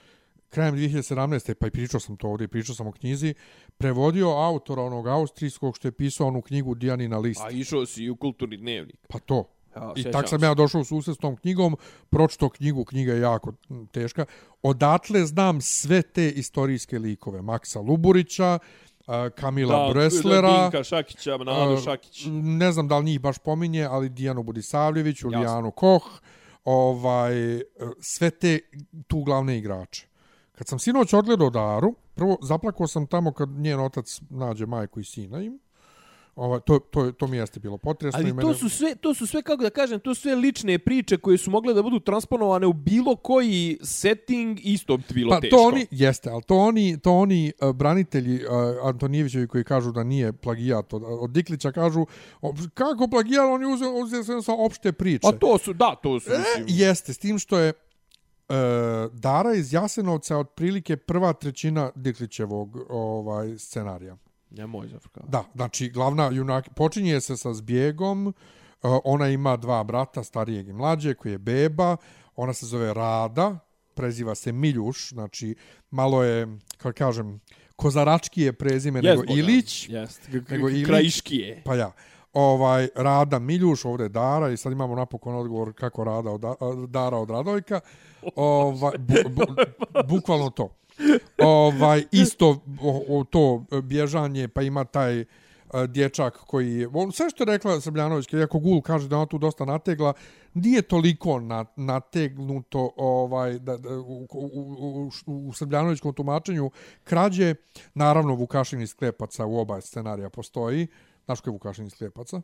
krajem 0.49 0.75
2017. 0.75 1.53
pa 1.53 1.67
i 1.67 1.71
pričao 1.71 1.99
sam 1.99 2.17
to 2.17 2.27
ovdje, 2.27 2.47
pričao 2.47 2.75
sam 2.75 2.87
o 2.87 2.91
knjizi, 2.91 3.33
prevodio 3.77 4.29
autora 4.29 4.81
onog 4.81 5.07
austrijskog 5.07 5.75
što 5.75 5.87
je 5.87 5.91
pisao 5.91 6.27
onu 6.27 6.41
knjigu 6.41 6.75
Dijanina 6.75 7.17
list. 7.17 7.41
A 7.41 7.49
išao 7.49 7.85
si 7.85 8.03
i 8.03 8.09
u 8.09 8.15
kulturni 8.15 8.57
dnevnik. 8.57 8.97
Pa 9.09 9.19
to. 9.19 9.49
Ja, 9.75 9.93
I 9.95 10.03
tak 10.03 10.29
sam 10.29 10.39
se. 10.39 10.45
ja 10.45 10.53
došao 10.53 10.81
u 10.81 10.83
susret 10.83 11.15
s 11.15 11.19
tom 11.19 11.37
knjigom, 11.37 11.77
pročito 12.09 12.49
knjigu, 12.49 12.85
knjiga 12.85 13.13
je 13.13 13.19
jako 13.19 13.53
teška. 13.91 14.25
Odatle 14.63 15.25
znam 15.25 15.61
sve 15.61 16.01
te 16.01 16.29
istorijske 16.29 16.99
likove. 16.99 17.41
Maksa 17.41 17.79
Luburića, 17.79 18.59
Kamila 19.35 19.87
Da, 19.87 19.93
Breslera, 19.93 20.61
Dinka 20.61 20.83
Šakića, 20.83 21.37
Nado 21.37 21.73
a, 21.73 21.77
Šakić. 21.77 22.25
ne 22.31 22.71
znam 22.71 22.87
da 22.87 22.97
li 22.97 23.05
njih 23.05 23.21
baš 23.21 23.37
pominje, 23.37 23.83
ali 23.83 24.09
Dijanu 24.09 24.43
Budisavljević, 24.43 25.23
Ulijanu 25.23 25.71
Koh, 25.71 26.03
ovaj, 26.65 27.57
e, 27.57 27.63
sve 27.99 28.29
te 28.29 28.59
tu 29.07 29.23
glavne 29.23 29.57
igrače. 29.57 30.07
Kad 30.51 30.67
sam 30.67 30.79
sinoć 30.79 31.13
odgledao 31.13 31.49
Daru, 31.49 31.93
prvo 32.15 32.37
zaplakao 32.41 32.87
sam 32.87 33.07
tamo 33.07 33.31
kad 33.33 33.49
njen 33.49 33.79
otac 33.79 34.21
nađe 34.29 34.65
majku 34.65 34.99
i 34.99 35.03
sina 35.03 35.41
im. 35.41 35.59
Ovaj, 36.39 36.59
to, 36.59 36.79
to, 36.79 37.11
to 37.11 37.27
mi 37.27 37.37
jeste 37.37 37.59
bilo 37.59 37.77
potresno. 37.77 38.19
i 38.19 38.23
Ali 38.23 38.33
mene... 38.33 38.41
to 38.41 38.53
su 38.53 38.69
sve, 38.69 38.95
to 38.95 39.13
su 39.13 39.27
sve 39.27 39.41
kako 39.41 39.63
da 39.63 39.69
kažem, 39.69 39.99
to 39.99 40.15
su 40.15 40.21
sve 40.21 40.35
lične 40.35 40.79
priče 40.79 41.17
koje 41.17 41.37
su 41.37 41.51
mogle 41.51 41.73
da 41.73 41.81
budu 41.81 41.99
transponovane 41.99 42.67
u 42.67 42.73
bilo 42.73 43.15
koji 43.15 43.77
setting, 43.83 44.59
isto 44.63 44.97
bi 44.97 45.03
bilo 45.13 45.29
Pa 45.29 45.41
teško. 45.41 45.57
to 45.57 45.63
oni 45.63 45.87
jeste, 45.91 46.29
ali 46.29 46.43
to 46.43 46.57
oni 46.57 46.99
to 46.99 47.13
oni 47.13 47.53
uh, 47.61 47.75
branitelji 47.75 48.35
uh, 48.35 48.51
Antonijevićevi 48.83 49.47
koji 49.47 49.63
kažu 49.63 49.91
da 49.91 50.03
nije 50.03 50.33
plagijat 50.33 50.93
od, 50.93 51.03
od 51.05 51.29
Diklića 51.29 51.71
kažu 51.71 52.05
kako 52.73 53.07
plagijat 53.07 53.45
on 53.45 53.61
je 53.61 53.67
uzeo 53.67 53.91
uzeo 53.91 54.23
sve 54.23 54.41
sa 54.41 54.53
opšte 54.53 54.91
priče. 54.91 55.27
A 55.27 55.31
to 55.31 55.57
su, 55.57 55.73
da, 55.73 55.95
to 56.03 56.19
su, 56.19 56.31
e, 56.31 56.37
mislim, 56.37 56.65
jeste 56.67 57.13
s 57.13 57.17
tim 57.17 57.39
što 57.39 57.59
je 57.59 57.73
uh, 57.73 58.55
Dara 59.13 59.53
iz 59.53 59.73
Jasenovca 59.73 60.33
je 60.33 60.39
otprilike 60.39 60.97
prva 60.97 61.33
trećina 61.33 61.91
Diklićevog 61.95 62.77
ovaj 62.89 63.57
scenarija. 63.57 64.17
Nemoj 64.49 64.87
zafrka. 64.87 65.21
Da, 65.27 65.43
znači 65.55 65.89
glavna 65.89 66.29
junak 66.29 66.69
počinje 66.75 67.21
se 67.21 67.37
sa 67.37 67.53
zbjegom, 67.53 68.27
uh, 68.27 68.33
ona 69.03 69.27
ima 69.27 69.57
dva 69.57 69.83
brata, 69.83 70.23
starijeg 70.23 70.67
i 70.67 70.73
mlađeg, 70.73 71.17
koji 71.17 71.31
je 71.31 71.37
beba, 71.37 71.97
ona 72.35 72.53
se 72.53 72.65
zove 72.65 72.93
Rada, 72.93 73.59
preziva 73.93 74.35
se 74.35 74.51
Miljuš, 74.51 75.09
znači 75.09 75.55
malo 75.91 76.23
je, 76.23 76.47
kako 76.77 76.97
kažem, 76.97 77.39
kozarački 77.75 78.41
je 78.41 78.53
prezime 78.53 79.01
nego 79.01 79.23
Ilić, 79.29 79.89
Jest, 79.89 80.29
nego 80.49 80.69
Ilić. 80.69 80.85
Krajiškije. 80.85 81.61
pa 81.65 81.75
ja. 81.75 81.91
Ovaj 82.33 82.87
Rada 82.95 83.39
Miljuš, 83.39 83.85
ovdje 83.85 84.05
je 84.05 84.09
Dara 84.09 84.49
i 84.49 84.57
sad 84.57 84.71
imamo 84.71 84.95
napokon 84.95 85.35
odgovor 85.35 85.73
kako 85.73 86.03
Rada 86.03 86.29
od, 86.31 86.89
Dara 86.89 87.17
od 87.17 87.29
Radojka. 87.29 87.79
Ovaj 88.35 88.97
bu, 88.97 89.29
bu, 89.29 89.43
bukvalno 90.07 90.49
to. 90.49 90.75
Ovaj 91.37 92.03
isto 92.11 92.49
o, 92.81 93.03
o, 93.09 93.23
to 93.23 93.65
bježanje, 93.83 94.47
pa 94.47 94.61
ima 94.61 94.83
taj 94.83 95.19
e, 95.19 95.25
dječak 95.87 96.37
koji 96.37 96.75
je, 96.75 96.89
on, 96.93 97.11
sve 97.11 97.29
što 97.29 97.43
je 97.43 97.45
rekla 97.45 97.81
Srbljanović, 97.81 98.33
iako 98.33 98.59
Gul 98.59 98.81
kaže 98.81 99.07
da 99.07 99.17
ona 99.17 99.25
tu 99.25 99.37
dosta 99.37 99.65
nategla, 99.65 100.13
nije 100.53 100.81
toliko 100.81 101.39
na, 101.39 101.65
nategnuto 101.75 102.91
ovaj, 102.97 103.59
da, 103.59 103.77
da, 103.77 103.99
u, 103.99 104.27
u, 104.33 104.49
u, 104.53 105.11
u, 105.25 105.47
u 105.47 105.53
Srbljanovićkom 105.53 106.13
tumačenju 106.13 106.71
krađe, 107.03 107.55
naravno 107.93 108.33
Vukašin 108.33 108.81
iz 108.81 108.95
Klepaca 108.95 109.45
u 109.45 109.59
oba 109.59 109.81
scenarija 109.81 110.29
postoji, 110.29 110.87
Znaš 111.29 111.41
ko 111.41 111.49
je 111.49 111.51
Vukašin 111.51 111.85
iz 111.85 111.93
Klepaca? 111.93 112.41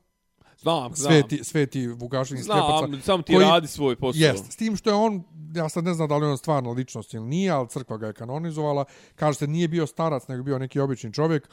Znam, 0.61 0.95
znam. 0.95 1.11
Sveti, 1.11 1.43
sveti 1.43 1.87
Vukašin 1.87 2.37
iz 2.37 2.45
Klepaca. 2.45 2.87
Znam, 2.87 3.01
sam 3.01 3.23
ti 3.23 3.33
koji- 3.33 3.45
radi 3.45 3.67
svoj 3.67 3.95
posao. 3.95 4.19
Jest, 4.19 4.51
s 4.51 4.55
tim 4.55 4.75
što 4.75 4.89
je 4.89 4.93
on, 4.95 5.23
ja 5.55 5.69
sad 5.69 5.83
ne 5.83 5.93
znam 5.93 6.07
da 6.09 6.17
li 6.17 6.25
je 6.25 6.31
on 6.31 6.37
stvarno 6.37 6.71
ličnost 6.71 7.13
ili 7.13 7.25
nije, 7.25 7.51
ali 7.51 7.67
crkva 7.69 7.97
ga 7.97 8.07
je 8.07 8.13
kanonizovala. 8.13 8.85
Kaže 9.15 9.37
se 9.37 9.47
nije 9.47 9.67
bio 9.67 9.87
starac, 9.87 10.27
nego 10.27 10.43
bio 10.43 10.59
neki 10.59 10.79
obični 10.79 11.13
čovjek. 11.13 11.49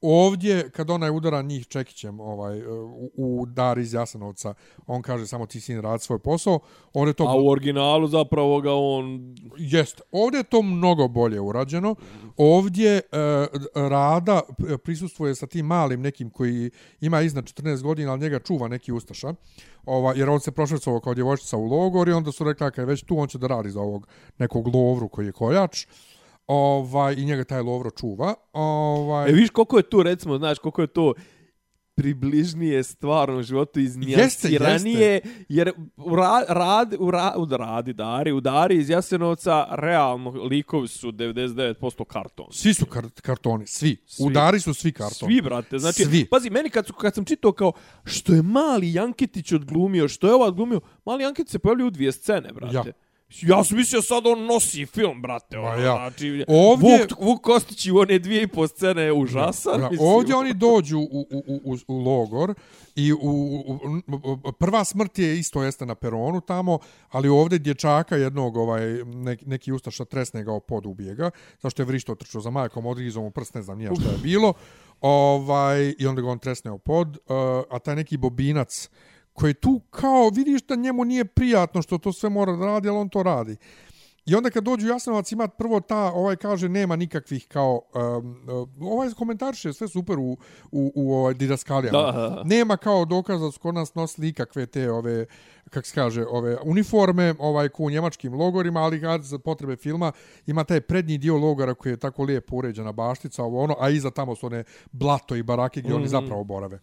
Ovdje, 0.00 0.70
kad 0.70 0.90
onaj 0.90 1.10
udara 1.10 1.42
njih 1.42 1.66
čekićem 1.66 2.20
ovaj, 2.20 2.66
u, 2.66 3.10
u 3.14 3.46
dar 3.46 3.78
iz 3.78 3.92
Jasenovca, 3.92 4.54
on 4.86 5.02
kaže 5.02 5.26
samo 5.26 5.46
ti 5.46 5.60
sin 5.60 5.80
radi 5.80 6.02
svoj 6.02 6.18
posao. 6.18 6.58
Ovdje 6.92 7.14
to 7.14 7.24
A 7.24 7.34
u 7.34 7.48
originalu 7.48 8.06
zapravo 8.06 8.60
ga 8.60 8.72
on... 8.74 9.34
Jest, 9.58 10.00
ovdje 10.12 10.38
je 10.38 10.44
to 10.44 10.62
mnogo 10.62 11.08
bolje 11.08 11.40
urađeno. 11.40 11.94
Ovdje 12.36 12.96
e, 12.96 13.00
Rada 13.74 14.40
prisustvuje 14.84 15.34
sa 15.34 15.46
tim 15.46 15.66
malim 15.66 16.00
nekim 16.00 16.30
koji 16.30 16.70
ima 17.00 17.20
iznad 17.20 17.44
14 17.44 17.82
godina, 17.82 18.12
ali 18.12 18.20
njega 18.20 18.38
čuva 18.38 18.68
neki 18.68 18.92
ustaša. 18.92 19.34
Ova, 19.86 20.14
jer 20.16 20.28
on 20.28 20.40
se 20.40 20.50
prošvrcovao 20.50 21.00
kao 21.00 21.14
djevojčica 21.14 21.56
u 21.56 21.64
logor 21.64 22.08
i 22.08 22.12
onda 22.12 22.32
su 22.32 22.44
rekli 22.44 22.70
kad 22.70 22.78
je 22.78 22.84
već 22.84 23.02
tu, 23.02 23.18
on 23.18 23.28
će 23.28 23.38
da 23.38 23.46
radi 23.46 23.70
za 23.70 23.80
ovog 23.80 24.06
nekog 24.38 24.74
lovru 24.74 25.08
koji 25.08 25.26
je 25.26 25.32
koljač. 25.32 25.86
Ovaj, 26.52 27.14
I 27.18 27.24
njega 27.24 27.44
taj 27.44 27.62
lovro 27.62 27.90
čuva. 27.90 28.34
Ovaj, 28.52 29.30
E, 29.30 29.32
viš 29.32 29.50
koliko 29.50 29.76
je 29.76 29.82
to, 29.82 30.02
recimo, 30.02 30.38
znaš, 30.38 30.58
koliko 30.58 30.80
je 30.80 30.86
to 30.86 31.14
najpribližnije 32.00 32.82
stvarnom 32.82 33.42
životu 33.42 33.80
iz 33.80 33.96
Jeste, 33.96 34.48
njansiranije, 34.48 35.20
jer 35.48 35.72
u, 35.96 36.16
ra, 36.16 36.44
rad, 36.48 36.94
u, 36.98 37.10
ra, 37.10 37.34
u 37.36 37.46
radi 37.56 37.92
Dari, 37.92 38.32
u 38.32 38.40
Dari 38.40 38.76
iz 38.78 38.90
Jasenovca 38.90 39.66
realno 39.70 40.30
likovi 40.30 40.88
su 40.88 41.12
99% 41.12 42.04
karton. 42.04 42.46
Svi 42.50 42.74
su 42.74 42.86
kar 42.86 43.04
kartoni, 43.22 43.66
svi. 43.66 43.96
Svi. 44.06 44.26
Udari 44.26 44.60
su 44.60 44.74
svi 44.74 44.92
kartoni. 44.92 45.32
Svi, 45.32 45.42
brate. 45.42 45.78
Znači, 45.78 46.04
Svi. 46.04 46.26
pazi, 46.30 46.50
meni 46.50 46.70
kad, 46.70 46.86
su, 46.86 46.92
kad 46.92 47.14
sam 47.14 47.24
čitao 47.24 47.52
kao 47.52 47.72
što 48.04 48.32
je 48.32 48.42
mali 48.42 48.92
Janketić 48.92 49.52
odglumio, 49.52 50.08
što 50.08 50.26
je 50.26 50.34
ovaj 50.34 50.48
odglumio, 50.48 50.80
mali 51.04 51.24
Janketić 51.24 51.50
se 51.52 51.58
pojavljaju 51.58 51.86
u 51.86 51.90
dvije 51.90 52.12
scene, 52.12 52.52
brate. 52.52 52.76
Ja. 52.88 53.09
Ja 53.42 53.64
sam 53.64 53.76
mislio 53.76 54.02
sad 54.02 54.26
on 54.26 54.46
nosi 54.46 54.86
film, 54.86 55.22
brate. 55.22 55.56
Ma 55.58 55.68
Ono, 55.68 55.82
ja. 55.82 55.92
Znači, 55.92 56.44
Ovdje- 56.48 56.98
Vuk, 56.98 57.20
Vuk 57.20 57.40
Kostić 57.42 57.86
u 57.86 57.98
one 57.98 58.18
dvije 58.18 58.42
i 58.42 58.46
po 58.46 58.66
scene 58.68 59.02
je 59.02 59.12
užasan. 59.12 59.80
Ja, 59.80 59.90
mislim. 59.90 60.08
ovdje 60.08 60.34
oni 60.34 60.54
dođu 60.54 60.98
u, 60.98 61.26
u, 61.30 61.42
u, 61.46 61.60
u, 61.64 61.76
u 61.88 61.98
logor 61.98 62.54
i 62.96 63.12
u, 63.12 63.18
u, 63.22 63.80
u, 64.44 64.52
prva 64.52 64.84
smrt 64.84 65.18
je 65.18 65.38
isto 65.38 65.62
jeste 65.62 65.86
na 65.86 65.94
peronu 65.94 66.40
tamo, 66.40 66.78
ali 67.10 67.28
ovdje 67.28 67.58
dječaka 67.58 68.16
jednog 68.16 68.56
ovaj, 68.56 69.04
neki, 69.04 69.46
neki 69.46 69.72
ustaša 69.72 70.04
tresne 70.04 70.44
ga 70.44 70.60
pod 70.60 70.86
ubijega, 70.86 71.30
zašto 71.62 71.82
je 71.82 71.86
vrišto 71.86 72.14
trčao 72.14 72.40
za 72.40 72.50
majkom, 72.50 72.86
odrizom 72.86 73.24
u 73.24 73.30
prst, 73.30 73.54
ne 73.54 73.62
znam 73.62 73.78
nije 73.78 73.90
šta 74.00 74.10
je 74.10 74.18
bilo, 74.22 74.52
ovaj, 75.00 75.94
i 75.98 76.06
onda 76.06 76.22
ga 76.22 76.28
on 76.28 76.38
tresne 76.38 76.78
pod, 76.78 77.08
uh, 77.08 77.34
a 77.70 77.78
taj 77.78 77.96
neki 77.96 78.16
bobinac 78.16 78.90
koji 79.40 79.54
tu 79.54 79.80
kao 79.90 80.30
vidiš 80.34 80.62
da 80.62 80.74
njemu 80.74 81.04
nije 81.04 81.24
prijatno 81.24 81.82
što 81.82 81.98
to 81.98 82.12
sve 82.12 82.30
mora 82.30 82.52
da 82.56 82.66
radi, 82.66 82.88
ali 82.88 82.98
on 82.98 83.08
to 83.08 83.22
radi. 83.22 83.56
I 84.26 84.34
onda 84.34 84.50
kad 84.50 84.64
dođu 84.64 84.86
u 84.86 84.90
Jasenovac 84.90 85.32
ima 85.32 85.48
prvo 85.48 85.80
ta, 85.80 86.12
ovaj 86.12 86.36
kaže 86.36 86.68
nema 86.68 86.96
nikakvih 86.96 87.46
kao, 87.48 87.80
um, 87.94 88.36
uh, 88.80 88.92
ovaj 88.92 89.10
komentarše 89.10 89.72
sve 89.72 89.88
super 89.88 90.18
u, 90.18 90.36
u, 90.72 90.92
u 90.94 91.14
ovaj 91.14 91.34
didaskalijama. 91.34 91.98
Da, 91.98 92.12
da, 92.12 92.28
da. 92.28 92.42
Nema 92.44 92.76
kao 92.76 93.04
dokaz 93.04 93.40
da 93.40 93.50
su 93.50 93.60
kod 93.60 93.74
nas 93.74 93.94
nosili 93.94 94.28
ikakve 94.28 94.66
te 94.66 94.90
ove, 94.90 95.26
kak 95.70 95.86
se 95.86 95.94
kaže, 95.94 96.24
ove 96.30 96.56
uniforme, 96.64 97.34
ovaj 97.38 97.68
ko 97.68 97.82
u 97.82 97.90
njemačkim 97.90 98.34
logorima, 98.34 98.80
ali 98.80 99.00
kad 99.00 99.22
za 99.22 99.38
potrebe 99.38 99.76
filma 99.76 100.12
ima 100.46 100.64
taj 100.64 100.80
prednji 100.80 101.18
dio 101.18 101.36
logora 101.36 101.74
koji 101.74 101.92
je 101.92 101.96
tako 101.96 102.22
lijepo 102.22 102.56
uređena 102.56 102.92
baštica, 102.92 103.44
ovo 103.44 103.62
ono, 103.62 103.76
a 103.80 103.90
iza 103.90 104.10
tamo 104.10 104.36
su 104.36 104.46
one 104.46 104.64
blato 104.92 105.36
i 105.36 105.42
barake 105.42 105.80
gdje 105.80 105.90
mm 105.90 105.94
-hmm. 105.94 106.00
oni 106.00 106.08
zapravo 106.08 106.44
borave. 106.44 106.80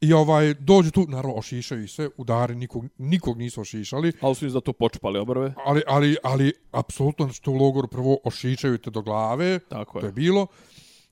I 0.00 0.12
ovaj, 0.12 0.54
dođu 0.54 0.90
tu, 0.90 1.06
naravno, 1.08 1.34
ošišaju 1.36 1.84
ih 1.84 1.90
sve, 1.90 2.08
udari, 2.16 2.54
nikog, 2.54 2.84
nikog 2.98 3.38
nisu 3.38 3.60
ošišali, 3.60 4.12
Ali 4.20 4.34
su 4.34 4.44
im 4.44 4.50
za 4.50 4.60
to 4.60 4.72
počupali 4.72 5.18
obrve. 5.18 5.54
ali, 5.66 5.82
ali, 5.86 6.16
ali, 6.22 6.52
apsolutno, 6.70 7.24
znači, 7.24 7.42
to 7.42 7.50
u 7.50 7.56
logoru 7.56 7.88
prvo 7.88 8.18
ošičaju 8.24 8.78
te 8.78 8.90
do 8.90 9.02
glave, 9.02 9.58
Tako 9.58 10.00
to 10.00 10.06
je 10.06 10.08
je. 10.08 10.12
bilo, 10.12 10.46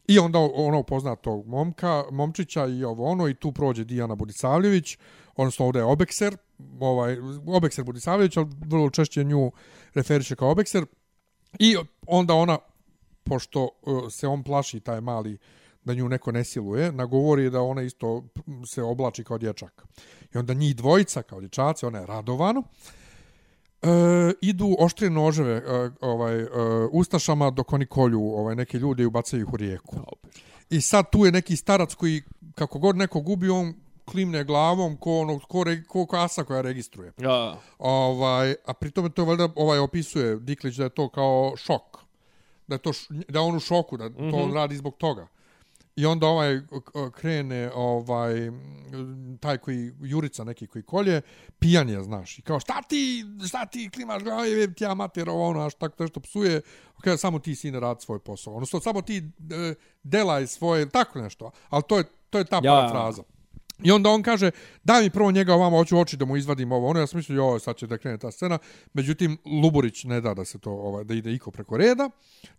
i 0.09 0.19
onda 0.19 0.39
ono 0.39 0.79
upozna 0.79 1.17
tog 1.17 1.47
momka, 1.47 2.05
momčića 2.13 2.67
i 2.67 2.85
ovo 2.85 3.05
ono, 3.05 3.29
i 3.29 3.35
tu 3.35 3.53
prođe 3.53 3.85
Dijana 3.85 4.15
Budisavljević, 4.15 4.99
odnosno 5.37 5.67
ovdje 5.67 5.81
je 5.81 5.85
Obekser, 5.85 6.37
ovaj, 6.81 7.17
Obekser 7.47 7.85
Budisavljević, 7.85 8.37
ali 8.37 8.47
vrlo 8.67 8.91
češće 8.91 9.25
nju 9.25 9.53
referiše 9.95 10.37
kao 10.37 10.51
Obekser, 10.51 10.87
i 11.59 11.77
onda 12.07 12.35
ona, 12.35 12.59
pošto 13.25 13.63
uh, 13.83 14.03
se 14.11 14.27
on 14.29 14.43
plaši, 14.43 14.81
taj 14.81 15.01
mali, 15.01 15.39
da 15.87 15.95
nju 15.95 16.09
neko 16.09 16.33
ne 16.33 16.45
siluje, 16.45 16.93
nagovori 16.93 17.51
da 17.51 17.61
ona 17.61 17.83
isto 17.83 18.25
se 18.67 18.83
oblači 18.83 19.25
kao 19.25 19.39
dječak. 19.39 19.87
I 20.35 20.39
onda 20.39 20.55
njih 20.55 20.77
dvojica 20.77 21.23
kao 21.23 21.41
dječaci, 21.41 21.87
ona 21.87 21.99
je 21.99 22.07
radovano, 22.07 22.63
e, 22.63 23.89
idu 24.41 24.77
oštre 24.79 25.11
noževe 25.11 25.53
e, 25.53 25.91
ovaj 26.01 26.41
e, 26.41 26.49
ustašama 26.93 27.51
dok 27.51 27.73
oni 27.73 27.87
kolju 27.87 28.21
ovaj 28.21 28.55
neke 28.55 28.79
ljude 28.79 29.03
i 29.03 29.07
ubacaju 29.07 29.43
ih 29.43 29.53
u 29.53 29.57
rijeku. 29.57 29.97
I 30.71 30.81
sad 30.81 31.11
tu 31.11 31.25
je 31.25 31.33
neki 31.33 31.57
starac 31.57 31.95
koji 31.95 32.23
kako 32.55 32.79
god 32.79 32.97
neko 32.97 33.21
gubi 33.21 33.49
on 33.49 33.75
klimne 34.05 34.45
glavom 34.45 34.97
ko 34.97 35.21
ono 35.21 35.39
ko, 35.39 35.65
re, 35.65 35.83
ko 35.85 36.07
kasa 36.07 36.45
koja 36.45 36.61
registruje. 36.61 37.13
Ja. 37.19 37.57
Ovaj 37.79 38.55
a 38.67 38.75
pritom 38.75 39.11
to 39.11 39.25
valjda 39.25 39.49
ovaj 39.55 39.79
opisuje 39.79 40.37
Diklić 40.37 40.77
da 40.77 40.85
je 40.85 40.91
to 40.91 41.09
kao 41.09 41.53
šok. 41.57 41.99
Da 42.67 42.75
je 42.75 42.79
to 42.79 42.93
š, 42.93 43.07
da 43.29 43.39
je 43.39 43.45
on 43.45 43.57
u 43.57 43.61
šoku, 43.61 43.97
da 43.97 44.09
to 44.09 44.23
mm 44.23 44.31
-hmm. 44.31 44.43
on 44.43 44.55
radi 44.55 44.77
zbog 44.77 44.97
toga. 44.97 45.29
I 45.97 46.07
onda 46.07 46.27
ovaj 46.27 46.61
k- 46.61 47.11
krene 47.11 47.71
ovaj 47.75 48.35
taj 49.41 49.59
koji 49.59 49.93
Jurica 50.01 50.45
neki 50.45 50.67
koji 50.67 50.83
kolje, 50.83 51.21
pijan 51.59 51.89
je, 51.89 52.03
znaš. 52.03 52.39
I 52.39 52.43
kao 52.43 52.61
šta 52.61 52.83
ti, 52.83 53.25
šta 53.49 53.67
ti 53.67 53.91
klimaš 53.91 54.23
glave, 54.23 54.75
ti 54.75 54.85
ja 54.85 54.95
mater, 54.95 55.29
ovo 55.31 55.49
ono, 55.49 55.61
až 55.61 55.75
tako 55.75 56.03
nešto 56.03 56.21
psuje. 56.21 56.61
Kaže 57.01 57.19
samo 57.19 57.39
ti 57.39 57.55
sine 57.55 57.81
radi 57.81 58.01
svoj 58.01 58.19
posao. 58.19 58.55
Odnosno 58.55 58.81
samo 58.81 59.03
ti 59.03 59.17
e, 59.51 59.75
delaj 60.03 60.47
svoje, 60.47 60.89
tako 60.89 61.19
nešto. 61.19 61.51
Ali 61.69 61.83
to 61.89 61.99
je 61.99 62.05
to 62.31 62.39
je 62.39 62.45
ta 62.45 62.57
Ja. 62.57 62.73
parafraza. 62.73 63.23
I 63.85 63.91
onda 63.91 64.11
on 64.11 64.23
kaže, 64.23 64.51
daj 64.85 65.03
mi 65.03 65.11
prvo 65.11 65.31
njega 65.31 65.55
ovamo, 65.55 65.77
hoću 65.77 65.99
oči 65.99 66.17
da 66.17 66.25
mu 66.25 66.37
izvadim 66.37 66.73
ovo. 66.73 66.89
Ono, 66.89 67.01
ja 67.01 67.07
sam 67.07 67.19
mislio, 67.19 67.37
joj, 67.37 67.61
sad 67.61 67.77
će 67.77 67.87
da 67.87 67.99
krene 67.99 68.19
ta 68.19 68.31
scena. 68.31 68.59
Međutim, 68.93 69.39
Luburić 69.63 70.05
ne 70.05 70.21
da 70.21 70.35
da 70.35 70.45
se 70.45 70.59
to, 70.59 70.71
ovaj, 70.71 71.05
da 71.05 71.15
ide 71.15 71.33
iko 71.33 71.51
preko 71.51 71.77
reda. 71.77 72.11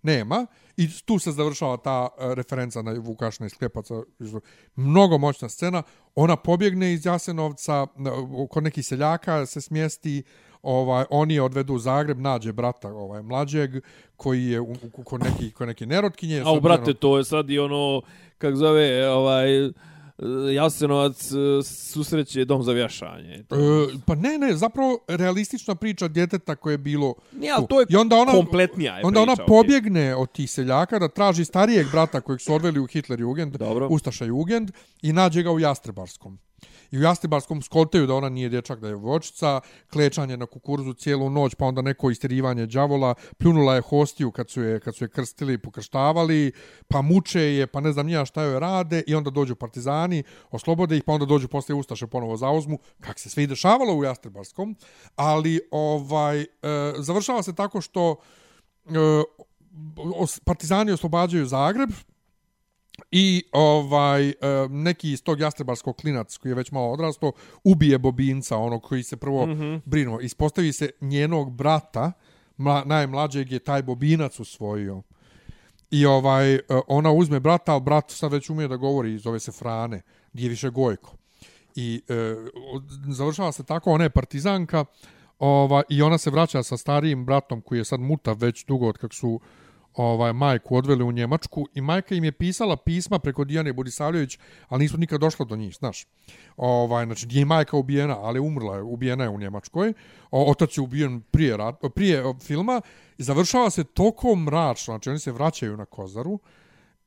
Nema. 0.02 0.46
I 0.78 0.90
tu 1.06 1.20
se 1.20 1.32
završava 1.32 1.78
ta 1.78 2.08
e, 2.20 2.36
referenca 2.36 2.82
na 2.82 2.92
Vukašina 2.92 3.46
iz 3.46 3.54
Klepaca. 3.54 3.94
Mnogo 4.76 5.18
moćna 5.18 5.50
scena. 5.50 5.84
Ona 6.16 6.36
pobjegne 6.36 6.94
iz 6.94 7.06
Jasenovca, 7.06 7.88
kod 8.50 8.64
nekih 8.64 8.86
seljaka 8.86 9.46
se 9.46 9.62
smjesti, 9.62 10.24
ovaj 10.62 11.06
oni 11.10 11.34
je 11.34 11.42
odvedu 11.42 11.74
u 11.74 11.80
Zagreb, 11.80 12.20
nađe 12.20 12.54
brata 12.54 12.88
ovaj 12.88 13.22
mlađeg 13.22 13.72
koji 14.16 14.46
je 14.46 14.62
u, 14.62 14.76
u, 14.98 15.04
kod 15.04 15.24
neki 15.24 15.52
kod 15.52 15.68
neke 15.68 15.86
nerotkinje. 15.86 16.44
A 16.46 16.52
u 16.52 16.62
brate, 16.62 16.94
to 16.94 17.18
je 17.18 17.24
sad 17.24 17.50
i 17.50 17.60
ono, 17.60 18.02
kak 18.38 18.56
zove, 18.56 19.10
ovaj, 19.10 19.70
Jasenovac 20.54 21.32
e, 21.32 21.64
susreće 21.64 22.46
dom 22.46 22.64
za 22.64 22.72
vješanje. 22.72 23.34
E, 23.34 23.46
pa 24.06 24.16
ne, 24.16 24.38
ne, 24.38 24.56
zapravo 24.56 25.00
realistična 25.08 25.76
priča 25.76 26.08
djeteta 26.08 26.56
koje 26.56 26.74
je 26.74 26.78
bilo 26.78 27.14
Nije, 27.32 27.54
ali 27.58 27.66
to 27.70 27.80
je 27.80 27.86
I 27.90 27.96
onda 27.96 28.16
ona, 28.16 28.32
kompletnija 28.32 28.98
je 28.98 29.06
onda 29.06 29.22
ona 29.22 29.36
priča, 29.36 29.44
okej. 29.44 29.56
pobjegne 29.58 30.16
od 30.16 30.32
tih 30.32 30.52
seljaka 30.52 31.00
da 31.00 31.08
traži 31.08 31.46
starijeg 31.46 31.88
brata 31.92 32.22
kojeg 32.22 32.42
su 32.42 32.54
odveli 32.54 32.80
u 32.80 32.88
Hitler 32.88 33.20
Jugend, 33.20 33.56
Dobro. 33.56 33.88
Ustaša 33.88 34.26
Jugend, 34.26 34.72
i 35.02 35.14
nađe 35.14 35.44
ga 35.44 35.52
u 35.52 35.60
Jastrebarskom. 35.60 36.40
I 36.92 36.98
u 36.98 37.02
Jastrebarskom 37.02 37.62
skontaju 37.62 38.08
da 38.08 38.14
ona 38.14 38.30
nije 38.30 38.50
dječak, 38.50 38.80
da 38.80 38.88
je 38.88 38.96
vočica, 38.96 39.62
klečanje 39.92 40.38
na 40.38 40.46
kukuruzu 40.46 40.94
cijelu 40.94 41.30
noć, 41.30 41.56
pa 41.56 41.66
onda 41.66 41.82
neko 41.82 42.10
isterivanje 42.10 42.66
đavola, 42.66 43.14
pljunula 43.38 43.76
je 43.76 43.82
hostiju 43.82 44.32
kad 44.32 44.50
su 44.50 44.62
je, 44.62 44.80
kad 44.80 44.96
su 44.96 45.04
je 45.04 45.10
krstili 45.10 45.54
i 45.54 45.58
pokrštavali, 45.58 46.52
pa 46.88 47.02
muče 47.02 47.42
je, 47.42 47.68
pa 47.68 47.80
ne 47.80 47.92
znam 47.92 48.06
nija 48.06 48.26
šta 48.26 48.44
joj 48.44 48.60
rade, 48.60 49.04
i 49.08 49.16
onda 49.16 49.30
dođu 49.30 49.56
partizani, 49.56 50.24
oslobode 50.52 50.98
ih, 50.98 51.04
pa 51.04 51.14
onda 51.14 51.26
dođu 51.26 51.48
posle 51.48 51.76
Ustaše 51.76 52.08
ponovo 52.08 52.38
zauzmu, 52.38 52.80
kak 53.02 53.20
se 53.20 53.30
sve 53.30 53.44
i 53.44 53.48
dešavalo 53.48 53.94
u 53.94 54.04
Jastrebarskom, 54.04 54.76
ali 55.16 55.60
ovaj, 55.72 56.42
e, 56.42 56.48
završava 56.98 57.44
se 57.44 57.56
tako 57.56 57.82
što 57.82 58.16
e, 58.86 58.90
os- 59.96 60.40
partizani 60.40 60.92
oslobađaju 60.92 61.46
Zagreb, 61.46 61.90
I 63.12 63.44
ovaj 63.52 64.30
e, 64.30 64.36
neki 64.70 65.12
iz 65.12 65.24
tog 65.24 65.40
jastrebarskog 65.40 65.96
klinac 65.96 66.38
koji 66.38 66.52
je 66.52 66.56
već 66.56 66.72
malo 66.72 66.92
odrasto 66.92 67.32
ubije 67.64 67.98
Bobinca, 67.98 68.58
ono 68.58 68.80
koji 68.80 69.04
se 69.04 69.18
prvo 69.18 69.46
mm 69.46 69.50
-hmm. 69.50 69.82
brinuo. 69.86 70.20
Ispostavi 70.20 70.74
se 70.74 70.90
njenog 71.02 71.52
brata, 71.52 72.12
mla, 72.58 72.84
najmlađeg 72.86 73.52
je 73.52 73.60
taj 73.60 73.84
Bobinac 73.84 74.40
usvojio. 74.40 75.02
I 75.92 76.06
ovaj 76.06 76.56
e, 76.56 76.62
ona 76.88 77.12
uzme 77.12 77.40
brata, 77.40 77.72
ali 77.72 77.82
brat 77.82 78.12
sad 78.12 78.32
već 78.32 78.50
umije 78.50 78.68
da 78.68 78.76
govori, 78.76 79.18
zove 79.18 79.40
se 79.40 79.52
Frane, 79.52 80.02
nije 80.34 80.50
više 80.50 80.70
Gojko. 80.70 81.16
I 81.76 82.02
e, 82.08 82.36
završava 83.08 83.52
se 83.52 83.64
tako, 83.64 83.92
ona 83.92 84.04
je 84.04 84.10
partizanka, 84.10 84.86
ova, 85.40 85.84
i 85.90 86.02
ona 86.02 86.18
se 86.18 86.30
vraća 86.30 86.64
sa 86.64 86.78
starijim 86.78 87.26
bratom 87.26 87.62
koji 87.62 87.80
je 87.80 87.86
sad 87.86 88.00
mutav 88.00 88.38
već 88.40 88.66
dugo 88.66 88.88
od 88.88 88.98
kak 88.98 89.14
su 89.14 89.40
ovaj 89.98 90.34
majku 90.34 90.76
odveli 90.76 91.04
u 91.04 91.12
Njemačku 91.12 91.68
i 91.74 91.82
majka 91.82 92.16
im 92.16 92.24
je 92.24 92.32
pisala 92.32 92.78
pisma 92.78 93.20
preko 93.20 93.44
Dijane 93.44 93.74
Budisavljević, 93.74 94.40
ali 94.68 94.84
nisu 94.84 94.98
nikad 94.98 95.22
došla 95.22 95.46
do 95.46 95.56
njih, 95.56 95.76
znaš. 95.76 96.06
Ovaj 96.58 97.06
znači 97.06 97.28
je 97.30 97.46
majka 97.46 97.78
ubijena, 97.78 98.20
ali 98.20 98.40
umrla 98.40 98.76
je, 98.76 98.82
ubijena 98.82 99.24
je 99.24 99.30
u 99.30 99.40
Njemačkoj. 99.40 99.94
O, 100.32 100.52
otac 100.52 100.78
je 100.78 100.82
ubijen 100.82 101.22
prije 101.22 101.58
rat, 101.58 101.76
prije 101.96 102.24
filma 102.42 102.82
i 103.18 103.24
završava 103.24 103.70
se 103.70 103.84
toko 103.84 104.36
mračno, 104.36 104.92
znači 104.92 105.10
oni 105.10 105.20
se 105.20 105.32
vraćaju 105.32 105.78
na 105.78 105.86
Kozaru 105.86 106.40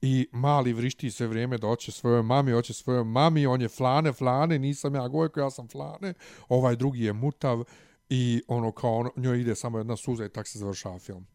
i 0.02 0.28
mali 0.32 0.72
vrišti 0.72 1.10
sve 1.10 1.26
vrijeme 1.26 1.58
da 1.58 1.66
hoće 1.66 1.92
svojoj 1.92 2.22
mami, 2.22 2.52
hoće 2.52 2.72
svojoj 2.72 3.04
mami, 3.04 3.46
on 3.46 3.60
je 3.60 3.68
flane, 3.68 4.12
flane, 4.12 4.58
nisam 4.58 4.94
ja 4.94 5.08
Gojko, 5.08 5.40
ja 5.40 5.50
sam 5.50 5.68
flane, 5.68 6.14
ovaj 6.48 6.76
drugi 6.76 7.04
je 7.04 7.12
mutav 7.12 7.64
i 8.08 8.42
ono 8.48 8.72
kao 8.72 8.96
ono, 8.96 9.10
njoj 9.16 9.40
ide 9.40 9.54
samo 9.54 9.78
jedna 9.78 9.96
suza 9.96 10.24
i 10.24 10.28
tak 10.28 10.48
se 10.48 10.58
završava 10.58 10.98
film. 10.98 11.26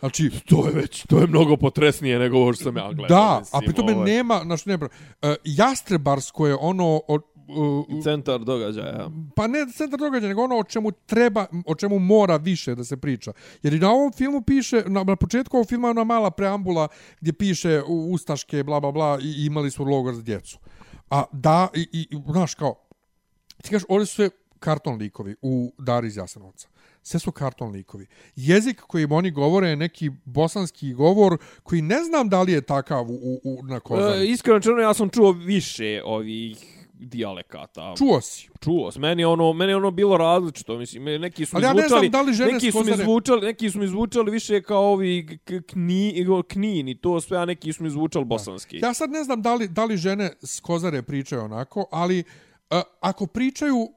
Znači, 0.00 0.30
To 0.48 0.66
je 0.66 0.72
već, 0.72 1.06
to 1.06 1.18
je 1.18 1.26
mnogo 1.26 1.56
potresnije 1.56 2.18
nego 2.18 2.36
ovo 2.38 2.52
što 2.52 2.64
sam 2.64 2.76
ja 2.76 2.92
gledao. 2.92 3.18
Da, 3.18 3.38
mislim, 3.38 3.58
a 3.58 3.66
pri 3.66 3.74
tome 3.74 3.94
ovaj, 3.94 4.06
nema, 4.06 4.40
znači 4.44 4.68
ne, 4.68 4.74
uh, 4.74 4.80
Jastrebarsko 5.44 6.46
je 6.46 6.56
ono, 6.60 7.00
o, 7.08 7.18
uh, 7.48 8.02
Centar 8.02 8.40
događaja. 8.40 9.10
pa 9.36 9.46
ne 9.46 9.58
centar 9.76 9.98
događaja, 10.00 10.28
nego 10.28 10.42
ono 10.42 10.58
o 10.58 10.64
čemu 10.64 10.90
treba, 10.92 11.46
o 11.66 11.74
čemu 11.74 11.98
mora 11.98 12.36
više 12.36 12.74
da 12.74 12.84
se 12.84 12.96
priča. 12.96 13.32
Jer 13.62 13.74
i 13.74 13.78
na 13.78 13.90
ovom 13.90 14.12
filmu 14.12 14.42
piše, 14.42 14.82
na, 14.86 15.04
na 15.04 15.16
početku 15.16 15.56
ovog 15.56 15.68
filma 15.68 15.88
je 15.88 15.90
ona 15.90 16.04
mala 16.04 16.30
preambula 16.30 16.88
gdje 17.20 17.32
piše 17.32 17.82
u- 17.88 18.12
ustaške, 18.12 18.62
bla, 18.62 18.80
bla, 18.80 18.92
bla, 18.92 19.18
i 19.22 19.46
imali 19.46 19.70
su 19.70 19.84
logor 19.84 20.14
za 20.14 20.22
djecu. 20.22 20.58
A 21.10 21.24
da, 21.32 21.68
i, 21.74 21.80
i, 21.92 22.06
i, 22.10 22.18
znaš, 22.32 22.54
kao, 22.54 22.74
ti 23.62 23.70
kažeš, 23.70 23.86
ovdje 23.88 24.06
su 24.06 24.14
sve 24.14 24.30
karton 24.58 24.96
likovi 24.96 25.36
u 25.42 25.72
Dari 25.78 26.08
iz 26.08 26.16
Jasenovca. 26.16 26.68
Sve 27.08 27.20
su 27.20 27.32
karton 27.32 27.70
likovi. 27.70 28.06
Jezik 28.36 28.80
kojim 28.80 29.12
oni 29.12 29.30
govore 29.30 29.68
je 29.68 29.76
neki 29.76 30.10
bosanski 30.24 30.92
govor 30.92 31.38
koji 31.62 31.82
ne 31.82 32.04
znam 32.04 32.28
da 32.28 32.42
li 32.42 32.52
je 32.52 32.60
takav 32.60 33.10
u, 33.10 33.40
u, 33.44 33.62
na 33.62 33.80
Kozari. 33.80 34.20
E, 34.20 34.26
iskreno 34.26 34.60
černo, 34.60 34.80
ja 34.80 34.94
sam 34.94 35.08
čuo 35.08 35.32
više 35.32 36.02
ovih 36.04 36.78
dijalekata. 36.92 37.94
Čuo 37.98 38.20
si. 38.20 38.48
Čuo 38.60 38.92
sam. 38.92 39.02
Meni 39.02 39.24
ono, 39.24 39.52
meni 39.52 39.74
ono 39.74 39.90
bilo 39.90 40.16
različito, 40.16 40.78
mislim, 40.78 41.04
neki 41.04 41.46
su 41.46 41.56
mi 41.56 41.58
Ali 41.58 41.64
ja 41.66 41.72
ne 41.72 41.88
zvučali, 41.88 42.08
znam 42.08 42.10
da 42.10 42.22
li 42.22 42.32
žene 42.32 42.52
neki 42.52 42.72
su 42.72 42.84
mi 42.84 42.92
zvučali, 42.92 43.46
neki 43.46 43.70
su 43.70 43.78
mi 43.78 43.88
zvučali 43.88 44.30
više 44.30 44.62
kao 44.62 44.92
ovi 44.92 45.38
kni, 45.66 46.26
knin 46.48 46.88
i 46.88 46.94
to 46.94 47.20
sve, 47.20 47.38
a 47.38 47.44
neki 47.44 47.72
su 47.72 47.82
mi 47.82 47.90
zvučali 47.90 48.24
bosanski. 48.24 48.78
Ja 48.82 48.94
sad 48.94 49.10
ne 49.10 49.24
znam 49.24 49.42
da 49.42 49.54
li, 49.54 49.68
da 49.68 49.84
li 49.84 49.96
žene 49.96 50.30
s 50.42 50.60
Kozare 50.60 51.02
pričaju 51.02 51.42
onako, 51.42 51.86
ali 51.90 52.24
uh, 52.70 52.78
ako 53.00 53.26
pričaju, 53.26 53.88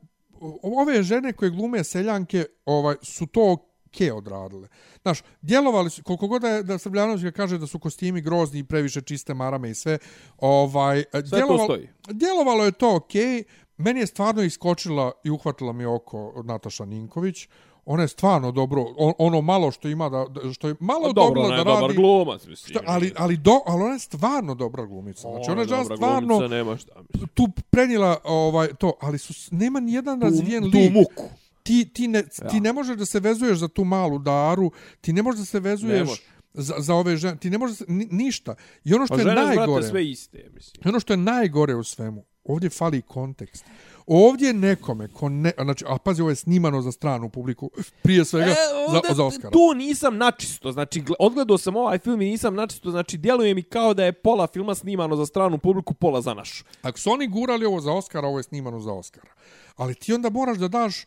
ove 0.63 1.03
žene 1.03 1.33
koje 1.33 1.51
glume 1.51 1.83
seljanke 1.83 2.45
ovaj, 2.65 2.95
su 3.01 3.27
to 3.27 3.57
ke 3.91 4.13
odradile. 4.13 4.67
Znaš, 5.01 5.23
djelovali 5.41 5.89
su, 5.89 6.03
koliko 6.03 6.27
god 6.27 6.41
da, 6.41 6.49
je, 6.49 6.63
da 6.63 6.77
Srbljanović 6.77 7.33
kaže 7.35 7.57
da 7.57 7.67
su 7.67 7.79
kostimi 7.79 8.21
grozni 8.21 8.59
i 8.59 8.63
previše 8.63 9.01
čiste 9.01 9.33
marame 9.33 9.69
i 9.69 9.75
sve, 9.75 9.97
ovaj, 10.37 11.03
to 11.03 11.21
djelovalo, 11.21 11.63
stoji. 11.63 11.89
djelovalo 12.09 12.65
je 12.65 12.71
to 12.71 12.95
okej, 12.95 13.43
meni 13.77 13.99
je 13.99 14.07
stvarno 14.07 14.43
iskočila 14.43 15.11
i 15.23 15.29
uhvatila 15.29 15.73
mi 15.73 15.85
oko 15.85 16.41
Nataša 16.45 16.85
Ninković, 16.85 17.47
ona 17.85 18.01
je 18.01 18.07
stvarno 18.07 18.51
dobro, 18.51 18.85
on, 18.97 19.13
ono 19.17 19.41
malo 19.41 19.71
što 19.71 19.87
ima 19.87 20.09
da, 20.09 20.25
što 20.53 20.67
je 20.67 20.75
malo 20.79 21.01
Pa 21.01 21.13
dobro, 21.13 21.41
dobila 21.41 21.45
ona 21.45 21.57
da 21.57 21.63
radi. 21.63 21.81
dobar 21.81 21.95
glumac, 21.95 22.45
mislim. 22.47 22.69
Šta, 22.69 22.79
ali, 22.85 23.13
ali, 23.17 23.37
do, 23.37 23.59
ali 23.65 23.83
ona 23.83 23.93
je 23.93 23.99
stvarno 23.99 24.55
dobra 24.55 24.85
glumica. 24.85 25.21
Znači, 25.21 25.51
ona 25.51 25.61
je 25.61 25.67
dobra 25.67 25.95
stvarno 25.95 26.27
glumica, 26.27 26.55
nema 26.55 26.77
šta, 26.77 26.93
mislim. 27.13 27.29
tu 27.33 27.47
prenijela 27.69 28.17
ovaj, 28.23 28.67
to, 28.67 28.93
ali 29.01 29.17
su, 29.17 29.33
nema 29.51 29.79
ni 29.79 29.93
jedan 29.93 30.21
razvijen 30.21 30.71
tu 30.71 30.77
lik. 30.77 30.93
muku. 30.93 31.29
Ti, 31.63 31.89
ti, 31.93 32.07
ne, 32.07 32.23
ti 32.51 32.59
ne 32.59 32.73
možeš 32.73 32.97
da 32.97 33.05
se 33.05 33.19
vezuješ 33.19 33.57
za 33.57 33.67
tu 33.67 33.83
malu 33.83 34.19
daru, 34.19 34.71
ti 35.01 35.13
ne 35.13 35.21
možeš 35.21 35.39
da 35.39 35.45
se 35.45 35.59
vezuješ 35.59 36.09
za, 36.53 36.75
za 36.77 36.95
ove 36.95 37.17
žene, 37.17 37.37
ti 37.37 37.49
ne 37.49 37.57
možeš 37.57 37.77
ni, 37.87 38.07
ništa. 38.11 38.55
I 38.83 38.93
ono 38.93 39.05
što 39.05 39.15
Pa 39.15 39.21
je 39.21 39.35
najgore, 39.35 39.83
sve 39.83 40.09
iste, 40.09 40.49
mislim. 40.53 40.81
ono 40.89 40.99
što 40.99 41.13
je 41.13 41.17
najgore 41.17 41.75
u 41.75 41.83
svemu, 41.83 42.25
ovdje 42.43 42.69
fali 42.69 43.01
kontekst. 43.01 43.65
Ovdje 44.07 44.53
nekome, 44.53 45.07
ko 45.07 45.29
ne, 45.29 45.51
znači, 45.61 45.85
a 45.87 45.97
pazi, 45.97 46.21
ovo 46.21 46.29
je 46.29 46.35
snimano 46.35 46.81
za 46.81 46.91
stranu 46.91 47.29
publiku, 47.29 47.69
prije 48.01 48.25
svega 48.25 48.45
za, 48.47 48.95
ovdje 48.95 49.15
za 49.15 49.23
Oscara. 49.25 49.47
E, 49.49 49.51
Tu 49.51 49.73
nisam 49.77 50.17
načisto, 50.17 50.71
znači 50.71 51.01
gle- 51.01 51.15
odgledao 51.19 51.57
sam 51.57 51.75
ovaj 51.75 51.99
film 51.99 52.21
i 52.21 52.25
nisam 52.25 52.55
načisto, 52.55 52.91
znači 52.91 53.17
djeluje 53.17 53.55
mi 53.55 53.63
kao 53.63 53.93
da 53.93 54.05
je 54.05 54.11
pola 54.13 54.47
filma 54.47 54.75
snimano 54.75 55.15
za 55.15 55.25
stranu 55.25 55.57
publiku, 55.57 55.93
pola 55.93 56.21
za 56.21 56.33
našu. 56.33 56.63
Ako 56.81 56.99
su 56.99 57.11
oni 57.11 57.27
gurali 57.27 57.65
ovo 57.65 57.81
za 57.81 57.91
Oscara, 57.91 58.27
ovo 58.27 58.39
je 58.39 58.43
snimano 58.43 58.79
za 58.79 58.93
Oscara. 58.93 59.29
Ali 59.75 59.95
ti 59.95 60.13
onda 60.13 60.29
moraš 60.29 60.57
da 60.57 60.67
daš 60.67 61.05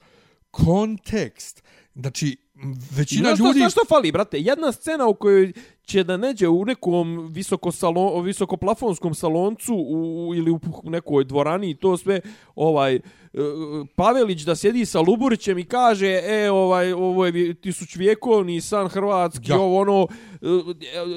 kontekst. 0.51 1.63
Znači, 1.95 2.37
većina 2.91 3.31
ljudi... 3.31 3.59
znaš 3.59 3.73
šta 3.73 3.81
fali, 3.89 4.13
brate? 4.13 4.39
Jedna 4.41 4.73
scena 4.73 5.07
u 5.07 5.15
kojoj 5.15 5.53
će 5.85 6.05
da 6.05 6.17
neđe 6.17 6.49
u 6.49 6.65
nekom 6.65 7.29
visoko 7.33 7.73
salon, 7.73 8.25
visokoplafonskom 8.25 9.15
saloncu 9.15 9.75
u, 9.75 10.33
ili 10.37 10.51
u 10.51 10.61
nekoj 10.85 11.25
dvorani 11.25 11.71
i 11.71 11.75
to 11.75 11.97
sve 11.97 12.21
ovaj 12.57 12.95
e, 12.95 13.01
Pavelić 13.95 14.43
da 14.43 14.57
sjedi 14.57 14.85
sa 14.87 15.01
Luburićem 15.01 15.59
i 15.59 15.65
kaže 15.65 16.21
e 16.25 16.51
ovaj 16.51 16.93
ovo 16.93 17.27
je 17.27 17.55
tisućvjekovni 17.55 18.61
san 18.61 18.89
hrvatski 18.89 19.51
Ja. 19.51 19.59
ovo 19.61 19.81
ono 19.81 20.07
e, 20.33 20.47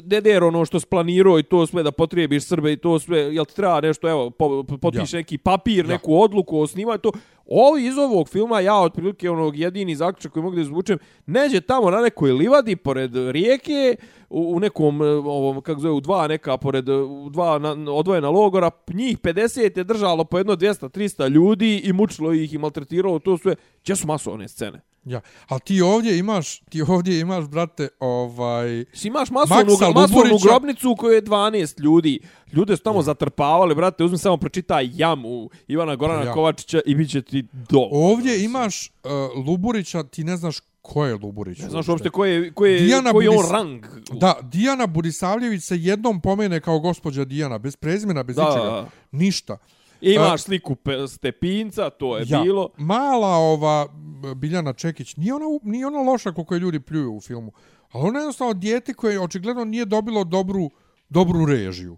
deder 0.01 0.43
ono 0.43 0.65
što 0.65 0.79
splanirao 0.79 1.39
i 1.39 1.43
to 1.43 1.67
sve 1.67 1.83
da 1.83 1.91
potrijebiš 1.91 2.43
Srbe 2.45 2.73
i 2.73 2.77
to 2.77 2.99
sve 2.99 3.19
jel 3.19 3.45
ti 3.45 3.55
treba 3.55 3.81
nešto 3.81 4.09
evo 4.09 4.29
po, 4.29 4.63
po- 4.63 4.77
potpiš 4.77 5.13
Ja. 5.13 5.17
neki 5.19 5.37
papir 5.37 5.85
Ja. 5.85 5.91
neku 5.91 6.21
odluku 6.21 6.59
o 6.59 6.67
snimanju 6.67 6.97
to 6.99 7.11
Ovi 7.49 7.85
iz 7.85 7.97
ovog 7.97 8.29
filma, 8.29 8.59
ja 8.59 8.81
otprilike 8.81 9.29
onog 9.29 9.57
jedini 9.57 9.95
zaključak 9.95 10.31
koji 10.31 10.43
mogu 10.43 10.55
da 10.55 10.61
izvučem, 10.61 10.97
neđe 11.25 11.61
tamo 11.61 11.91
na 11.91 12.01
nekoj 12.01 12.31
livadi 12.31 12.75
pored 12.75 13.15
rijeke, 13.15 13.95
u, 14.29 14.55
u 14.55 14.59
nekom, 14.59 15.01
e, 15.01 15.05
ovom, 15.05 15.61
kako 15.61 15.81
zove, 15.81 15.93
u 15.93 15.99
dva 15.99 16.27
neka, 16.27 16.57
pored, 16.57 16.89
e, 16.89 16.93
u 16.95 17.29
dva 17.29 17.59
na, 17.59 17.91
odvojena 17.91 18.29
logora, 18.29 18.71
njih 18.93 19.19
50 19.19 19.77
je 19.77 19.83
držalo 19.83 20.23
po 20.23 20.37
jedno 20.37 20.55
200-300 20.55 21.29
ljudi 21.29 21.81
i 21.83 21.93
mučilo 21.93 22.33
ih 22.33 22.53
i 22.53 22.57
maltretiralo 22.57 23.19
to 23.19 23.37
sve. 23.37 23.55
Gdje 23.83 23.95
su 23.95 24.07
masovne 24.07 24.47
scene? 24.47 24.81
Ja, 25.03 25.21
ali 25.47 25.61
ti 25.61 25.81
ovdje 25.81 26.17
imaš, 26.17 26.59
ti 26.59 26.81
ovdje 26.87 27.19
imaš, 27.19 27.45
brate, 27.45 27.89
ovaj... 27.99 28.85
Si 28.93 29.07
imaš 29.07 29.29
masovnu, 29.29 29.73
masovnu 29.95 30.37
grobnicu 30.43 30.91
u 30.91 30.95
kojoj 30.95 31.15
je 31.15 31.23
12 31.23 31.79
ljudi. 31.81 32.19
Ljude 32.53 32.77
su 32.77 32.83
tamo 32.83 33.01
zatrpavali, 33.01 33.75
brate, 33.75 34.03
uzmi 34.03 34.17
samo 34.17 34.37
pročitaj 34.37 34.89
jamu 34.93 35.49
Ivana 35.67 35.95
Gorana 35.95 36.23
Ja. 36.23 36.33
Kovačića 36.33 36.81
i 36.85 36.95
bit 36.95 37.09
će 37.11 37.21
ti 37.21 37.45
do. 37.51 37.87
Ovdje 37.91 38.43
imaš 38.43 38.89
uh, 38.89 39.11
Luburića, 39.45 40.03
ti 40.03 40.23
ne 40.23 40.37
znaš 40.37 40.59
ko 40.87 41.05
je 41.05 41.15
Luburić. 41.15 41.59
Ne 41.59 41.69
znaš 41.69 41.87
uopšte 41.87 42.09
koji 42.09 42.33
je, 42.33 42.51
koji 42.53 42.73
je, 42.73 42.79
Dijana 42.79 43.11
koji 43.11 43.25
je 43.25 43.29
on 43.29 43.45
rang. 43.51 43.85
Da, 44.11 44.35
Dijana 44.41 44.87
Budisavljević 44.87 45.63
se 45.63 45.77
jednom 45.77 46.21
pomene 46.21 46.59
kao 46.59 46.79
gospođa 46.79 47.25
Dijana, 47.25 47.57
bez 47.57 47.75
prezimena, 47.75 48.23
bez 48.23 48.35
Da, 48.35 48.45
ničega. 48.49 48.85
Ništa. 49.11 49.57
Imaš 50.01 50.33
A- 50.33 50.37
sliku 50.37 50.75
Stepinca, 51.07 51.89
to 51.89 52.17
je 52.17 52.25
Ja, 52.27 52.41
bilo. 52.41 52.69
mala 52.77 53.27
ova 53.27 53.87
Biljana 54.35 54.73
Čekić, 54.73 55.15
nije 55.15 55.33
ona, 55.33 55.45
nije 55.63 55.87
ona 55.87 55.99
loša 55.99 56.31
koliko 56.31 56.53
je 56.53 56.59
ljudi 56.59 56.79
pljuju 56.79 57.13
u 57.13 57.21
filmu, 57.21 57.51
ali 57.91 58.07
ona 58.07 58.19
je 58.19 58.23
jednostavno 58.23 58.53
dijete 58.53 58.93
koje 58.93 59.19
očigledno 59.21 59.65
nije 59.65 59.85
dobilo 59.85 60.23
dobru, 60.23 60.69
dobru 61.09 61.45
režiju. 61.45 61.97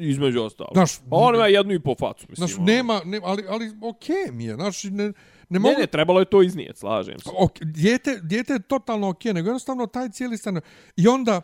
Između 0.00 0.42
ostalo. 0.42 0.70
Znaš, 0.72 0.98
Pa 0.98 1.16
on 1.16 1.34
ima 1.34 1.46
jednu 1.46 1.72
i 1.74 1.80
po 1.80 1.94
facu, 2.00 2.26
mislim. 2.28 2.46
Znaš, 2.48 2.58
ono. 2.58 2.66
nema, 2.66 3.00
ne, 3.04 3.20
ali, 3.24 3.44
ali 3.48 3.72
okej 3.82 4.16
okay 4.16 4.32
mi 4.32 4.44
je, 4.44 4.54
znaš, 4.54 4.84
ne, 4.84 5.12
ne 5.54 5.60
mogu... 5.60 5.74
ne, 5.78 5.86
trebalo 5.86 6.20
je 6.20 6.24
to 6.24 6.42
iznijeti, 6.42 6.78
slažem 6.78 7.18
se. 7.18 7.30
Ok, 7.38 7.58
dijete, 7.60 8.20
dijete 8.22 8.52
je 8.52 8.62
totalno 8.62 9.08
okej, 9.08 9.32
nego 9.32 9.48
jednostavno 9.48 9.86
taj 9.86 10.08
cijeli 10.08 10.36
stan... 10.36 10.60
I 10.96 11.08
onda, 11.08 11.42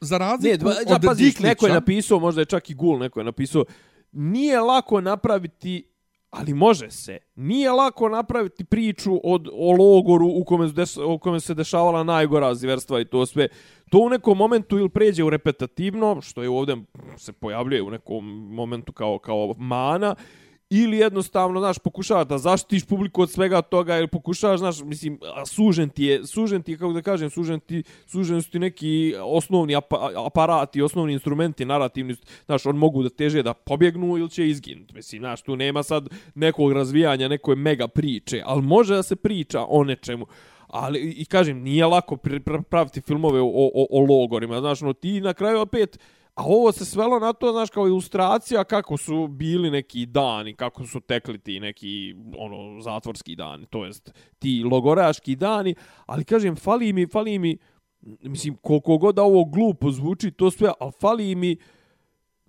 za 0.00 0.18
razliku 0.18 0.52
Ne, 0.52 0.56
dva, 0.56 0.72
ja, 0.72 0.96
od 0.96 1.02
paziš, 1.06 1.26
Diklića... 1.26 1.48
neko 1.48 1.66
je 1.66 1.72
napisao, 1.72 2.18
možda 2.18 2.40
je 2.40 2.44
čak 2.44 2.70
i 2.70 2.74
Gul 2.74 2.98
neko 2.98 3.20
je 3.20 3.24
napisao, 3.24 3.64
nije 4.12 4.60
lako 4.60 5.00
napraviti 5.00 5.86
ali 6.30 6.54
može 6.54 6.90
se. 6.90 7.18
Nije 7.34 7.70
lako 7.70 8.08
napraviti 8.08 8.64
priču 8.64 9.20
od, 9.24 9.48
o 9.52 9.72
logoru 9.72 10.26
u 10.26 10.44
kome, 10.44 10.68
deš, 10.68 10.96
u 10.96 11.18
kome 11.18 11.40
se 11.40 11.54
dešavala 11.54 12.02
najgora 12.02 12.54
zverstva 12.54 13.00
i 13.00 13.04
to 13.04 13.26
sve. 13.26 13.48
To 13.90 13.98
u 13.98 14.08
nekom 14.08 14.38
momentu 14.38 14.78
ili 14.78 14.88
pređe 14.88 15.24
u 15.24 15.30
repetativno, 15.30 16.20
što 16.20 16.42
je 16.42 16.48
ovdje 16.48 16.76
se 17.16 17.32
pojavljuje 17.32 17.82
u 17.82 17.90
nekom 17.90 18.24
momentu 18.54 18.92
kao, 18.92 19.18
kao 19.18 19.54
mana, 19.58 20.14
ili 20.70 20.96
jednostavno, 20.96 21.60
znaš, 21.60 21.78
pokušavaš 21.78 22.26
da 22.26 22.38
zaštitiš 22.38 22.84
publiku 22.84 23.22
od 23.22 23.30
svega 23.30 23.62
toga, 23.62 23.98
ili 23.98 24.08
pokušavaš, 24.08 24.58
znaš, 24.58 24.82
mislim, 24.82 25.18
sužen 25.46 25.88
ti 25.88 26.04
je, 26.04 26.26
sužen 26.26 26.62
ti 26.62 26.72
je, 26.72 26.78
kako 26.78 26.92
da 26.92 27.02
kažem, 27.02 27.30
sužen, 27.30 27.60
ti, 27.60 27.82
sužen 28.06 28.42
su 28.42 28.50
ti 28.50 28.58
neki 28.58 29.14
osnovni 29.20 29.74
aparati, 30.26 30.82
osnovni 30.82 31.12
instrumenti, 31.12 31.64
narativni, 31.64 32.16
znaš, 32.46 32.66
on 32.66 32.76
mogu 32.76 33.02
da 33.02 33.08
teže 33.08 33.42
da 33.42 33.54
pobjegnu 33.54 34.18
ili 34.18 34.30
će 34.30 34.48
izginuti. 34.48 34.94
Mislim, 34.94 35.20
znaš, 35.20 35.42
tu 35.42 35.56
nema 35.56 35.82
sad 35.82 36.08
nekog 36.34 36.72
razvijanja, 36.72 37.28
nekoj 37.28 37.56
mega 37.56 37.88
priče, 37.88 38.42
ali 38.44 38.62
može 38.62 38.94
da 38.94 39.02
se 39.02 39.16
priča 39.16 39.64
o 39.68 39.84
nečemu. 39.84 40.26
Ali, 40.68 41.00
i 41.10 41.24
kažem, 41.24 41.62
nije 41.62 41.86
lako 41.86 42.16
praviti 42.70 43.00
filmove 43.00 43.40
o, 43.40 43.46
o, 43.46 43.86
o 43.90 44.00
logorima, 44.00 44.60
znaš, 44.60 44.80
no 44.80 44.92
ti 44.92 45.20
na 45.20 45.34
kraju 45.34 45.60
opet, 45.60 45.98
A 46.40 46.44
ovo 46.46 46.72
se 46.72 46.84
svelo 46.84 47.18
na 47.18 47.32
to, 47.32 47.52
znaš, 47.52 47.70
kao 47.70 47.86
ilustracija 47.86 48.64
kako 48.64 48.96
su 48.96 49.28
bili 49.28 49.70
neki 49.70 50.06
dani, 50.06 50.54
kako 50.56 50.86
su 50.86 51.00
tekli 51.00 51.38
ti 51.38 51.60
neki, 51.60 52.14
ono, 52.38 52.80
zatvorski 52.80 53.36
dani, 53.36 53.66
to 53.66 53.84
jest 53.84 54.12
ti 54.38 54.62
logoraški 54.70 55.36
dani, 55.36 55.74
ali 56.06 56.24
kažem, 56.24 56.56
fali 56.56 56.92
mi, 56.92 57.06
fali 57.06 57.38
mi, 57.38 57.58
mislim, 58.22 58.56
koliko 58.62 58.98
god 58.98 59.14
da 59.14 59.22
ovo 59.22 59.44
glupo 59.44 59.90
zvuči, 59.90 60.30
to 60.30 60.50
sve, 60.50 60.72
ali 60.80 60.92
fali 61.00 61.34
mi, 61.34 61.56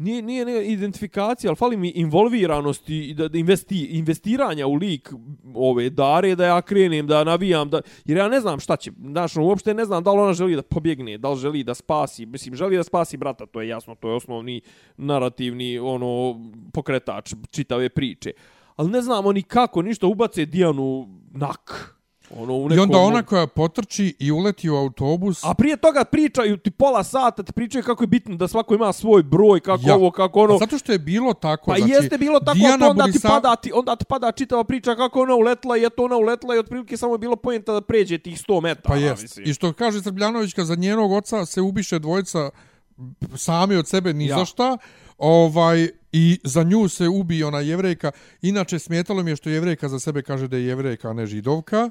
nije, 0.01 0.21
nije, 0.21 0.45
nije 0.45 0.67
identifikacija, 0.67 1.49
ali 1.49 1.55
fali 1.55 1.77
mi 1.77 1.89
involviranosti 1.89 3.09
i 3.09 3.13
da, 3.13 3.27
da 3.27 3.37
investi, 3.37 3.83
investiranja 3.85 4.67
u 4.67 4.73
lik 4.75 5.09
ove 5.55 5.89
dare, 5.89 6.35
da 6.35 6.45
ja 6.45 6.61
krenem, 6.61 7.07
da 7.07 7.23
navijam, 7.23 7.69
da, 7.69 7.81
jer 8.05 8.17
ja 8.17 8.27
ne 8.27 8.39
znam 8.39 8.59
šta 8.59 8.75
će, 8.75 8.91
znaš, 9.05 9.35
no, 9.35 9.43
uopšte 9.43 9.73
ne 9.73 9.85
znam 9.85 10.03
da 10.03 10.11
li 10.11 10.19
ona 10.19 10.33
želi 10.33 10.55
da 10.55 10.61
pobjegne, 10.61 11.17
da 11.17 11.29
li 11.29 11.39
želi 11.39 11.63
da 11.63 11.73
spasi, 11.73 12.25
mislim, 12.25 12.55
želi 12.55 12.77
da 12.77 12.83
spasi 12.83 13.17
brata, 13.17 13.45
to 13.45 13.61
je 13.61 13.67
jasno, 13.67 13.95
to 13.95 14.09
je 14.09 14.15
osnovni 14.15 14.61
narativni, 14.97 15.79
ono, 15.79 16.39
pokretač 16.73 17.33
čitave 17.51 17.89
priče. 17.89 18.31
Ali 18.75 18.89
ne 18.89 19.01
znamo 19.01 19.31
ni 19.31 19.43
kako, 19.43 19.81
ništa 19.81 20.07
ubace 20.07 20.45
Dijanu 20.45 21.07
nak. 21.31 21.95
Ono, 22.33 22.53
u 22.55 22.61
I 22.61 22.69
nekom, 22.69 22.83
onda 22.83 22.97
ona 22.97 23.23
koja 23.23 23.47
potrči 23.47 24.15
i 24.19 24.31
uleti 24.31 24.69
u 24.69 24.75
autobus... 24.75 25.43
A 25.43 25.53
prije 25.53 25.77
toga 25.77 26.03
pričaju 26.03 26.57
ti 26.57 26.71
pola 26.71 27.03
sata, 27.03 27.43
ti 27.43 27.53
pričaju 27.53 27.83
kako 27.83 28.03
je 28.03 28.07
bitno 28.07 28.35
da 28.35 28.47
svako 28.47 28.75
ima 28.75 28.93
svoj 28.93 29.23
broj, 29.23 29.59
kako 29.59 29.83
Ja. 29.85 29.95
ovo, 29.95 30.11
kako 30.11 30.39
ono... 30.39 30.53
A 30.53 30.57
Zato 30.57 30.77
što 30.77 30.91
je 30.91 30.99
bilo 30.99 31.33
tako. 31.33 31.71
Pa 31.71 31.77
znači, 31.77 31.91
jeste 31.93 32.17
bilo 32.17 32.39
tako, 32.39 32.53
Dijana 32.53 32.77
to 32.79 32.89
onda 32.89 33.03
ti, 33.03 33.11
Budisa- 33.11 33.27
pada, 33.29 33.55
ti, 33.55 33.71
onda 33.73 33.95
ti 33.95 34.05
pada 34.05 34.31
čitava 34.31 34.63
priča 34.63 34.95
kako 34.95 35.21
ona 35.21 35.35
uletla 35.35 35.77
i 35.77 35.85
eto 35.85 36.03
ona 36.03 36.15
uletla 36.17 36.55
i 36.55 36.59
otprilike 36.59 36.97
samo 36.97 37.13
je 37.13 37.19
bilo 37.19 37.35
pojenta 37.35 37.73
da 37.73 37.81
pređe 37.81 38.17
tih 38.17 38.37
100 38.39 38.61
metara. 38.61 38.83
Pa 38.85 38.95
jest. 38.95 39.21
mislim. 39.21 39.47
I 39.47 39.53
što 39.53 39.73
kaže 39.73 40.01
Srbljanovićka, 40.01 40.65
za 40.65 40.75
njenog 40.75 41.11
oca 41.11 41.45
se 41.45 41.61
ubiše 41.61 41.99
dvojica 41.99 42.49
sami 43.35 43.75
od 43.75 43.87
sebe 43.87 44.13
ni 44.13 44.25
Ja. 44.25 44.37
za 44.37 44.45
šta. 44.45 44.77
Ovaj, 45.17 45.89
I 46.13 46.39
za 46.43 46.63
nju 46.63 46.87
se 46.89 47.07
ubije 47.07 47.45
ona 47.45 47.59
jevrejka. 47.59 48.11
Inače, 48.41 48.79
smetalo 48.79 49.23
mi 49.23 49.31
je 49.31 49.35
što 49.35 49.49
jevrejka 49.49 49.89
za 49.89 49.99
sebe 49.99 50.21
kaže 50.21 50.47
da 50.47 50.57
je 50.57 50.65
jevrejka, 50.65 51.09
a 51.09 51.13
ne 51.13 51.25
židovka. 51.25 51.89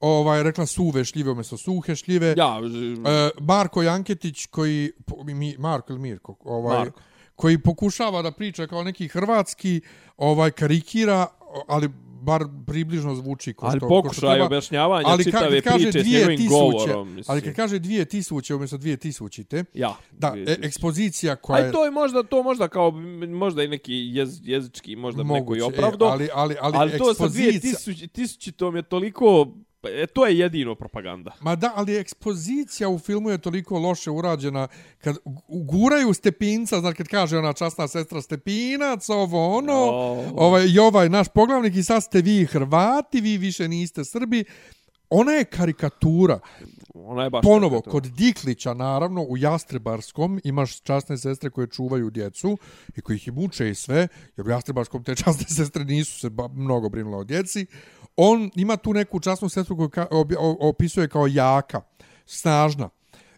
Ovaj, 0.00 0.42
rekla 0.42 0.66
suve 0.66 1.04
šljive 1.04 1.30
umjesto 1.30 1.56
suhe 1.56 1.96
šljive. 1.96 2.34
Ja, 2.36 2.60
E, 3.06 3.30
Marko 3.40 3.82
Janketić 3.82 4.46
koji 4.46 4.90
mi, 5.26 5.56
Marko 5.58 5.92
ili 5.92 6.00
Mirko 6.00 6.36
ovaj 6.40 6.78
Marko. 6.78 7.00
koji 7.34 7.58
pokušava 7.58 8.22
da 8.22 8.30
priča 8.30 8.66
kao 8.66 8.82
neki 8.82 9.08
hrvatski 9.08 9.80
ovaj 10.16 10.50
karikira 10.50 11.26
ali 11.68 11.88
bar 12.22 12.44
približno 12.66 13.14
zvuči 13.14 13.52
ko 13.54 13.66
ali 13.66 13.78
što, 13.78 13.88
ko 13.88 13.94
što 13.94 14.02
pokušaj 14.02 14.30
treba. 14.30 14.46
objašnjavanja 14.46 15.04
ali 15.08 15.24
čitave 15.24 15.60
kad 15.62 15.72
kaže 15.72 15.84
priče 15.84 16.00
s 16.00 16.02
dvije 16.02 16.18
njegovim 16.18 16.38
tisuće, 16.38 16.52
govorom. 16.52 17.08
Mislim. 17.08 17.24
ali 17.28 17.40
kad 17.40 17.54
kaže 17.54 17.78
dvije 17.78 18.04
tisuće 18.04 18.54
umjesto 18.54 18.76
dvije 18.76 18.96
tisućite, 18.96 19.64
Ja. 19.74 19.96
da, 20.12 20.30
dvije 20.30 20.42
e, 20.42 20.46
tisuće. 20.46 20.66
ekspozicija 20.66 21.36
koja 21.36 21.56
Aj 21.56 21.66
je 21.66 21.72
to 21.72 21.84
je 21.84 21.90
možda 21.90 22.22
to 22.22 22.42
možda 22.42 22.68
kao 22.68 22.90
možda 23.28 23.62
i 23.62 23.68
neki 23.68 23.94
jez, 23.94 24.40
jezički 24.42 24.96
možda 24.96 25.22
neko 25.22 25.34
moguće, 25.34 25.58
i 25.58 25.62
e, 25.62 25.64
opravdo. 25.64 26.04
ali, 26.04 26.28
ali, 26.34 26.56
ali, 26.60 26.76
ali 26.76 26.98
to 26.98 27.04
sa 27.04 27.10
ekspozicija, 27.10 27.72
2000 27.72 28.06
tisućitom 28.08 28.76
je 28.76 28.82
toliko 28.82 29.46
e, 29.88 30.06
to 30.06 30.26
je 30.26 30.38
jedino 30.38 30.74
propaganda. 30.74 31.32
Ma 31.40 31.56
da, 31.56 31.72
ali 31.74 31.96
ekspozicija 31.96 32.88
u 32.88 32.98
filmu 32.98 33.30
je 33.30 33.38
toliko 33.38 33.78
loše 33.78 34.10
urađena 34.10 34.68
kad 34.98 35.16
guraju 35.48 36.14
stepinca, 36.14 36.80
znači 36.80 36.96
kad 36.96 37.08
kaže 37.08 37.38
ona 37.38 37.52
časna 37.52 37.88
sestra 37.88 38.22
stepinac, 38.22 39.08
ovo 39.08 39.56
ono, 39.56 39.72
O. 39.72 40.24
ovaj, 40.36 40.66
i 40.66 40.78
ovaj 40.78 41.08
naš 41.08 41.28
poglavnik 41.28 41.74
i 41.74 41.82
sad 41.82 42.02
ste 42.02 42.22
vi 42.22 42.46
Hrvati, 42.46 43.20
vi 43.20 43.38
više 43.38 43.68
niste 43.68 44.04
Srbi. 44.04 44.44
Ona 45.10 45.32
je 45.32 45.44
karikatura. 45.44 46.38
Ona 46.94 47.24
je 47.24 47.30
baš 47.30 47.42
Ponovo, 47.42 47.80
kod 47.80 48.02
Diklića, 48.04 48.74
naravno, 48.74 49.22
u 49.22 49.36
Jastrebarskom 49.36 50.40
imaš 50.44 50.80
časne 50.80 51.18
sestre 51.18 51.50
koje 51.50 51.66
čuvaju 51.66 52.10
djecu 52.10 52.58
i 52.96 53.00
koji 53.00 53.16
ih 53.16 53.28
i 53.28 53.30
muče 53.30 53.70
i 53.70 53.74
sve, 53.74 54.08
jer 54.36 54.46
u 54.46 54.50
Jastrebarskom 54.50 55.04
te 55.04 55.14
časne 55.24 55.46
sestre 55.48 55.84
nisu 55.84 56.20
se 56.20 56.30
mnogo 56.52 56.88
brinule 56.88 57.16
o 57.16 57.24
djeci. 57.24 57.66
On 58.16 58.50
ima 58.54 58.76
tu 58.76 58.92
neku 58.92 59.20
časnu 59.20 59.48
sestru 59.48 59.76
koju 59.76 59.88
ka, 59.88 60.06
opisuje 60.60 61.08
kao 61.08 61.26
jaka, 61.26 61.80
snažna. 62.26 62.88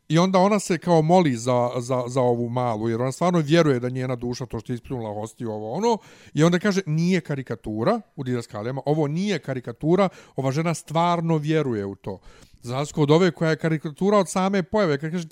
I 0.08 0.18
onda 0.18 0.38
ona 0.38 0.58
se 0.58 0.78
kao 0.78 1.02
moli 1.02 1.36
za, 1.36 1.70
za, 1.78 2.04
za 2.06 2.20
ovu 2.20 2.48
malu, 2.48 2.88
jer 2.88 3.00
ona 3.00 3.12
stvarno 3.12 3.38
vjeruje 3.38 3.80
da 3.80 3.88
njena 3.88 4.16
duša, 4.16 4.46
to 4.46 4.60
što 4.60 4.72
je 4.72 4.74
ispljunula 4.74 5.14
hostiju, 5.14 5.50
ovo 5.50 5.72
ono. 5.72 5.98
I 6.34 6.44
onda 6.44 6.58
kaže, 6.58 6.80
nije 6.86 7.20
karikatura 7.20 8.00
u 8.16 8.24
Didaskalijama, 8.24 8.82
ovo 8.86 9.06
nije 9.06 9.38
karikatura, 9.38 10.08
ova 10.36 10.52
žena 10.52 10.74
stvarno 10.74 11.36
vjeruje 11.36 11.84
u 11.86 11.94
to. 11.94 12.18
Za 12.62 12.74
razliku 12.74 13.02
od 13.02 13.10
ove 13.10 13.30
koja 13.30 13.50
je 13.50 13.56
karikatura 13.56 14.18
od 14.18 14.30
same 14.30 14.62
pojave, 14.62 14.98
kad 14.98 15.10
kaže, 15.10 15.28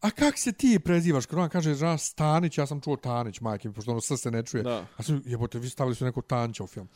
a 0.00 0.10
kak 0.10 0.38
se 0.38 0.52
ti 0.52 0.78
prezivaš? 0.78 1.26
Kad 1.26 1.38
ona 1.38 1.48
kaže, 1.48 1.74
žena 1.74 1.98
Stanić, 1.98 2.58
ja 2.58 2.66
sam 2.66 2.80
čuo 2.80 2.96
Tanić, 2.96 3.40
majke, 3.40 3.70
pošto 3.70 3.90
ono 3.90 4.00
sve 4.00 4.16
se 4.16 4.30
ne 4.30 4.42
čuje. 4.42 4.62
Da. 4.62 4.86
A 4.96 5.02
sam, 5.02 5.22
jebote, 5.26 5.58
vi 5.58 5.70
stavili 5.70 5.94
su 5.94 6.04
neko 6.04 6.22
Tanća 6.22 6.64
u 6.64 6.66
film. 6.66 6.88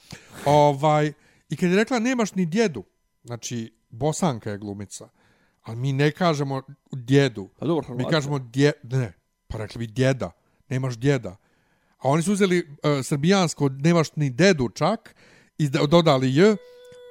Ovaj, 0.45 1.13
I 1.49 1.57
kad 1.57 1.71
je 1.71 1.77
rekla, 1.77 1.99
nemaš 1.99 2.35
ni 2.35 2.47
djedu, 2.47 2.85
znači, 3.25 3.73
Bosanka 3.91 4.51
je 4.51 4.59
glumica, 4.59 5.09
ali 5.63 5.77
mi 5.77 5.93
ne 5.93 6.11
kažemo 6.11 6.63
djedu, 6.93 7.49
Pa 7.59 7.67
dobro, 7.67 7.95
mi 7.95 8.05
kažemo 8.05 8.39
dje, 8.39 8.73
ne, 8.83 9.13
pa 9.49 9.59
rekli 9.59 9.79
bi 9.79 9.87
djeda, 9.87 10.31
nemaš 10.69 10.97
djeda. 10.97 11.37
A 11.99 12.09
oni 12.09 12.23
su 12.23 12.33
uzeli 12.33 12.59
uh, 12.59 13.05
srbijansko, 13.05 13.69
nemaš 13.69 14.17
ni 14.17 14.31
dedu 14.31 14.69
čak, 14.69 15.15
i 15.59 15.69
da- 15.69 15.87
dodali 15.87 16.35
j, 16.35 16.57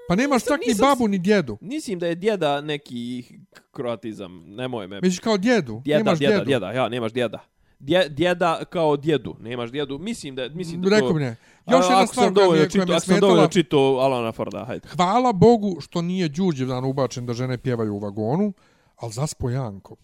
pa 0.08 0.16
nemaš 0.16 0.42
Nisam- 0.42 0.48
čak 0.48 0.60
ni 0.60 0.68
nisam 0.68 0.88
babu 0.88 1.08
ni 1.08 1.20
djedu. 1.20 1.58
Mislim 1.62 2.00
da 2.00 2.08
je 2.08 2.16
djeda 2.16 2.62
neki 2.62 3.24
kroatizam, 3.72 4.44
nemoj 4.46 4.88
me. 4.88 5.02
Misliš 5.02 5.20
kao 5.20 5.38
djedu, 5.38 5.82
Djeda, 5.86 5.98
nemaš 5.98 6.20
djeda, 6.20 6.34
djedu. 6.34 6.46
djeda, 6.46 6.72
ja, 6.72 6.90
nemaš 6.90 7.14
djeda. 7.14 7.40
Dje, 7.80 8.10
djeda 8.10 8.64
kao 8.70 8.98
djedu, 8.98 9.36
nemaš 9.40 9.72
djedu. 9.72 9.98
Mislim 9.98 10.36
da 10.36 10.50
mislim 10.50 10.82
da 10.82 10.90
Rekao 10.90 11.10
to... 11.10 11.20
ne. 11.20 11.36
Još 11.72 11.86
jedna 11.86 11.98
ako 11.98 12.08
stvar 12.08 12.26
sam 12.26 12.36
koja 12.36 12.50
mi 12.50 12.58
je, 12.58 12.58
koja 12.58 12.64
mi 12.64 12.70
čitao, 12.70 12.94
je 12.94 12.98
ako 12.98 13.06
sam 13.06 13.20
dovoljno 13.20 13.42
smetala, 13.42 13.48
čitao 13.48 13.98
Alana 13.98 14.32
Forda, 14.32 14.66
hajde. 14.66 14.88
hvala 14.88 15.34
Bogu 15.34 15.78
što 15.80 16.02
nije 16.02 16.30
Đurđevdan 16.30 16.86
ubačen 16.86 17.26
da 17.26 17.34
žene 17.34 17.58
pjevaju 17.58 17.94
u 17.94 18.00
vagonu, 18.00 18.54
ali 18.98 19.12
zaspo 19.12 19.50
Janko. 19.50 19.96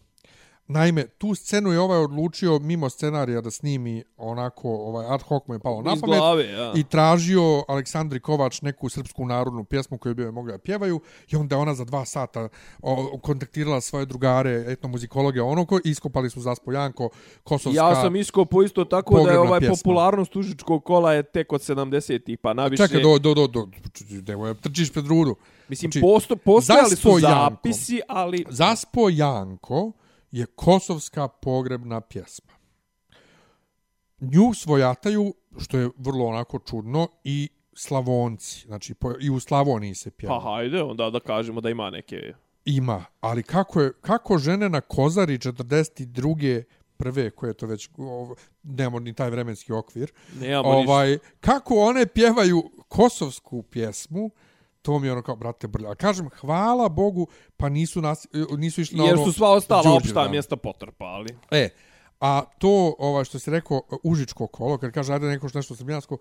Naime, 0.67 1.07
tu 1.07 1.35
scenu 1.35 1.71
je 1.71 1.79
ovaj 1.79 1.99
odlučio 1.99 2.59
mimo 2.59 2.89
scenarija 2.89 3.41
da 3.41 3.51
snimi 3.51 4.03
onako, 4.17 4.69
ovaj 4.69 5.05
ad 5.09 5.21
hoc 5.21 5.43
mu 5.47 5.55
je 5.55 5.59
palo 5.59 5.81
na 5.81 5.89
pamet. 5.89 6.19
glave, 6.19 6.51
ja. 6.51 6.73
i 6.75 6.83
tražio 6.83 7.63
Aleksandri 7.67 8.19
Kovač 8.19 8.61
neku 8.61 8.89
srpsku 8.89 9.25
narodnu 9.25 9.63
pjesmu 9.63 9.97
koju 9.97 10.15
bi 10.15 10.21
joj 10.21 10.31
mogla 10.31 10.51
da 10.51 10.57
pjevaju 10.57 11.01
i 11.31 11.35
onda 11.35 11.57
ona 11.57 11.73
za 11.73 11.85
dva 11.85 12.05
sata 12.05 12.49
o, 12.81 13.17
kontaktirala 13.17 13.81
svoje 13.81 14.05
drugare, 14.05 14.65
etnomuzikologe, 14.67 15.41
ono 15.41 15.65
ko 15.65 15.79
iskopali 15.83 16.29
su 16.29 16.41
Zaspo 16.41 16.71
Janko, 16.71 17.09
Kosovska. 17.43 17.81
Ja 17.83 17.95
sam 17.95 18.15
iskopo 18.15 18.63
isto 18.63 18.85
tako 18.85 19.23
da 19.23 19.31
je 19.31 19.39
ovaj 19.39 19.59
pjesma. 19.59 19.75
popularnost 19.75 20.35
užičkog 20.35 20.83
kola 20.83 21.13
je 21.13 21.23
tek 21.23 21.53
od 21.53 21.61
70-ih, 21.61 22.37
pa 22.37 22.53
naviše... 22.53 22.87
Čekaj, 22.87 23.01
do, 23.01 23.19
do, 23.19 23.33
do, 23.33 23.47
do, 23.47 23.67
nemoj, 24.27 24.53
trčiš 24.53 24.91
pred 24.91 25.07
rudu. 25.07 25.35
Mislim, 25.69 25.91
znači, 25.91 26.01
posto, 26.01 26.35
postojali 26.35 26.89
su 26.89 26.95
Zaspo 26.95 27.19
Janko. 27.19 27.49
zapisi, 27.49 28.01
ali... 28.07 28.45
Zaspo 28.49 29.09
Janko 29.09 29.91
je 30.33 30.45
kosovska 30.45 31.27
pogrebna 31.27 32.01
pjesma. 32.01 32.53
Nju 34.19 34.53
svojataju, 34.53 35.33
što 35.59 35.77
je 35.77 35.89
vrlo 35.97 36.25
onako 36.25 36.59
čudno, 36.59 37.07
i 37.23 37.49
Slavonci. 37.73 38.65
Znači, 38.67 38.93
po, 38.93 39.13
i 39.21 39.29
u 39.29 39.39
Slavoniji 39.39 39.95
se 39.95 40.11
pjeva. 40.11 40.39
Pa 40.39 40.49
hajde, 40.49 40.83
onda 40.83 41.09
da 41.09 41.19
kažemo 41.19 41.61
da 41.61 41.69
ima 41.69 41.89
neke... 41.89 42.33
Ima, 42.65 43.05
ali 43.21 43.43
kako, 43.43 43.81
je, 43.81 43.93
kako 44.01 44.37
žene 44.37 44.69
na 44.69 44.81
Kozari 44.81 45.37
42. 45.37 46.63
prve, 46.97 47.29
koje 47.29 47.49
je 47.49 47.53
to 47.53 47.65
već, 47.65 47.89
ov, 47.97 48.29
nemamo 48.63 48.99
ni 48.99 49.13
taj 49.13 49.29
vremenski 49.29 49.73
okvir, 49.73 50.11
Nemamo 50.39 50.77
ništa. 50.77 50.91
ovaj, 50.91 51.17
kako 51.39 51.75
one 51.75 52.05
pjevaju 52.05 52.71
kosovsku 52.87 53.63
pjesmu, 53.63 54.29
to 54.83 54.99
mi 54.99 55.07
je 55.07 55.11
ono 55.11 55.21
kao, 55.21 55.35
brate, 55.35 55.67
brlja. 55.67 55.91
A 55.91 55.95
kažem, 55.95 56.29
hvala 56.39 56.89
Bogu, 56.89 57.27
pa 57.57 57.69
nisu, 57.69 58.01
nas, 58.01 58.27
nisu 58.57 58.81
išli 58.81 58.97
na 58.97 59.03
Jer 59.03 59.15
ono... 59.15 59.25
su 59.25 59.33
sva 59.33 59.49
ostala 59.49 59.81
Đurđevdan. 59.83 60.23
opšta 60.23 60.31
mjesta 60.31 60.55
potrpali. 60.55 61.37
E, 61.51 61.69
a 62.19 62.41
to, 62.57 62.95
ovaj, 62.99 63.25
što 63.25 63.39
si 63.39 63.51
rekao, 63.51 63.81
užičko 64.03 64.47
kolo, 64.47 64.77
kad 64.77 64.91
kaže, 64.91 65.13
ajde 65.13 65.27
neko 65.27 65.49
što 65.49 65.57
nešto 65.59 65.75
srbijansko, 65.75 66.17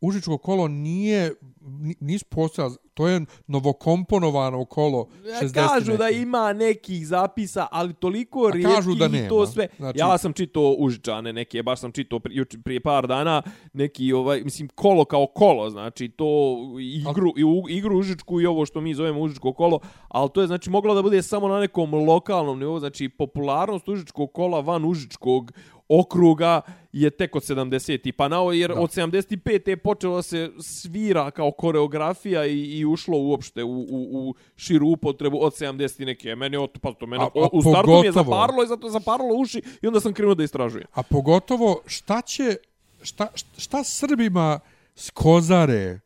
užičko 0.00 0.38
kolo 0.38 0.68
nije, 0.68 1.32
ni- 1.60 1.96
nisu 2.00 2.24
postojali, 2.26 2.74
to 2.94 3.08
je 3.08 3.20
novokomponovano 3.46 4.64
kolo 4.64 5.06
60 5.36 5.52
Kažu 5.68 5.96
da 5.98 6.08
ima 6.10 6.52
nekih 6.54 7.06
zapisa, 7.06 7.66
ali 7.70 7.94
toliko 7.94 8.50
rijetkih 8.50 8.68
da 8.90 9.06
i 9.06 9.08
nema. 9.10 9.28
to 9.28 9.46
sve. 9.46 9.66
Znači- 9.76 9.98
Ja 9.98 10.18
sam 10.18 10.32
čitao 10.32 10.74
Užičane 10.74 11.32
neke, 11.32 11.62
baš 11.62 11.80
sam 11.80 11.92
čitao 11.92 12.18
prije, 12.20 12.44
prije 12.58 12.80
par 12.80 13.06
dana 13.06 13.42
neki 13.72 14.12
ovaj 14.12 14.42
mislim 14.42 14.68
kolo 14.70 15.04
kao 15.04 15.26
kolo, 15.26 15.70
znači 15.70 16.08
to 16.08 16.56
igru 16.80 17.32
i 17.36 17.44
u- 17.44 17.68
igru 17.68 17.98
Užičku 17.98 18.40
i 18.40 18.46
ovo 18.46 18.66
što 18.66 18.80
mi 18.80 18.94
zovemo 18.94 19.20
Užičko 19.20 19.52
kolo, 19.52 19.78
ali 20.08 20.30
to 20.30 20.40
je 20.40 20.46
znači 20.46 20.70
moglo 20.70 20.94
da 20.94 21.02
bude 21.02 21.22
samo 21.22 21.48
na 21.48 21.60
nekom 21.60 21.94
lokalnom 21.96 22.58
nivou, 22.58 22.78
znači 22.78 23.08
popularnost 23.10 23.88
Užičkog 23.88 24.32
kola 24.32 24.60
van 24.60 24.84
Užičkog 24.84 25.52
okruga 25.90 26.60
je 26.92 27.10
tek 27.10 27.36
od 27.36 27.42
70 27.44 28.12
pa 28.12 28.28
na 28.28 28.38
ovo, 28.38 28.52
jer 28.52 28.70
Da. 28.70 28.80
od 28.80 28.90
75 28.90 29.36
je 29.68 29.76
počelo 29.76 30.22
se 30.22 30.50
svira 30.60 31.30
kao 31.30 31.50
koreografija 31.52 32.46
i, 32.46 32.60
i 32.60 32.84
ušlo 32.84 33.18
uopšte 33.18 33.64
u, 33.64 33.80
u, 33.80 33.86
u 34.12 34.34
širu 34.56 34.88
upotrebu 34.88 35.38
od 35.40 35.52
70 35.52 36.04
neke. 36.04 36.34
Meni 36.36 36.56
je 36.56 36.68
pa 36.80 36.92
to 36.92 37.06
mene, 37.06 37.24
A- 37.24 37.30
a 37.34 37.48
u 37.52 37.62
startu 37.62 37.90
mi 37.90 37.96
je 37.96 38.02
pogotovo- 38.04 38.24
zaparilo 38.24 38.62
i 38.62 38.68
zato 38.68 38.86
je 38.86 38.90
zaparilo 38.90 39.34
uši 39.34 39.62
i 39.82 39.86
onda 39.86 40.00
sam 40.00 40.12
krenuo 40.12 40.34
da 40.34 40.44
istražujem. 40.44 40.86
A 40.92 41.02
pogotovo, 41.02 41.80
šta 41.86 42.20
će, 42.22 42.56
šta, 43.02 43.26
šta 43.56 43.84
Srbima 43.84 44.60
s 44.94 45.10
Kozare, 45.10 46.00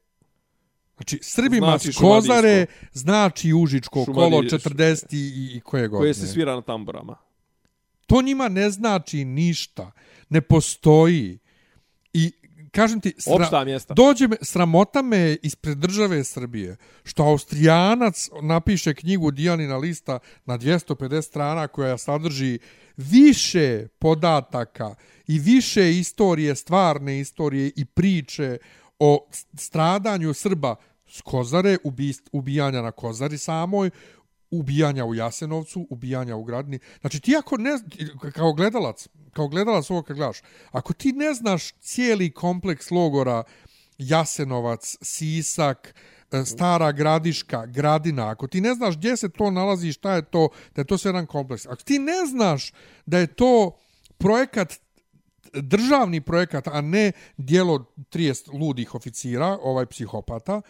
znači 0.97 1.19
Srbima 1.23 1.67
Znači 1.67 1.93
s 1.93 1.97
Kozare 1.97 2.49
šumadijsko. 2.59 2.89
znači 2.93 3.53
Užičko 3.55 3.99
Šumadij- 4.01 4.15
kolo 4.15 4.43
40 4.43 5.05
i, 5.13 5.17
i 5.49 5.61
koje 5.61 5.89
godine. 5.89 6.05
Koje 6.05 6.15
se 6.15 6.27
svira 6.27 6.55
na 6.55 6.63
tamburama. 6.63 7.17
To 8.07 8.23
njima 8.23 8.49
ne 8.49 8.71
znači 8.71 9.25
ništa, 9.25 9.91
ne 10.29 10.41
postoji. 10.41 11.39
I 12.13 12.33
kažem 12.71 13.01
ti, 13.01 13.15
Opšta 13.27 13.65
mjesta. 13.65 13.95
dođe 13.95 14.29
me, 14.29 14.37
sramota 14.43 15.03
me 15.03 15.37
ispred 15.43 15.79
države 15.79 16.25
Srbije, 16.25 16.77
što 17.05 17.23
Austrijanac 17.23 18.29
napiše 18.43 18.95
knjigu 18.95 19.31
Dijanina 19.31 19.77
lista 19.77 20.19
na 20.45 20.59
250 20.59 21.23
strana 21.23 21.69
koja 21.69 21.99
sadrži 21.99 22.59
više 22.97 23.89
podataka 23.99 24.95
i 25.27 25.39
više 25.39 25.99
istorije, 25.99 26.55
stvarne 26.55 27.21
istorije 27.21 27.73
i 27.77 27.85
priče 27.85 28.59
o 28.99 29.29
stradanju 29.59 30.35
Srba 30.35 30.77
s 31.09 31.21
Kozare, 31.21 31.77
ubist, 31.85 32.29
ubijanja 32.33 32.83
na 32.83 32.91
Kozari 32.91 33.39
samoj, 33.39 33.91
ubijanja 34.51 35.05
u 35.05 35.15
Jasenovcu, 35.15 35.87
ubijanja 35.91 36.37
u 36.37 36.45
Gradni. 36.45 36.79
Znači 37.01 37.21
ti 37.21 37.37
ako 37.37 37.57
ne, 37.57 37.71
kao 38.33 38.53
gledalac, 38.53 39.09
kao 39.33 39.49
gledalac 39.49 39.91
ovo 39.91 40.03
kad 40.03 40.17
gledaš, 40.17 40.39
ako 40.71 40.93
ti 40.93 41.13
ne 41.13 41.35
znaš 41.35 41.73
cijeli 41.81 42.31
kompleks 42.31 42.91
logora 42.91 43.43
Jasenovac, 43.99 44.97
Sisak, 45.03 45.95
e, 46.33 46.45
Stara 46.45 46.93
Gradiška, 46.93 47.67
Gradina, 47.67 48.29
ako 48.29 48.47
ti 48.47 48.61
ne 48.61 48.75
znaš 48.75 48.97
gdje 48.97 49.17
se 49.17 49.29
to 49.29 49.51
nalazi 49.51 49.89
i 49.89 49.93
šta 49.93 50.15
je 50.15 50.23
to, 50.23 50.49
da 50.75 50.81
je 50.81 50.87
to 50.87 50.99
sve 50.99 51.09
jedan 51.09 51.27
kompleks. 51.27 51.67
Ako 51.67 51.83
ti 51.83 51.99
ne 51.99 52.27
znaš 52.27 52.73
da 53.07 53.19
je 53.19 53.27
to 53.27 53.79
projekat 54.19 54.81
državni 55.53 56.21
projekat, 56.21 56.69
a 56.69 56.81
ne 56.81 57.13
dijelo 57.37 57.85
30 57.97 58.59
ludih 58.61 58.95
oficira, 58.95 59.59
ovaj 59.63 59.87
psihopata, 59.87 60.61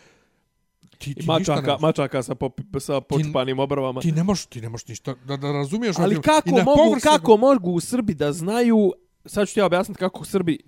ti, 0.91 1.15
ti 1.15 1.15
I 1.17 1.27
mačaka, 1.27 1.73
ne, 1.73 1.77
mačaka 1.81 2.23
sa, 2.23 2.35
pop, 2.35 2.61
sa 2.79 3.01
počupanim 3.01 3.59
obravama. 3.59 4.01
ti 4.01 4.13
ne 4.13 4.23
možeš, 4.23 4.47
ti 4.47 4.61
ne 4.61 4.69
možeš 4.69 4.89
ništa 4.89 5.15
da, 5.17 5.37
da 5.37 5.53
razumiješ. 5.53 5.97
Ali 5.99 6.15
film. 6.15 6.23
kako 6.23 6.51
mogu, 6.51 6.65
povrh 6.77 6.91
svega- 6.95 7.11
kako 7.11 7.37
mogu 7.37 7.71
u 7.71 7.81
Srbi 7.81 8.15
da 8.15 8.33
znaju, 8.33 8.93
sad 9.27 9.49
ću 9.49 9.55
ti 9.55 9.61
ja 9.61 9.67
objasniti 9.67 9.99
kako 9.99 10.25
Srbi 10.25 10.59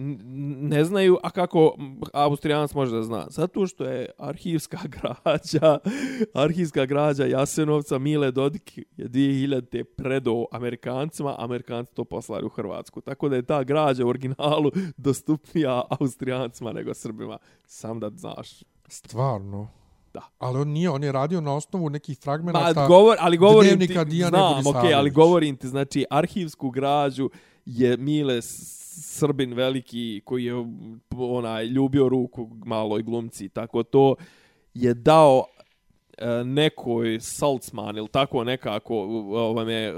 ne 0.61 0.85
znaju, 0.85 1.19
a 1.23 1.31
kako 1.31 1.77
Austrijanac 2.13 2.75
može 2.75 2.93
da 2.93 3.03
zna. 3.03 3.27
Zato 3.31 3.67
što 3.67 3.85
je 3.85 4.11
arhivska 4.19 4.79
građa, 4.95 5.79
arhivska 6.35 6.87
građa 6.87 7.25
Jasenovca 7.25 7.99
Mile 7.99 8.31
Dodik 8.31 8.79
je 8.79 8.85
2000. 8.99 9.85
predao 9.85 10.47
Amerikancima, 10.53 11.35
Amerikanci 11.39 11.95
to 11.95 12.05
poslali 12.05 12.45
u 12.45 12.49
Hrvatsku. 12.49 13.01
Tako 13.01 13.29
da 13.29 13.37
je 13.37 13.43
ta 13.43 13.65
građa 13.65 14.05
u 14.05 14.09
originalu 14.09 14.71
dostupnija 14.99 15.83
Austrijancima 15.91 16.73
nego 16.73 16.95
Srbima. 16.95 17.39
Sam 17.67 18.01
da 18.01 18.11
znaš. 18.11 18.49
Stvarno. 18.89 19.69
Da. 20.17 20.31
Ali 20.39 20.59
on 20.59 20.69
nije, 20.69 20.91
on 20.91 21.05
je 21.05 21.13
radio 21.13 21.41
na 21.41 21.55
osnovu 21.55 21.91
nekih 21.91 22.19
fragmenata. 22.19 22.81
Ma, 22.81 22.87
govor, 22.87 23.17
ali 23.21 23.37
govorim 23.37 23.71
ti, 23.71 23.77
dnevnika 23.77 24.05
Dijane 24.05 24.39
znam, 24.39 24.51
okej, 24.53 24.63
Borisavić. 24.65 24.95
ali 24.95 25.11
govorim 25.11 25.57
ti, 25.57 25.69
znači, 25.69 26.05
arhivsku 26.11 26.71
građu 26.71 27.31
je 27.67 27.97
Mile 27.97 28.43
Srbin 28.43 29.55
veliki 29.55 30.23
koji 30.25 30.45
je 30.45 30.55
onaj 31.17 31.67
ljubio 31.67 32.09
ruku 32.09 32.51
maloj 32.65 33.03
glumci, 33.03 33.49
tako 33.49 33.83
to 33.83 34.15
je 34.75 34.95
dao 34.95 35.45
e, 36.19 36.45
nekoj 36.45 37.21
Saltzman 37.21 37.97
ili 37.97 38.09
tako 38.09 38.45
nekako 38.45 38.95
ovam 39.33 39.69
je, 39.69 39.89
e, 39.89 39.95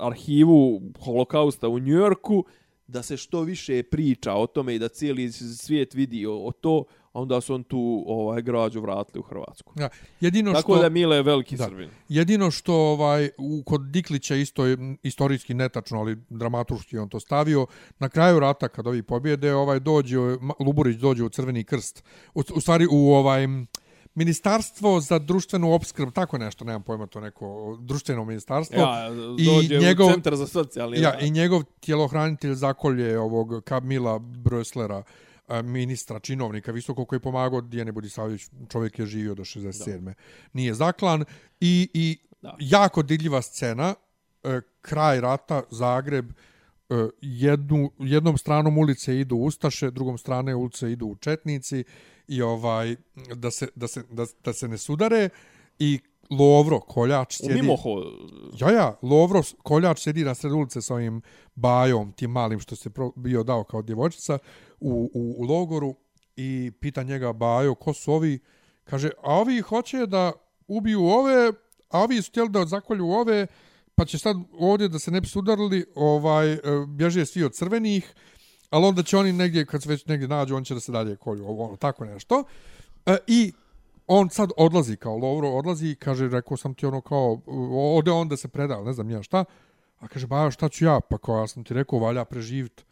arhivu 0.00 0.82
holokausta 1.00 1.68
u 1.68 1.78
Njujorku 1.78 2.44
da 2.86 3.02
se 3.02 3.16
što 3.16 3.40
više 3.40 3.82
priča 3.82 4.34
o 4.34 4.46
tome 4.46 4.74
i 4.74 4.78
da 4.78 4.88
cijeli 4.88 5.32
svijet 5.32 5.94
vidi 5.94 6.26
o, 6.26 6.34
o 6.34 6.52
to, 6.52 6.84
a 7.14 7.20
onda 7.20 7.40
su 7.40 7.54
on 7.54 7.62
tu 7.62 8.04
ovaj 8.06 8.42
građu 8.42 8.80
vratili 8.80 9.20
u 9.20 9.22
Hrvatsku. 9.22 9.72
Ja, 9.78 9.88
jedino 10.20 10.52
Tako 10.52 10.72
što 10.72 10.82
da 10.82 10.88
Mile 10.88 11.16
je 11.16 11.22
veliki 11.22 11.56
Da. 11.56 11.64
Srbin. 11.64 11.90
jedino 12.08 12.50
što 12.50 12.74
ovaj 12.74 13.30
u 13.38 13.62
kod 13.66 13.80
Diklića 13.82 14.34
isto 14.36 14.66
je 14.66 14.76
istorijski 15.02 15.54
netačno, 15.54 16.00
ali 16.00 16.16
dramaturški 16.30 16.98
on 16.98 17.08
to 17.08 17.20
stavio. 17.20 17.66
Na 17.98 18.08
kraju 18.08 18.40
rata 18.40 18.68
kad 18.68 18.86
ovi 18.86 19.02
pobjede, 19.02 19.54
ovaj 19.54 19.80
dođe 19.80 20.16
Luburić 20.60 20.96
dođe 20.96 21.24
u 21.24 21.28
Crveni 21.28 21.64
krst. 21.64 22.04
U, 22.34 22.42
u 22.54 22.60
stvari 22.60 22.86
u 22.90 23.12
ovaj 23.12 23.46
Ministarstvo 24.14 25.00
za 25.00 25.18
društvenu 25.18 25.72
opskrb, 25.72 26.12
tako 26.12 26.38
nešto, 26.38 26.64
nemam 26.64 26.82
pojma 26.82 27.06
to 27.06 27.20
neko 27.20 27.46
društveno 27.80 28.24
ministarstvo. 28.24 28.80
Ja, 28.80 29.08
I 29.38 29.46
dođe 29.46 29.78
njegov- 29.78 30.08
u 30.08 30.12
centar 30.12 30.36
za 30.36 30.46
socijalni 30.46 31.00
Ja, 31.00 31.18
i 31.20 31.30
njegov 31.30 31.62
tjelohranitelj 31.80 32.54
zakolje 32.54 33.18
ovog 33.18 33.64
Kamila 33.64 34.18
Bröslera, 34.18 35.02
ministra, 35.64 36.18
činovnika, 36.18 36.72
visoko 36.72 37.04
koji 37.04 37.16
je 37.16 37.20
pomagao 37.20 37.60
Dijane 37.60 37.92
Budisavljević, 37.92 38.42
čovjek 38.68 38.98
je 38.98 39.06
živio 39.06 39.34
do 39.34 39.44
67. 39.44 40.00
Da. 40.00 40.14
Nije 40.52 40.74
zaklan. 40.74 41.24
I, 41.60 41.88
i 41.94 42.18
Da. 42.44 42.56
jako 42.60 43.02
didljiva 43.02 43.42
scena, 43.42 43.94
e, 44.42 44.60
kraj 44.82 45.20
rata, 45.20 45.62
Zagreb, 45.70 46.30
e, 46.30 46.94
jednu, 47.20 47.90
jednom 47.98 48.38
stranom 48.38 48.78
ulice 48.78 49.20
idu 49.20 49.36
Ustaše, 49.36 49.90
drugom 49.90 50.18
strane 50.18 50.54
ulice 50.54 50.92
idu 50.92 51.16
Četnici 51.20 51.84
i 52.28 52.42
ovaj 52.42 52.96
da 53.34 53.50
se, 53.50 53.68
da 53.74 53.88
se, 53.88 54.02
da, 54.10 54.26
da 54.44 54.52
se 54.52 54.68
ne 54.68 54.78
sudare 54.78 55.28
i 55.78 56.00
Lovro, 56.30 56.80
koljač, 56.80 57.40
U 57.40 57.46
sjedi... 57.46 57.62
Mimoho, 57.62 58.02
Ja, 58.60 58.70
ja, 58.70 58.96
Lovro, 59.02 59.42
koljač 59.62 59.98
sedi 59.98 60.24
na 60.24 60.34
sred 60.34 60.52
ulice 60.52 60.82
sa 60.82 60.94
ovim 60.94 61.22
bajom, 61.54 62.12
tim 62.12 62.30
malim 62.30 62.60
što 62.60 62.76
se 62.76 62.90
bio 63.16 63.42
dao 63.42 63.64
kao 63.64 63.82
djevojčica 63.82 64.38
u, 64.80 65.10
u, 65.14 65.34
u 65.38 65.44
logoru 65.44 65.94
i 66.36 66.72
pita 66.80 67.02
njega 67.02 67.32
bajo, 67.32 67.74
ko 67.74 67.92
su 67.92 68.12
ovi? 68.12 68.38
Kaže, 68.84 69.10
a 69.22 69.34
ovi 69.34 69.60
hoće 69.60 70.06
da 70.06 70.32
ubiju 70.68 71.04
ove, 71.04 71.52
a 71.90 72.02
ovi 72.02 72.22
su 72.22 72.30
htjeli 72.30 72.48
da 72.48 72.66
zakolju 72.66 73.06
ove, 73.06 73.46
pa 73.94 74.04
će 74.04 74.18
sad 74.18 74.36
ovdje 74.58 74.88
da 74.88 74.98
se 74.98 75.10
ne 75.10 75.20
bi 75.20 75.26
sudarili, 75.26 75.84
ovaj, 75.94 76.52
e, 76.52 76.60
bježe 76.88 77.26
svi 77.26 77.44
od 77.44 77.52
crvenih, 77.52 78.14
ali 78.70 78.86
onda 78.86 79.02
će 79.02 79.16
oni 79.16 79.32
negdje, 79.32 79.66
kad 79.66 79.82
se 79.82 79.88
već 79.88 80.06
negdje 80.06 80.28
nađu, 80.28 80.56
on 80.56 80.64
će 80.64 80.74
da 80.74 80.80
se 80.80 80.92
dalje 80.92 81.16
kolju, 81.16 81.44
ovo, 81.44 81.64
ono, 81.64 81.76
tako 81.76 82.04
nešto. 82.04 82.44
E, 83.06 83.16
I 83.26 83.52
on 84.06 84.30
sad 84.30 84.50
odlazi 84.56 84.96
kao 84.96 85.16
Lovro, 85.16 85.50
odlazi 85.50 85.88
i 85.88 85.94
kaže, 85.94 86.28
rekao 86.28 86.56
sam 86.56 86.74
ti 86.74 86.86
ono 86.86 87.00
kao, 87.00 87.40
ode 87.96 88.10
on 88.10 88.28
da 88.28 88.36
se 88.36 88.48
preda, 88.48 88.82
ne 88.82 88.92
znam 88.92 89.10
ja 89.10 89.22
šta. 89.22 89.44
A 89.98 90.08
kaže, 90.08 90.26
ba, 90.26 90.50
šta 90.50 90.68
ću 90.68 90.84
ja? 90.84 91.00
Pa 91.00 91.18
kao, 91.18 91.38
ja 91.40 91.46
sam 91.46 91.64
ti 91.64 91.74
rekao, 91.74 91.98
valja 91.98 92.24
preživit. 92.24 92.84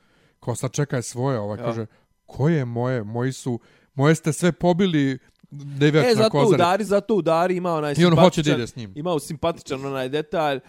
Kao, 0.44 0.54
sad 0.54 0.72
čekaj 0.72 1.02
svoje. 1.02 1.38
Ovaj, 1.38 1.58
Ja. 1.58 1.64
kaže, 1.64 1.86
koje 2.26 2.64
moje? 2.64 3.04
Moji 3.04 3.32
su, 3.32 3.60
moje 3.94 4.14
ste 4.14 4.32
sve 4.32 4.52
pobili 4.52 5.18
devet 5.50 6.04
E, 6.04 6.08
na 6.08 6.14
zato 6.14 6.30
kozare. 6.30 6.54
udari, 6.54 6.84
zato 6.84 7.14
udari 7.14 7.56
ima 7.56 7.74
onaj 7.74 7.94
I 7.98 8.04
on 8.04 8.16
hoće 8.16 8.42
da 8.42 8.50
ide 8.50 8.66
s 8.66 8.76
njim. 8.76 8.92
Imao 8.96 9.18
simpatičan 9.18 9.86
onaj 9.86 10.08
detalj. 10.08 10.60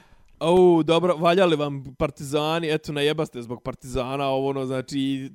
Au, 0.43 0.83
dobro, 0.83 1.15
valjali 1.15 1.55
vam 1.55 1.83
partizani, 1.97 2.73
eto, 2.73 2.91
najebaste 2.91 3.41
zbog 3.41 3.61
partizana, 3.63 4.27
ovo 4.27 4.49
ono, 4.49 4.65
znači, 4.65 5.31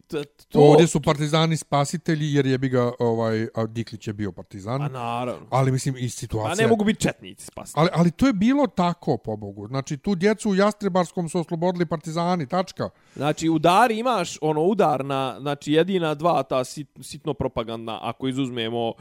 to... 0.48 0.60
Ovdje 0.60 0.86
su 0.86 1.01
partizani 1.01 1.56
spasitelji, 1.56 2.35
jer 2.35 2.47
je 2.47 2.59
bi 2.59 2.68
ga, 2.68 2.93
ovaj, 2.98 3.48
a 3.55 3.66
Diklić 3.66 4.06
je 4.06 4.12
bio 4.12 4.32
partizan. 4.32 4.82
A 4.82 4.89
naravno. 4.89 5.47
Ali 5.51 5.72
mislim, 5.72 5.97
i 5.98 6.09
situacija... 6.09 6.66
ne 6.66 6.70
mogu 6.70 6.85
biti 6.85 7.01
četnici 7.01 7.47
spasiti. 7.47 7.80
Ali, 7.80 7.89
ali 7.93 8.10
to 8.10 8.26
je 8.26 8.32
bilo 8.32 8.66
tako, 8.66 9.16
pobogu. 9.16 9.66
Znači, 9.68 9.97
tu 9.97 10.14
djecu 10.14 10.51
u 10.51 10.55
Jastrebarskom 10.55 11.28
su 11.28 11.40
oslobodili 11.40 11.86
partizani, 11.86 12.47
tačka. 12.47 12.90
Znači, 13.16 13.48
udari 13.48 13.98
imaš, 13.98 14.39
ono, 14.40 14.62
udar 14.62 15.05
na, 15.05 15.36
znači, 15.40 15.72
jedina 15.72 16.14
dva 16.14 16.43
ta 16.43 16.64
sit, 16.64 16.89
sitno 17.01 17.35
propagandna, 17.35 17.98
ako 18.02 18.28
izuzmemo 18.28 18.93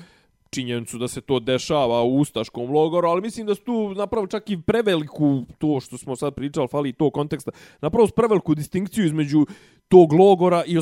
činjenicu 0.49 0.98
da 0.98 1.07
se 1.07 1.22
to 1.22 1.40
dešava 1.40 2.03
u 2.03 2.18
Ustaškom 2.18 2.72
logoru, 2.72 3.07
ali 3.07 3.22
mislim 3.22 3.48
da 3.48 3.56
su 3.56 3.61
tu 3.61 3.94
napravo 3.95 4.28
čak 4.28 4.49
i 4.49 4.61
preveliku, 4.61 5.45
to 5.57 5.80
što 5.80 5.98
smo 5.98 6.15
sad 6.15 6.34
pričali, 6.34 6.68
fali 6.68 6.90
i 6.90 6.94
to 6.94 7.10
konteksta, 7.10 7.52
napravo 7.82 8.07
s 8.07 8.11
preveliku 8.11 8.56
distinkciju 8.56 9.06
između 9.06 9.45
tog 9.88 10.14
logora 10.14 10.64
i, 10.65 10.77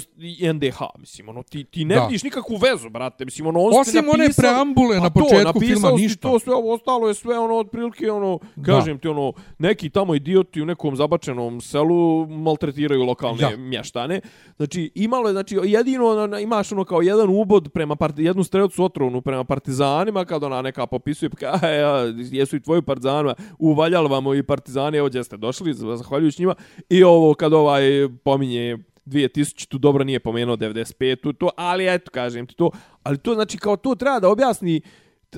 NDH, 0.54 0.78
mislim, 1.00 1.30
ono, 1.30 1.44
ti, 1.44 1.64
ti 1.64 1.86
ne 1.86 1.96
Da. 1.96 2.02
vidiš 2.02 2.24
nikakvu 2.24 2.56
vezu, 2.56 2.90
brate, 2.90 3.26
mislim, 3.26 3.48
ono, 3.48 3.60
on 3.60 3.80
Osim 3.82 4.10
one 4.10 4.30
preambule 4.38 4.98
Pa 4.98 5.04
na 5.04 5.10
to, 5.10 5.20
početku 5.20 5.44
napisali 5.44 5.68
filma, 5.74 5.92
ništa. 5.92 6.22
To 6.22 6.40
sve 6.40 6.54
ovo 6.54 6.74
ostalo 6.74 7.08
je 7.08 7.14
sve 7.14 7.40
ono 7.40 7.56
otprilike 7.56 8.12
ono 8.12 8.40
Da. 8.56 8.74
kažem 8.74 9.00
ti 9.00 9.08
ono 9.08 9.34
neki 9.60 9.90
tamo 9.90 10.16
idioti 10.16 10.62
u 10.62 10.66
nekom 10.66 10.96
zabačenom 10.96 11.62
selu 11.62 12.28
maltretiraju 12.28 13.04
lokalne 13.04 13.58
mještane. 13.58 14.22
Znači 14.58 14.92
imalo 14.96 15.28
je 15.28 15.34
znači 15.34 15.58
jedino 15.64 16.06
ono, 16.08 16.40
imaš 16.40 16.72
ono 16.72 16.84
kao 16.84 17.02
jedan 17.02 17.30
ubod 17.32 17.70
prema 17.74 17.96
part, 17.96 18.20
jednu 18.20 18.44
strelcu 18.44 18.84
otrovnu 18.84 19.22
prema 19.22 19.44
partizanima 19.44 20.26
kad 20.26 20.44
ona 20.44 20.62
neka 20.62 20.86
popisuje 20.88 21.30
pa 21.30 21.38
kaže, 21.38 21.68
"E, 21.68 21.76
ja, 21.76 21.98
jesu 22.32 22.56
i 22.56 22.62
tvoji 22.62 22.82
partizani 22.82 23.34
uvaljali 23.60 24.10
vam 24.10 24.34
i 24.34 24.44
partizani 24.44 24.98
evo 24.98 25.24
ste 25.24 25.38
došli 25.38 25.74
zahvaljujući 25.74 26.42
njima 26.42 26.56
i 26.90 27.04
ovo 27.04 27.34
kad 27.34 27.54
ovaj 27.54 27.82
pominje 28.24 28.78
2000 29.06 29.68
tu 29.68 29.78
dobro 29.78 30.04
nije 30.04 30.20
pomenuo 30.20 30.56
95 30.56 31.22
tu 31.22 31.34
to 31.34 31.50
ali 31.58 31.94
eto 31.96 32.12
kažem 32.12 32.48
ti 32.48 32.56
to 32.56 32.72
ali 33.04 33.18
to 33.18 33.34
znači 33.34 33.58
kao 33.58 33.78
to 33.78 33.96
treba 33.96 34.20
da 34.20 34.30
objasni 34.30 34.82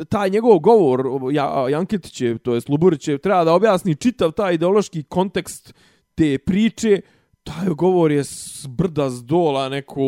taj 0.10 0.30
njegov 0.30 0.60
govor 0.60 1.06
ja, 1.32 1.66
Janketić 1.70 2.22
to 2.42 2.56
je 2.56 2.62
Luburić 2.68 3.10
treba 3.24 3.44
da 3.44 3.54
objasni 3.54 3.96
čitav 3.96 4.32
taj 4.32 4.54
ideološki 4.54 5.04
kontekst 5.04 5.74
te 6.18 6.38
priče. 6.38 7.02
Taj 7.44 7.70
govor 7.70 8.12
je 8.12 8.24
s 8.24 8.66
brda 8.70 9.10
s 9.10 9.24
dola 9.24 9.70
neko 9.70 10.02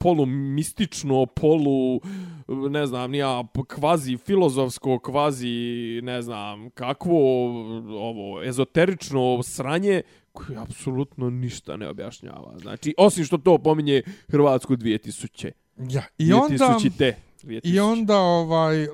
polu 0.00 0.26
mistično 0.26 1.26
polu 1.26 2.00
ne 2.48 2.86
znam 2.86 3.10
nija 3.10 3.44
kvazi 3.68 4.16
filozofsko 4.16 4.98
kvazi 4.98 6.00
ne 6.02 6.22
znam 6.22 6.70
kakvo 6.70 7.46
ovo 7.88 8.42
ezoterično 8.42 9.42
sranje 9.42 10.02
koje 10.34 10.58
apsolutno 10.58 11.30
ništa 11.30 11.76
ne 11.76 11.88
objašnjava 11.88 12.58
znači 12.58 12.94
osim 12.98 13.24
što 13.24 13.38
to 13.38 13.58
pominje 13.58 14.02
Hrvatsku 14.28 14.76
2000 14.76 15.50
Ja. 15.78 16.02
I 16.18 16.32
onda... 16.32 16.78
2000 16.80 16.98
te 16.98 17.16
2000. 17.42 17.60
I 17.64 17.80
onda 17.80 18.18
ovaj 18.18 18.86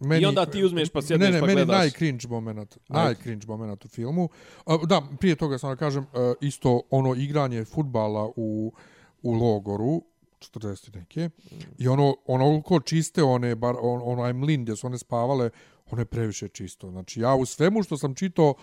meni, 0.00 0.22
I 0.22 0.26
onda 0.26 0.46
ti 0.46 0.64
uzmeš 0.64 0.88
pa 0.88 1.02
sjedneš 1.02 1.28
ne, 1.28 1.34
ne, 1.34 1.40
pa 1.40 1.46
meni 1.46 1.56
gledaš. 1.56 1.78
najcringe 1.78 2.28
moment, 2.28 2.76
najcringe 2.88 3.46
moment 3.46 3.84
u 3.84 3.88
filmu. 3.88 4.28
Da, 4.88 5.02
prije 5.20 5.36
toga 5.36 5.58
sam 5.58 5.70
da 5.70 5.76
kažem 5.76 6.02
e, 6.02 6.06
isto 6.40 6.82
ono 6.90 7.14
igranje 7.14 7.64
futbala 7.64 8.30
u 8.36 8.72
u 9.22 9.32
logoru 9.32 10.02
40 10.38 10.96
neke. 10.96 11.30
I 11.78 11.88
ono 11.88 12.16
ono 12.26 12.62
ko 12.62 12.80
čiste 12.80 13.22
one 13.22 13.54
bar 13.54 13.74
on, 13.80 14.00
onaj 14.04 14.32
mlin 14.32 14.62
gdje 14.62 14.76
su 14.76 14.86
one 14.86 14.98
spavale, 14.98 15.50
ono 15.90 16.00
je 16.00 16.06
previše 16.06 16.48
čisto. 16.48 16.90
Znači 16.90 17.20
ja 17.20 17.34
u 17.34 17.46
svemu 17.46 17.82
što 17.82 17.96
sam 17.96 18.14
čitao 18.14 18.54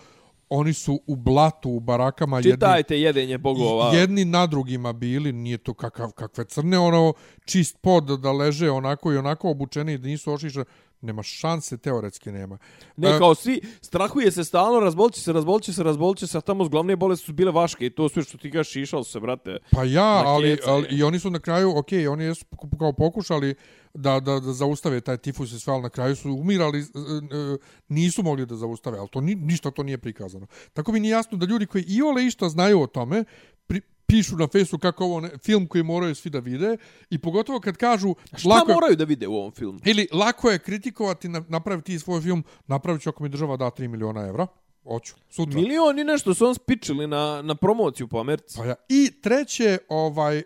oni 0.48 0.72
su 0.72 1.00
u 1.06 1.16
blatu, 1.16 1.70
u 1.70 1.80
barakama. 1.80 2.42
Čitajte 2.42 3.00
jedni, 3.00 3.20
jedenje 3.20 3.38
bogova. 3.38 3.90
Jedni 3.94 4.24
na 4.24 4.46
drugima 4.46 4.92
bili, 4.92 5.32
nije 5.32 5.58
to 5.58 5.74
kakav, 5.74 6.10
kakve 6.12 6.44
crne, 6.44 6.78
ono 6.78 7.12
čist 7.44 7.78
pod 7.80 8.04
da 8.04 8.32
leže 8.32 8.70
onako 8.70 9.12
i 9.12 9.16
onako 9.16 9.50
obučeni 9.50 9.98
da 9.98 10.06
nisu 10.06 10.32
ošišani 10.32 10.64
nema 11.04 11.22
šanse, 11.22 11.76
teoretski 11.78 12.32
nema. 12.32 12.58
Ne, 12.96 13.08
e, 13.08 13.18
kao 13.18 13.34
svi, 13.34 13.60
strahuje 13.80 14.30
se 14.30 14.44
stalno, 14.44 14.80
razbolće 14.80 15.20
se, 15.20 15.32
razbolće 15.32 15.72
se, 15.72 15.82
razbolće 15.82 16.26
se, 16.26 16.38
a 16.38 16.40
tamo 16.40 16.68
glavne 16.68 16.96
bolesti 16.96 17.26
su 17.26 17.32
bile 17.32 17.52
vaške 17.52 17.86
i 17.86 17.90
to 17.90 18.08
sve 18.08 18.22
što 18.22 18.38
ti 18.38 18.50
gaš 18.50 18.68
šišao 18.68 19.04
se, 19.04 19.20
brate. 19.20 19.56
Pa 19.70 19.84
ja, 19.84 20.22
ali, 20.26 20.58
ali, 20.66 20.88
i 20.90 21.02
oni 21.02 21.18
su 21.18 21.30
na 21.30 21.38
kraju, 21.38 21.78
ok, 21.78 21.88
oni 22.10 22.24
jesu 22.24 22.44
kao 22.78 22.92
pokušali 22.92 23.54
da, 23.94 24.20
da, 24.20 24.40
da 24.40 24.52
zaustave 24.52 25.00
taj 25.00 25.16
tifus 25.16 25.52
i 25.52 25.60
sve, 25.60 25.72
ali 25.72 25.82
na 25.82 25.88
kraju 25.88 26.16
su 26.16 26.32
umirali, 26.32 26.80
e, 26.80 26.82
e, 26.82 27.56
nisu 27.88 28.22
mogli 28.22 28.46
da 28.46 28.56
zaustave, 28.56 28.98
ali 28.98 29.08
to 29.08 29.20
ni, 29.20 29.34
ništa 29.34 29.70
to 29.70 29.82
nije 29.82 29.98
prikazano. 29.98 30.46
Tako 30.72 30.92
mi 30.92 31.00
nije 31.00 31.12
jasno 31.12 31.38
da 31.38 31.46
ljudi 31.46 31.66
koji 31.66 31.84
i 31.88 32.02
ole 32.02 32.26
išto 32.26 32.48
znaju 32.48 32.80
o 32.80 32.86
tome, 32.86 33.24
pri, 33.66 33.80
pišu 34.06 34.36
na 34.36 34.46
Facebooku 34.46 34.82
kako 34.82 35.04
ovo 35.04 35.20
ne, 35.20 35.30
film 35.44 35.66
koji 35.66 35.84
moraju 35.84 36.14
svi 36.14 36.30
da 36.30 36.38
vide 36.38 36.76
i 37.10 37.18
pogotovo 37.18 37.60
kad 37.60 37.76
kažu 37.76 38.14
šta 38.36 38.48
lako 38.48 38.72
moraju 38.72 38.96
da 38.96 39.04
vide 39.04 39.28
u 39.28 39.34
ovom 39.34 39.52
filmu 39.52 39.78
ili 39.84 40.08
lako 40.12 40.50
je 40.50 40.58
kritikovati 40.58 41.28
napraviti 41.28 41.98
svoj 41.98 42.20
film 42.20 42.44
napraviti 42.66 43.08
ako 43.08 43.22
mi 43.22 43.28
država 43.28 43.56
da 43.56 43.64
3 43.64 43.88
miliona 43.88 44.26
evra 44.26 44.46
hoću 44.84 45.14
sutra. 45.30 45.60
Milion 45.60 45.98
i 45.98 46.04
nešto 46.04 46.34
su 46.34 46.46
on 46.46 46.54
spičili 46.54 47.06
na 47.06 47.42
na 47.42 47.54
promociju 47.54 48.08
po 48.08 48.18
Americi. 48.18 48.58
Pa 48.58 48.64
ja 48.64 48.74
i 48.88 49.10
treće 49.22 49.78
ovaj 49.88 50.38
e, 50.38 50.44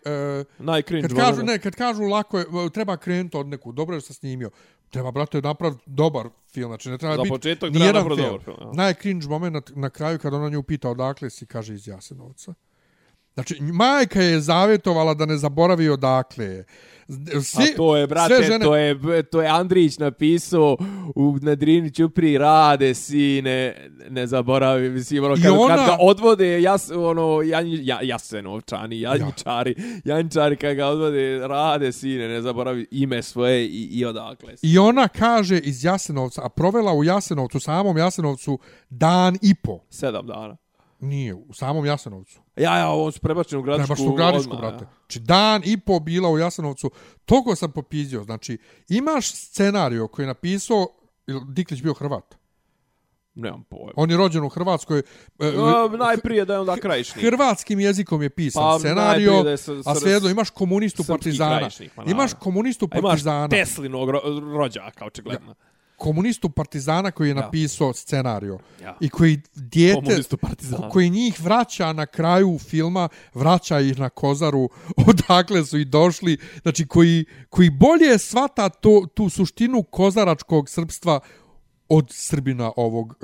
najcringe 0.59 1.09
kad 1.09 1.17
kažu 1.17 1.43
ne 1.43 1.59
kad 1.59 1.75
kažu 1.75 2.03
lako 2.03 2.39
je 2.39 2.47
treba 2.75 2.97
krenuti 2.97 3.37
od 3.37 3.47
neku 3.47 3.73
dobro 3.73 3.97
je 3.97 4.01
sa 4.01 4.13
snimio. 4.13 4.51
Treba 4.91 5.11
brate 5.11 5.41
napraviti 5.41 5.83
dobar 5.87 6.29
film 6.53 6.71
znači 6.71 6.91
ne 6.91 6.99
treba 6.99 7.17
biti 7.17 7.29
za 7.29 7.35
početak 7.35 7.73
treba 7.73 7.93
napraviti 7.93 8.23
dobar 8.23 8.41
film 8.45 8.57
ja. 8.61 8.73
najcringe 8.73 9.27
moment 9.27 9.55
na, 9.55 9.63
na 9.75 9.91
kraju 9.91 10.19
kad 10.19 10.35
ona 10.35 10.49
nju 10.49 10.63
pita 10.63 10.91
odakle 10.91 11.31
si 11.31 11.47
kaže 11.47 11.75
iz 11.75 11.89
Jasenovca 11.89 12.55
Znači, 13.39 13.57
majka 13.61 14.23
je 14.23 14.41
zavjetovala 14.41 15.15
da 15.15 15.27
ne 15.27 15.37
zaboravi 15.37 15.89
odakle 15.89 16.45
je. 16.45 16.65
Svi, 17.43 17.65
A 17.73 17.77
to 17.77 17.97
je, 17.97 18.07
brate, 18.07 18.43
žene... 18.43 18.65
to, 18.65 18.77
je, 18.77 19.23
to 19.23 19.43
je 19.43 19.49
Andrić 19.49 19.99
napisao 19.99 20.77
u 21.15 21.37
Nadrini 21.43 21.91
Ćupri 21.91 22.39
rade, 22.39 22.95
sine, 22.95 23.89
ne 24.11 24.27
zaboravi, 24.27 24.91
mislim, 24.91 25.25
ono, 25.25 25.35
kad, 25.35 25.53
ona... 25.59 25.77
kad 25.77 25.87
ga 25.87 25.97
odvode, 26.01 26.63
jas, 26.63 26.91
ono, 26.91 27.43
jan, 27.43 27.65
ja, 27.67 27.99
jasenovčani, 28.03 29.01
janjičari, 29.01 29.75
ja. 30.05 30.15
janjičari, 30.17 30.57
kad 30.57 30.75
ga 30.75 30.87
odvode, 30.87 31.39
rade, 31.39 31.93
sine, 31.93 32.29
ne 32.29 32.43
zaboravi 32.43 32.87
ime 32.91 33.23
svoje 33.23 33.67
i, 33.67 33.89
i 33.93 34.05
odakle. 34.05 34.57
Si. 34.57 34.67
I 34.67 34.79
ona 34.79 35.09
kaže 35.09 35.59
iz 35.59 35.85
Jasenovca, 35.85 36.43
a 36.45 36.49
provela 36.49 36.93
u 36.93 37.05
Jasenovcu, 37.05 37.61
samom 37.61 37.97
Jasenovcu, 37.97 38.59
dan 38.91 39.39
i 39.43 39.55
po. 39.55 39.79
Sedam 39.91 40.27
dana. 40.27 40.57
Nije, 41.01 41.35
u 41.35 41.53
samom 41.53 41.87
Jasenovcu. 41.87 42.41
Ja, 42.57 42.79
ja, 42.79 42.89
ovo 42.89 43.11
su 43.11 43.21
prebačeni 43.21 43.61
u 43.61 43.63
Gradišku. 43.63 43.87
Prebačeni 43.87 44.09
u 44.09 44.15
Gradišku, 44.15 44.53
odmah, 44.53 44.71
brate. 44.71 44.85
Ja. 44.85 44.91
Znači, 44.99 45.21
dan 45.21 45.63
i 45.65 45.81
po 45.81 46.01
bila 46.01 46.29
u 46.29 46.39
Jasenovcu. 46.39 46.91
Toliko 47.25 47.57
sam 47.57 47.73
popizio. 47.73 48.25
Znači, 48.25 48.59
imaš 48.89 49.33
scenario 49.33 50.09
koji 50.09 50.25
je 50.25 50.29
napisao, 50.29 50.87
Diklić 51.49 51.83
bio 51.83 51.95
Hrvat. 51.95 52.35
Nemam 53.35 53.65
pojma. 53.71 53.93
On 53.97 54.11
je 54.11 54.17
rođen 54.17 54.45
u 54.45 54.49
Hrvatskoj. 54.49 55.03
No, 55.39 55.89
najprije 55.99 56.45
da 56.45 56.53
je 56.53 56.61
onda 56.61 56.77
krajišnik. 56.77 57.25
Hrvatskim 57.25 57.81
jezikom 57.81 58.23
je 58.23 58.31
pisan 58.31 58.63
pa, 58.63 58.79
scenario, 58.79 59.45
a 59.87 59.95
svejedno 59.95 60.29
imaš 60.29 60.51
komunistu 60.51 61.05
partizana. 61.05 61.71
Imaš 62.07 62.35
komunistu 62.35 62.89
partizana. 62.89 63.39
Imaš 63.39 63.51
Teslinog 63.51 64.11
ro 64.11 64.21
rođaka, 64.57 65.05
očigledno. 65.05 65.51
Ja 65.51 65.68
komunistu 65.99 66.51
partizana 66.51 67.11
koji 67.11 67.29
je 67.29 67.37
ja. 67.37 67.41
napisao 67.43 67.93
scenariju 67.93 68.59
ja. 68.83 68.97
i 69.01 69.09
koji 69.09 69.41
dijete 69.55 70.23
koji 70.91 71.11
njih 71.11 71.41
vraća 71.41 71.93
na 71.93 72.07
kraju 72.07 72.59
filma 72.59 73.09
vraća 73.35 73.81
ih 73.81 73.99
na 73.99 74.09
kozaru 74.09 74.69
odakle 75.09 75.65
su 75.65 75.79
i 75.79 75.85
došli 75.85 76.39
znači 76.63 76.87
koji, 76.87 77.25
koji 77.51 77.71
bolje 77.71 78.19
svata 78.19 78.69
to, 78.69 79.07
tu 79.15 79.29
suštinu 79.29 79.83
kozaračkog 79.83 80.69
srpstva 80.69 81.21
od 81.89 82.07
srbina 82.11 82.73
ovog 82.77 83.15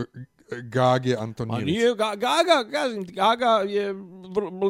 Gage 0.62 1.16
Antonijević. 1.18 1.62
A 1.62 1.64
nije 1.64 1.94
ga, 1.94 2.14
Gaga, 2.16 2.70
kažem, 2.70 3.04
Gaga 3.04 3.64
je 3.68 3.94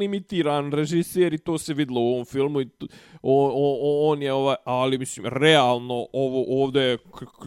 limitiran 0.00 0.72
režiser 0.72 1.34
i 1.34 1.38
to 1.38 1.58
se 1.58 1.74
videlo 1.74 2.00
u 2.00 2.12
ovom 2.12 2.24
filmu 2.24 2.60
i 2.60 2.68
o, 3.22 3.50
o, 3.54 4.10
on 4.10 4.22
je 4.22 4.32
ovaj, 4.32 4.56
ali 4.64 4.98
mislim 4.98 5.26
realno 5.26 6.06
ovo 6.12 6.64
ovde 6.64 6.80
je 6.80 6.98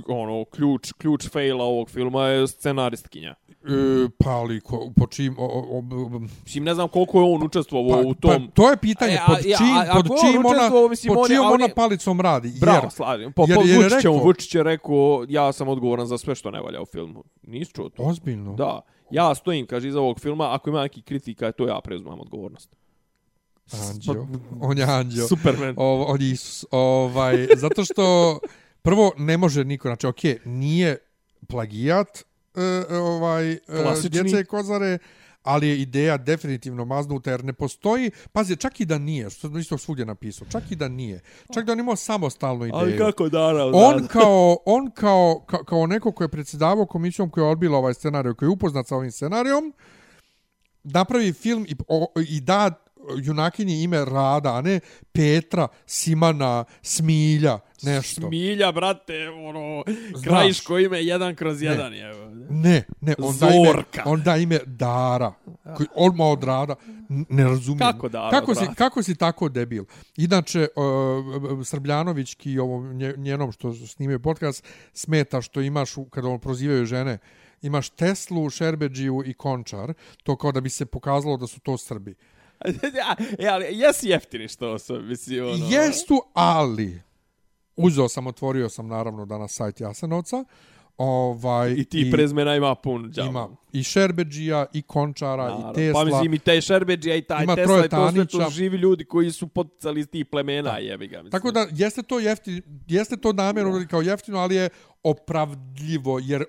ono 0.07 0.45
ključ 0.45 0.91
ključ 0.91 1.29
faila 1.29 1.63
ovog 1.63 1.89
filma 1.89 2.27
je 2.27 2.47
scenaristkinja. 2.47 3.35
E, 3.67 4.09
pa 4.17 4.29
ali 4.29 4.61
ko, 4.61 4.91
po 4.95 5.07
čim... 5.07 5.35
O, 5.37 5.45
o, 5.45 5.77
o, 5.77 6.19
mislim, 6.43 6.63
ne 6.63 6.73
znam 6.73 6.87
koliko 6.87 7.19
je 7.19 7.33
on 7.33 7.43
učestvovao 7.43 8.01
pa, 8.01 8.07
u 8.07 8.13
tom... 8.13 8.31
Pa, 8.31 8.51
to 8.53 8.69
je 8.69 8.77
pitanje, 8.77 9.19
pod 9.27 9.41
čim, 9.41 9.77
a, 9.77 9.85
a, 9.89 9.93
pod 9.93 10.05
čim 10.05 10.45
ona, 10.45 10.89
mislim, 10.89 11.13
pod 11.13 11.27
čim 11.27 11.39
ona 11.39 11.67
palicom 11.75 12.21
radi. 12.21 12.53
Bravo, 12.61 12.79
jer, 12.83 12.91
slažem. 12.91 13.33
Po, 13.33 13.45
jer, 13.47 13.57
jer 13.65 13.77
Vučić, 13.77 13.93
rekao, 13.93 14.13
Vučić 14.13 14.55
je 14.55 14.63
rekao, 14.63 15.25
ja 15.29 15.51
sam 15.51 15.67
odgovoran 15.67 16.07
za 16.07 16.17
sve 16.17 16.35
što 16.35 16.51
ne 16.51 16.61
valja 16.61 16.81
u 16.81 16.85
filmu. 16.85 17.23
Nisi 17.41 17.73
čuo 17.73 17.89
to? 17.89 18.03
Ozbiljno? 18.03 18.53
Da. 18.53 18.81
Ja 19.11 19.35
stojim, 19.35 19.65
kaže, 19.65 19.87
iza 19.87 19.99
ovog 19.99 20.19
filma, 20.19 20.53
ako 20.53 20.69
ima 20.69 20.81
neki 20.81 21.01
kritika, 21.01 21.51
to 21.51 21.67
ja 21.67 21.79
preuzmam 21.83 22.19
odgovornost. 22.19 22.75
Anđeo. 23.89 24.27
On 24.61 24.77
je 24.77 24.83
anđeo. 24.83 25.27
Superman. 25.27 25.73
O, 25.77 26.05
on 26.07 26.21
je 26.21 26.31
Isus. 26.31 26.65
Ovaj, 26.71 27.47
zato 27.55 27.85
što, 27.85 28.39
prvo, 28.81 29.11
ne 29.17 29.37
može 29.37 29.63
niko, 29.63 29.87
znači, 29.87 30.07
okej, 30.07 30.33
okay, 30.33 30.45
nije 30.45 30.97
plagijat, 31.47 32.23
uh, 32.57 32.97
ovaj 32.97 33.51
uh, 33.51 34.03
djece 34.09 34.45
kozare, 34.45 34.97
ali 35.43 35.67
je 35.67 35.81
ideja 35.81 36.17
definitivno 36.17 36.85
maznuta 36.85 37.31
jer 37.31 37.43
ne 37.43 37.53
postoji, 37.53 38.11
pazi, 38.31 38.55
čak 38.55 38.79
i 38.79 38.85
da 38.85 38.97
nije, 38.97 39.29
što 39.29 39.47
sam 39.47 39.57
isto 39.57 39.77
svugdje 39.77 40.05
napisao, 40.05 40.47
čak 40.51 40.71
i 40.71 40.75
da 40.75 40.87
nije, 40.87 41.21
čak 41.53 41.65
da 41.65 41.71
on 41.71 41.79
imao 41.79 41.95
samostalnu 41.95 42.65
ideju. 42.65 42.79
Ali 42.79 42.97
kako 42.97 43.29
dara? 43.29 43.65
On 43.73 44.07
kao, 44.07 44.57
on 44.65 44.91
kao, 44.91 45.43
kao, 45.47 45.63
kao 45.63 45.87
neko 45.87 46.11
ko 46.11 46.23
je 46.23 46.27
predsjedavao 46.27 46.85
komisijom 46.85 47.29
koja 47.29 47.45
je 47.45 47.51
odbila 47.51 47.77
ovaj 47.77 47.93
scenarij, 47.93 48.33
koji 48.33 48.47
je 48.47 48.51
upoznat 48.51 48.87
sa 48.87 48.95
ovim 48.95 49.11
scenarijom, 49.11 49.73
napravi 50.83 51.33
film 51.33 51.65
i, 51.69 51.75
o, 51.87 52.11
i 52.29 52.41
da 52.41 52.86
junakinje 53.23 53.83
ime 53.83 54.05
Rada, 54.05 54.55
a 54.55 54.61
ne 54.61 54.79
Petra, 55.11 55.67
Simana, 55.85 56.63
Smilja, 56.81 57.59
nešto. 57.81 58.21
Smilja, 58.21 58.71
brate, 58.71 59.29
ono, 59.29 59.83
krajiško 60.23 60.79
ime 60.79 61.03
jedan 61.03 61.35
kroz 61.35 61.61
jedan 61.61 61.91
ne, 61.91 61.97
je. 61.97 62.13
Ne, 62.49 62.83
ne, 63.01 63.15
on 63.19 63.37
da 63.37 63.49
ime, 63.49 63.83
on 64.05 64.21
da 64.21 64.37
ime 64.37 64.59
Dara, 64.65 65.33
koji 65.75 65.87
odma 65.95 66.25
od 66.25 66.43
Rada, 66.43 66.75
ne 67.09 67.43
razumijem. 67.43 67.91
Kako 67.91 68.09
Dara, 68.09 68.29
kako 68.29 68.55
si, 68.55 68.65
kako 68.75 69.03
si 69.03 69.15
tako 69.15 69.49
debil? 69.49 69.83
Inače, 70.17 70.67
uh, 70.75 71.65
Srbljanovićki 71.65 72.59
ovom 72.59 72.97
njenom 73.17 73.51
što 73.51 73.73
snimaju 73.73 74.19
podcast, 74.19 74.63
smeta 74.93 75.41
što 75.41 75.61
imaš, 75.61 75.93
kada 76.11 76.27
on 76.27 76.39
prozivaju 76.39 76.85
žene, 76.85 77.17
imaš 77.61 77.89
Teslu, 77.89 78.49
Šerbeđiju 78.49 79.23
i 79.25 79.33
Končar, 79.33 79.93
to 80.23 80.35
kao 80.35 80.51
da 80.51 80.61
bi 80.61 80.69
se 80.69 80.85
pokazalo 80.85 81.37
da 81.37 81.47
su 81.47 81.59
to 81.59 81.77
Srbi. 81.77 82.15
ja, 83.39 83.53
ali 83.53 83.65
jesi 83.71 84.09
jeftini 84.09 84.47
što 84.47 84.79
su, 84.79 85.01
mislim, 85.01 85.43
ono... 85.43 85.53
ono. 85.53 85.67
Jestu, 85.69 86.21
ali... 86.33 87.01
Uzeo 87.75 88.09
sam, 88.09 88.27
otvorio 88.27 88.69
sam, 88.69 88.87
naravno, 88.87 89.25
danas 89.25 89.53
sajt 89.53 89.81
Jasenovca. 89.81 90.43
Ovaj, 90.97 91.73
I 91.77 91.85
ti 91.85 92.01
i, 92.07 92.11
prezmena 92.11 92.55
ima 92.55 92.75
pun 92.75 93.11
džavu. 93.11 93.29
Ima 93.29 93.47
i 93.73 93.83
Šerbeđija, 93.83 94.65
i 94.73 94.81
Končara, 94.81 95.43
Naravno. 95.43 95.71
i 95.71 95.75
Tesla. 95.75 96.01
Pa 96.01 96.05
mislim 96.05 96.33
i 96.33 96.39
taj 96.39 96.61
Šerbeđija 96.61 97.15
i 97.15 97.21
taj 97.21 97.43
ima 97.43 97.55
Tesla, 97.55 97.85
i 97.85 97.89
to 97.89 98.11
sve 98.11 98.25
to 98.25 98.49
živi 98.49 98.77
ljudi 98.77 99.05
koji 99.05 99.31
su 99.31 99.47
poticali 99.47 99.99
iz 99.99 100.07
tih 100.07 100.25
plemena, 100.25 100.71
da. 100.71 100.77
jebi 100.77 101.07
ga. 101.07 101.17
Mislim. 101.17 101.31
Tako 101.31 101.51
da, 101.51 101.67
jeste 101.71 102.03
to 102.03 102.19
jeftino, 102.19 102.61
jeste 102.87 103.17
to 103.17 103.33
namjerno 103.33 103.85
kao 103.89 104.01
jeftino, 104.01 104.37
ali 104.39 104.55
je 104.55 104.69
opravdljivo, 105.03 106.19
jer 106.23 106.43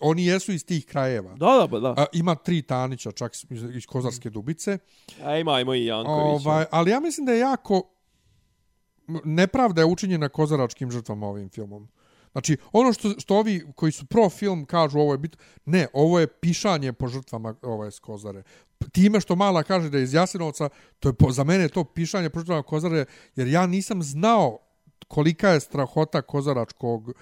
oni 0.00 0.26
jesu 0.26 0.52
iz 0.52 0.66
tih 0.66 0.86
krajeva. 0.86 1.34
Da, 1.34 1.46
da, 1.46 1.68
pa 1.70 1.78
da. 1.78 1.94
A, 1.96 2.04
ima 2.12 2.34
tri 2.34 2.62
Tanića, 2.62 3.12
čak 3.12 3.32
iz 3.74 3.86
Kozarske 3.86 4.30
dubice. 4.30 4.78
A 5.24 5.36
ima, 5.36 5.60
ima 5.60 5.76
i 5.76 5.86
Janković. 5.86 6.46
Ovaj, 6.46 6.64
ali 6.70 6.90
ja 6.90 7.00
mislim 7.00 7.26
da 7.26 7.32
je 7.32 7.38
jako 7.38 7.94
nepravda 9.24 9.80
je 9.80 9.84
učinjena 9.84 10.28
kozaračkim 10.28 10.90
žrtvama 10.90 11.26
ovim 11.26 11.48
filmom. 11.48 11.88
Znači, 12.34 12.56
ono 12.72 12.92
što, 12.92 13.10
što 13.18 13.36
ovi 13.36 13.66
koji 13.76 13.92
su 13.92 14.06
pro 14.06 14.30
film 14.30 14.64
kažu 14.64 14.98
ovo 14.98 15.12
je 15.12 15.18
bit... 15.18 15.36
Ne, 15.64 15.86
ovo 15.92 16.20
je 16.20 16.26
pišanje 16.26 16.92
po 16.92 17.08
žrtvama 17.08 17.54
ovaj, 17.62 17.74
ove 17.74 17.90
skozare. 17.90 18.42
Time 18.92 19.20
što 19.20 19.36
mala 19.36 19.62
kaže 19.62 19.90
da 19.90 19.98
je 19.98 20.04
iz 20.04 20.14
Jasinovca, 20.14 20.68
to 21.00 21.08
je 21.08 21.12
po, 21.12 21.32
za 21.32 21.44
mene 21.44 21.68
to 21.68 21.84
pišanje 21.84 22.30
po 22.30 22.40
žrtvama 22.40 22.62
kozare, 22.62 23.04
jer 23.36 23.48
ja 23.48 23.66
nisam 23.66 24.02
znao 24.02 24.58
kolika 25.08 25.48
je 25.48 25.60
strahota 25.60 26.22
kozaračkog 26.22 27.12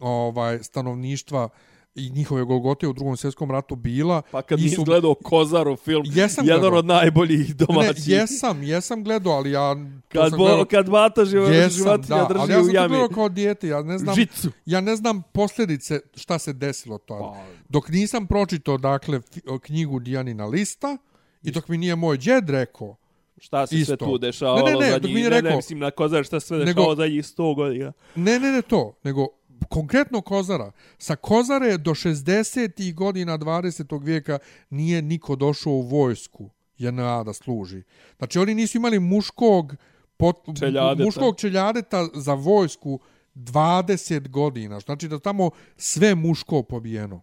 ovaj 0.00 0.62
stanovništva 0.62 1.48
i 1.96 2.10
njihove 2.10 2.44
Golgote 2.44 2.88
u 2.88 2.92
drugom 2.92 3.16
svjetskom 3.16 3.50
ratu 3.50 3.76
bila. 3.76 4.22
Pa 4.22 4.42
kad 4.42 4.58
nisu- 4.58 4.70
nisi 4.70 4.84
gledao 4.84 5.14
Kozarov 5.14 5.76
film, 5.76 6.02
Jesam 6.06 6.44
jedan 6.46 6.60
gledao. 6.60 6.78
od 6.78 6.84
najboljih 6.86 7.48
Ne, 7.50 7.54
domaćih. 7.56 8.08
jesam, 8.08 8.62
jesam 8.62 9.04
gledao, 9.04 9.32
ali 9.32 9.50
ja... 9.50 9.74
to 9.74 9.80
kad, 10.10 10.30
sam 10.30 10.38
bo, 10.38 10.44
gledao- 10.44 10.64
kad 10.64 10.90
bata 10.90 11.24
živo, 11.24 11.46
Jesam, 11.46 11.70
životinja 11.70 12.16
da, 12.18 12.24
drži 12.24 12.40
ali 12.40 12.52
ja 12.52 12.58
u 12.58 12.62
sam 12.62 12.70
to 12.70 12.76
jami. 12.76 12.88
gledao 12.88 13.08
kao 13.08 13.28
dijete, 13.28 13.68
ja 13.68 13.82
ne 13.82 13.98
znam, 13.98 14.14
Žicu. 14.14 14.48
ja 14.66 14.80
ne 14.80 14.96
znam 14.96 15.22
posljedice 15.24 16.00
šta 16.14 16.38
se 16.38 16.52
desilo 16.52 16.98
to. 16.98 17.18
Pa. 17.34 17.44
Dok 17.68 17.88
nisam 17.88 18.26
pročitao, 18.26 18.78
dakle, 18.78 19.20
knjigu 19.60 19.98
Dijanina 19.98 20.46
lista 20.46 20.96
i 21.42 21.50
dok 21.50 21.68
mi 21.68 21.78
nije 21.78 21.96
moj 21.96 22.18
džed 22.18 22.50
rekao, 22.50 22.96
Šta 23.38 23.66
se 23.66 23.84
sve 23.84 23.96
tu 23.96 24.18
dešavalo 24.18 24.66
Ne, 24.66 24.72
ne, 24.72 24.78
ne, 24.78 24.86
za 24.86 24.94
dok 24.94 25.04
njih? 25.04 25.14
mi 25.14 25.20
je 25.20 25.24
Ne, 25.24 25.30
ne, 25.32 25.40
rekao- 25.40 25.56
mislim 25.56 25.78
na 25.78 25.90
Kozar 25.90 26.24
šta 26.24 26.40
se 26.40 26.46
sve 26.46 26.56
Nego- 26.56 26.66
dešavalo 26.66 26.94
za 26.94 27.06
njih 27.06 27.24
100 27.26 27.54
godina. 27.54 27.92
ne, 28.16 28.40
ne, 28.40 28.52
ne 28.52 28.62
to, 28.62 28.92
nego 29.04 29.26
konkretno 29.68 30.20
Kozara. 30.20 30.72
Sa 30.98 31.16
Kozare 31.16 31.78
do 31.78 31.90
60. 31.90 32.94
godina 32.94 33.38
20. 33.38 34.04
vijeka 34.04 34.38
nije 34.70 35.02
niko 35.02 35.36
došao 35.36 35.72
u 35.72 35.82
vojsku 35.82 36.50
JNA 36.78 37.24
da 37.24 37.32
služi. 37.32 37.82
Znači, 38.18 38.38
oni 38.38 38.54
nisu 38.54 38.78
imali 38.78 38.98
muškog 39.00 39.76
pot, 40.16 40.36
Čeljadeta. 40.58 41.04
muškog 41.04 41.36
čeljadeta 41.36 42.08
za 42.14 42.34
vojsku 42.34 43.00
20 43.34 44.28
godina. 44.28 44.80
Znači 44.80 45.08
da 45.08 45.18
tamo 45.18 45.50
sve 45.76 46.14
muško 46.14 46.62
pobijeno. 46.62 47.22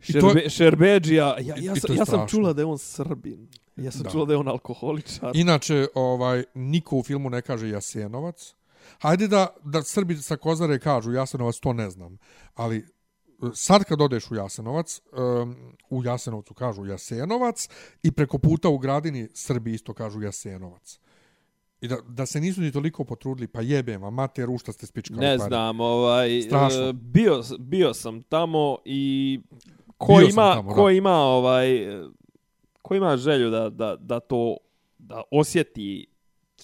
I 0.00 0.12
to- 0.12 0.20
Šerbe, 0.20 0.50
Šerbeđija, 0.50 1.36
ja, 1.40 1.54
ja, 1.58 1.76
sam, 1.76 1.96
ja 1.96 2.04
sam 2.04 2.28
čula 2.28 2.52
da 2.52 2.62
je 2.62 2.66
on 2.66 2.78
Srbin. 2.78 3.48
Ja 3.76 3.90
sam 3.90 4.02
Da. 4.02 4.10
čula 4.10 4.24
da 4.24 4.32
je 4.32 4.36
on 4.36 4.48
alkoholičar. 4.48 5.30
Inače, 5.34 5.86
ovaj, 5.94 6.44
niko 6.54 6.96
u 6.96 7.02
filmu 7.02 7.30
ne 7.30 7.42
kaže 7.42 7.68
Jasenovac. 7.68 8.54
Hajde 9.00 9.28
da, 9.28 9.46
da 9.64 9.82
Srbi 9.82 10.16
sa 10.16 10.36
Kozare 10.36 10.78
kažu 10.78 11.12
Jasenovac, 11.12 11.58
to 11.58 11.72
ne 11.72 11.90
znam. 11.90 12.18
Ali 12.54 12.76
e, 12.78 12.82
sad 13.54 13.84
kad 13.84 14.00
odeš 14.00 14.30
u 14.30 14.34
Jasenovac, 14.34 15.00
um, 15.12 15.56
u 15.90 16.04
Jasenovcu 16.04 16.54
kažu 16.54 16.86
Jasenovac 16.86 17.68
i 18.02 18.12
preko 18.12 18.38
puta 18.38 18.68
u 18.68 18.78
gradini 18.78 19.28
Srbi 19.34 19.74
isto 19.74 19.94
kažu 19.94 20.22
Jasenovac. 20.22 20.98
I 21.80 21.88
da, 21.88 21.96
da 22.08 22.26
se 22.26 22.40
nisu 22.40 22.60
ni 22.60 22.72
toliko 22.72 23.04
potrudili, 23.04 23.48
pa 23.48 23.60
jebem, 23.60 24.04
a 24.04 24.10
mater, 24.10 24.50
u 24.50 24.58
šta 24.58 24.72
ste 24.72 24.86
spičkali 24.86 25.20
Ne 25.20 25.38
pare. 25.38 25.48
znam, 25.48 25.80
ovaj, 25.80 26.42
Strašno. 26.42 26.88
e, 26.88 26.92
bio, 26.92 27.42
bio 27.58 27.94
sam 27.94 28.22
tamo 28.22 28.78
i 28.84 29.40
ko 29.98 30.16
Bio 30.16 30.28
ima, 30.28 30.54
tamo, 30.54 30.74
ko 30.74 30.84
da. 30.86 30.92
ima 30.92 31.14
ovaj, 31.16 31.76
e, 31.76 32.04
ko 32.82 32.94
ima 32.94 33.16
želju 33.16 33.50
da, 33.50 33.70
da, 33.70 33.96
da 33.96 34.20
to, 34.20 34.56
da 34.98 35.22
osjeti 35.30 36.06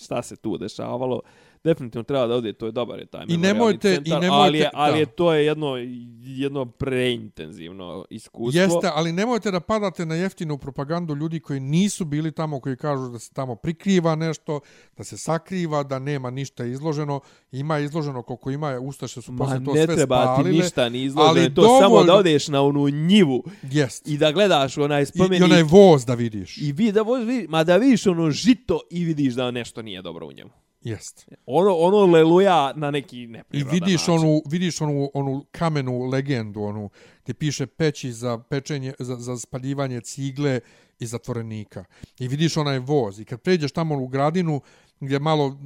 šta 0.00 0.22
se 0.22 0.36
tu 0.36 0.58
dešavalo, 0.58 1.20
definitivno 1.66 2.02
treba 2.04 2.26
da 2.26 2.34
ode, 2.34 2.52
to 2.52 2.66
je 2.66 2.72
dobar 2.72 2.98
je 2.98 3.06
taj 3.06 3.24
I 3.28 3.36
nemojte- 3.38 3.90
i 3.90 3.94
centar, 3.94 4.20
nemojte- 4.20 4.42
ali, 4.42 4.58
je, 4.58 4.70
ali 4.74 4.98
je 4.98 5.06
to 5.08 5.32
je 5.32 5.46
jedno, 5.46 5.76
jedno 6.20 6.64
preintenzivno 6.66 8.04
iskustvo. 8.10 8.60
Jeste, 8.60 8.90
ali 8.90 9.12
nemojte 9.12 9.50
da 9.50 9.60
padate 9.62 10.06
na 10.06 10.14
jeftinu 10.14 10.58
propagandu 10.58 11.14
ljudi 11.14 11.40
koji 11.40 11.60
nisu 11.60 12.04
bili 12.04 12.32
tamo, 12.32 12.60
koji 12.60 12.76
kažu 12.76 13.08
da 13.08 13.18
se 13.18 13.32
tamo 13.32 13.54
prikriva 13.56 14.14
nešto, 14.16 14.60
da 14.96 15.04
se 15.04 15.18
sakriva, 15.18 15.82
da 15.82 15.98
nema 16.00 16.30
ništa 16.30 16.64
izloženo. 16.66 17.20
Ima 17.52 17.78
izloženo 17.78 18.22
koliko 18.22 18.50
ima, 18.50 18.78
Ustaše 18.80 19.22
su 19.22 19.32
Ma 19.32 19.38
posle 19.38 19.64
to 19.64 19.72
ne 19.72 19.84
sve 19.84 19.96
treba 19.96 20.16
ti 20.26 20.32
spalile. 20.34 20.52
ništa 20.54 20.88
ni 20.88 21.02
izloženo, 21.02 21.30
ali 21.30 21.54
to 21.54 21.62
samo 21.62 21.80
dovoljno- 21.82 22.06
da 22.06 22.14
odeš 22.14 22.48
na 22.48 22.62
onu 22.62 22.88
njivu 22.88 23.44
Jest. 23.64 24.08
i 24.08 24.18
da 24.18 24.32
gledaš 24.32 24.78
onaj 24.78 25.02
I, 25.02 25.06
spomenik 25.06 25.40
I 25.40 25.44
onaj 25.44 25.62
voz 25.62 26.04
da 26.04 26.14
vidiš. 26.14 26.58
I 26.58 26.72
vi 26.72 26.92
da 26.92 27.02
voz, 27.02 27.24
vi, 27.24 27.46
ma 27.48 27.64
da 27.64 27.76
vidiš 27.76 28.06
ono 28.06 28.30
žito 28.30 28.80
i 28.90 29.04
vidiš 29.04 29.34
da 29.34 29.50
nešto 29.50 29.82
nije 29.82 30.02
dobro 30.02 30.26
u 30.26 30.32
njemu. 30.32 30.50
Jest. 30.86 31.26
Ono, 31.46 31.74
ono 31.74 32.06
leluja 32.06 32.72
na 32.76 32.90
neki 32.90 33.22
I 33.22 33.26
neprirodan 33.26 33.74
vidiš 33.74 34.06
način. 34.06 34.14
onu, 34.14 34.42
vidiš 34.46 34.80
onu, 34.80 35.10
onu 35.14 35.44
kamenu 35.50 36.04
legendu, 36.04 36.62
onu 36.62 36.90
gdje 37.22 37.34
piše 37.34 37.66
peći 37.66 38.12
za 38.12 38.38
pečenje, 38.38 38.92
za, 38.98 39.16
za 39.16 39.36
spaljivanje 39.36 40.00
cigle 40.00 40.60
i 40.98 41.06
zatvorenika. 41.06 41.84
I 42.18 42.28
vidiš 42.28 42.56
onaj 42.56 42.78
voz. 42.78 43.20
I 43.20 43.24
kad 43.24 43.40
pređeš 43.40 43.72
tamo 43.72 44.02
u 44.02 44.06
gradinu, 44.06 44.60
gdje 45.00 45.18
malo, 45.18 45.58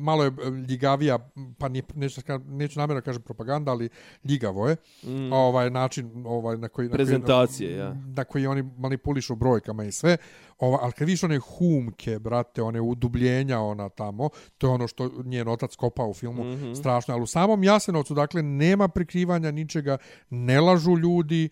malo 0.00 0.24
je 0.24 0.32
ljigavija, 0.68 1.30
pa 1.58 1.68
nije, 1.68 1.82
neću, 1.94 2.20
neću 2.46 2.78
namjerno 2.78 3.02
kažem 3.02 3.22
propaganda, 3.22 3.70
ali 3.70 3.88
ljigavo 4.24 4.68
je, 4.68 4.76
mm. 5.04 5.32
ovaj 5.32 5.70
način 5.70 6.24
ovaj, 6.26 6.56
na 6.56 6.68
koji... 6.68 6.88
Na 6.88 6.94
Prezentacije, 6.94 7.68
koji, 7.68 7.78
ja. 7.78 7.94
Na 8.16 8.24
koji 8.24 8.46
oni 8.46 8.62
manipulišu 8.78 9.34
brojkama 9.34 9.84
i 9.84 9.92
sve. 9.92 10.16
Ova, 10.58 10.78
ali 10.82 10.92
kad 10.92 11.06
vidiš 11.06 11.24
one 11.24 11.38
humke, 11.38 12.18
brate, 12.18 12.62
one 12.62 12.80
udubljenja 12.80 13.60
ona 13.60 13.88
tamo, 13.88 14.28
to 14.58 14.66
je 14.66 14.70
ono 14.70 14.88
što 14.88 15.10
njen 15.24 15.48
otac 15.48 15.76
kopa 15.76 16.04
u 16.04 16.14
filmu, 16.14 16.44
mm 16.44 16.56
-hmm. 16.56 16.74
strašno. 16.74 17.14
Ali 17.14 17.22
u 17.22 17.26
samom 17.26 17.64
Jasenovcu, 17.64 18.14
dakle, 18.14 18.42
nema 18.42 18.88
prikrivanja 18.88 19.50
ničega, 19.50 19.98
ne 20.30 20.60
lažu 20.60 20.96
ljudi, 20.96 21.48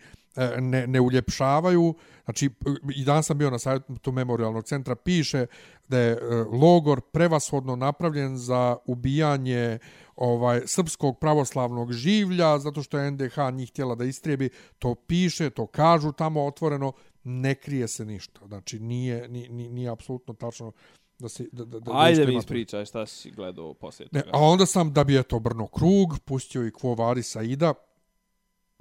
ne, 0.60 0.86
ne 0.86 1.00
uljepšavaju. 1.00 1.94
Znači, 2.24 2.50
i 2.96 3.04
dan 3.04 3.22
sam 3.22 3.38
bio 3.38 3.50
na 3.50 3.58
sajtu 3.58 4.12
memorialnog 4.12 4.64
centra, 4.64 4.94
piše 4.94 5.46
da 5.88 5.98
je 5.98 6.12
e, 6.12 6.18
logor 6.52 7.00
prevashodno 7.00 7.76
napravljen 7.76 8.36
za 8.36 8.76
ubijanje 8.86 9.78
ovaj 10.16 10.60
srpskog 10.66 11.18
pravoslavnog 11.18 11.92
življa, 11.92 12.58
zato 12.58 12.82
što 12.82 12.98
je 12.98 13.10
NDH 13.10 13.38
njih 13.52 13.68
htjela 13.68 13.94
da 13.94 14.04
istrijebi. 14.04 14.50
To 14.78 14.94
piše, 14.94 15.50
to 15.50 15.66
kažu 15.66 16.12
tamo 16.12 16.46
otvoreno, 16.46 16.92
ne 17.24 17.54
krije 17.54 17.88
se 17.88 18.04
ništa. 18.04 18.40
Znači, 18.46 18.80
nije, 18.80 19.28
nije, 19.28 19.48
nije, 19.48 19.70
nije 19.70 19.90
apsolutno 19.90 20.34
tačno 20.34 20.72
da 21.18 21.28
se... 21.28 21.48
Da, 21.52 21.64
da, 21.64 21.80
da 21.80 21.92
Ajde 21.94 22.26
mi 22.26 22.36
ispričaj 22.36 22.84
šta 22.84 23.06
si 23.06 23.30
gledao 23.30 23.74
poslije 23.74 24.08
Ne, 24.12 24.20
toga. 24.20 24.36
a 24.36 24.40
onda 24.40 24.66
sam, 24.66 24.92
da 24.92 25.04
bi 25.04 25.18
eto 25.18 25.36
obrnuo 25.36 25.66
krug, 25.66 26.18
pustio 26.24 26.66
i 26.66 26.70
Quo 26.70 26.98
Vadis 26.98 27.36
Aida, 27.36 27.74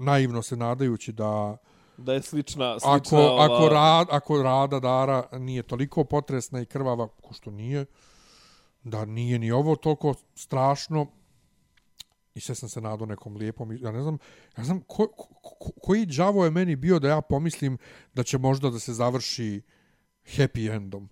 naivno 0.04 0.42
se 0.42 0.56
nadajući 0.56 1.12
da 1.12 1.58
Da 1.98 2.14
je 2.14 2.22
slična, 2.22 2.80
slična 2.80 2.96
ako, 2.96 3.18
ova... 3.18 3.46
ako, 3.46 3.70
rad, 3.70 4.08
ako 4.12 4.44
rada 4.44 4.80
Dara 4.80 5.24
nije 5.32 5.64
toliko 5.64 6.04
potresna 6.04 6.62
i 6.62 6.66
krvava, 6.66 7.08
ko 7.08 7.34
što 7.34 7.52
nije, 7.52 7.86
da 8.84 9.06
nije 9.06 9.40
ni 9.40 9.52
ovo 9.52 9.76
toliko 9.76 10.14
strašno, 10.36 11.08
i 12.36 12.40
sve 12.40 12.56
sam 12.56 12.70
se 12.70 12.82
nadao 12.82 13.08
nekom 13.08 13.36
lijepom, 13.36 13.78
ja 13.82 13.92
ne 13.92 14.02
znam, 14.02 14.18
ja 14.58 14.64
znam 14.64 14.82
ko, 14.82 15.08
ko, 15.08 15.28
ko, 15.42 15.72
koji 15.82 16.06
đavo 16.06 16.46
je 16.46 16.52
meni 16.52 16.76
bio 16.76 17.00
da 17.00 17.08
ja 17.08 17.22
pomislim 17.22 17.78
da 18.14 18.24
će 18.24 18.38
možda 18.38 18.70
da 18.70 18.80
se 18.80 18.94
završi 18.94 19.62
happy 20.26 20.76
endom. 20.76 21.10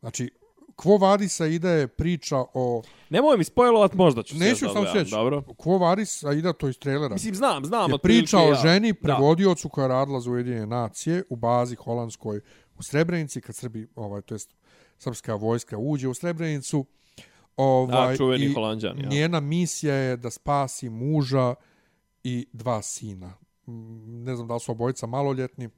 Znači, 0.00 0.30
Quo 0.76 1.00
Vadis 1.00 1.40
Aida 1.40 1.70
je 1.70 1.88
priča 1.88 2.36
o... 2.54 2.82
Nemoj 3.10 3.36
mi 3.36 3.44
spojlovat, 3.44 3.94
možda 3.94 4.22
ću 4.22 4.36
Neću 4.36 4.56
se 4.56 4.72
sam 4.72 4.84
sveći. 4.92 5.10
Dobro. 5.10 5.40
Quo 5.40 5.80
Vadis 5.80 6.24
Aida, 6.24 6.52
to 6.52 6.68
iz 6.68 6.78
trailera. 6.78 7.14
Mislim, 7.14 7.34
znam, 7.34 7.64
znam. 7.64 7.90
je 7.90 7.98
priča 7.98 8.38
o 8.38 8.48
ja. 8.48 8.54
ženi, 8.54 8.92
Da. 8.92 8.98
prevodiocu 9.02 9.68
koja 9.68 9.84
je 9.84 9.88
radila 9.88 10.20
za 10.20 10.30
Ujedinjene 10.30 10.66
nacije 10.66 11.22
u 11.30 11.36
bazi 11.36 11.76
holandskoj 11.76 12.40
u 12.78 12.82
Srebrenici, 12.82 13.40
kad 13.40 13.56
Srbi, 13.56 13.88
ovaj, 13.94 14.22
to 14.22 14.34
jest 14.34 14.54
srpska 14.98 15.34
vojska 15.34 15.78
uđe 15.78 16.08
u 16.08 16.14
Srebrenicu. 16.14 16.84
Ovaj, 17.56 18.10
Da, 18.10 18.16
čuveni 18.16 18.44
i 18.44 18.52
Holanđan, 18.54 18.98
ja. 19.00 19.08
Njena 19.08 19.40
misija 19.40 19.94
je 19.94 20.16
da 20.16 20.30
spasi 20.30 20.88
muža 20.88 21.54
i 22.24 22.46
dva 22.52 22.82
sina. 22.82 23.34
Ne 24.06 24.36
znam 24.36 24.48
da 24.48 24.54
li 24.54 24.60
su 24.60 24.72
obojica 24.72 25.06
maloljetni, 25.06 25.68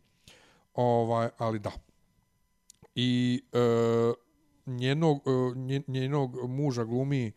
ovaj, 0.74 1.28
ali 1.39 1.59
da. 1.59 1.73
I 2.94 3.43
e, 3.52 3.59
njenog, 4.66 5.22
njenog 5.86 6.48
muža 6.48 6.84
glumi 6.84 7.32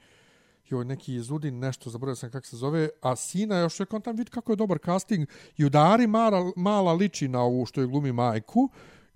joj, 0.69 0.85
neki 0.85 1.15
izudin, 1.15 1.59
nešto, 1.59 1.89
zaboravio 1.89 2.15
sam 2.15 2.31
kako 2.31 2.47
se 2.47 2.57
zove, 2.57 2.89
a 3.01 3.15
sina 3.15 3.59
još 3.59 3.79
je 3.79 3.85
on 3.91 4.01
tam 4.01 4.15
vidi 4.15 4.31
kako 4.31 4.51
je 4.51 4.55
dobar 4.55 4.79
casting 4.85 5.27
i 5.57 5.65
udari 5.65 6.07
mala, 6.07 6.51
mala 6.55 6.93
liči 6.93 7.27
na 7.27 7.41
ovu 7.41 7.65
što 7.65 7.81
je 7.81 7.87
glumi 7.87 8.11
majku, 8.11 8.69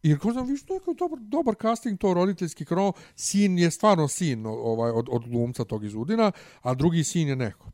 I 0.04 0.18
ko 0.18 0.32
znam, 0.32 0.48
viš, 0.48 0.68
neko 0.68 0.94
dobar, 0.94 1.20
dobar 1.20 1.56
casting, 1.62 2.00
to 2.00 2.14
roditeljski 2.14 2.66
krono, 2.66 2.94
sin 3.16 3.58
je 3.58 3.72
stvarno 3.72 4.08
sin 4.08 4.46
ovaj, 4.46 4.92
od, 4.92 5.08
od 5.12 5.30
glumca 5.30 5.64
tog 5.66 5.84
izudina, 5.84 6.32
a 6.62 6.74
drugi 6.74 7.04
sin 7.04 7.28
je 7.28 7.36
neko. 7.36 7.72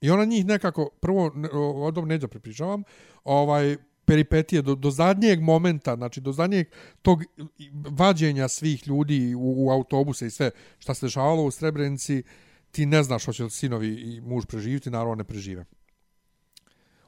I 0.00 0.10
ona 0.10 0.24
njih 0.24 0.46
nekako, 0.46 0.90
prvo, 1.00 1.30
ne- 1.34 1.48
o- 1.52 1.90
neđa 2.06 2.28
pripričavam, 2.28 2.82
ovaj, 3.24 3.76
peripetije 4.08 4.62
do, 4.62 4.74
do 4.74 4.90
zadnjeg 4.90 5.40
momenta, 5.40 5.96
znači 5.96 6.20
do 6.20 6.32
zadnjeg 6.32 6.66
tog 7.02 7.24
vađenja 7.90 8.48
svih 8.48 8.88
ljudi 8.88 9.34
u, 9.34 9.66
u 9.66 9.70
autobuse 9.70 10.26
i 10.26 10.30
sve 10.30 10.50
šta 10.78 10.94
se 10.94 11.06
dešavalo 11.06 11.44
u 11.44 11.50
Srebrenici, 11.50 12.22
ti 12.70 12.86
ne 12.86 13.02
znaš 13.02 13.26
hoće 13.26 13.44
li 13.44 13.50
sinovi 13.50 13.88
i 13.88 14.20
muž 14.20 14.44
preživiti, 14.46 14.90
naravno 14.90 15.14
ne 15.14 15.24
prežive. 15.24 15.64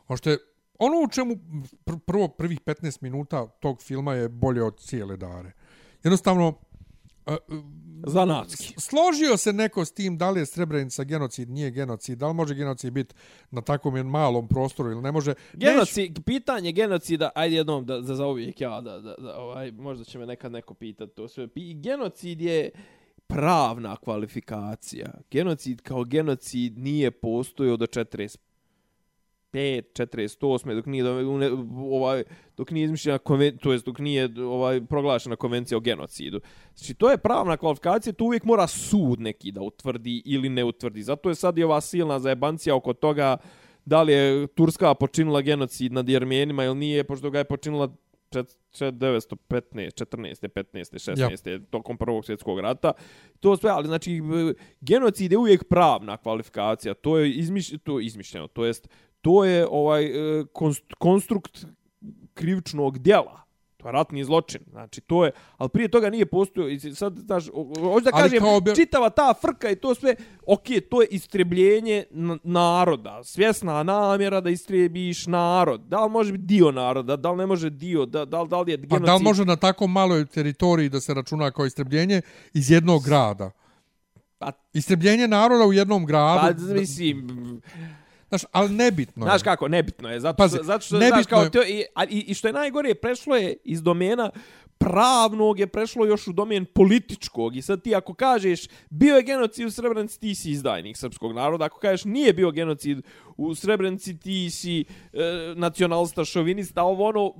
Ono 0.08 0.16
što 0.16 0.30
je, 0.30 0.38
ono 0.78 1.00
u 1.04 1.08
čemu 1.08 1.36
pr 1.84 1.92
prvo 2.06 2.28
prvih 2.28 2.60
15 2.60 2.98
minuta 3.02 3.46
tog 3.46 3.82
filma 3.82 4.14
je 4.14 4.28
bolje 4.28 4.62
od 4.62 4.80
cijele 4.80 5.16
dare. 5.16 5.52
Jednostavno, 6.04 6.58
e, 7.30 7.36
Zanatski. 8.06 8.74
složio 8.78 9.36
se 9.36 9.52
neko 9.52 9.84
s 9.84 9.92
tim 9.92 10.18
da 10.18 10.30
li 10.30 10.40
je 10.40 10.46
Srebrenica 10.46 11.04
genocid, 11.04 11.50
nije 11.50 11.70
genocid, 11.70 12.18
da 12.18 12.28
li 12.28 12.34
može 12.34 12.54
genocid 12.54 12.92
biti 12.92 13.14
na 13.50 13.62
takvom 13.62 14.10
malom 14.10 14.48
prostoru 14.48 14.90
ili 14.90 15.02
ne 15.02 15.12
može. 15.12 15.34
Genocid, 15.52 16.20
pitanje 16.26 16.72
genocida, 16.72 17.30
ajde 17.34 17.56
jednom 17.56 17.86
da, 17.86 18.02
za, 18.02 18.14
za 18.14 18.26
uvijek 18.26 18.60
ja, 18.60 18.80
da, 18.80 19.00
da, 19.00 19.14
da, 19.18 19.36
ovaj, 19.36 19.70
možda 19.70 20.04
će 20.04 20.18
me 20.18 20.26
nekad 20.26 20.52
neko 20.52 20.74
pitati 20.74 21.14
to 21.14 21.28
sve. 21.28 21.48
Genocid 21.74 22.40
je 22.40 22.70
pravna 23.26 23.96
kvalifikacija. 23.96 25.10
Genocid 25.30 25.80
kao 25.82 26.04
genocid 26.04 26.78
nije 26.78 27.10
postojao 27.10 27.76
do 27.76 27.86
40 29.52 29.82
48. 29.94 30.74
dok 30.74 30.86
nije 30.86 31.04
ovaj 31.92 32.24
dok 32.56 32.70
nije 32.70 32.84
izmišljena 32.84 33.18
konven, 33.18 33.58
to 33.58 33.72
jest 33.72 33.86
dok 33.86 33.98
nije 33.98 34.28
ovaj 34.38 34.80
proglašena 34.86 35.36
konvencija 35.36 35.78
o 35.78 35.80
genocidu. 35.80 36.40
Znači 36.74 36.94
to 36.94 37.10
je 37.10 37.18
pravna 37.18 37.56
kvalifikacija, 37.56 38.12
to 38.12 38.24
uvijek 38.24 38.44
mora 38.44 38.66
sud 38.66 39.20
neki 39.20 39.52
da 39.52 39.60
utvrdi 39.60 40.22
ili 40.24 40.48
ne 40.48 40.64
utvrdi. 40.64 41.02
Zato 41.02 41.28
je 41.28 41.34
sad 41.34 41.58
i 41.58 41.64
ova 41.64 41.80
silna 41.80 42.18
zajebancija 42.18 42.76
oko 42.76 42.92
toga 42.92 43.36
da 43.84 44.02
li 44.02 44.12
je 44.12 44.46
Turska 44.46 44.94
počinila 44.94 45.40
genocid 45.40 45.92
nad 45.92 46.08
Jermenima 46.08 46.64
ili 46.64 46.74
nije, 46.74 47.04
pošto 47.04 47.30
ga 47.30 47.38
je 47.38 47.44
počinila 47.44 47.88
1915, 48.30 49.94
14, 49.94 50.48
15, 50.48 50.98
16, 50.98 51.44
yep. 51.44 51.64
tokom 51.70 51.98
prvog 51.98 52.24
svjetskog 52.24 52.60
rata. 52.60 52.92
To 53.40 53.56
sve, 53.56 53.70
ali 53.70 53.86
znači 53.86 54.20
genocid 54.80 55.32
je 55.32 55.38
uvijek 55.38 55.64
pravna 55.64 56.16
kvalifikacija. 56.16 56.94
To 56.94 57.18
je 57.18 57.30
izmiš, 57.30 57.70
to 57.84 58.00
izmišljeno, 58.00 58.48
to 58.48 58.64
jest 58.64 58.88
to 59.20 59.44
je 59.44 59.66
ovaj 59.70 60.04
e, 60.04 60.44
konstrukt 60.98 61.66
krivičnog 62.34 62.98
djela. 62.98 63.40
To 63.76 63.88
je 63.88 63.92
ratni 63.92 64.24
zločin. 64.24 64.60
Znači, 64.70 65.00
to 65.00 65.24
je... 65.24 65.32
Ali 65.56 65.68
prije 65.68 65.88
toga 65.88 66.10
nije 66.10 66.26
postojao... 66.26 66.68
I 66.68 66.78
sad, 66.78 67.18
znaš, 67.18 67.46
hoću 67.80 68.04
da 68.04 68.10
kažem, 68.10 68.42
bi... 68.64 68.74
čitava 68.74 69.10
ta 69.10 69.34
frka 69.40 69.70
i 69.70 69.76
to 69.76 69.94
sve... 69.94 70.14
Ok, 70.46 70.64
to 70.90 71.02
je 71.02 71.08
istrebljenje 71.10 72.04
naroda. 72.42 73.20
Svjesna 73.24 73.82
namjera 73.82 74.40
da 74.40 74.50
istrebiš 74.50 75.26
narod. 75.26 75.80
Da 75.80 76.04
li 76.04 76.10
može 76.10 76.32
biti 76.32 76.44
dio 76.44 76.70
naroda? 76.70 77.16
Da 77.16 77.30
li 77.30 77.38
ne 77.38 77.46
može 77.46 77.70
dio? 77.70 78.06
Da, 78.06 78.24
da, 78.24 78.44
da 78.44 78.60
li 78.60 78.72
je 78.72 78.76
genocid? 78.76 79.02
A 79.02 79.06
da 79.06 79.16
li 79.16 79.22
može 79.22 79.44
na 79.44 79.56
tako 79.56 79.86
maloj 79.86 80.26
teritoriji 80.26 80.88
da 80.88 81.00
se 81.00 81.14
računa 81.14 81.50
kao 81.50 81.66
istrebljenje 81.66 82.22
iz 82.54 82.70
jednog 82.70 83.04
grada? 83.04 83.50
Pa, 84.38 84.52
istrebljenje 84.72 85.28
naroda 85.28 85.64
u 85.64 85.72
jednom 85.72 86.06
gradu... 86.06 86.66
Pa, 86.66 86.72
mislim... 86.74 87.39
Znaš, 88.30 88.42
ali 88.52 88.70
nebitno 88.70 89.26
je. 89.26 89.30
Znaš 89.30 89.42
kako, 89.42 89.68
nebitno 89.68 90.08
je. 90.08 90.20
Zato, 90.20 90.36
Pazi, 90.36 90.58
zato 90.62 90.84
što, 90.84 90.96
znaš, 90.96 91.26
kao, 91.26 91.48
to, 91.48 91.62
i, 91.62 91.84
i, 92.10 92.18
i 92.18 92.34
što 92.34 92.48
je 92.48 92.52
najgore, 92.52 92.94
prešlo 92.94 93.36
je 93.36 93.56
iz 93.64 93.82
domena 93.82 94.30
pravnog 94.80 95.60
je 95.60 95.66
prešlo 95.66 96.06
još 96.06 96.28
u 96.28 96.32
domen 96.32 96.64
političkog. 96.64 97.56
I 97.56 97.62
sad 97.62 97.82
ti 97.82 97.94
ako 97.94 98.14
kažeš 98.14 98.66
bio 98.90 99.16
je 99.16 99.22
genocid 99.22 99.66
u 99.66 99.70
Srebrenici, 99.70 100.20
ti 100.20 100.34
si 100.34 100.50
izdajnik 100.50 100.96
srpskog 100.96 101.32
naroda. 101.32 101.64
Ako 101.64 101.78
kažeš 101.78 102.04
nije 102.04 102.32
bio 102.32 102.50
genocid 102.50 103.02
u 103.36 103.54
Srebrenici, 103.54 104.18
ti 104.18 104.50
si 104.50 104.80
e, 104.80 104.84
nacionalista, 105.56 106.24
šovinista, 106.24 106.82
ovo 106.82 107.08
ono, 107.08 107.34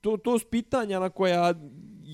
to, 0.00 0.16
to 0.16 0.38
su 0.38 0.46
pitanja 0.46 1.00
na 1.00 1.10
koja 1.10 1.54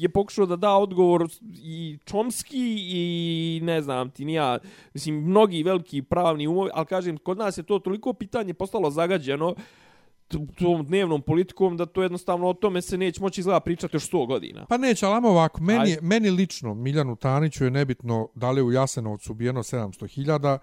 je 0.03 0.09
pokušao 0.09 0.47
da 0.47 0.57
da 0.57 0.77
odgovor 0.77 1.29
i 1.63 1.99
Čomski 2.05 2.77
i 2.79 3.61
ne 3.63 3.83
znam 3.83 4.11
ti 4.11 4.25
nija, 4.25 4.59
mislim, 4.95 5.15
mnogi 5.15 5.63
veliki 5.63 6.03
pravni 6.03 6.47
umovi, 6.47 6.71
ali 6.75 6.87
kažem, 6.87 7.19
kod 7.19 7.39
nas 7.39 7.59
je 7.59 7.63
to 7.63 7.79
toliko 7.79 8.13
pitanje 8.13 8.55
postalo 8.55 8.91
zagađeno 8.91 9.55
tom 10.59 10.87
dnevnom 10.87 11.23
politikom 11.23 11.77
da 11.77 11.87
to 11.87 12.03
jednostavno 12.03 12.49
o 12.49 12.55
tome 12.55 12.83
se 12.83 12.99
neće 12.99 13.21
moći 13.21 13.41
izgleda 13.41 13.61
pričati 13.61 13.97
još 13.97 14.11
100 14.11 14.27
godina. 14.27 14.67
Pa 14.69 14.77
neće, 14.77 15.07
ali 15.07 15.27
ovako, 15.27 15.63
meni, 15.63 15.97
meni 16.03 16.31
lično, 16.31 16.75
Miljanu 16.75 17.17
Taniću 17.17 17.65
je 17.65 17.71
nebitno 17.71 18.29
da 18.35 18.51
li 18.51 18.63
u 18.63 18.73
Jasenovcu 18.73 19.33
ubijeno 19.33 19.63
700.000 19.63 20.59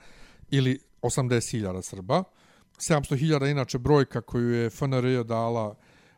ili 0.49 0.79
80.000 1.01 1.81
Srba. 1.81 2.23
700.000 2.77 3.51
inače 3.51 3.77
brojka 3.77 4.21
koju 4.21 4.49
je 4.49 4.69
FNR 4.69 5.23
dala 5.23 5.75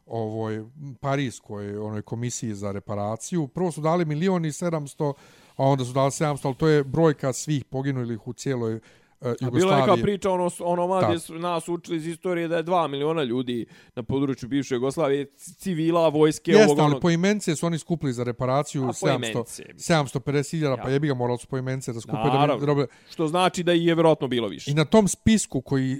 ovoj 0.10 0.66
Parijskoj 1.00 1.78
onoj 1.78 2.02
komisiji 2.02 2.54
za 2.54 2.72
reparaciju. 2.72 3.48
Prvo 3.48 3.72
su 3.72 3.82
dali 3.82 4.06
milion 4.06 4.46
i 4.46 4.52
sedamsto, 4.52 5.14
a 5.56 5.64
onda 5.64 5.86
su 5.86 5.94
dali 5.94 6.12
sedamsto, 6.12 6.48
ali 6.48 6.58
to 6.58 6.68
je 6.68 6.84
brojka 6.84 7.34
svih 7.34 7.66
poginulih 7.66 8.28
u 8.28 8.34
cijeloj 8.34 8.76
uh, 8.76 8.82
Jugoslaviji. 9.22 9.62
Bila 9.62 9.76
je 9.76 9.82
neka 9.82 10.02
priča 10.02 10.32
ono, 10.32 10.52
ono 10.60 10.88
mali 10.88 11.20
su 11.20 11.40
nas 11.40 11.68
učili 11.68 11.98
iz 11.98 12.08
istorije 12.08 12.48
da 12.48 12.58
je 12.58 12.64
dva 12.64 12.88
miliona 12.88 13.24
ljudi 13.24 13.66
na 13.96 14.04
području 14.04 14.50
bivše 14.50 14.76
Jugoslavije, 14.76 15.26
civila, 15.36 16.10
vojske, 16.10 16.52
Jeste, 16.52 16.66
ovog... 16.66 16.80
ali 16.80 17.02
po 17.02 17.10
imence 17.10 17.56
su 17.56 17.66
oni 17.66 17.78
skupili 17.78 18.14
za 18.14 18.24
reparaciju 18.24 18.84
750.000, 18.84 20.78
ja. 20.78 20.78
pa 20.84 20.90
jebi 20.90 21.08
ga 21.08 21.14
morali 21.14 21.40
su 21.40 21.48
po 21.48 21.58
imence 21.58 21.94
da 21.94 22.02
skupe. 22.02 22.18
Naravno, 22.18 22.66
da 22.66 22.76
bi, 22.76 22.86
što 23.10 23.28
znači 23.28 23.64
da 23.64 23.72
je 23.72 23.96
vjerojatno 23.96 24.28
bilo 24.28 24.48
više. 24.48 24.72
I 24.72 24.74
na 24.74 24.86
tom 24.86 25.08
spisku 25.08 25.62
koji 25.62 25.98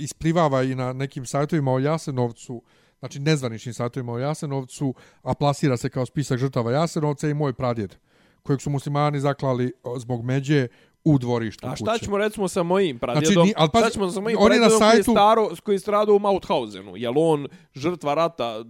isplivava 0.00 0.62
i 0.62 0.74
na 0.74 0.92
nekim 0.92 1.26
sajtovima 1.26 1.72
o 1.72 1.78
Jasenovcu, 1.78 2.62
znači 2.98 3.20
nezvaničnim 3.20 3.74
satovima 3.74 4.12
o 4.12 4.18
Jasenovcu, 4.18 4.94
a 5.22 5.34
plasira 5.34 5.76
se 5.76 5.88
kao 5.88 6.06
spisak 6.06 6.38
žrtava 6.38 6.72
Jasenovca 6.72 7.28
i 7.28 7.34
moj 7.34 7.52
pradjed, 7.52 7.94
kojeg 8.42 8.60
su 8.60 8.70
muslimani 8.70 9.20
zaklali 9.20 9.72
zbog 9.98 10.24
međe 10.24 10.68
u 11.04 11.18
dvorištu 11.18 11.68
kuće. 11.70 11.72
A 11.72 11.76
šta 11.76 11.98
ćemo 11.98 12.18
recimo 12.18 12.48
sa 12.48 12.62
mojim 12.62 12.98
pradjedom? 12.98 13.32
Znači, 13.32 13.48
ni, 13.48 13.54
ali 13.56 13.68
pa, 13.72 13.78
šta 13.78 13.90
ćemo 13.90 14.10
sa 14.10 14.20
mojim 14.20 14.38
pradjedom 14.38 14.68
na 14.72 14.78
sajtu... 14.78 15.04
koji, 15.04 15.14
je 15.14 15.16
staro, 15.16 15.48
koji 15.64 15.74
je 15.74 15.78
stradao 15.78 16.16
u 16.16 16.18
Mauthausenu? 16.18 16.96
Je 16.96 17.08
li 17.08 17.16
on 17.18 17.46
žrtva 17.74 18.14
rata 18.14 18.64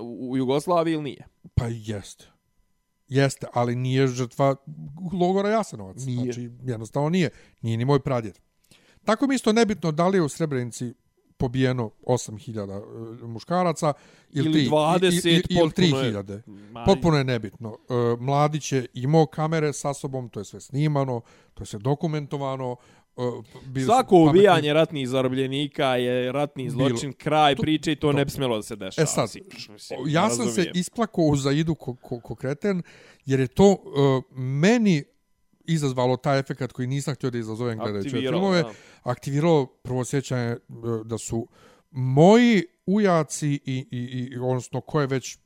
u 0.00 0.36
Jugoslaviji 0.36 0.94
ili 0.94 1.02
nije? 1.02 1.26
Pa 1.54 1.64
jeste. 1.68 2.26
Jeste, 3.08 3.46
ali 3.52 3.76
nije 3.76 4.06
žrtva 4.06 4.56
logora 5.20 5.48
Jasenovac. 5.48 5.96
Nije. 6.04 6.32
Znači, 6.32 6.50
jednostavno 6.64 7.08
nije. 7.08 7.30
Nije 7.62 7.76
ni 7.76 7.84
moj 7.84 8.00
pradjed. 8.00 8.38
Tako 9.04 9.26
mi 9.26 9.34
isto 9.34 9.52
nebitno 9.52 9.92
da 9.92 10.08
li 10.08 10.18
je 10.18 10.22
u 10.22 10.28
Srebrenici 10.28 10.94
pobijeno 11.40 11.90
8000 12.06 13.22
e, 13.22 13.26
muškaraca 13.26 13.92
ili, 14.32 14.50
ili 14.50 14.70
20 14.70 15.28
ili, 15.28 15.42
ili 15.48 15.92
3000. 15.92 16.40
Potpuno 16.86 17.16
je 17.18 17.24
nebitno. 17.24 17.76
E, 17.88 17.94
mladić 18.20 18.72
je 18.72 18.86
imao 18.94 19.26
kamere 19.26 19.72
sa 19.72 19.94
sobom, 19.94 20.28
to 20.28 20.40
je 20.40 20.44
sve 20.44 20.60
snimano, 20.60 21.20
to 21.54 21.62
je 21.62 21.66
sve 21.66 21.78
dokumentovano. 21.78 22.76
E, 23.16 23.22
bili 23.66 23.86
Svako 23.86 24.16
ubijanje 24.16 24.72
ratnih 24.72 25.08
zarobljenika 25.08 25.96
je 25.96 26.32
ratni 26.32 26.70
zločin, 26.70 27.10
bilo. 27.10 27.18
kraj 27.18 27.54
to, 27.54 27.62
priče 27.62 27.92
i 27.92 27.96
to, 27.96 28.00
to 28.00 28.12
ne 28.12 28.24
bi 28.24 28.30
smjelo 28.30 28.56
da 28.56 28.62
se 28.62 28.76
dešava. 28.76 29.02
E 29.02 29.06
sad, 29.06 29.30
ja 30.06 30.30
sam 30.30 30.48
se 30.48 30.70
isplakao 30.74 31.24
u 31.24 31.36
zaidu 31.36 31.74
ko, 31.74 31.94
ko, 31.94 32.20
ko 32.20 32.34
kreten, 32.34 32.82
jer 33.26 33.40
je 33.40 33.46
to 33.46 33.70
uh, 33.70 34.38
meni 34.38 35.04
izazvalo 35.64 36.16
taj 36.16 36.38
efekt 36.38 36.72
koji 36.72 36.88
nisam 36.88 37.14
htio 37.14 37.30
da 37.30 37.38
izazovem 37.38 37.78
gledajući 37.78 38.10
filmove. 38.10 38.62
Da. 38.62 38.72
Aktiviralo 39.02 39.66
prvo 39.66 40.04
sjećanje 40.04 40.50
e, 40.50 40.58
da 41.04 41.18
su 41.18 41.48
moji 41.90 42.64
ujaci 42.86 43.48
i, 43.48 43.86
i, 43.90 44.28
i 44.32 44.38
odnosno 44.38 44.80
koje 44.80 45.06
već 45.06 45.38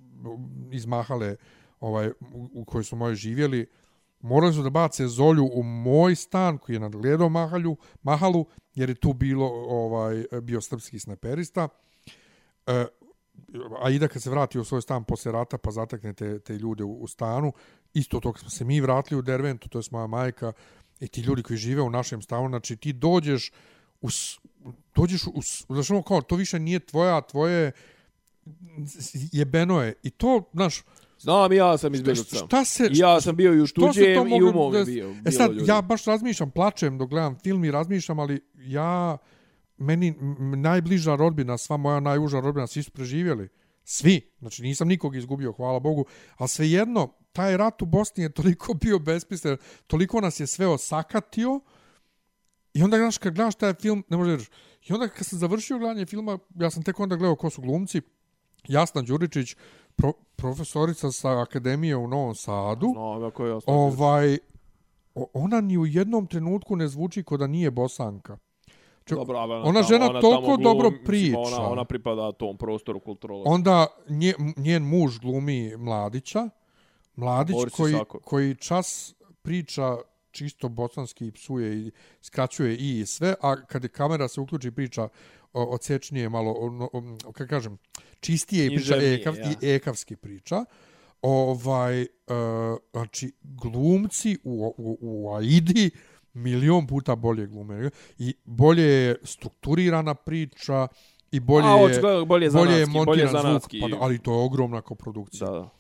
izmahale 0.73 1.37
ovaj, 1.81 2.09
u, 2.09 2.49
u 2.53 2.65
kojoj 2.65 2.85
su 2.85 2.97
moji 2.97 3.15
živjeli, 3.15 3.67
morali 4.21 4.55
su 4.55 4.63
da 4.63 4.71
bace 4.71 5.07
zolju 5.07 5.51
u 5.53 5.63
moj 5.63 6.15
stan 6.15 6.59
koji 6.59 6.77
je 6.77 6.81
nadgledao 6.81 7.29
mahalju, 7.29 7.77
mahalu, 8.03 8.47
jer 8.75 8.89
je 8.89 8.95
tu 8.95 9.13
bilo 9.13 9.47
ovaj 9.69 10.25
bio 10.43 10.61
srpski 10.61 10.99
snaperista. 10.99 11.69
E, 12.67 12.87
a 13.83 13.91
i 13.91 13.99
da 13.99 14.09
kad 14.09 14.23
se 14.23 14.31
vrati 14.31 14.59
u 14.59 14.65
svoj 14.65 14.83
stan 14.83 15.05
posle 15.05 15.33
rata 15.33 15.59
pa 15.59 15.71
zatekne 15.71 16.13
te, 16.13 16.39
te 16.39 16.55
ljude 16.55 16.85
u, 16.85 16.93
u 16.93 17.09
stanu, 17.09 17.53
isto 17.95 18.21
to 18.21 18.33
kad 18.33 18.41
smo 18.41 18.51
se 18.51 18.65
mi 18.65 18.81
vratili 18.81 19.19
u 19.19 19.23
Derventu, 19.23 19.69
to 19.69 19.79
je 19.79 19.83
moja 19.91 20.07
majka, 20.07 20.53
i 21.01 21.09
ti 21.09 21.21
ljudi 21.21 21.43
koji 21.43 21.57
žive 21.57 21.83
u 21.83 21.91
našem 21.91 22.23
stanu, 22.23 22.49
znači 22.49 22.77
ti 22.77 22.93
dođeš 22.93 23.53
u, 24.01 24.09
dođeš 24.95 25.27
u, 25.27 25.43
znači 25.75 25.93
ono 25.93 26.03
kao, 26.03 26.23
to 26.23 26.37
više 26.37 26.59
nije 26.59 26.81
tvoja, 26.81 27.21
tvoje 27.21 27.73
jebeno 29.33 29.83
je. 29.83 29.95
I 30.03 30.11
to, 30.11 30.51
znaš, 30.53 30.83
Znam, 31.19 31.53
ja 31.53 31.79
sam 31.79 31.95
izbjegao 31.95 32.25
sam. 32.25 32.47
Šta 32.47 32.65
se... 32.65 32.89
Ja 32.93 33.21
sam 33.21 33.37
bio 33.37 33.55
i 33.55 33.61
u 33.61 33.67
tuđem 33.67 34.29
i 34.29 34.43
u 34.43 34.53
mom 34.53 34.75
je 34.75 34.85
bio. 34.85 35.15
E 35.25 35.31
sad, 35.31 35.53
ljudi. 35.53 35.71
ja 35.71 35.83
baš 35.83 36.05
razmišljam, 36.05 36.51
plačem 36.51 36.99
dok 36.99 37.11
gledam 37.11 37.39
film 37.39 37.65
i 37.65 37.71
razmišljam, 37.71 38.19
ali 38.19 38.41
ja, 38.55 39.19
meni 39.77 40.15
najbliža 40.57 41.17
rodbina, 41.17 41.59
sva 41.59 41.77
moja 41.77 42.01
najuža 42.01 42.41
rodbina, 42.41 42.67
svi 42.67 42.83
su 42.83 42.91
preživjeli. 42.91 43.49
Svi. 43.85 44.31
Znači, 44.39 44.63
nisam 44.63 44.89
nikog 44.89 45.17
izgubio, 45.17 45.53
hvala 45.53 45.81
Bogu. 45.81 46.05
Ali 46.37 46.49
svejedno, 46.49 47.09
taj 47.33 47.57
rat 47.57 47.83
u 47.83 47.87
Bosni 47.87 48.25
je 48.25 48.33
toliko 48.33 48.75
bio 48.83 48.99
bespislen, 48.99 49.57
toliko 49.87 50.21
nas 50.21 50.41
je 50.41 50.47
sve 50.47 50.67
osakatio. 50.67 51.61
I 52.75 52.83
onda, 52.83 52.97
znaš, 52.97 53.19
kad 53.19 53.35
gledaš 53.35 53.55
taj 53.55 53.75
film, 53.75 54.05
ne 54.09 54.17
možeš 54.17 54.49
I 54.89 54.93
onda 54.93 55.09
kad 55.09 55.27
sam 55.27 55.39
završio 55.39 55.79
gledanje 55.79 56.07
filma, 56.07 56.39
ja 56.55 56.71
sam 56.71 56.83
tek 56.83 57.01
onda 57.01 57.17
gledao 57.17 57.37
ko 57.37 57.51
su 57.51 57.63
glumci. 57.63 58.01
Jasna 58.69 59.03
Đuričić, 59.03 59.57
pro, 59.97 60.13
profesorica 60.37 61.13
sa 61.13 61.41
akademije 61.41 61.97
u 61.97 62.09
Novom 62.09 62.35
Sadu. 62.35 62.93
No, 62.95 63.27
ako 63.27 63.47
je 63.47 63.59
ovaj, 63.67 64.39
ona 65.15 65.61
ni 65.61 65.79
u 65.79 65.87
jednom 65.87 66.27
trenutku 66.27 66.77
ne 66.77 66.89
zvuči 66.89 67.23
kod 67.23 67.41
da 67.41 67.47
nije 67.47 67.71
bosanka. 67.71 68.39
Ču, 69.05 69.15
dobro, 69.15 69.39
ona, 69.39 69.55
ona 69.55 69.83
žena 69.83 70.11
ona 70.11 70.21
toliko 70.21 70.47
glum, 70.47 70.63
dobro 70.63 70.93
priča. 71.05 71.39
Ona, 71.39 71.71
ona 71.71 71.85
pripada 71.85 72.33
tom 72.33 72.57
prostoru 72.57 73.01
kulturologa. 73.01 73.51
Onda 73.51 73.87
nje, 74.09 74.35
njen 74.57 74.83
muž 74.83 75.19
glumi 75.19 75.77
Mladića. 75.77 76.49
Mladić 77.17 77.57
koji, 77.77 77.95
koji 78.25 78.55
čas 78.55 79.15
priča 79.43 79.97
čisto 80.31 80.69
bosanski 80.69 81.31
psuje 81.31 81.77
i 81.77 81.91
skraćuje 82.21 82.77
i, 82.77 83.01
i 83.01 83.07
sve, 83.07 83.35
a 83.41 83.67
kad 83.67 83.83
je 83.83 83.89
kamera 83.89 84.29
se 84.29 84.41
uključi 84.41 84.71
priča 84.71 85.09
odsečnije 85.53 86.29
malo, 86.29 86.51
o, 86.51 86.89
o, 86.93 87.03
o, 87.25 87.33
kako 87.33 87.49
kažem, 87.49 87.79
čistije 88.21 88.67
i 88.67 88.77
priča 88.77 88.97
ekav, 88.97 89.37
ja. 89.37 89.51
i 89.63 89.75
ekavski 89.75 90.17
priča. 90.17 90.65
Ovaj, 91.23 92.01
uh, 92.03 92.07
znači, 92.93 93.33
glumci 93.43 94.39
u, 94.45 94.75
u, 94.77 94.99
u 95.01 95.35
Aidi, 95.35 95.91
milion 96.35 96.87
puta 96.87 97.17
bolje 97.17 97.47
glume. 97.47 97.91
I 98.19 98.35
bolje 98.45 98.83
je 98.83 99.17
strukturirana 99.23 100.15
priča 100.15 100.89
i 101.31 101.41
bolje 101.41 101.67
A, 101.67 101.77
očigledno 101.77 102.25
bolje 102.25 102.51
zanatski, 102.51 102.71
bolje 102.71 102.81
je 102.81 102.87
bolje 102.87 103.07
montiran 103.07 103.29
zvuk, 103.29 103.43
zanatski. 103.43 103.81
pa, 103.81 103.97
ali 104.01 104.19
to 104.19 104.33
je 104.33 104.45
ogromna 104.45 104.81
koprodukcija. 104.81 105.51
Da, 105.51 105.59
da. 105.59 105.71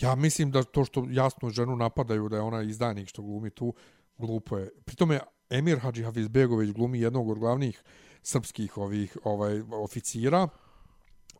Ja 0.00 0.14
mislim 0.14 0.50
da 0.50 0.62
to 0.62 0.84
što 0.84 1.06
jasno 1.10 1.50
ženu 1.50 1.76
napadaju 1.76 2.28
da 2.28 2.36
je 2.36 2.42
ona 2.42 2.62
izdajnik 2.62 3.08
što 3.08 3.22
glumi 3.22 3.50
tu, 3.50 3.74
glupo 4.18 4.58
je. 4.58 4.70
Pritome 4.84 5.20
Emir 5.50 5.78
Hadži 5.78 6.02
Hafizbegović 6.02 6.70
glumi 6.70 7.00
jednog 7.00 7.28
od 7.28 7.38
glavnih 7.38 7.82
srpskih 8.22 8.78
ovih 8.78 9.16
ovaj 9.24 9.62
oficira. 9.70 10.48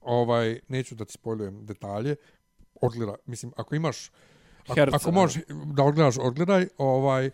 Ovaj 0.01 0.61
neću 0.69 0.95
da 0.95 1.05
ti 1.05 1.13
spojlujem 1.13 1.67
detalje. 1.67 2.17
Odgleda, 2.83 3.15
mislim 3.27 3.53
ako 3.57 3.75
imaš 3.75 4.11
ako, 4.67 4.75
Herca, 4.75 4.97
ako 4.97 5.11
da. 5.11 5.21
možeš 5.21 5.43
da 5.49 5.85
odgledaš, 5.85 6.19
odgledaj, 6.19 6.69
ovaj 6.79 7.27
e, 7.27 7.31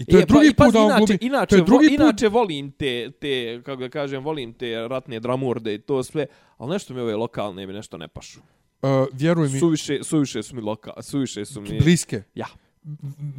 i 0.00 0.04
to 0.04 0.16
E, 0.16 0.20
je 0.20 0.26
drugi 0.26 0.54
pa, 0.54 0.64
put 0.64 0.72
da 0.74 0.80
on 0.80 0.86
inače, 0.86 0.98
glumi. 1.06 1.18
Inače, 1.20 1.50
to 1.50 1.56
je 1.56 1.62
drugi 1.62 1.86
vo, 1.86 1.90
put 1.90 2.00
inače 2.00 2.28
volim 2.28 2.72
te, 2.72 3.10
te, 3.20 3.62
kako 3.64 3.80
da 3.80 3.88
kažem, 3.88 4.24
volim 4.24 4.54
te 4.54 4.88
ratne 4.88 5.20
dramurde 5.20 5.74
i 5.74 5.78
to 5.78 6.02
sve, 6.02 6.26
ali 6.58 6.70
nešto 6.70 6.94
mi 6.94 7.00
ove 7.00 7.16
lokalne 7.16 7.66
mi 7.66 7.72
nešto 7.72 7.96
ne 7.96 8.08
pašu. 8.08 8.40
uh, 8.82 8.90
vjeruj 9.12 9.48
mi 9.48 9.58
Suviše, 9.58 9.98
suviše 10.02 10.42
su 10.42 10.56
mi 10.56 10.60
loka, 10.62 10.92
suviše 11.02 11.44
su 11.44 11.60
mi... 11.60 11.78
bliske. 11.78 12.22
Ja. 12.34 12.46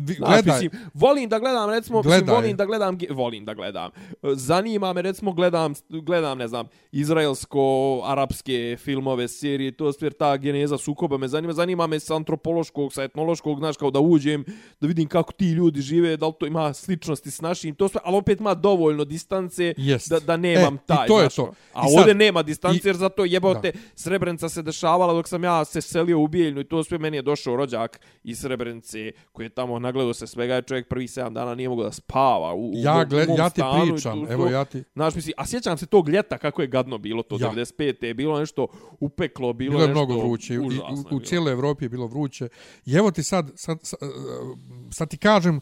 Gledaj, 0.10 0.42
mislim, 0.46 0.72
volim 0.94 1.30
da 1.30 1.40
gledam, 1.40 1.70
recimo, 1.70 1.98
mislim, 1.98 2.12
Gledaj. 2.12 2.36
volim 2.36 2.58
da 2.58 2.66
gledam, 2.66 2.98
volim 3.10 3.46
da 3.46 3.54
gledam. 3.54 3.92
Zanima 4.26 4.94
me, 4.94 5.02
recimo, 5.02 5.32
gledam, 5.32 5.74
gledam, 5.90 6.38
ne 6.38 6.48
znam, 6.48 6.68
izraelsko-arapske 6.92 8.78
filmove, 8.78 9.28
serije, 9.28 9.72
to 9.72 9.94
sve, 9.94 10.10
ta 10.12 10.38
geneza 10.38 10.78
sukoba 10.78 11.18
me 11.18 11.28
zanima, 11.28 11.54
zanima 11.54 11.88
me 11.88 12.00
sa 12.00 12.16
antropološkog, 12.16 12.94
sa 12.94 13.04
etnološkog, 13.04 13.58
znaš, 13.60 13.78
kao 13.78 13.92
da 13.92 14.00
uđem, 14.00 14.46
da 14.82 14.88
vidim 14.88 15.08
kako 15.08 15.34
ti 15.34 15.46
ljudi 15.48 15.82
žive, 15.82 16.18
da 16.18 16.28
li 16.28 16.34
to 16.40 16.46
ima 16.46 16.74
sličnosti 16.74 17.32
s 17.32 17.42
našim, 17.42 17.76
to 17.76 17.88
sve, 17.88 18.02
ali 18.04 18.18
opet 18.18 18.40
ima 18.40 18.54
dovoljno 18.54 19.06
distance 19.06 19.74
Jest. 19.78 20.10
da, 20.10 20.20
da 20.20 20.38
nemam 20.38 20.74
E, 20.74 20.78
i 20.78 20.88
taj, 20.88 21.08
to 21.08 21.18
je 21.18 21.22
znaš, 21.22 21.36
to. 21.36 21.44
ono. 21.44 21.54
A 21.74 21.82
I 21.82 21.90
sad- 21.90 22.00
ovdje 22.00 22.16
nema 22.16 22.44
distance, 22.44 22.78
i- 22.80 22.88
jer 22.88 22.96
zato 22.96 23.26
jebote, 23.26 23.72
Da. 23.72 23.80
Srebrenica 23.96 24.50
se 24.50 24.62
dešavala 24.62 25.14
dok 25.14 25.28
sam 25.28 25.44
ja 25.44 25.66
se 25.66 25.82
selio 25.82 26.20
u 26.20 26.28
Bijeljnu 26.28 26.62
i 26.62 26.66
to 26.66 26.84
sve 26.84 26.98
meni 26.98 27.18
je 27.18 27.22
došao 27.22 27.56
rođak 27.56 28.00
iz 28.24 28.40
Srebrenice 28.40 29.12
koji 29.32 29.46
je 29.46 29.50
tamo 29.50 29.80
nagledao 29.80 30.14
se 30.14 30.28
svega 30.28 30.58
i 30.58 30.62
čovjek 30.62 30.88
prvi 30.88 31.08
7 31.08 31.34
dana 31.34 31.56
nije 31.56 31.70
mogao 31.70 31.86
da 31.86 31.92
spava 31.92 32.54
u, 32.54 32.70
u, 32.70 32.72
ja, 32.76 33.04
gled, 33.06 33.28
mom 33.28 33.38
ja 33.38 33.50
ti 33.50 33.62
stanu 33.62 33.94
pričam, 33.94 34.26
tu- 34.26 34.32
evo 34.32 34.48
ja 34.48 34.66
ti... 34.66 34.84
Znaš, 34.94 35.16
misli, 35.16 35.34
a 35.38 35.46
sjećam 35.46 35.78
se 35.78 35.86
tog 35.86 36.10
ljeta 36.10 36.38
kako 36.38 36.62
je 36.62 36.68
gadno 36.68 36.98
bilo 36.98 37.24
to, 37.24 37.38
Ja. 37.40 37.52
95. 37.52 38.06
je 38.06 38.14
bilo 38.14 38.40
nešto 38.40 38.68
upeklo, 39.00 39.54
bilo, 39.54 39.72
Bilo 39.72 39.82
je 39.82 39.88
nešto 39.88 40.06
mnogo 40.06 40.22
vruće. 40.22 40.60
U, 40.60 40.72
je 40.72 40.80
u, 41.12 41.20
cijeloj 41.20 41.54
Evropi 41.54 41.86
je 41.86 41.90
bilo 41.90 42.08
vruće. 42.08 42.48
I 42.86 42.94
evo 42.94 43.12
ti 43.12 43.24
sad, 43.24 43.52
sad, 43.56 43.78
sad, 43.82 44.00
sad 44.92 45.10
ti 45.10 45.18
kažem, 45.18 45.62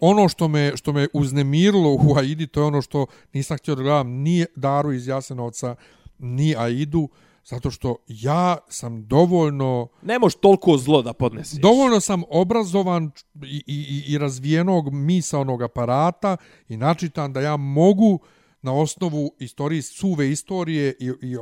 ono 0.00 0.28
što 0.28 0.48
me, 0.48 0.72
što 0.76 0.92
me 0.92 1.06
uznemirilo 1.12 1.92
u 1.92 2.14
Aidi, 2.16 2.46
to 2.46 2.60
je 2.60 2.66
ono 2.66 2.82
što 2.82 3.06
nisam 3.32 3.56
htio 3.56 3.74
da 3.74 3.82
gledam 3.82 4.08
ni 4.10 4.46
Daru 4.56 4.92
iz 4.92 5.06
Jasenovca, 5.08 5.74
ni 6.18 6.54
Aidu, 6.58 7.08
zato 7.44 7.70
što 7.70 7.96
ja 8.08 8.56
sam 8.68 9.06
dovoljno 9.06 9.88
Ne 10.02 10.18
možeš 10.18 10.36
toliko 10.40 10.78
zlo 10.78 11.02
da 11.02 11.12
podnesiš. 11.12 11.60
dovoljno 11.60 12.00
sam 12.00 12.22
obrazovan 12.30 13.10
i, 13.44 13.62
i, 13.66 14.04
i 14.08 14.18
razvijenog 14.18 14.92
misaonog 14.92 15.62
aparata 15.62 16.36
i 16.68 16.76
načitan 16.76 17.32
da 17.32 17.40
ja 17.40 17.56
mogu 17.56 18.20
na 18.62 18.74
osnovu 18.74 19.34
istorije, 19.38 19.82
suve 19.82 20.30
istorije 20.30 20.94
i, 21.00 21.12
i 21.22 21.36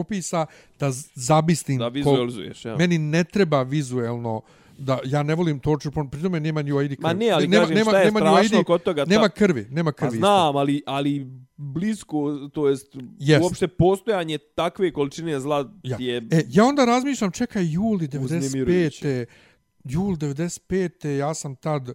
opisa 0.00 0.46
da 0.78 0.90
zabistim 1.14 1.78
Da 1.78 1.88
vizualizuješ, 1.88 2.64
ja. 2.64 2.76
meni 2.76 2.98
ne 2.98 3.24
treba 3.24 3.62
vizuelno 3.62 4.42
da 4.80 4.98
ja 5.04 5.22
ne 5.22 5.34
volim 5.34 5.58
torture 5.58 5.92
porn, 5.92 6.08
pri 6.08 6.20
nema 6.30 6.62
ni 6.62 6.72
Aidi 6.72 6.96
krvi. 6.96 7.02
Ma 7.02 7.12
ne, 7.14 7.30
ali 7.30 7.48
nema, 7.48 7.62
kažem, 7.62 7.74
nema, 7.76 7.90
šta 7.90 7.98
je 7.98 8.04
nema 8.04 8.20
ni 8.20 8.26
u 8.26 8.28
strašno 8.28 8.58
Aidi- 8.58 8.64
kod 8.64 8.82
toga, 8.82 9.04
ta- 9.04 9.10
Nema 9.10 9.28
krvi, 9.28 9.66
nema 9.70 9.92
Pa 9.92 9.96
krvi. 9.96 10.08
isto. 10.08 10.18
znam, 10.18 10.56
ali, 10.56 10.82
ali 10.86 11.26
blisko, 11.56 12.16
to 12.48 12.68
jest 12.68 12.86
Jest. 13.18 13.42
uopšte 13.44 13.68
postojanje 13.68 14.38
takve 14.38 14.92
količine 14.92 15.40
zla 15.40 15.72
Ja. 15.82 15.96
je... 16.00 16.16
E, 16.30 16.42
ja 16.48 16.64
onda 16.64 16.84
razmišljam, 16.84 17.30
čekaj, 17.30 17.62
juli 17.64 18.08
Uznemirujuće. 18.20 19.06
95. 19.06 19.26
Jul 19.84 20.16
95. 20.16 21.08
ja 21.08 21.34
sam 21.34 21.56
tad 21.56 21.92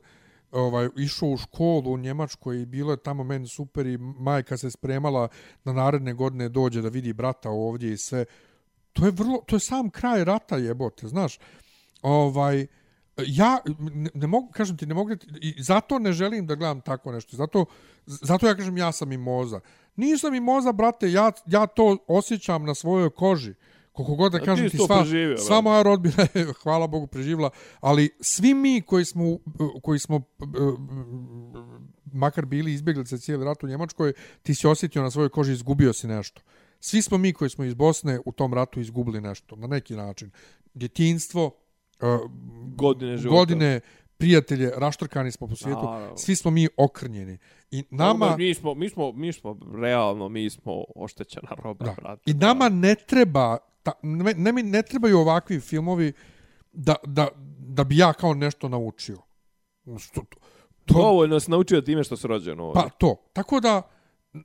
ovaj 0.52 0.88
išao 0.98 1.30
u 1.30 1.38
školu 1.38 1.94
u 1.94 1.98
Njemačkoj 1.98 2.62
i 2.62 2.66
bilo 2.66 2.92
je 2.92 2.98
tamo 2.98 3.24
meni 3.24 3.48
super 3.48 3.86
i 3.86 3.98
majka 3.98 4.58
se 4.58 4.72
spremala 4.72 5.28
na 5.64 5.74
naredne 5.74 6.14
godine 6.14 6.50
dođe 6.50 6.82
da 6.82 6.90
vidi 6.90 7.14
brata 7.14 7.50
ovdje 7.50 7.94
i 7.94 7.98
sve. 7.98 8.26
To 8.94 9.06
je 9.06 9.12
vrlo 9.12 9.44
to 9.48 9.56
je 9.56 9.60
sam 9.60 9.90
kraj 9.90 10.24
rata 10.24 10.58
jebote, 10.58 11.08
znaš. 11.08 11.40
Ovaj 12.06 12.68
ja 13.18 13.60
ne, 13.80 14.10
ne 14.14 14.28
mogu 14.28 14.52
kažem 14.52 14.78
ti 14.78 14.86
ne 14.86 14.94
mogu 14.94 15.12
i 15.42 15.64
zato 15.64 16.00
ne 16.00 16.14
želim 16.14 16.48
da 16.48 16.56
gledam 16.56 16.82
tako 16.82 17.12
nešto. 17.12 17.38
Zato 17.38 17.66
zato 18.06 18.48
ja 18.48 18.56
kažem 18.56 18.78
ja 18.78 18.92
sam 18.92 19.12
i 19.12 19.18
moza. 19.18 19.60
Nisam 19.96 20.34
i 20.34 20.40
moza 20.40 20.72
brate, 20.72 21.12
ja 21.12 21.32
ja 21.46 21.68
to 21.68 21.98
osjećam 22.08 22.66
na 22.66 22.76
svojoj 22.76 23.10
koži. 23.10 23.54
Koliko 23.92 24.16
god 24.16 24.32
da 24.32 24.40
ti 24.40 24.46
kažem 24.46 24.70
ti 24.70 24.78
to 24.78 24.86
sva, 24.86 25.00
preživio, 25.00 25.38
sva 25.38 25.62
moja 25.62 25.84
rodbina 25.84 26.28
je, 26.34 26.46
hvala 26.64 26.88
Bogu, 26.88 27.08
preživla, 27.08 27.50
ali 27.80 28.10
svi 28.20 28.54
mi 28.54 28.82
koji 28.82 29.06
smo, 29.06 29.38
koji 29.82 30.00
smo 30.00 30.22
makar 32.14 32.46
bili 32.46 32.74
izbjeglice 32.74 33.18
cijeli 33.18 33.46
rat 33.46 33.64
u 33.64 33.68
Njemačkoj, 33.68 34.14
ti 34.44 34.56
si 34.56 34.68
osjetio 34.68 35.02
na 35.02 35.12
svojoj 35.12 35.30
koži, 35.30 35.54
izgubio 35.54 35.94
si 35.94 36.08
nešto. 36.08 36.42
Svi 36.80 37.02
smo 37.02 37.18
mi 37.18 37.34
koji 37.34 37.50
smo 37.50 37.64
iz 37.64 37.74
Bosne 37.74 38.20
u 38.26 38.32
tom 38.32 38.54
ratu 38.54 38.80
izgubili 38.80 39.22
nešto, 39.22 39.56
na 39.56 39.68
neki 39.68 39.96
način. 39.96 40.32
Djetinstvo, 40.74 41.52
Godine 42.76 43.18
života. 43.18 43.36
godine, 43.36 43.80
prijatelje, 44.18 44.72
raštrkani 44.78 45.32
smo 45.32 45.48
po 45.48 45.56
svijetu, 45.56 45.82
Naravno. 45.84 46.18
svi 46.18 46.36
smo 46.36 46.52
mi 46.52 46.68
okrnjeni. 46.78 47.38
I 47.72 47.84
Nama... 47.90 48.14
nama, 48.26 48.38
Mi 48.38 48.54
smo, 48.54 48.74
mi, 48.74 48.90
smo, 48.90 49.12
mi 49.12 49.34
smo, 49.34 49.60
realno, 49.74 50.30
mi 50.30 50.50
smo 50.50 50.84
oštećena 50.96 51.50
roba, 51.58 51.86
da, 51.86 51.94
brate. 51.94 52.22
i 52.26 52.34
nama 52.34 52.70
ne 52.70 52.96
treba, 52.98 53.58
ta, 53.84 53.92
ne, 54.02 54.34
ne, 54.34 54.52
ne 54.54 54.82
trebaju 54.82 55.20
ovakvi 55.20 55.60
filmovi 55.60 56.14
da, 56.74 56.96
da, 57.06 57.28
da 57.60 57.84
bi 57.84 57.98
ja 57.98 58.14
kao 58.14 58.34
nešto 58.34 58.70
naučio. 58.70 59.18
Što, 60.00 60.22
to, 60.22 60.38
to, 60.86 60.94
Dovoljno 60.94 61.40
se 61.40 61.52
naučio 61.52 61.82
time 61.82 62.04
što 62.04 62.18
se 62.18 62.28
rođen 62.28 62.60
ovdje. 62.60 62.82
pa 62.84 62.90
to. 62.90 63.16
Tako 63.34 63.60
da 63.60 63.82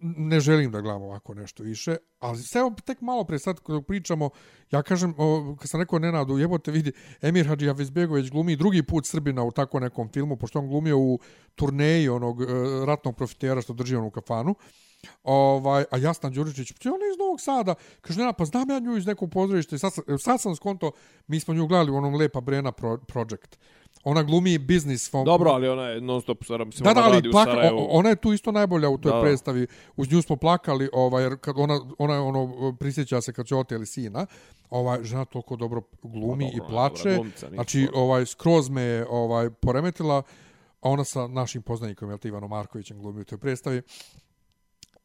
ne 0.01 0.41
želim 0.41 0.71
da 0.71 0.81
gledam 0.81 1.03
ovako 1.03 1.35
nešto 1.35 1.63
više, 1.63 1.97
ali 2.19 2.39
sve 2.39 2.61
evo 2.61 2.75
tek 2.85 3.01
malo 3.01 3.25
pre 3.25 3.39
sad 3.39 3.61
kada 3.61 3.83
pričamo, 3.83 4.31
ja 4.71 4.83
kažem, 4.83 5.15
o, 5.19 5.57
kad 5.61 5.69
sam 5.69 5.81
rekao 5.81 5.99
Nenadu, 5.99 6.39
jebote 6.39 6.71
vidi, 6.71 6.93
Emir 7.23 7.47
Hadži 7.47 7.67
Hafizbegović 7.67 8.31
glumi 8.31 8.57
drugi 8.57 8.83
put 8.83 9.07
Srbina 9.07 9.45
u 9.45 9.51
tako 9.51 9.81
nekom 9.81 10.09
filmu, 10.13 10.37
pošto 10.37 10.59
on 10.59 10.69
glumio 10.69 10.99
u 10.99 11.19
turneji 11.55 12.09
onog 12.09 12.43
e, 12.43 12.47
ratnog 12.87 13.17
profitera 13.17 13.63
što 13.63 13.73
drži 13.73 13.97
onu 13.97 14.11
kafanu. 14.11 14.55
Ovaj, 15.23 15.85
a 15.91 15.99
Jasna 15.99 16.31
Đuričić, 16.31 16.73
pa 16.73 16.89
ona 16.89 17.07
iz 17.13 17.19
Novog 17.19 17.41
Sada. 17.41 17.75
Kaže, 18.01 18.21
Nenad, 18.21 18.37
pa 18.37 18.45
znam 18.45 18.71
ja 18.71 18.79
nju 18.79 18.97
iz 18.97 19.07
nekog 19.07 19.31
pozorišta. 19.31 19.77
I 19.77 19.79
sad, 19.79 19.93
sad 20.19 20.41
sam 20.41 20.57
skonto, 20.57 20.93
mi 21.27 21.41
smo 21.41 21.55
nju 21.55 21.67
gledali 21.67 21.91
u 21.91 21.97
onom 21.97 22.15
Lepa 22.15 22.41
Brena 22.41 22.73
pro, 22.73 22.99
Project. 22.99 23.59
Ona 24.05 24.23
glumi 24.23 24.59
biznis. 24.59 25.13
fo- 25.13 25.25
Dobro, 25.25 25.51
ali 25.51 25.69
ona 25.69 25.83
je 25.83 26.01
non 26.01 26.23
stop 26.23 26.45
Sarajevo. 26.45 26.67
Mislim, 26.67 26.85
Da, 26.85 26.95
da, 26.95 27.01
ona 27.01 27.07
ali 27.07 27.17
radi 27.17 27.29
u 27.29 27.33
plaka, 27.33 27.51
Sarajevu. 27.51 27.79
o- 27.79 27.87
ona 27.89 28.09
je 28.09 28.17
tu 28.17 28.33
isto 28.33 28.53
najbolja 28.53 28.89
u 28.89 28.99
toj 28.99 29.13
Da. 29.13 29.21
predstavi. 29.21 29.67
Uz 29.97 30.13
nju 30.13 30.23
smo 30.23 30.37
plakali, 30.37 30.89
ovaj, 30.93 31.23
jer 31.23 31.37
kad 31.37 31.55
ona, 31.59 31.81
ona 31.99 32.15
je 32.15 32.21
ono, 32.21 32.41
prisjeća 32.73 33.21
se 33.21 33.33
kad 33.33 33.47
će 33.47 33.57
oteli 33.57 33.87
sina. 33.87 34.27
Ovaj, 34.71 35.05
žena 35.05 35.25
toliko 35.25 35.57
dobro 35.57 35.83
glumi 36.03 36.15
Pa 36.45 36.51
dobro, 36.51 36.65
i 36.65 36.67
je 36.67 36.69
plače. 36.69 37.03
dobra 37.03 37.17
glumica, 37.17 37.49
znači, 37.49 37.89
ovaj, 37.95 38.27
skroz 38.27 38.69
me 38.69 38.83
je, 38.83 39.07
ovaj, 39.11 39.51
poremetila. 39.53 40.23
A 40.81 40.89
ona 40.89 41.05
sa 41.05 41.27
našim 41.27 41.63
poznanikom, 41.63 42.09
jel 42.09 42.19
ti, 42.19 42.29
Ivanom 42.29 42.51
Markovićem 42.51 42.99
glumi 42.99 43.21
u 43.21 43.25
toj 43.25 43.39
predstavi. 43.39 43.83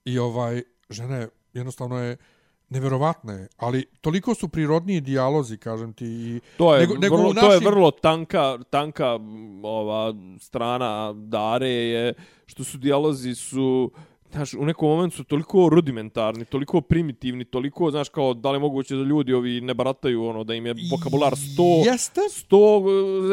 I 0.06 0.20
ovaj, 0.20 0.62
žena 0.90 1.16
je, 1.16 1.30
jednostavno 1.54 2.00
je, 2.00 2.18
neverovatna 2.70 3.34
je, 3.34 3.48
ali 3.58 3.86
toliko 4.02 4.36
su 4.36 4.48
prirodniji 4.48 5.02
dijalozi, 5.02 5.58
kažem 5.58 5.94
ti, 5.94 6.06
i 6.06 6.40
To 6.58 6.76
je, 6.76 6.82
nego- 6.82 6.96
nego 6.96 7.16
vrlo, 7.16 7.30
u 7.30 7.34
to 7.34 7.40
je 7.42 7.48
našim- 7.50 7.68
vrlo 7.68 7.92
tanka, 7.92 8.58
tanka 8.70 9.20
ova 9.64 10.14
strana 10.40 11.14
Dare 11.14 11.70
je 11.70 12.14
što 12.46 12.64
su 12.64 12.78
dijalozi 12.78 13.36
su 13.36 13.92
Znaš, 14.32 14.54
u 14.54 14.66
nekom 14.66 14.90
momentu 14.90 15.16
su 15.16 15.24
toliko 15.24 15.70
rudimentarni, 15.70 16.46
toliko 16.46 16.82
primitivni, 16.82 17.46
toliko, 17.46 17.92
znaš, 17.92 18.10
kao 18.10 18.34
da 18.34 18.52
li 18.52 18.56
je 18.56 18.60
moguće 18.60 18.96
da 18.96 19.02
ljudi 19.02 19.34
ovi 19.34 19.62
ne 19.62 19.74
barataju, 19.74 20.26
ono, 20.26 20.44
da 20.44 20.54
im 20.54 20.66
je 20.66 20.76
vokabular 20.92 21.34
100, 21.34 21.86
Jeste, 21.86 22.22
100 22.50 22.82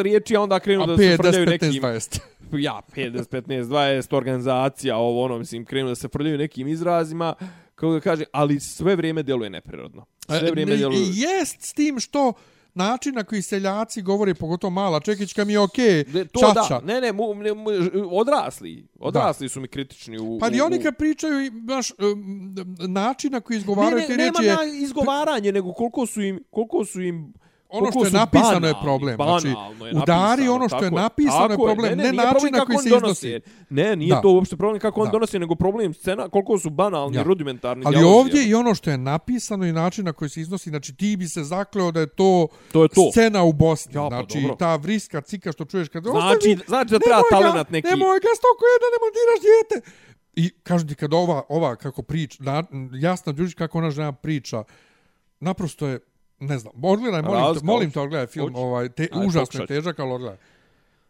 riječi, 0.03 0.37
a 0.37 0.41
onda 0.41 0.61
krenu 0.61 0.83
a 0.83 0.87
da 0.87 0.97
se 0.97 1.03
5, 1.03 1.17
frljaju 1.17 1.47
10, 1.47 1.49
15, 1.49 1.51
nekim... 1.51 1.83
20. 1.83 2.21
ja, 2.53 2.81
5, 2.89 3.27
15, 3.27 3.63
20, 3.63 4.17
organizacija, 4.17 4.97
ovo 4.97 5.25
ono, 5.25 5.39
mislim, 5.39 5.65
krenu 5.65 5.89
da 5.89 5.95
se 5.95 6.09
frljaju 6.09 6.39
nekim 6.39 6.69
izrazima, 6.69 7.35
kako 7.83 7.93
da 7.95 8.01
kaže, 8.01 8.25
ali 8.33 8.61
sve 8.61 8.97
vrijeme 8.97 9.23
djeluje 9.23 9.51
neprirodno. 9.51 10.05
Sve 10.27 10.51
vrijeme 10.51 10.73
E, 10.73 10.77
djeluje... 10.77 11.01
Jest 11.13 11.63
s 11.63 11.73
tim 11.73 12.01
što 12.01 12.33
način 12.75 13.15
na 13.15 13.25
koji 13.25 13.43
seljaci 13.43 14.03
govore, 14.03 14.35
pogotovo 14.35 14.71
mala 14.71 15.01
Čekićka 15.01 15.45
mi 15.45 15.53
je 15.53 15.59
okej, 15.59 16.05
Ne, 16.13 16.25
to 16.25 16.41
čača. 16.41 16.81
da, 16.81 16.87
ne, 16.87 17.01
ne, 17.01 17.13
mu, 17.13 17.35
ne 17.35 17.55
mu, 17.55 17.71
odrasli, 18.11 18.89
odrasli 19.01 19.49
su 19.49 19.61
mi 19.61 19.69
kritični 19.69 20.19
u... 20.19 20.39
Pa 20.39 20.49
i 20.49 20.61
oni 20.61 20.83
kad 20.83 20.97
pričaju, 20.97 21.53
znaš, 21.65 21.91
um, 21.91 22.55
način 22.89 23.33
na 23.33 23.41
koji 23.41 23.57
ne, 23.57 23.61
izgovaraju 23.61 23.99
ne, 23.99 24.07
te 24.07 24.17
nema 24.17 24.39
riječi 24.39 24.45
je... 24.45 24.57
na 24.57 24.85
izgovaranje, 24.85 25.53
nego 25.53 25.73
koliko 25.73 26.07
su 26.07 26.23
im, 26.23 26.45
koliko 26.51 26.85
su 26.85 27.03
im 27.03 27.33
ono 27.73 27.90
što 27.90 28.05
je 28.05 28.11
napisano 28.12 28.66
je 28.66 28.74
banalni, 28.74 28.82
problem. 28.82 29.16
Znači, 29.16 29.49
je 29.49 29.55
udari 29.94 30.49
ono 30.49 30.69
što 30.69 30.77
je 30.77 30.82
tako 30.82 30.97
napisano 30.97 31.43
je 31.43 31.49
tako 31.49 31.65
problem, 31.65 31.90
ne 31.90 31.97
nije 31.97 32.12
način 32.15 32.31
problem 32.32 32.53
na 32.53 32.65
koji 32.66 32.78
se 32.78 32.89
donosi. 32.90 33.28
iznosi. 33.28 33.40
Ne, 33.70 33.97
nije 33.97 34.11
Da. 34.11 34.20
to 34.20 34.31
uopšte 34.31 34.57
problem 34.57 34.81
kako 34.81 35.01
on 35.01 35.07
Da. 35.07 35.12
donosi, 35.12 35.39
nego 35.39 35.55
problem 35.55 35.94
scena, 35.94 36.28
koliko 36.28 36.59
su 36.59 36.70
banalni, 36.73 37.16
Ja. 37.16 37.23
rudimentarni 37.23 37.82
Ali 37.86 37.97
dijalozi. 37.97 38.19
ovdje 38.19 38.44
i 38.44 38.55
ono 38.55 38.74
što 38.74 38.90
je 38.90 38.99
napisano 38.99 39.66
i 39.66 39.73
način 39.73 40.05
na 40.05 40.12
koji 40.12 40.28
se 40.28 40.40
iznosi, 40.40 40.70
znači 40.70 40.94
ti 40.94 41.16
bi 41.16 41.27
se 41.27 41.43
zakleo 41.44 41.90
da 41.90 42.01
je 42.01 42.07
to, 42.09 42.49
To 42.73 42.82
je 42.82 42.89
to. 42.89 43.09
scena 43.11 43.43
u 43.43 43.53
Bosni. 43.55 43.93
Ja, 43.94 44.03
pa 44.03 44.09
znači 44.11 44.40
dobro. 44.40 44.57
ta 44.57 44.77
vriska 44.77 45.20
cika 45.20 45.53
što 45.53 45.65
čuješ 45.65 45.89
kad... 45.89 46.03
Znači, 46.05 46.19
"Ostavi, 46.39 46.59
znači 46.69 46.90
da 46.90 46.99
treba 46.99 47.20
talenat 47.31 47.70
neki. 47.70 47.89
Nemoj 47.89 48.19
ga 48.19 48.28
stoko 48.36 48.62
je 48.65 48.77
da 48.77 48.89
ne 48.89 48.99
montiraš 49.01 49.40
dijete. 49.43 49.90
I 50.35 50.51
kažem 50.62 50.89
ti 50.89 50.94
kad 50.94 51.15
ova, 51.15 51.43
ova 51.49 51.77
kako 51.77 52.03
priča, 52.03 52.36
na, 52.40 52.65
jasna 52.93 53.32
Đurić 53.32 53.55
kako 53.55 53.78
ona 53.78 53.90
žena 53.90 54.12
priča, 54.12 54.65
naprosto 55.40 55.86
je, 55.86 55.99
ne 56.43 56.59
znam, 56.59 56.73
odgledaj, 56.82 57.23
molim, 57.23 57.40
te, 57.40 57.48
Razka, 57.48 57.64
molim 57.64 57.90
te, 57.90 58.01
odgledaj 58.01 58.27
film, 58.27 58.47
Hoću. 58.48 58.59
ovaj, 58.59 58.89
te, 58.89 59.09
Ajde, 59.12 59.27
užasno 59.27 59.60
je 59.60 59.66
težak, 59.66 59.98
ali 59.98 60.12
odgledaj. 60.12 60.39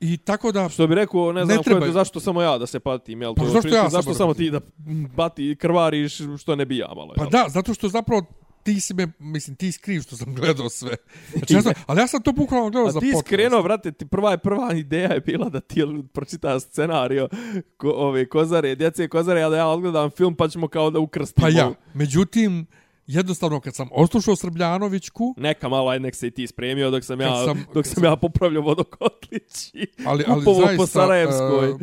I 0.01 0.17
tako 0.17 0.53
da, 0.53 0.69
Što 0.69 0.87
bi 0.87 0.95
rekao, 0.95 1.33
ne 1.33 1.41
Ne 1.41 1.45
znam 1.45 1.57
ko 1.59 1.63
treba- 1.63 1.81
je 1.81 1.87
to, 1.87 1.93
zašto 1.93 2.21
samo 2.21 2.43
ja 2.43 2.59
da 2.59 2.67
se 2.67 2.81
patim, 2.81 3.23
jel? 3.23 3.35
Pa 3.35 3.43
to 3.43 3.49
zašto 3.51 3.69
ja 3.69 3.89
Zašto 3.89 4.15
samo 4.15 4.35
ti 4.35 4.51
da 4.51 4.61
bati 5.09 5.57
krvariš 5.57 6.13
što 6.39 6.57
ne 6.57 6.65
bi 6.65 6.77
ja 6.77 6.89
malo, 6.89 7.15
pa 7.17 7.23
jel? 7.23 7.31
da, 7.31 7.45
zato 7.49 7.75
što 7.75 7.89
zapravo 7.89 8.23
ti 8.63 8.81
si 8.81 8.95
me, 8.95 9.09
mislim, 9.19 9.57
ti 9.57 9.73
si 9.73 9.81
kriv 9.81 10.01
što 10.01 10.17
sam 10.17 10.35
gledao 10.37 10.69
sve. 10.69 10.97
Znači, 11.33 11.55
ja 11.55 11.63
sam, 11.63 11.73
ali 11.87 12.01
ja 12.01 12.07
sam 12.07 12.23
to 12.23 12.33
bukvalno 12.33 12.71
gledao 12.71 12.91
za 12.91 12.99
A 12.99 13.01
ti 13.01 13.07
podcast. 13.07 13.27
skrenuo, 13.27 13.63
brate, 13.63 13.93
ti 13.93 14.07
prva 14.07 14.31
je 14.31 14.39
prva 14.39 14.73
ideja 14.75 15.09
je 15.09 15.21
bila 15.21 15.49
da 15.49 15.61
ti 15.61 15.83
pročita 16.13 16.61
scenario 16.61 17.29
ko, 17.77 17.91
ove 17.91 18.29
kozare, 18.29 18.75
djece 18.75 19.09
kozare, 19.09 19.43
a 19.43 19.49
da 19.49 19.57
ja 19.57 19.67
odgledam 19.67 20.11
film 20.11 20.35
pa 20.35 20.49
ćemo 20.49 20.69
kao 20.69 20.91
da 20.91 20.99
ukrstimo. 20.99 21.45
Pa 21.45 21.51
ja, 21.51 21.73
međutim, 21.95 22.67
jednostavno 23.15 23.61
kad 23.61 23.75
sam 23.75 23.89
oslušao 23.93 24.37
Srbljanovićku, 24.37 25.35
Neka 25.37 25.69
malo, 25.69 25.91
aj 25.91 26.01
nek 26.01 26.15
se 26.15 26.27
i 26.27 26.31
ti 26.31 26.47
spremio 26.47 26.91
dok 26.91 27.05
sam 27.05 27.21
ja, 27.21 27.45
sam- 27.45 27.65
dok 27.75 27.87
sam 27.87 28.05
ja 28.05 28.17
popravljao 28.17 28.63
vodokotlić 28.63 29.75
i 29.75 29.87
ali, 30.07 30.25
ali 30.29 30.45
zaista... 30.45 30.77
po 30.77 30.87
Sarajevskoj. 30.87 31.71
e, 31.71 31.75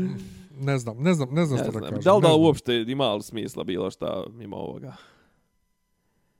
ne 0.59 0.77
znam, 0.77 0.97
ne 0.97 1.13
znam, 1.13 1.29
ne 1.31 1.45
znam 1.45 1.57
ne 1.57 1.63
što 1.63 1.71
da 1.71 1.79
znam, 1.79 1.89
kažem. 1.89 2.03
da 2.03 2.15
li 2.15 2.21
da 2.21 2.27
znam. 2.27 2.41
uopšte 2.41 2.85
ima 2.87 3.13
li 3.13 3.23
smisla 3.23 3.63
bilo 3.63 3.91
šta 3.91 4.23
mimo 4.31 4.55
ovoga? 4.55 4.95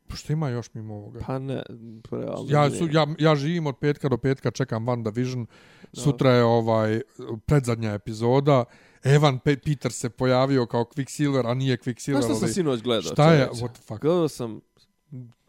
Pa 0.07 0.15
Što 0.15 0.33
ima 0.33 0.49
još 0.49 0.73
mimo 0.73 0.93
ovoga? 0.95 1.19
Pa 1.27 1.39
ne, 1.39 1.63
realno 2.11 2.45
Ja, 2.49 2.69
su, 2.71 2.87
ja, 2.91 3.07
ja 3.19 3.35
živim 3.35 3.67
od 3.67 3.77
petka 3.77 4.09
do 4.09 4.17
petka, 4.17 4.51
čekam 4.51 4.85
WandaVision. 4.85 5.45
Sutra 5.93 6.31
je 6.31 6.43
ovaj 6.43 7.01
predzadnja 7.45 7.93
epizoda. 7.93 8.63
Evan 9.03 9.39
Pe 9.39 9.57
Peter 9.57 9.91
se 9.91 10.09
pojavio 10.09 10.65
kao 10.65 10.83
Quicksilver, 10.85 11.51
a 11.51 11.53
nije 11.53 11.77
Quicksilver. 11.77 12.21
Znaš 12.21 12.25
šta 12.25 12.35
sam 12.35 12.47
sinoć 12.49 12.81
gledao? 12.81 13.11
Šta 13.13 13.33
je? 13.33 13.49
What 13.49 13.71
the 13.73 13.81
fuck? 13.81 14.01
Gledao 14.01 14.27
sam, 14.27 14.61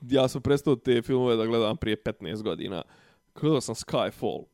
ja 0.01 0.29
sam 0.29 0.43
prestao 0.43 0.77
te 0.77 1.03
filmove 1.03 1.37
da 1.37 1.47
gledam 1.47 1.77
prije 1.77 1.97
15 1.97 2.43
godina. 2.43 2.83
Gledao 3.35 3.61
sam 3.61 3.75
Skyfall. 3.75 4.45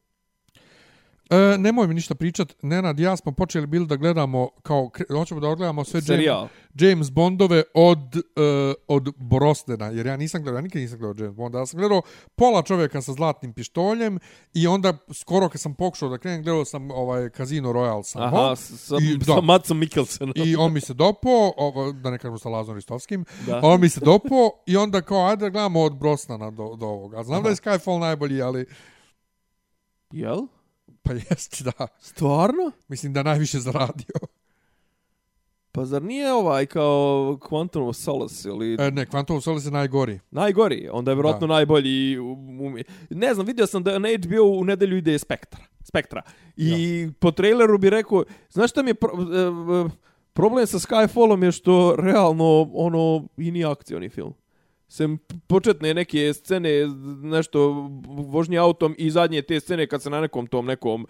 E, 1.30 1.58
nemoj 1.58 1.86
mi 1.86 1.94
ništa 1.94 2.14
pričat. 2.14 2.52
Nenad, 2.62 3.00
ja 3.00 3.16
smo 3.16 3.32
počeli 3.32 3.66
bili 3.66 3.86
da 3.86 3.96
gledamo, 3.96 4.48
kao, 4.62 4.90
hoćemo 5.10 5.40
da 5.40 5.48
odgledamo 5.48 5.84
sve 5.84 5.98
James, 5.98 6.06
Serijal. 6.06 6.48
James 6.74 7.10
Bondove 7.10 7.62
od, 7.74 8.16
uh, 8.16 8.22
od 8.88 9.14
Brosnena, 9.16 9.86
jer 9.86 10.06
ja 10.06 10.16
nisam 10.16 10.42
gledao, 10.42 10.58
ja 10.58 10.62
nikad 10.62 10.82
nisam 10.82 10.98
gledao 10.98 11.24
James 11.24 11.36
Bonda. 11.36 11.58
Ja 11.58 11.66
sam 11.66 11.80
gledao 11.80 12.02
pola 12.36 12.62
čovjeka 12.62 13.02
sa 13.02 13.12
zlatnim 13.12 13.52
pištoljem 13.52 14.18
i 14.54 14.66
onda 14.66 14.98
skoro 15.12 15.48
kad 15.48 15.60
sam 15.60 15.74
pokušao 15.74 16.08
da 16.08 16.18
krenem, 16.18 16.42
gledao 16.42 16.64
sam 16.64 16.90
ovaj 16.90 17.28
Casino 17.30 17.72
Royale 17.72 18.02
samo. 18.02 18.24
Aha, 18.26 18.56
sa, 18.56 18.96
I, 19.00 19.24
sa 19.24 19.34
da. 19.34 19.40
Matsom 19.40 19.78
Mikkelsenom. 19.78 20.34
I 20.36 20.56
on 20.56 20.72
mi 20.72 20.80
se 20.80 20.94
dopo, 20.94 21.52
ovo, 21.56 21.92
da 21.92 22.10
ne 22.10 22.18
kažem 22.18 22.38
sa 22.38 22.48
Lazom 22.48 22.74
Ristovskim, 22.74 23.24
Da. 23.46 23.60
on 23.62 23.80
mi 23.80 23.88
se 23.88 24.00
dopo 24.00 24.50
i 24.66 24.76
onda 24.76 25.02
kao, 25.02 25.26
ajde 25.26 25.44
da 25.44 25.50
gledamo 25.50 25.80
od 25.82 25.96
Brosnana 25.98 26.50
do, 26.50 26.76
do 26.76 26.86
ovoga. 26.86 27.22
Znam 27.22 27.42
da 27.42 27.48
je 27.48 27.54
Skyfall 27.54 27.98
najbolji, 27.98 28.42
ali 28.42 28.66
Jel? 30.12 30.38
Pa 31.06 31.12
jest, 31.12 31.62
da. 31.62 31.86
Stvarno? 32.00 32.70
Mislim 32.88 33.12
da 33.12 33.22
najviše 33.22 33.58
zaradio. 33.60 34.14
Pa 35.72 35.84
zar 35.84 36.02
nije 36.02 36.32
ovaj 36.32 36.66
kao 36.66 36.92
Quantum 37.40 37.88
of 37.88 37.96
Solace 37.96 38.48
ili 38.48 38.76
E, 38.80 38.90
ne, 38.90 39.06
Quantum 39.06 39.36
of 39.36 39.44
Solace 39.44 39.66
je 39.66 39.72
najgori. 39.72 40.20
najgori? 40.30 40.88
Onda 40.92 41.10
je 41.10 41.14
vjerojatno 41.14 41.46
Da. 41.46 41.54
najbolji. 41.54 42.18
U, 42.18 42.32
u, 42.32 42.72
ne 43.10 43.34
znam, 43.34 43.46
vidio 43.46 43.66
sam 43.66 43.82
da 43.82 43.98
na 43.98 44.08
HBO 44.18 44.42
u 44.42 44.64
nedelju 44.64 44.96
ide 44.96 45.18
Spektra. 45.18 45.64
Spektra. 45.82 46.22
I 46.56 47.08
po 47.20 47.30
traileru 47.30 47.78
bi 47.78 47.90
rekao, 47.90 48.24
znaš 48.50 48.70
šta 48.70 48.82
mi 48.82 48.90
je 48.90 48.94
pro, 48.94 49.10
e, 49.12 49.40
e, 49.86 49.90
problem 50.32 50.66
sa 50.66 50.78
Skyfallom 50.78 51.42
je 51.44 51.52
što 51.52 51.96
realno 51.98 52.70
ono 52.74 53.26
i 53.36 53.50
nije 53.50 53.66
akcioni 53.66 54.08
film. 54.08 54.34
Sem 54.88 55.18
početne 55.50 55.94
neke 55.94 56.30
scene, 56.34 56.70
nešto 57.22 57.90
vožnje 58.06 58.58
autom 58.58 58.94
i 58.98 59.10
zadnje 59.10 59.42
te 59.42 59.60
scene 59.60 59.86
kad 59.86 60.02
se 60.02 60.10
na 60.10 60.20
nekom 60.20 60.46
tom 60.46 60.66
nekom 60.66 61.06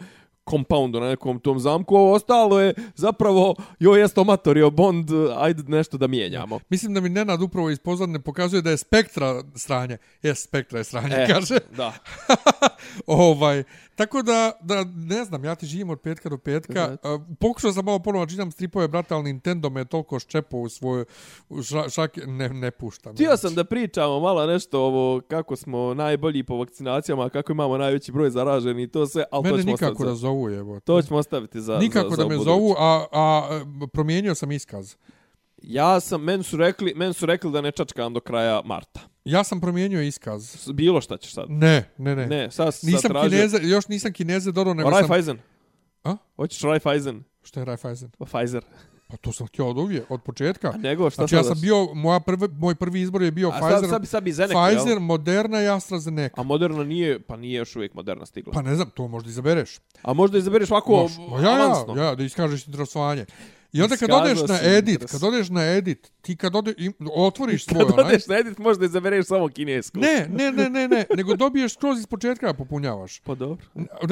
compoundu, 0.51 1.01
na 1.01 1.09
nekom 1.09 1.41
tom 1.41 1.59
zamku, 1.59 1.97
ovo 1.97 2.13
ostalo 2.13 2.61
je 2.61 2.75
zapravo, 2.95 3.55
joj, 3.79 4.01
jest 4.01 4.19
omatorio 4.19 4.71
Bond, 4.71 5.11
ajde 5.37 5.63
nešto 5.67 5.99
da 5.99 6.07
mijenjamo. 6.07 6.59
Mislim 6.69 6.95
da 6.95 7.01
mi 7.01 7.09
Nenad 7.09 7.43
upravo 7.43 7.71
iz 7.71 7.79
pozadne 7.79 8.21
pokazuje 8.21 8.63
da 8.63 8.71
je 8.71 8.77
spektra 8.77 9.43
sranje. 9.55 9.99
Jes, 10.23 10.43
spektra 10.43 10.79
je 10.79 10.85
sranje, 10.85 11.17
E, 11.17 11.27
kaže. 11.27 11.59
Da. 11.77 11.93
ovaj, 13.07 13.65
tako 13.95 14.23
da, 14.23 14.53
da, 14.61 14.85
ne 14.85 15.25
znam, 15.25 15.45
ja 15.45 15.55
ti 15.55 15.67
živim 15.67 15.91
od 15.91 16.01
petka 16.01 16.29
do 16.29 16.39
petka. 16.39 16.97
Uh, 17.03 17.23
pokušao 17.41 17.73
sam 17.73 17.85
malo 17.85 17.99
ponovo 17.99 18.25
da 18.25 18.31
čitam 18.31 18.51
stripove, 18.51 18.89
brate, 18.89 19.15
ali 19.15 19.25
Nintendo 19.25 19.71
me 19.71 19.81
je 19.81 19.85
toliko 19.85 20.19
ščepao 20.19 20.61
u 20.61 20.69
svoje 20.69 21.05
u 21.49 21.63
ša, 21.63 21.89
šake, 21.89 22.21
ne, 22.27 22.49
ne 22.49 22.71
puštam. 22.71 23.15
Htio 23.15 23.37
sam 23.37 23.55
da 23.55 23.65
pričamo 23.65 24.21
malo 24.21 24.47
nešto 24.47 24.81
ovo 24.81 25.21
kako 25.29 25.57
smo 25.57 25.95
najbolji 25.95 26.43
po 26.43 26.57
vakcinacijama, 26.57 27.29
kako 27.29 27.53
imamo 27.53 27.79
najveći 27.79 28.13
broj 28.13 28.31
zaraženih 28.31 28.85
i 28.85 28.91
to 28.91 29.07
sve, 29.07 29.25
ali 29.31 29.43
Mene 29.43 29.57
to 29.57 29.63
ćemo 29.63 29.73
nikako 29.73 30.05
zovu, 30.37 30.51
evo. 30.51 30.81
to 30.81 31.03
ćemo 31.03 31.19
ostaviti 31.19 31.61
za 31.61 31.79
Nikako 31.79 32.11
za, 32.11 32.17
da 32.17 32.23
za 32.23 32.29
me 32.29 32.35
ubuduće. 32.35 32.51
zovu, 32.51 32.75
a, 32.79 33.07
a 33.13 33.49
promijenio 33.93 34.35
sam 34.35 34.53
iskaz. 34.53 34.95
Ja 35.63 36.01
sam, 36.01 36.23
men 36.23 36.43
su 36.43 36.57
rekli, 36.57 36.93
men 36.97 37.15
su 37.15 37.27
rekli 37.27 37.51
da 37.53 37.61
ne 37.61 37.71
čačkam 37.71 38.15
do 38.15 38.21
kraja 38.21 38.63
marta. 38.65 39.01
Ja 39.25 39.45
sam 39.45 39.61
promijenio 39.61 40.03
iskaz. 40.03 40.69
Bilo 40.73 41.01
šta 41.01 41.17
ćeš 41.17 41.35
sad? 41.35 41.51
Ne, 41.51 41.91
ne, 41.99 42.17
ne. 42.17 42.27
Ne, 42.27 42.51
sad, 42.51 42.75
sad 42.75 42.91
nisam 42.91 43.11
tražio. 43.11 43.31
kineze, 43.31 43.59
još 43.63 43.89
nisam 43.89 44.13
kineze 44.13 44.53
dodao, 44.53 44.75
nego 44.75 44.89
O, 44.89 44.93
sam... 44.93 45.01
Raiffeisen. 45.01 45.39
A? 46.05 46.17
Hoćeš 46.37 46.63
Raiffeisen? 46.63 47.23
Šta 47.43 47.61
je 47.61 47.65
Raiffeisen? 47.65 48.11
O, 48.19 48.25
Pfizer. 48.25 48.65
Pa 49.09 49.17
to 49.17 49.33
sam 49.33 49.47
htio 49.47 49.69
od 49.69 49.79
uvije, 49.79 50.05
od 50.09 50.23
početka. 50.23 50.69
A 50.69 50.77
nego, 50.77 51.11
šta 51.11 51.21
Znači 51.21 51.35
ja 51.35 51.45
sam 51.45 51.61
bio, 51.61 51.95
moja 51.95 52.21
prvi, 52.21 52.49
moj 52.59 52.75
prvi 52.75 53.01
izbor 53.01 53.23
je 53.23 53.31
bio 53.31 53.49
A 53.49 53.53
Pfizer, 53.53 53.81
sad, 53.81 53.91
sad 53.91 54.01
bi, 54.01 54.07
sad 54.07 54.23
bi 54.23 54.33
Zenek, 54.33 54.57
Pfizer, 54.57 54.89
jel? 54.89 55.01
Moderna 55.01 55.63
i 55.63 55.69
AstraZeneca. 55.69 56.41
A 56.41 56.43
Moderna 56.43 56.85
nije, 56.85 57.21
pa 57.21 57.37
nije 57.37 57.59
još 57.59 57.77
uvijek 57.77 57.95
Moderna 57.95 58.27
stigla. 58.27 58.53
Pa 58.53 58.63
ne 58.63 58.75
znam, 58.75 58.91
to 58.91 59.09
možda 59.09 59.31
izabereš. 59.31 59.79
A 60.03 60.13
možda 60.13 60.39
izabereš 60.39 60.71
ovako 60.71 60.93
Moš, 60.93 61.13
ma 61.31 61.41
ja, 61.41 61.51
avansno. 61.51 61.97
ja, 61.97 62.05
ja, 62.05 62.15
da 62.15 62.25
iskažeš 62.25 62.67
interesovanje. 62.67 63.27
I 63.73 63.83
onda 63.83 63.97
kad 63.97 64.09
Iskazao 64.09 64.25
odeš 64.25 64.49
na 64.49 64.59
edit, 64.63 64.89
interes. 64.93 65.11
kad 65.11 65.25
odeš 65.25 65.49
na 65.49 65.65
edit, 65.65 66.13
ti 66.21 66.37
kad 66.37 66.57
ode, 66.57 66.75
im, 66.79 66.93
otvoriš 67.15 67.65
svoj 67.65 67.85
Kad 67.85 67.93
onaj... 67.93 68.05
odeš 68.05 68.27
na 68.27 68.37
edit, 68.39 68.59
možda 68.59 68.85
izabereš 68.85 69.27
samo 69.27 69.49
kinesku. 69.49 69.99
Ne, 69.99 70.27
ne, 70.31 70.53
ne, 70.53 70.71
ne, 70.71 70.89
ne, 70.89 71.05
nego 71.17 71.37
dobiješ 71.37 71.75
skroz 71.75 71.99
iz 71.99 72.07
početka 72.07 72.47
da 72.47 72.55
popunjavaš. 72.55 73.21
Pa 73.21 73.35
dobro. 73.35 73.67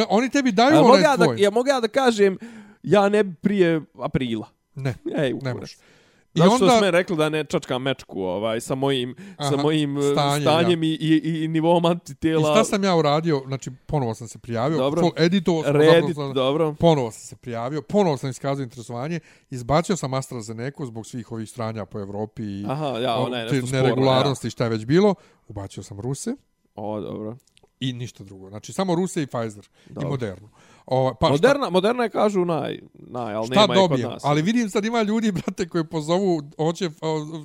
Oni 0.09 0.31
tebi 0.31 0.53
daju 0.53 0.77
A 0.77 0.83
onaj 0.83 1.03
ja, 1.03 1.17
da, 1.17 1.25
tvoj. 1.25 1.41
ja 1.41 1.51
mogu 1.51 1.69
ja 1.69 1.81
da 1.81 1.89
kažem, 1.89 2.39
ja 2.83 3.09
ne 3.09 3.35
prije 3.35 3.81
aprila. 3.99 4.49
Ne, 4.75 4.95
Ej, 5.17 5.35
ne 5.35 5.55
možeš. 5.55 5.73
I 5.73 5.77
I 6.35 6.39
Zato 6.39 6.57
što 6.57 6.65
onda- 6.65 6.79
smo 6.79 6.91
rekli 6.91 7.17
da 7.17 7.29
ne 7.29 7.45
čačkam 7.45 7.83
mečku 7.83 8.23
ovaj, 8.23 8.61
sa 8.61 8.75
mojim, 8.75 9.15
sa 9.39 9.45
Aha, 9.45 9.57
mojim 9.57 9.91
stanje, 9.93 10.13
stanjem, 10.13 10.43
stanjem 10.43 10.83
i, 10.83 10.89
i, 10.89 11.45
i 11.45 11.49
nivom 11.49 11.85
I 11.85 11.89
antitela. 11.89 12.51
šta 12.51 12.65
sam 12.65 12.85
ja 12.85 12.97
uradio? 12.97 13.43
Znači, 13.47 13.71
ponovo 13.87 14.15
sam 14.15 14.29
se 14.29 14.39
prijavio. 14.39 14.79
Dobro. 14.79 15.01
Full 15.01 15.13
editovao 15.17 15.63
sam. 15.63 15.77
Reddit, 15.77 16.09
zapravo- 16.09 16.33
dobro. 16.33 16.75
Ponovo 16.75 17.11
sam 17.11 17.21
se 17.21 17.37
prijavio, 17.37 17.83
ponovo 17.83 18.17
sam 18.17 18.31
iskazao 18.31 18.63
interesovanje, 18.63 19.21
izbacio 19.51 19.97
sam 19.97 20.15
AstraZeneca 20.15 20.87
zbog 20.87 21.07
svih 21.07 21.33
ovih 21.33 21.51
stranja 21.51 21.85
po 21.85 22.01
Evropi 22.01 22.43
i 22.43 22.65
Aha, 22.69 22.87
ja, 22.89 23.17
ona 23.17 23.39
je 23.39 23.53
nešto 23.53 23.73
neregularnosti 23.73 24.51
šta 24.51 24.65
je 24.65 24.71
već 24.71 24.85
bilo. 24.85 25.15
Ubacio 25.49 25.83
sam 25.83 26.01
Ruse 26.01 26.31
Ja. 26.31 26.37
O, 26.75 27.01
dobro. 27.01 27.37
i 27.81 27.93
ništa 27.93 28.25
drugo. 28.25 28.49
Znači, 28.49 28.73
samo 28.73 28.95
Ruse 28.95 29.23
i 29.23 29.27
Pfizer 29.27 29.69
Dobro. 29.87 30.09
i 30.09 30.11
Modernu. 30.11 30.49
O, 30.87 31.15
pa 31.21 31.29
Moderna, 31.29 31.71
moderna 31.71 32.03
je 32.03 32.11
kažu 32.11 32.45
naj, 32.45 32.79
naj, 32.95 33.35
ali 33.35 33.47
šta, 33.47 33.55
šta 33.55 33.61
nema 33.61 33.75
je 33.75 33.81
kod 33.81 33.91
dobijem? 33.91 34.11
nas. 34.11 34.25
Ali 34.25 34.43
vidim 34.43 34.71
sad 34.71 34.85
ima 34.85 35.03
ljudi, 35.03 35.33
brate, 35.33 35.69
koji 35.69 35.85
pozovu, 35.85 36.43
hoće, 36.57 36.91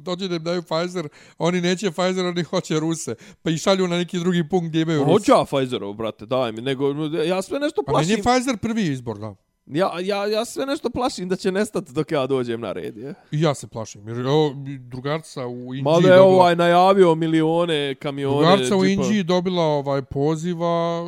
hoće 0.05 0.27
da 0.27 0.35
im 0.35 0.43
daju 0.43 0.63
Pfizer, 0.63 1.07
oni 1.37 1.61
neće 1.61 1.91
Pfizer, 1.91 2.25
oni 2.25 2.43
hoće 2.43 2.79
Ruse. 2.79 3.15
Pa 3.43 3.49
i 3.49 3.57
šalju 3.57 3.87
na 3.87 3.97
neki 3.97 4.19
drugi 4.19 4.49
punkt 4.49 4.67
gdje 4.67 4.81
imaju 4.81 4.99
Ruse. 4.99 5.11
Hoću 5.11 5.31
ja 5.31 5.45
Pfizerov, 5.45 5.93
brate, 5.93 6.25
daj 6.25 6.51
mi, 6.51 6.61
nego 6.61 6.93
ja 7.25 7.41
sve 7.41 7.59
nešto 7.59 7.83
Pa 7.85 7.91
meni 7.91 8.11
je 8.11 8.23
plašim. 8.23 8.41
Pfizer 8.41 8.57
prvi 8.57 8.83
izbor, 8.83 9.17
da. 9.17 9.35
Ja, 9.69 9.91
ja, 10.01 10.25
ja 10.25 10.45
sve 10.45 10.65
nešto 10.65 10.89
plašim 10.89 11.29
da 11.29 11.35
će 11.35 11.51
nestati 11.51 11.93
dok 11.93 12.11
ja 12.11 12.27
dođem 12.27 12.61
na 12.61 12.71
red, 12.71 12.97
je. 12.97 13.13
I 13.31 13.41
ja 13.41 13.53
se 13.53 13.67
plašim, 13.67 14.07
jer 14.07 14.27
ovo 14.27 14.55
drugarca 14.79 15.47
u 15.47 15.59
Indiji 15.59 15.81
Mada 15.83 16.07
je 16.07 16.15
dobila... 16.17 16.35
ovaj 16.35 16.55
najavio 16.55 17.15
milione 17.15 17.95
kamione, 17.95 18.37
Drugarca 18.37 18.75
u 18.75 18.83
džipa. 18.85 19.03
Indiji 19.03 19.23
dobila 19.23 19.63
ovaj 19.63 20.01
poziva, 20.01 21.03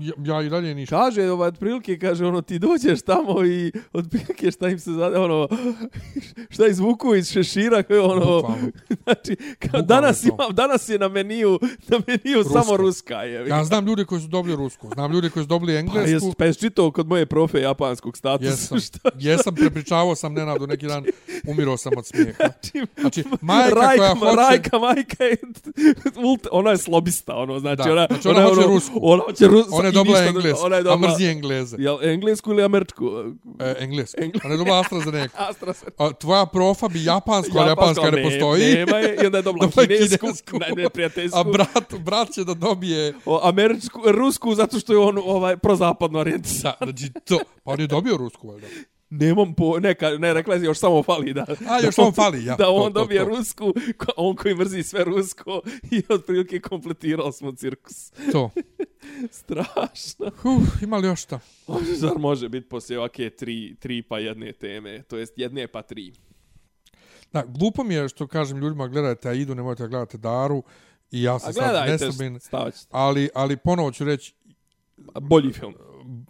ja, 0.00 0.34
ja 0.34 0.42
i 0.42 0.48
dalje 0.48 0.74
ništa. 0.74 0.96
Kaže, 0.96 1.30
ovaj, 1.30 1.48
otprilike, 1.48 1.98
kaže, 1.98 2.26
ono, 2.26 2.42
ti 2.42 2.58
dođeš 2.58 3.02
tamo 3.02 3.44
i 3.44 3.72
otprilike 3.92 4.50
šta 4.50 4.68
im 4.68 4.78
se 4.78 4.90
zade, 4.92 5.18
ono, 5.18 5.48
šta 6.54 6.66
izvuku 6.66 7.14
iz 7.14 7.30
šešira, 7.30 7.82
ono, 8.02 8.36
Bukvalno. 8.36 8.68
znači, 9.04 9.36
kao, 9.36 9.56
Bukvalno 9.62 9.86
danas, 9.86 10.24
imam, 10.24 10.54
danas 10.54 10.88
je 10.88 10.98
na 10.98 11.08
meniju, 11.08 11.58
na 11.88 11.98
meniju 12.06 12.42
Ruska. 12.42 12.62
samo 12.62 12.76
ruska, 12.76 13.22
je. 13.22 13.48
Ja 13.48 13.64
znam 13.64 13.86
ljude 13.86 14.04
koji 14.04 14.20
su 14.20 14.28
dobili 14.28 14.56
rusku, 14.56 14.88
znam 14.94 15.12
ljude 15.12 15.30
koji 15.30 15.44
su 15.44 15.48
dobili 15.48 15.72
Pa 15.72 15.78
englesku. 15.78 16.26
jes, 16.26 16.34
pa 16.38 16.44
jes 16.44 16.58
čitao 16.58 16.90
kod 16.90 17.08
moje 17.08 17.26
profe 17.26 17.60
japanskog 17.82 18.16
statusa. 18.16 18.50
Jesam, 18.50 18.80
šta, 18.86 19.08
jesam, 19.18 19.54
prepričavao 19.54 20.14
sam 20.14 20.34
Nenadu 20.34 20.66
neki 20.66 20.86
dan, 20.86 21.04
umirao 21.46 21.76
sam 21.76 21.92
od 21.96 22.06
smijeha. 22.06 22.32
Znači, 22.36 22.86
Znači, 23.00 23.24
majka 23.40 23.74
Rajka, 23.74 23.96
koja 23.96 24.14
hoće... 24.14 24.36
Rajka, 24.36 24.78
majka 24.78 25.24
je, 25.24 25.36
ultra, 26.24 26.50
ona 26.52 26.70
je 26.70 26.78
slobista, 26.78 27.36
ono, 27.36 27.58
znači, 27.58 27.82
Da, 27.84 27.92
ona, 27.92 28.06
znači 28.10 28.28
ona 28.28 28.42
hoće 28.42 28.60
ono, 28.60 28.66
rusku. 28.66 28.98
Ona 29.02 29.22
hoće 29.22 29.46
rusku. 29.46 29.74
Ona 29.74 29.88
je 29.88 29.92
dobila 29.92 30.18
englesku, 30.24 30.66
Ona 30.66 30.76
je 30.76 30.80
a 30.80 30.82
dobila, 30.82 31.10
mrzi 31.10 31.24
engleze. 31.26 31.76
jel, 31.78 31.98
englesku 32.02 32.50
ili 32.50 32.62
američku? 32.62 33.04
E, 33.60 33.74
englesku. 33.78 34.20
Ona 34.44 34.54
je 34.54 34.58
dobila 34.58 34.80
AstraZeneca. 34.80 35.36
AstraZeneca. 35.50 36.04
A 36.04 36.12
tvoja 36.12 36.46
profa 36.46 36.88
bi 36.88 37.04
japansku, 37.04 37.58
ali 37.58 37.68
japanska 37.68 38.10
ne 38.10 38.22
postoji. 38.22 38.74
Nema 38.74 38.96
je, 38.96 39.16
i 39.22 39.26
onda 39.26 39.38
je 39.38 39.42
dobila 39.42 39.68
kinesku, 39.88 40.26
kinesku. 40.26 40.58
ne, 40.58 40.82
neprijateljsku. 40.82 41.38
A 41.38 41.44
brat, 41.44 41.94
brat 41.98 42.30
će 42.30 42.44
da 42.44 42.54
dobije... 42.54 43.14
o, 43.26 43.40
američku, 43.48 44.00
rusku, 44.06 44.54
zato 44.54 44.78
što 44.78 44.92
je 44.92 44.98
on 44.98 45.18
ovaj, 45.18 45.56
prozapadno 45.56 46.18
orijentisan. 46.18 46.72
Da, 46.80 46.86
znači 46.86 47.12
to. 47.24 47.38
Pa 47.64 47.71
on 47.72 47.80
je 47.80 47.86
dobio 47.86 48.16
rusku, 48.16 48.48
valjda. 48.48 48.66
Nemam 49.10 49.54
po, 49.54 49.80
neka, 49.80 50.10
ne, 50.10 50.34
rekla 50.34 50.58
si, 50.58 50.64
još 50.64 50.78
samo 50.78 51.02
fali 51.02 51.32
da... 51.32 51.46
A, 51.68 51.80
još 51.84 51.94
samo 51.94 52.12
fali, 52.12 52.44
ja. 52.44 52.56
Da 52.56 52.64
To, 52.64 52.74
on 52.74 52.92
to, 52.92 53.00
dobije 53.00 53.20
to. 53.20 53.28
rusku, 53.28 53.74
on 54.16 54.36
koji 54.36 54.54
mrzi 54.54 54.82
sve 54.82 55.04
rusko 55.04 55.60
i 55.90 56.02
otprilike 56.08 56.60
kompletirali 56.60 57.32
smo 57.32 57.52
cirkus. 57.52 58.10
To. 58.32 58.50
Strašno. 59.40 60.30
Huh, 60.36 60.82
ima 60.82 60.96
li 60.96 61.08
još 61.08 61.22
šta? 61.22 61.40
Zar 61.96 62.18
može 62.18 62.48
biti 62.48 62.68
poslije 62.68 62.98
ovake 62.98 63.30
tri, 63.30 63.76
tri 63.80 64.02
pa 64.02 64.18
jedne 64.18 64.52
teme, 64.52 65.02
to 65.02 65.18
jest 65.18 65.32
jedne 65.36 65.66
pa 65.66 65.82
tri. 65.82 66.12
Da, 67.32 67.44
glupo 67.46 67.84
mi 67.84 67.94
je 67.94 68.08
što 68.08 68.26
kažem 68.26 68.58
ljudima 68.58 68.88
gledajte 68.88 69.28
Aidu, 69.28 69.54
nemojte 69.54 69.82
da 69.82 69.88
gledate 69.88 70.18
Daru. 70.18 70.62
I 71.10 71.22
ja 71.22 71.38
sam 71.38 71.52
sad 71.52 71.98
ćete. 71.98 72.10
Ali, 72.90 73.28
ali 73.34 73.56
ponovo 73.56 73.92
ću 73.92 74.04
reći, 74.04 74.34
Bolji 75.20 75.52
film. 75.52 75.74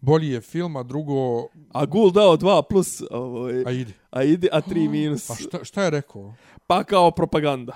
Bolji 0.02 0.28
je 0.28 0.40
film, 0.40 0.76
a 0.76 0.82
drugo, 0.82 1.46
A 1.72 1.86
Gul 1.86 2.10
dao 2.10 2.36
dva 2.36 2.62
plus, 2.62 3.02
ovaj, 3.10 3.62
Aidi. 3.66 3.92
a 4.10 4.22
ide, 4.24 4.48
a 4.52 4.60
tri 4.60 4.88
minus. 4.88 5.30
A 5.30 5.34
šta, 5.36 5.64
šta 5.64 5.82
je 5.82 5.90
rekao? 5.90 6.34
Pa 6.66 6.84
kao 6.84 7.10
propaganda. 7.10 7.72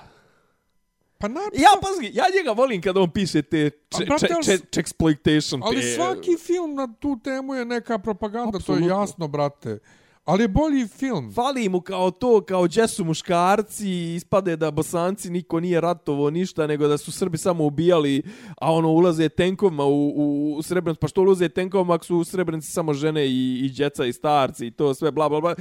Pa 1.17 1.27
na, 1.27 1.39
Ja, 1.53 1.69
pazi, 1.81 2.11
ja 2.13 2.25
njega 2.29 2.51
volim 2.51 2.81
kada 2.81 3.01
on 3.01 3.09
piše 3.09 3.41
te 3.41 3.71
A, 3.93 3.97
če, 3.97 4.05
če, 4.43 4.57
če, 4.69 4.81
exploitation. 4.81 5.61
ali 5.63 5.81
te, 5.81 5.95
svaki 5.95 6.37
film 6.37 6.75
na 6.75 6.87
tu 6.93 7.19
temu 7.19 7.55
je 7.55 7.65
neka 7.65 7.97
propaganda, 7.99 8.51
to 8.51 8.57
Apsolutno. 8.57 8.85
je 8.85 8.89
jasno, 8.91 9.27
brate. 9.27 9.79
Ali 10.27 10.43
je 10.43 10.47
bolji 10.47 10.87
film. 10.87 11.33
Fali 11.33 11.69
mu 11.69 11.81
kao 11.81 12.11
to, 12.11 12.41
kao 12.41 12.63
gdje 12.63 12.87
su 12.87 13.05
muškarci, 13.05 14.15
ispade 14.15 14.55
da 14.55 14.71
bosanci 14.71 15.29
niko 15.29 15.59
nije 15.59 15.81
ratovo 15.81 16.29
ništa, 16.29 16.67
nego 16.67 16.87
da 16.87 16.97
su 16.97 17.11
Srbi 17.11 17.37
samo 17.37 17.65
ubijali, 17.65 18.23
a 18.57 18.73
ono 18.73 18.89
ulaze 18.89 19.29
tenkovima 19.29 19.83
u, 19.85 20.13
u, 20.15 20.55
u 20.57 20.61
Srebrenicu, 20.61 20.99
pa 20.99 21.07
što 21.07 21.21
ulaze 21.21 21.49
tenkovima 21.49 21.93
ako 21.93 22.05
su 22.05 22.17
u 22.17 22.23
Srebrenici 22.23 22.71
samo 22.71 22.93
žene 22.93 23.27
i, 23.27 23.59
i 23.65 23.69
djeca 23.69 24.05
i 24.05 24.13
starci 24.13 24.67
i 24.67 24.71
to 24.71 24.93
sve, 24.93 25.11
bla, 25.11 25.29
bla, 25.29 25.41
bla. 25.41 25.55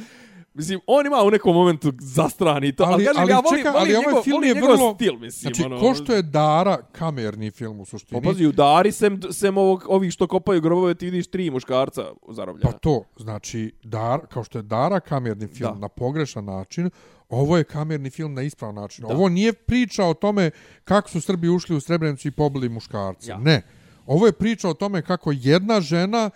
Mislim, 0.57 0.81
on 0.87 1.07
ima 1.07 1.17
u 1.19 1.31
nekom 1.31 1.55
momentu 1.55 1.93
zastrani 2.01 2.73
to, 2.73 2.85
ali, 2.85 2.93
Ali- 2.95 3.05
kažem, 3.05 3.23
ali 3.23 3.31
ja 3.31 3.39
volim, 3.39 3.59
čekaj, 3.59 3.73
volim, 3.73 3.83
ali 3.83 3.95
ovaj 3.95 4.07
njegov, 4.07 4.23
film 4.23 4.35
volim 4.35 4.49
je 4.49 4.63
vrlo- 4.63 4.95
stil, 4.95 5.13
mislim. 5.15 5.55
Znači, 5.55 5.63
ono, 5.65 5.81
ko 5.81 5.95
što 5.95 6.15
je 6.15 6.23
Dara 6.23 6.79
kamerni 6.93 7.51
film 7.51 7.81
u 7.81 7.85
suštini. 7.85 8.21
Pa 8.23 8.29
pazi, 8.29 8.47
u 8.47 8.53
Dari, 8.53 8.93
sem, 8.93 9.21
sem 9.31 9.59
ovog, 9.59 9.85
ovih 9.89 10.13
što 10.13 10.27
kopaju 10.27 10.61
grobove, 10.61 10.95
ti 10.95 11.05
vidiš 11.05 11.27
tri 11.27 11.51
muškarca 11.51 12.03
zarobljena. 12.29 12.71
Pa 12.73 12.79
to, 12.79 13.05
znači, 13.17 13.73
Dar, 13.83 14.21
kao 14.29 14.45
što 14.45 14.59
je 14.59 14.63
Dara 14.63 15.01
kamerni 15.01 15.47
film 15.49 15.73
Da. 15.75 15.79
na 15.79 15.89
pogrešan 15.89 16.45
način, 16.45 16.91
ovo 17.29 17.57
je 17.57 17.65
kamerni 17.65 18.11
film 18.11 18.35
na 18.35 18.43
ispravan 18.43 18.75
način. 18.75 19.05
Da. 19.09 19.15
Ovo 19.15 19.29
nije 19.29 19.53
priča 19.53 20.05
o 20.05 20.15
tome 20.15 20.51
kako 20.85 21.11
su 21.11 21.21
Srbi 21.21 21.49
ušli 21.49 21.77
u 21.77 21.81
Srebrenicu 21.81 22.29
i 22.29 22.31
pobili 22.31 22.69
muškarce. 22.69 23.31
Ja. 23.31 23.39
Ne. 23.39 23.63
Ovo 24.07 24.27
je 24.27 24.33
priča 24.33 24.69
o 24.69 24.75
tome 24.75 25.03
kako 25.03 25.33
jedna 25.35 25.81
žena 25.81 26.31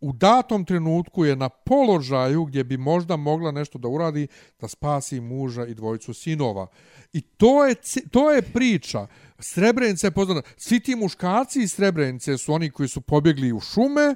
u 0.00 0.12
datom 0.12 0.64
trenutku 0.64 1.24
je 1.24 1.36
na 1.36 1.48
položaju 1.48 2.44
gdje 2.44 2.64
bi 2.64 2.76
možda 2.76 3.16
mogla 3.16 3.50
nešto 3.50 3.78
da 3.78 3.88
uradi 3.88 4.26
da 4.60 4.68
spasi 4.68 5.20
muža 5.20 5.66
i 5.66 5.74
dvojicu 5.74 6.14
sinova. 6.14 6.66
I 7.12 7.20
to 7.20 7.64
je, 7.64 7.74
to 8.10 8.30
je 8.30 8.42
priča. 8.42 9.06
Srebrenica 9.38 10.06
je 10.06 10.10
poznata. 10.10 10.48
Svi 10.56 10.80
ti 10.80 10.96
muškarci 10.96 11.62
iz 11.62 11.72
Srebrenice 11.72 12.38
su 12.38 12.52
oni 12.52 12.70
koji 12.70 12.88
su 12.88 13.00
pobjegli 13.00 13.52
u 13.52 13.60
šume 13.60 14.14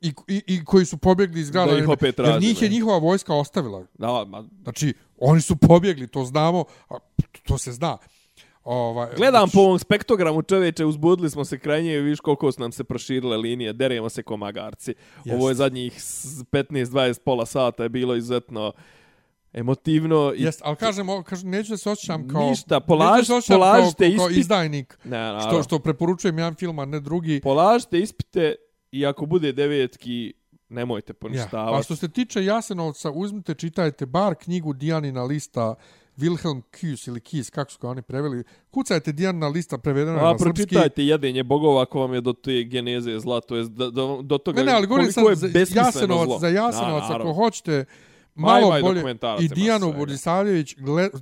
i, 0.00 0.12
i, 0.28 0.42
i 0.46 0.64
koji 0.64 0.86
su 0.86 0.96
pobjegli 0.96 1.40
iz 1.40 1.50
grada. 1.50 1.72
Da 1.72 1.78
ih 1.78 1.88
opet 1.88 2.06
Jer 2.06 2.14
traže, 2.14 2.46
njih 2.46 2.62
je 2.62 2.68
njihova 2.68 2.98
vojska 2.98 3.34
ostavila. 3.34 3.86
Da, 3.98 4.24
ma, 4.24 4.44
Znači, 4.62 4.94
oni 5.18 5.40
su 5.40 5.56
pobjegli, 5.56 6.06
to 6.06 6.24
znamo, 6.24 6.64
a 6.88 6.94
to 7.42 7.58
se 7.58 7.72
zna. 7.72 7.98
Ovaj, 8.66 9.08
Gledam 9.16 9.40
znači, 9.40 9.52
po 9.54 9.60
ovom 9.60 9.78
spektogramu 9.78 10.42
čoveče, 10.42 10.84
uzbudili 10.84 11.30
smo 11.30 11.44
se 11.44 11.58
krajnje 11.58 11.92
i 11.92 12.00
viš 12.00 12.20
koliko 12.20 12.52
su 12.52 12.60
nam 12.60 12.72
se 12.72 12.84
proširile 12.84 13.36
linije, 13.36 13.72
deremo 13.72 14.08
se 14.08 14.22
ko 14.22 14.36
magarci. 14.36 14.94
Ovo 15.26 15.48
je 15.48 15.50
Jest. 15.50 15.58
zadnjih 15.58 15.94
s- 15.96 16.44
15-20 16.44 17.20
pola 17.20 17.46
sata 17.46 17.82
je 17.82 17.88
bilo 17.88 18.14
izuzetno 18.14 18.72
emotivno. 19.52 20.32
I 20.36 20.42
Jest, 20.42 20.60
ali 20.64 20.76
kažem, 20.76 21.06
kažem, 21.24 21.50
neću 21.50 21.70
da 21.70 21.76
se 21.76 21.90
osjećam 21.90 22.28
kao... 22.28 22.42
Ništa, 22.42 22.80
polaž- 22.80 23.28
da 23.28 23.40
se 23.40 23.52
polažite 23.52 24.08
kao, 24.08 24.16
kao 24.16 24.26
ispit. 24.26 24.40
izdajnik, 24.40 24.98
Ne, 25.04 25.40
što, 25.40 25.62
što 25.62 25.78
preporučujem 25.78 26.38
jedan 26.38 26.54
film, 26.54 26.78
a 26.78 26.84
ne 26.84 27.00
drugi. 27.00 27.40
Polažite 27.40 27.98
ispite 27.98 28.54
i 28.92 29.06
ako 29.06 29.26
bude 29.26 29.52
devetki, 29.52 30.32
nemojte 30.68 31.10
Ja. 31.10 31.14
poništavati. 31.14 31.80
A 31.80 31.82
što 31.82 31.96
se 31.96 32.08
tiče 32.08 32.44
Jasenovca, 32.44 33.10
uzmite, 33.10 33.54
čitajte 33.54 34.06
bar 34.06 34.34
knjigu 34.34 34.72
Dijanina 34.72 35.22
lista 35.22 35.74
Wilhelm 36.16 36.62
Kies 36.70 37.06
ili 37.06 37.20
Kies, 37.20 37.50
kako 37.50 37.70
su 37.70 37.78
ga 37.78 37.88
oni 37.88 38.02
preveli. 38.02 38.44
Kucajte 38.70 39.12
Dijanina 39.12 39.48
lista 39.48 39.78
prevedena 39.78 40.18
A 40.18 40.22
na 40.32 40.38
srpski. 40.38 40.44
pročitajte 40.44 41.04
jedenje 41.04 41.42
bogova 41.42 41.82
ako 41.82 42.00
vam 42.00 42.14
je 42.14 42.20
do 42.20 42.32
te 42.32 42.62
geneze 42.64 43.18
zla, 43.18 43.40
to 43.40 43.56
je 43.56 43.64
do, 43.64 43.90
do, 43.90 44.22
do 44.22 44.38
toga 44.38 44.60
Ne, 44.60 44.66
ne, 44.66 44.72
ali 44.72 44.86
koliko 44.88 45.12
sad 45.12 45.24
je 45.28 45.34
za 45.36 45.48
besmisleno 45.48 45.86
Jasenovac, 45.86 46.26
zlo. 46.26 46.38
za 46.38 46.48
Jasenovac, 46.48 47.04
ako 47.10 47.32
hoćete 47.32 47.84
Ma, 48.34 48.46
malo 48.46 48.66
ima 48.66 48.78
i 48.78 48.82
bolje. 48.82 49.00
I 49.40 49.44
ima 49.44 49.54
Dijanu. 49.54 49.92
Borisavljević, 49.92 50.76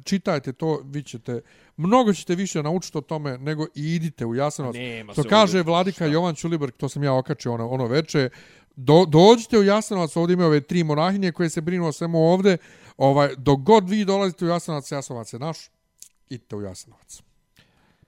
čitajte 0.05 0.53
to, 0.53 0.81
vi 0.85 1.03
ćete, 1.03 1.41
mnogo 1.77 2.13
ćete 2.13 2.35
više 2.35 2.63
naučiti 2.63 2.99
o 2.99 3.01
tome 3.01 3.39
nego 3.39 3.67
i 3.75 3.95
idite 3.95 4.27
u 4.27 4.35
Jasenovac. 4.35 4.77
Nema 4.77 5.15
To 5.15 5.23
kaže 5.23 5.59
ovdje 5.59 5.63
vladika 5.73 6.05
ništa. 6.05 6.15
Jovan 6.15 6.35
Čuliberg, 6.35 6.73
to 6.77 6.89
sam 6.89 7.03
ja 7.05 7.15
okačio 7.15 7.53
ono, 7.53 7.69
ono 7.69 7.87
veče, 7.87 8.29
Do, 8.77 9.05
dođite 9.09 9.59
u 9.59 9.63
Jasenovac, 9.63 10.17
ovdje 10.17 10.35
imaju 10.35 10.49
ove 10.49 10.61
tri 10.61 10.85
monahinje 10.85 11.33
koje 11.33 11.51
se 11.51 11.61
brinu 11.61 11.87
o 11.87 11.93
svemu 11.93 12.19
ovdje. 12.19 12.59
Ovaj, 12.97 13.35
dok 13.37 13.61
god 13.61 13.89
vi 13.89 14.05
dolazite 14.05 14.45
u 14.45 14.49
Jasenovac, 14.49 14.93
Jasenovac 14.93 15.33
je 15.33 15.39
naš, 15.39 15.71
idite 16.29 16.57
u 16.57 16.63
Jasenovac. 16.63 17.23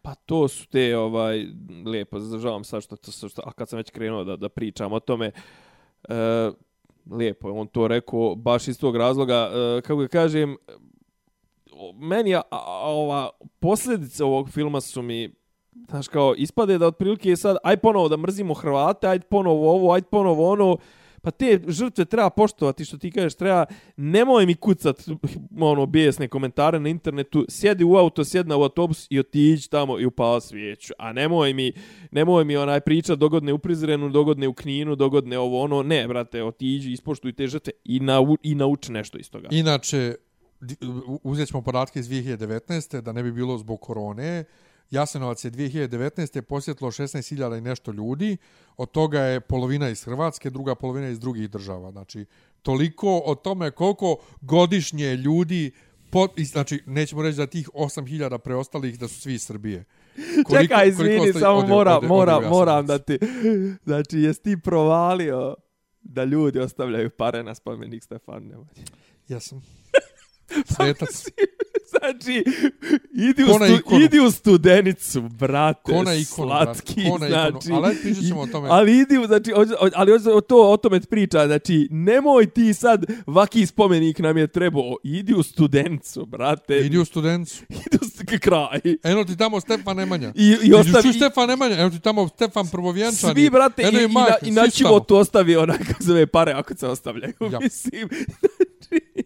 Pa 0.03 0.15
to 0.15 0.49
su 0.49 0.67
te, 0.67 0.97
ovaj, 0.97 1.47
lijepo, 1.85 2.21
zadržavam 2.21 2.65
sad 2.65 2.83
što, 2.83 2.97
što, 2.97 3.29
što, 3.29 3.43
a 3.45 3.53
kad 3.53 3.69
sam 3.69 3.77
već 3.77 3.91
krenuo 3.91 4.25
da, 4.25 4.37
da 4.37 4.49
pričam 4.49 4.93
o 4.93 5.01
tome, 5.01 5.31
e, 6.09 6.51
lijepo 7.11 7.49
je 7.49 7.53
on 7.53 7.67
to 7.67 7.89
rekao, 7.89 8.35
baš 8.35 8.69
iz 8.69 8.79
tog 8.79 8.97
razloga, 8.97 9.51
e, 9.53 9.81
kako 9.81 9.97
ga 9.97 10.09
kažem, 10.09 10.57
meni 11.95 12.35
a, 12.35 12.43
a, 12.51 12.91
ova, 12.91 13.31
posljedice 13.61 14.25
ovog 14.25 14.51
filma 14.51 14.81
su 14.81 15.03
mi, 15.03 15.35
znaš, 15.89 16.09
kao, 16.09 16.35
ispade 16.37 16.79
da 16.79 16.87
otprilike 16.87 17.29
je 17.29 17.37
sad, 17.37 17.57
aj 17.65 17.77
ponovo 17.77 18.09
da 18.09 18.17
mrzimo 18.17 18.55
Hrvate, 18.55 19.09
aj 19.09 19.21
ponovo 19.21 19.71
ovo, 19.71 19.93
aj 19.93 20.03
ponovo 20.03 20.51
ono, 20.51 20.77
pa 21.27 21.31
te 21.31 21.61
žrtve 21.69 22.05
treba 22.05 22.31
poštovati, 22.31 22.85
što 22.85 22.99
ti 22.99 23.11
kažeš, 23.11 23.35
treba, 23.35 23.65
nemoj 23.97 24.47
mi 24.47 24.55
kucat, 24.55 25.09
ono, 25.61 25.87
bijesne 25.87 26.29
komentare 26.29 26.81
na 26.81 26.89
internetu, 26.89 27.45
sjedi 27.49 27.85
u 27.85 27.97
auto, 27.97 28.25
sjedna 28.25 28.57
u 28.57 28.63
autobus 28.63 29.07
i 29.11 29.19
otiđi 29.19 29.71
tamo 29.71 29.99
i 30.01 30.07
upala 30.07 30.41
svijeću, 30.41 30.93
a 30.99 31.13
nemoj 31.13 31.53
mi, 31.53 31.73
nemoj 32.11 32.45
mi 32.45 32.57
onaj 32.57 32.81
priča 32.81 33.15
dogodne 33.15 33.53
u 33.53 33.59
Prizrenu, 33.59 34.09
dogodne 34.09 34.49
u 34.49 34.55
Kninu, 34.55 34.97
dogodne 34.97 35.39
ovo, 35.39 35.63
ono, 35.63 35.83
ne, 35.83 36.09
brate, 36.09 36.45
otiđi, 36.45 36.93
ispoštuj 36.93 37.33
te 37.33 37.47
žrtve 37.47 37.73
i, 37.85 38.01
nau, 38.01 38.37
i 38.43 38.55
nauči 38.55 38.93
nešto 38.93 39.19
iz 39.19 39.31
toga. 39.31 39.49
Inače, 39.51 40.15
uzet 41.23 41.49
ćemo 41.49 41.63
podatke 41.63 42.01
iz 42.01 42.09
2019. 42.09 43.01
da 43.01 43.13
ne 43.13 43.23
bi 43.23 43.33
bilo 43.33 43.59
zbog 43.59 43.81
korone. 43.81 44.45
Jasenovac 44.91 45.45
je 45.45 45.51
2019. 45.51 46.41
posjetilo 46.41 46.91
16.000 46.91 47.59
i 47.59 47.61
nešto 47.61 47.93
ljudi, 47.93 48.37
od 48.77 48.91
toga 48.91 49.21
je 49.21 49.41
polovina 49.41 49.89
iz 49.89 50.05
Hrvatske, 50.05 50.51
druga 50.51 50.75
polovina 50.75 51.09
iz 51.09 51.21
drugih 51.21 51.51
država. 51.51 51.91
Znači, 51.91 52.25
toliko 52.63 53.23
o 53.25 53.35
tome 53.35 53.71
koliko 53.71 54.17
godišnje 54.41 55.17
ljudi, 55.17 55.71
po, 56.11 56.29
znači, 56.39 56.83
nećemo 56.87 57.23
reći 57.23 57.37
da 57.39 57.47
tih 57.47 57.71
8.000 57.71 58.39
preostalih 58.39 58.99
da 58.99 59.09
su 59.09 59.21
svi 59.21 59.35
iz 59.35 59.43
Srbije. 59.43 59.85
Čekaj, 60.53 60.89
izvini, 60.89 61.19
ostali- 61.19 61.41
samo 61.41 61.59
ode- 61.59 61.69
mora, 61.69 61.99
ode- 61.99 62.07
mora, 62.09 62.37
ode 62.37 62.49
moram 62.49 62.87
da 62.87 62.99
ti... 62.99 63.19
Znači, 63.87 64.19
jesi 64.19 64.43
ti 64.43 64.57
provalio 64.61 65.55
da 66.03 66.25
ljudi 66.25 66.59
ostavljaju 66.59 67.11
pare 67.11 67.43
na 67.43 67.55
spomenik 67.55 68.03
Stefan 68.05 68.43
Nemanja? 68.43 68.71
Jesam. 69.29 69.63
Svetac. 70.77 71.25
Znači, 71.99 72.45
idi 73.13 73.45
u, 73.45 73.59
na 73.59 73.67
stu, 73.67 73.75
ikonu. 73.75 74.01
idi 74.01 74.21
u 74.21 74.31
studenicu, 74.31 75.21
brate, 75.23 75.81
Ko 75.85 76.03
na 76.03 76.15
ikonu, 76.15 76.49
brate, 76.49 76.65
slatki, 76.75 76.95
ko 77.05 77.19
na 77.19 77.27
ikonu. 77.29 77.61
znači. 77.61 77.69
Ali 77.73 77.87
ajde, 77.87 78.01
pričat 78.03 78.25
ćemo 78.25 78.41
o 78.41 78.47
tome. 78.47 78.69
Ali 78.71 78.99
idi, 78.99 79.19
u- 79.19 79.27
znači, 79.27 79.53
ali 79.95 80.13
o 80.13 80.41
to, 80.41 80.71
o 80.71 80.77
tome 80.77 81.01
priča, 81.01 81.47
znači, 81.47 81.89
nemoj 81.91 82.47
ti 82.47 82.75
sad, 82.75 83.05
vaki 83.27 83.67
spomenik 83.67 84.19
nam 84.19 84.37
je 84.37 84.47
trebao, 84.47 84.97
idi 85.05 85.35
u 85.35 85.43
studenicu, 85.43 86.27
brate, 86.27 86.77
Idi 86.77 86.99
u 86.99 87.05
studencu. 87.05 87.63
idi 87.87 87.97
u 87.97 88.07
st- 88.07 88.39
kraj. 88.39 88.81
Eno 89.03 89.25
ti 89.25 89.37
tamo 89.37 89.61
Stefan 89.61 89.97
Nemanja. 89.97 90.33
I, 90.37 90.43
i 90.43 90.57
Idi 90.57 90.75
ostavi, 90.75 91.03
čuj 91.03 91.13
Stefan 91.13 91.49
Nemanja. 91.49 91.77
Evo 91.77 91.91
ti 91.91 92.01
tamo 92.01 92.29
Stefan 92.29 92.67
prvovjenčani. 92.67 93.35
svi, 93.35 93.51
brate, 93.51 93.83
i, 93.83 93.85
Eno 93.85 93.99
i, 93.99 94.03
na, 94.03 94.09
majka, 94.11 94.35
i 94.43 94.51
na 94.51 94.63
su 94.63 94.79
tamo. 94.79 94.89
životu 94.89 95.17
ostavi 95.17 95.57
onaj, 95.57 95.79
kako 95.79 96.03
zove, 96.09 96.27
pare 96.27 96.53
ako 96.53 96.75
se 96.75 96.87
ostavljaju, 96.89 97.33
Ja. 97.53 97.59
mislim, 97.63 98.09
znači, 98.09 99.17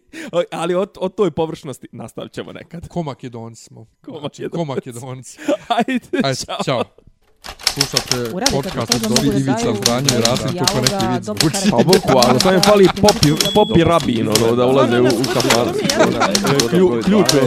ali 0.51 0.75
o, 0.75 0.87
o 0.97 1.09
toj 1.09 1.31
površnosti 1.31 1.87
nastavit 1.91 2.31
ćemo 2.31 2.51
nekad. 2.61 2.87
Ko 2.87 3.03
Makedonci 3.03 3.63
smo. 3.63 3.85
Ko 4.01 4.11
Znači, 4.11 4.41
Makedonci. 4.41 4.49
Ko 4.51 4.65
Makedonci. 4.65 5.37
Ajde, 5.77 5.99
Ajde, 6.23 6.39
čao. 6.45 6.63
čao. 6.65 6.83
Slušate 7.73 8.31
podcast 8.51 8.93
od 8.95 9.01
Dobri 9.01 9.27
Ivica 9.29 9.73
Zdanje 9.75 10.09
i 10.09 10.21
Rasim 10.21 10.57
kako 10.59 10.77
neki 10.77 11.25
dobro 11.25 11.49
zvuči. 11.49 11.71
Pa 11.71 11.77
boku, 11.77 12.19
ali 12.19 12.39
samo 12.39 12.55
im 12.55 12.61
fali 12.61 12.87
popi, 13.01 13.27
popi 13.55 13.83
rabin, 13.83 14.27
ono, 14.29 14.55
da 14.55 14.65
ulaze 14.65 14.99
u, 14.99 15.05
u 15.05 15.23
kafan. 15.33 15.67
Klju- 16.69 17.03
Ključ 17.03 17.33
je. 17.33 17.41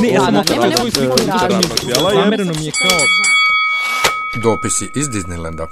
Ne, 0.00 0.08
ja 0.08 0.20
sam 0.20 0.44
svoju 0.46 0.60
nekog 0.60 0.90
sliku. 0.90 1.16
Zamereno 2.14 2.52
mi 2.52 2.66
je 2.66 2.72
kao 2.72 2.98
Dopisi 4.42 4.90
iz 4.94 5.06
Disneylanda. 5.06 5.66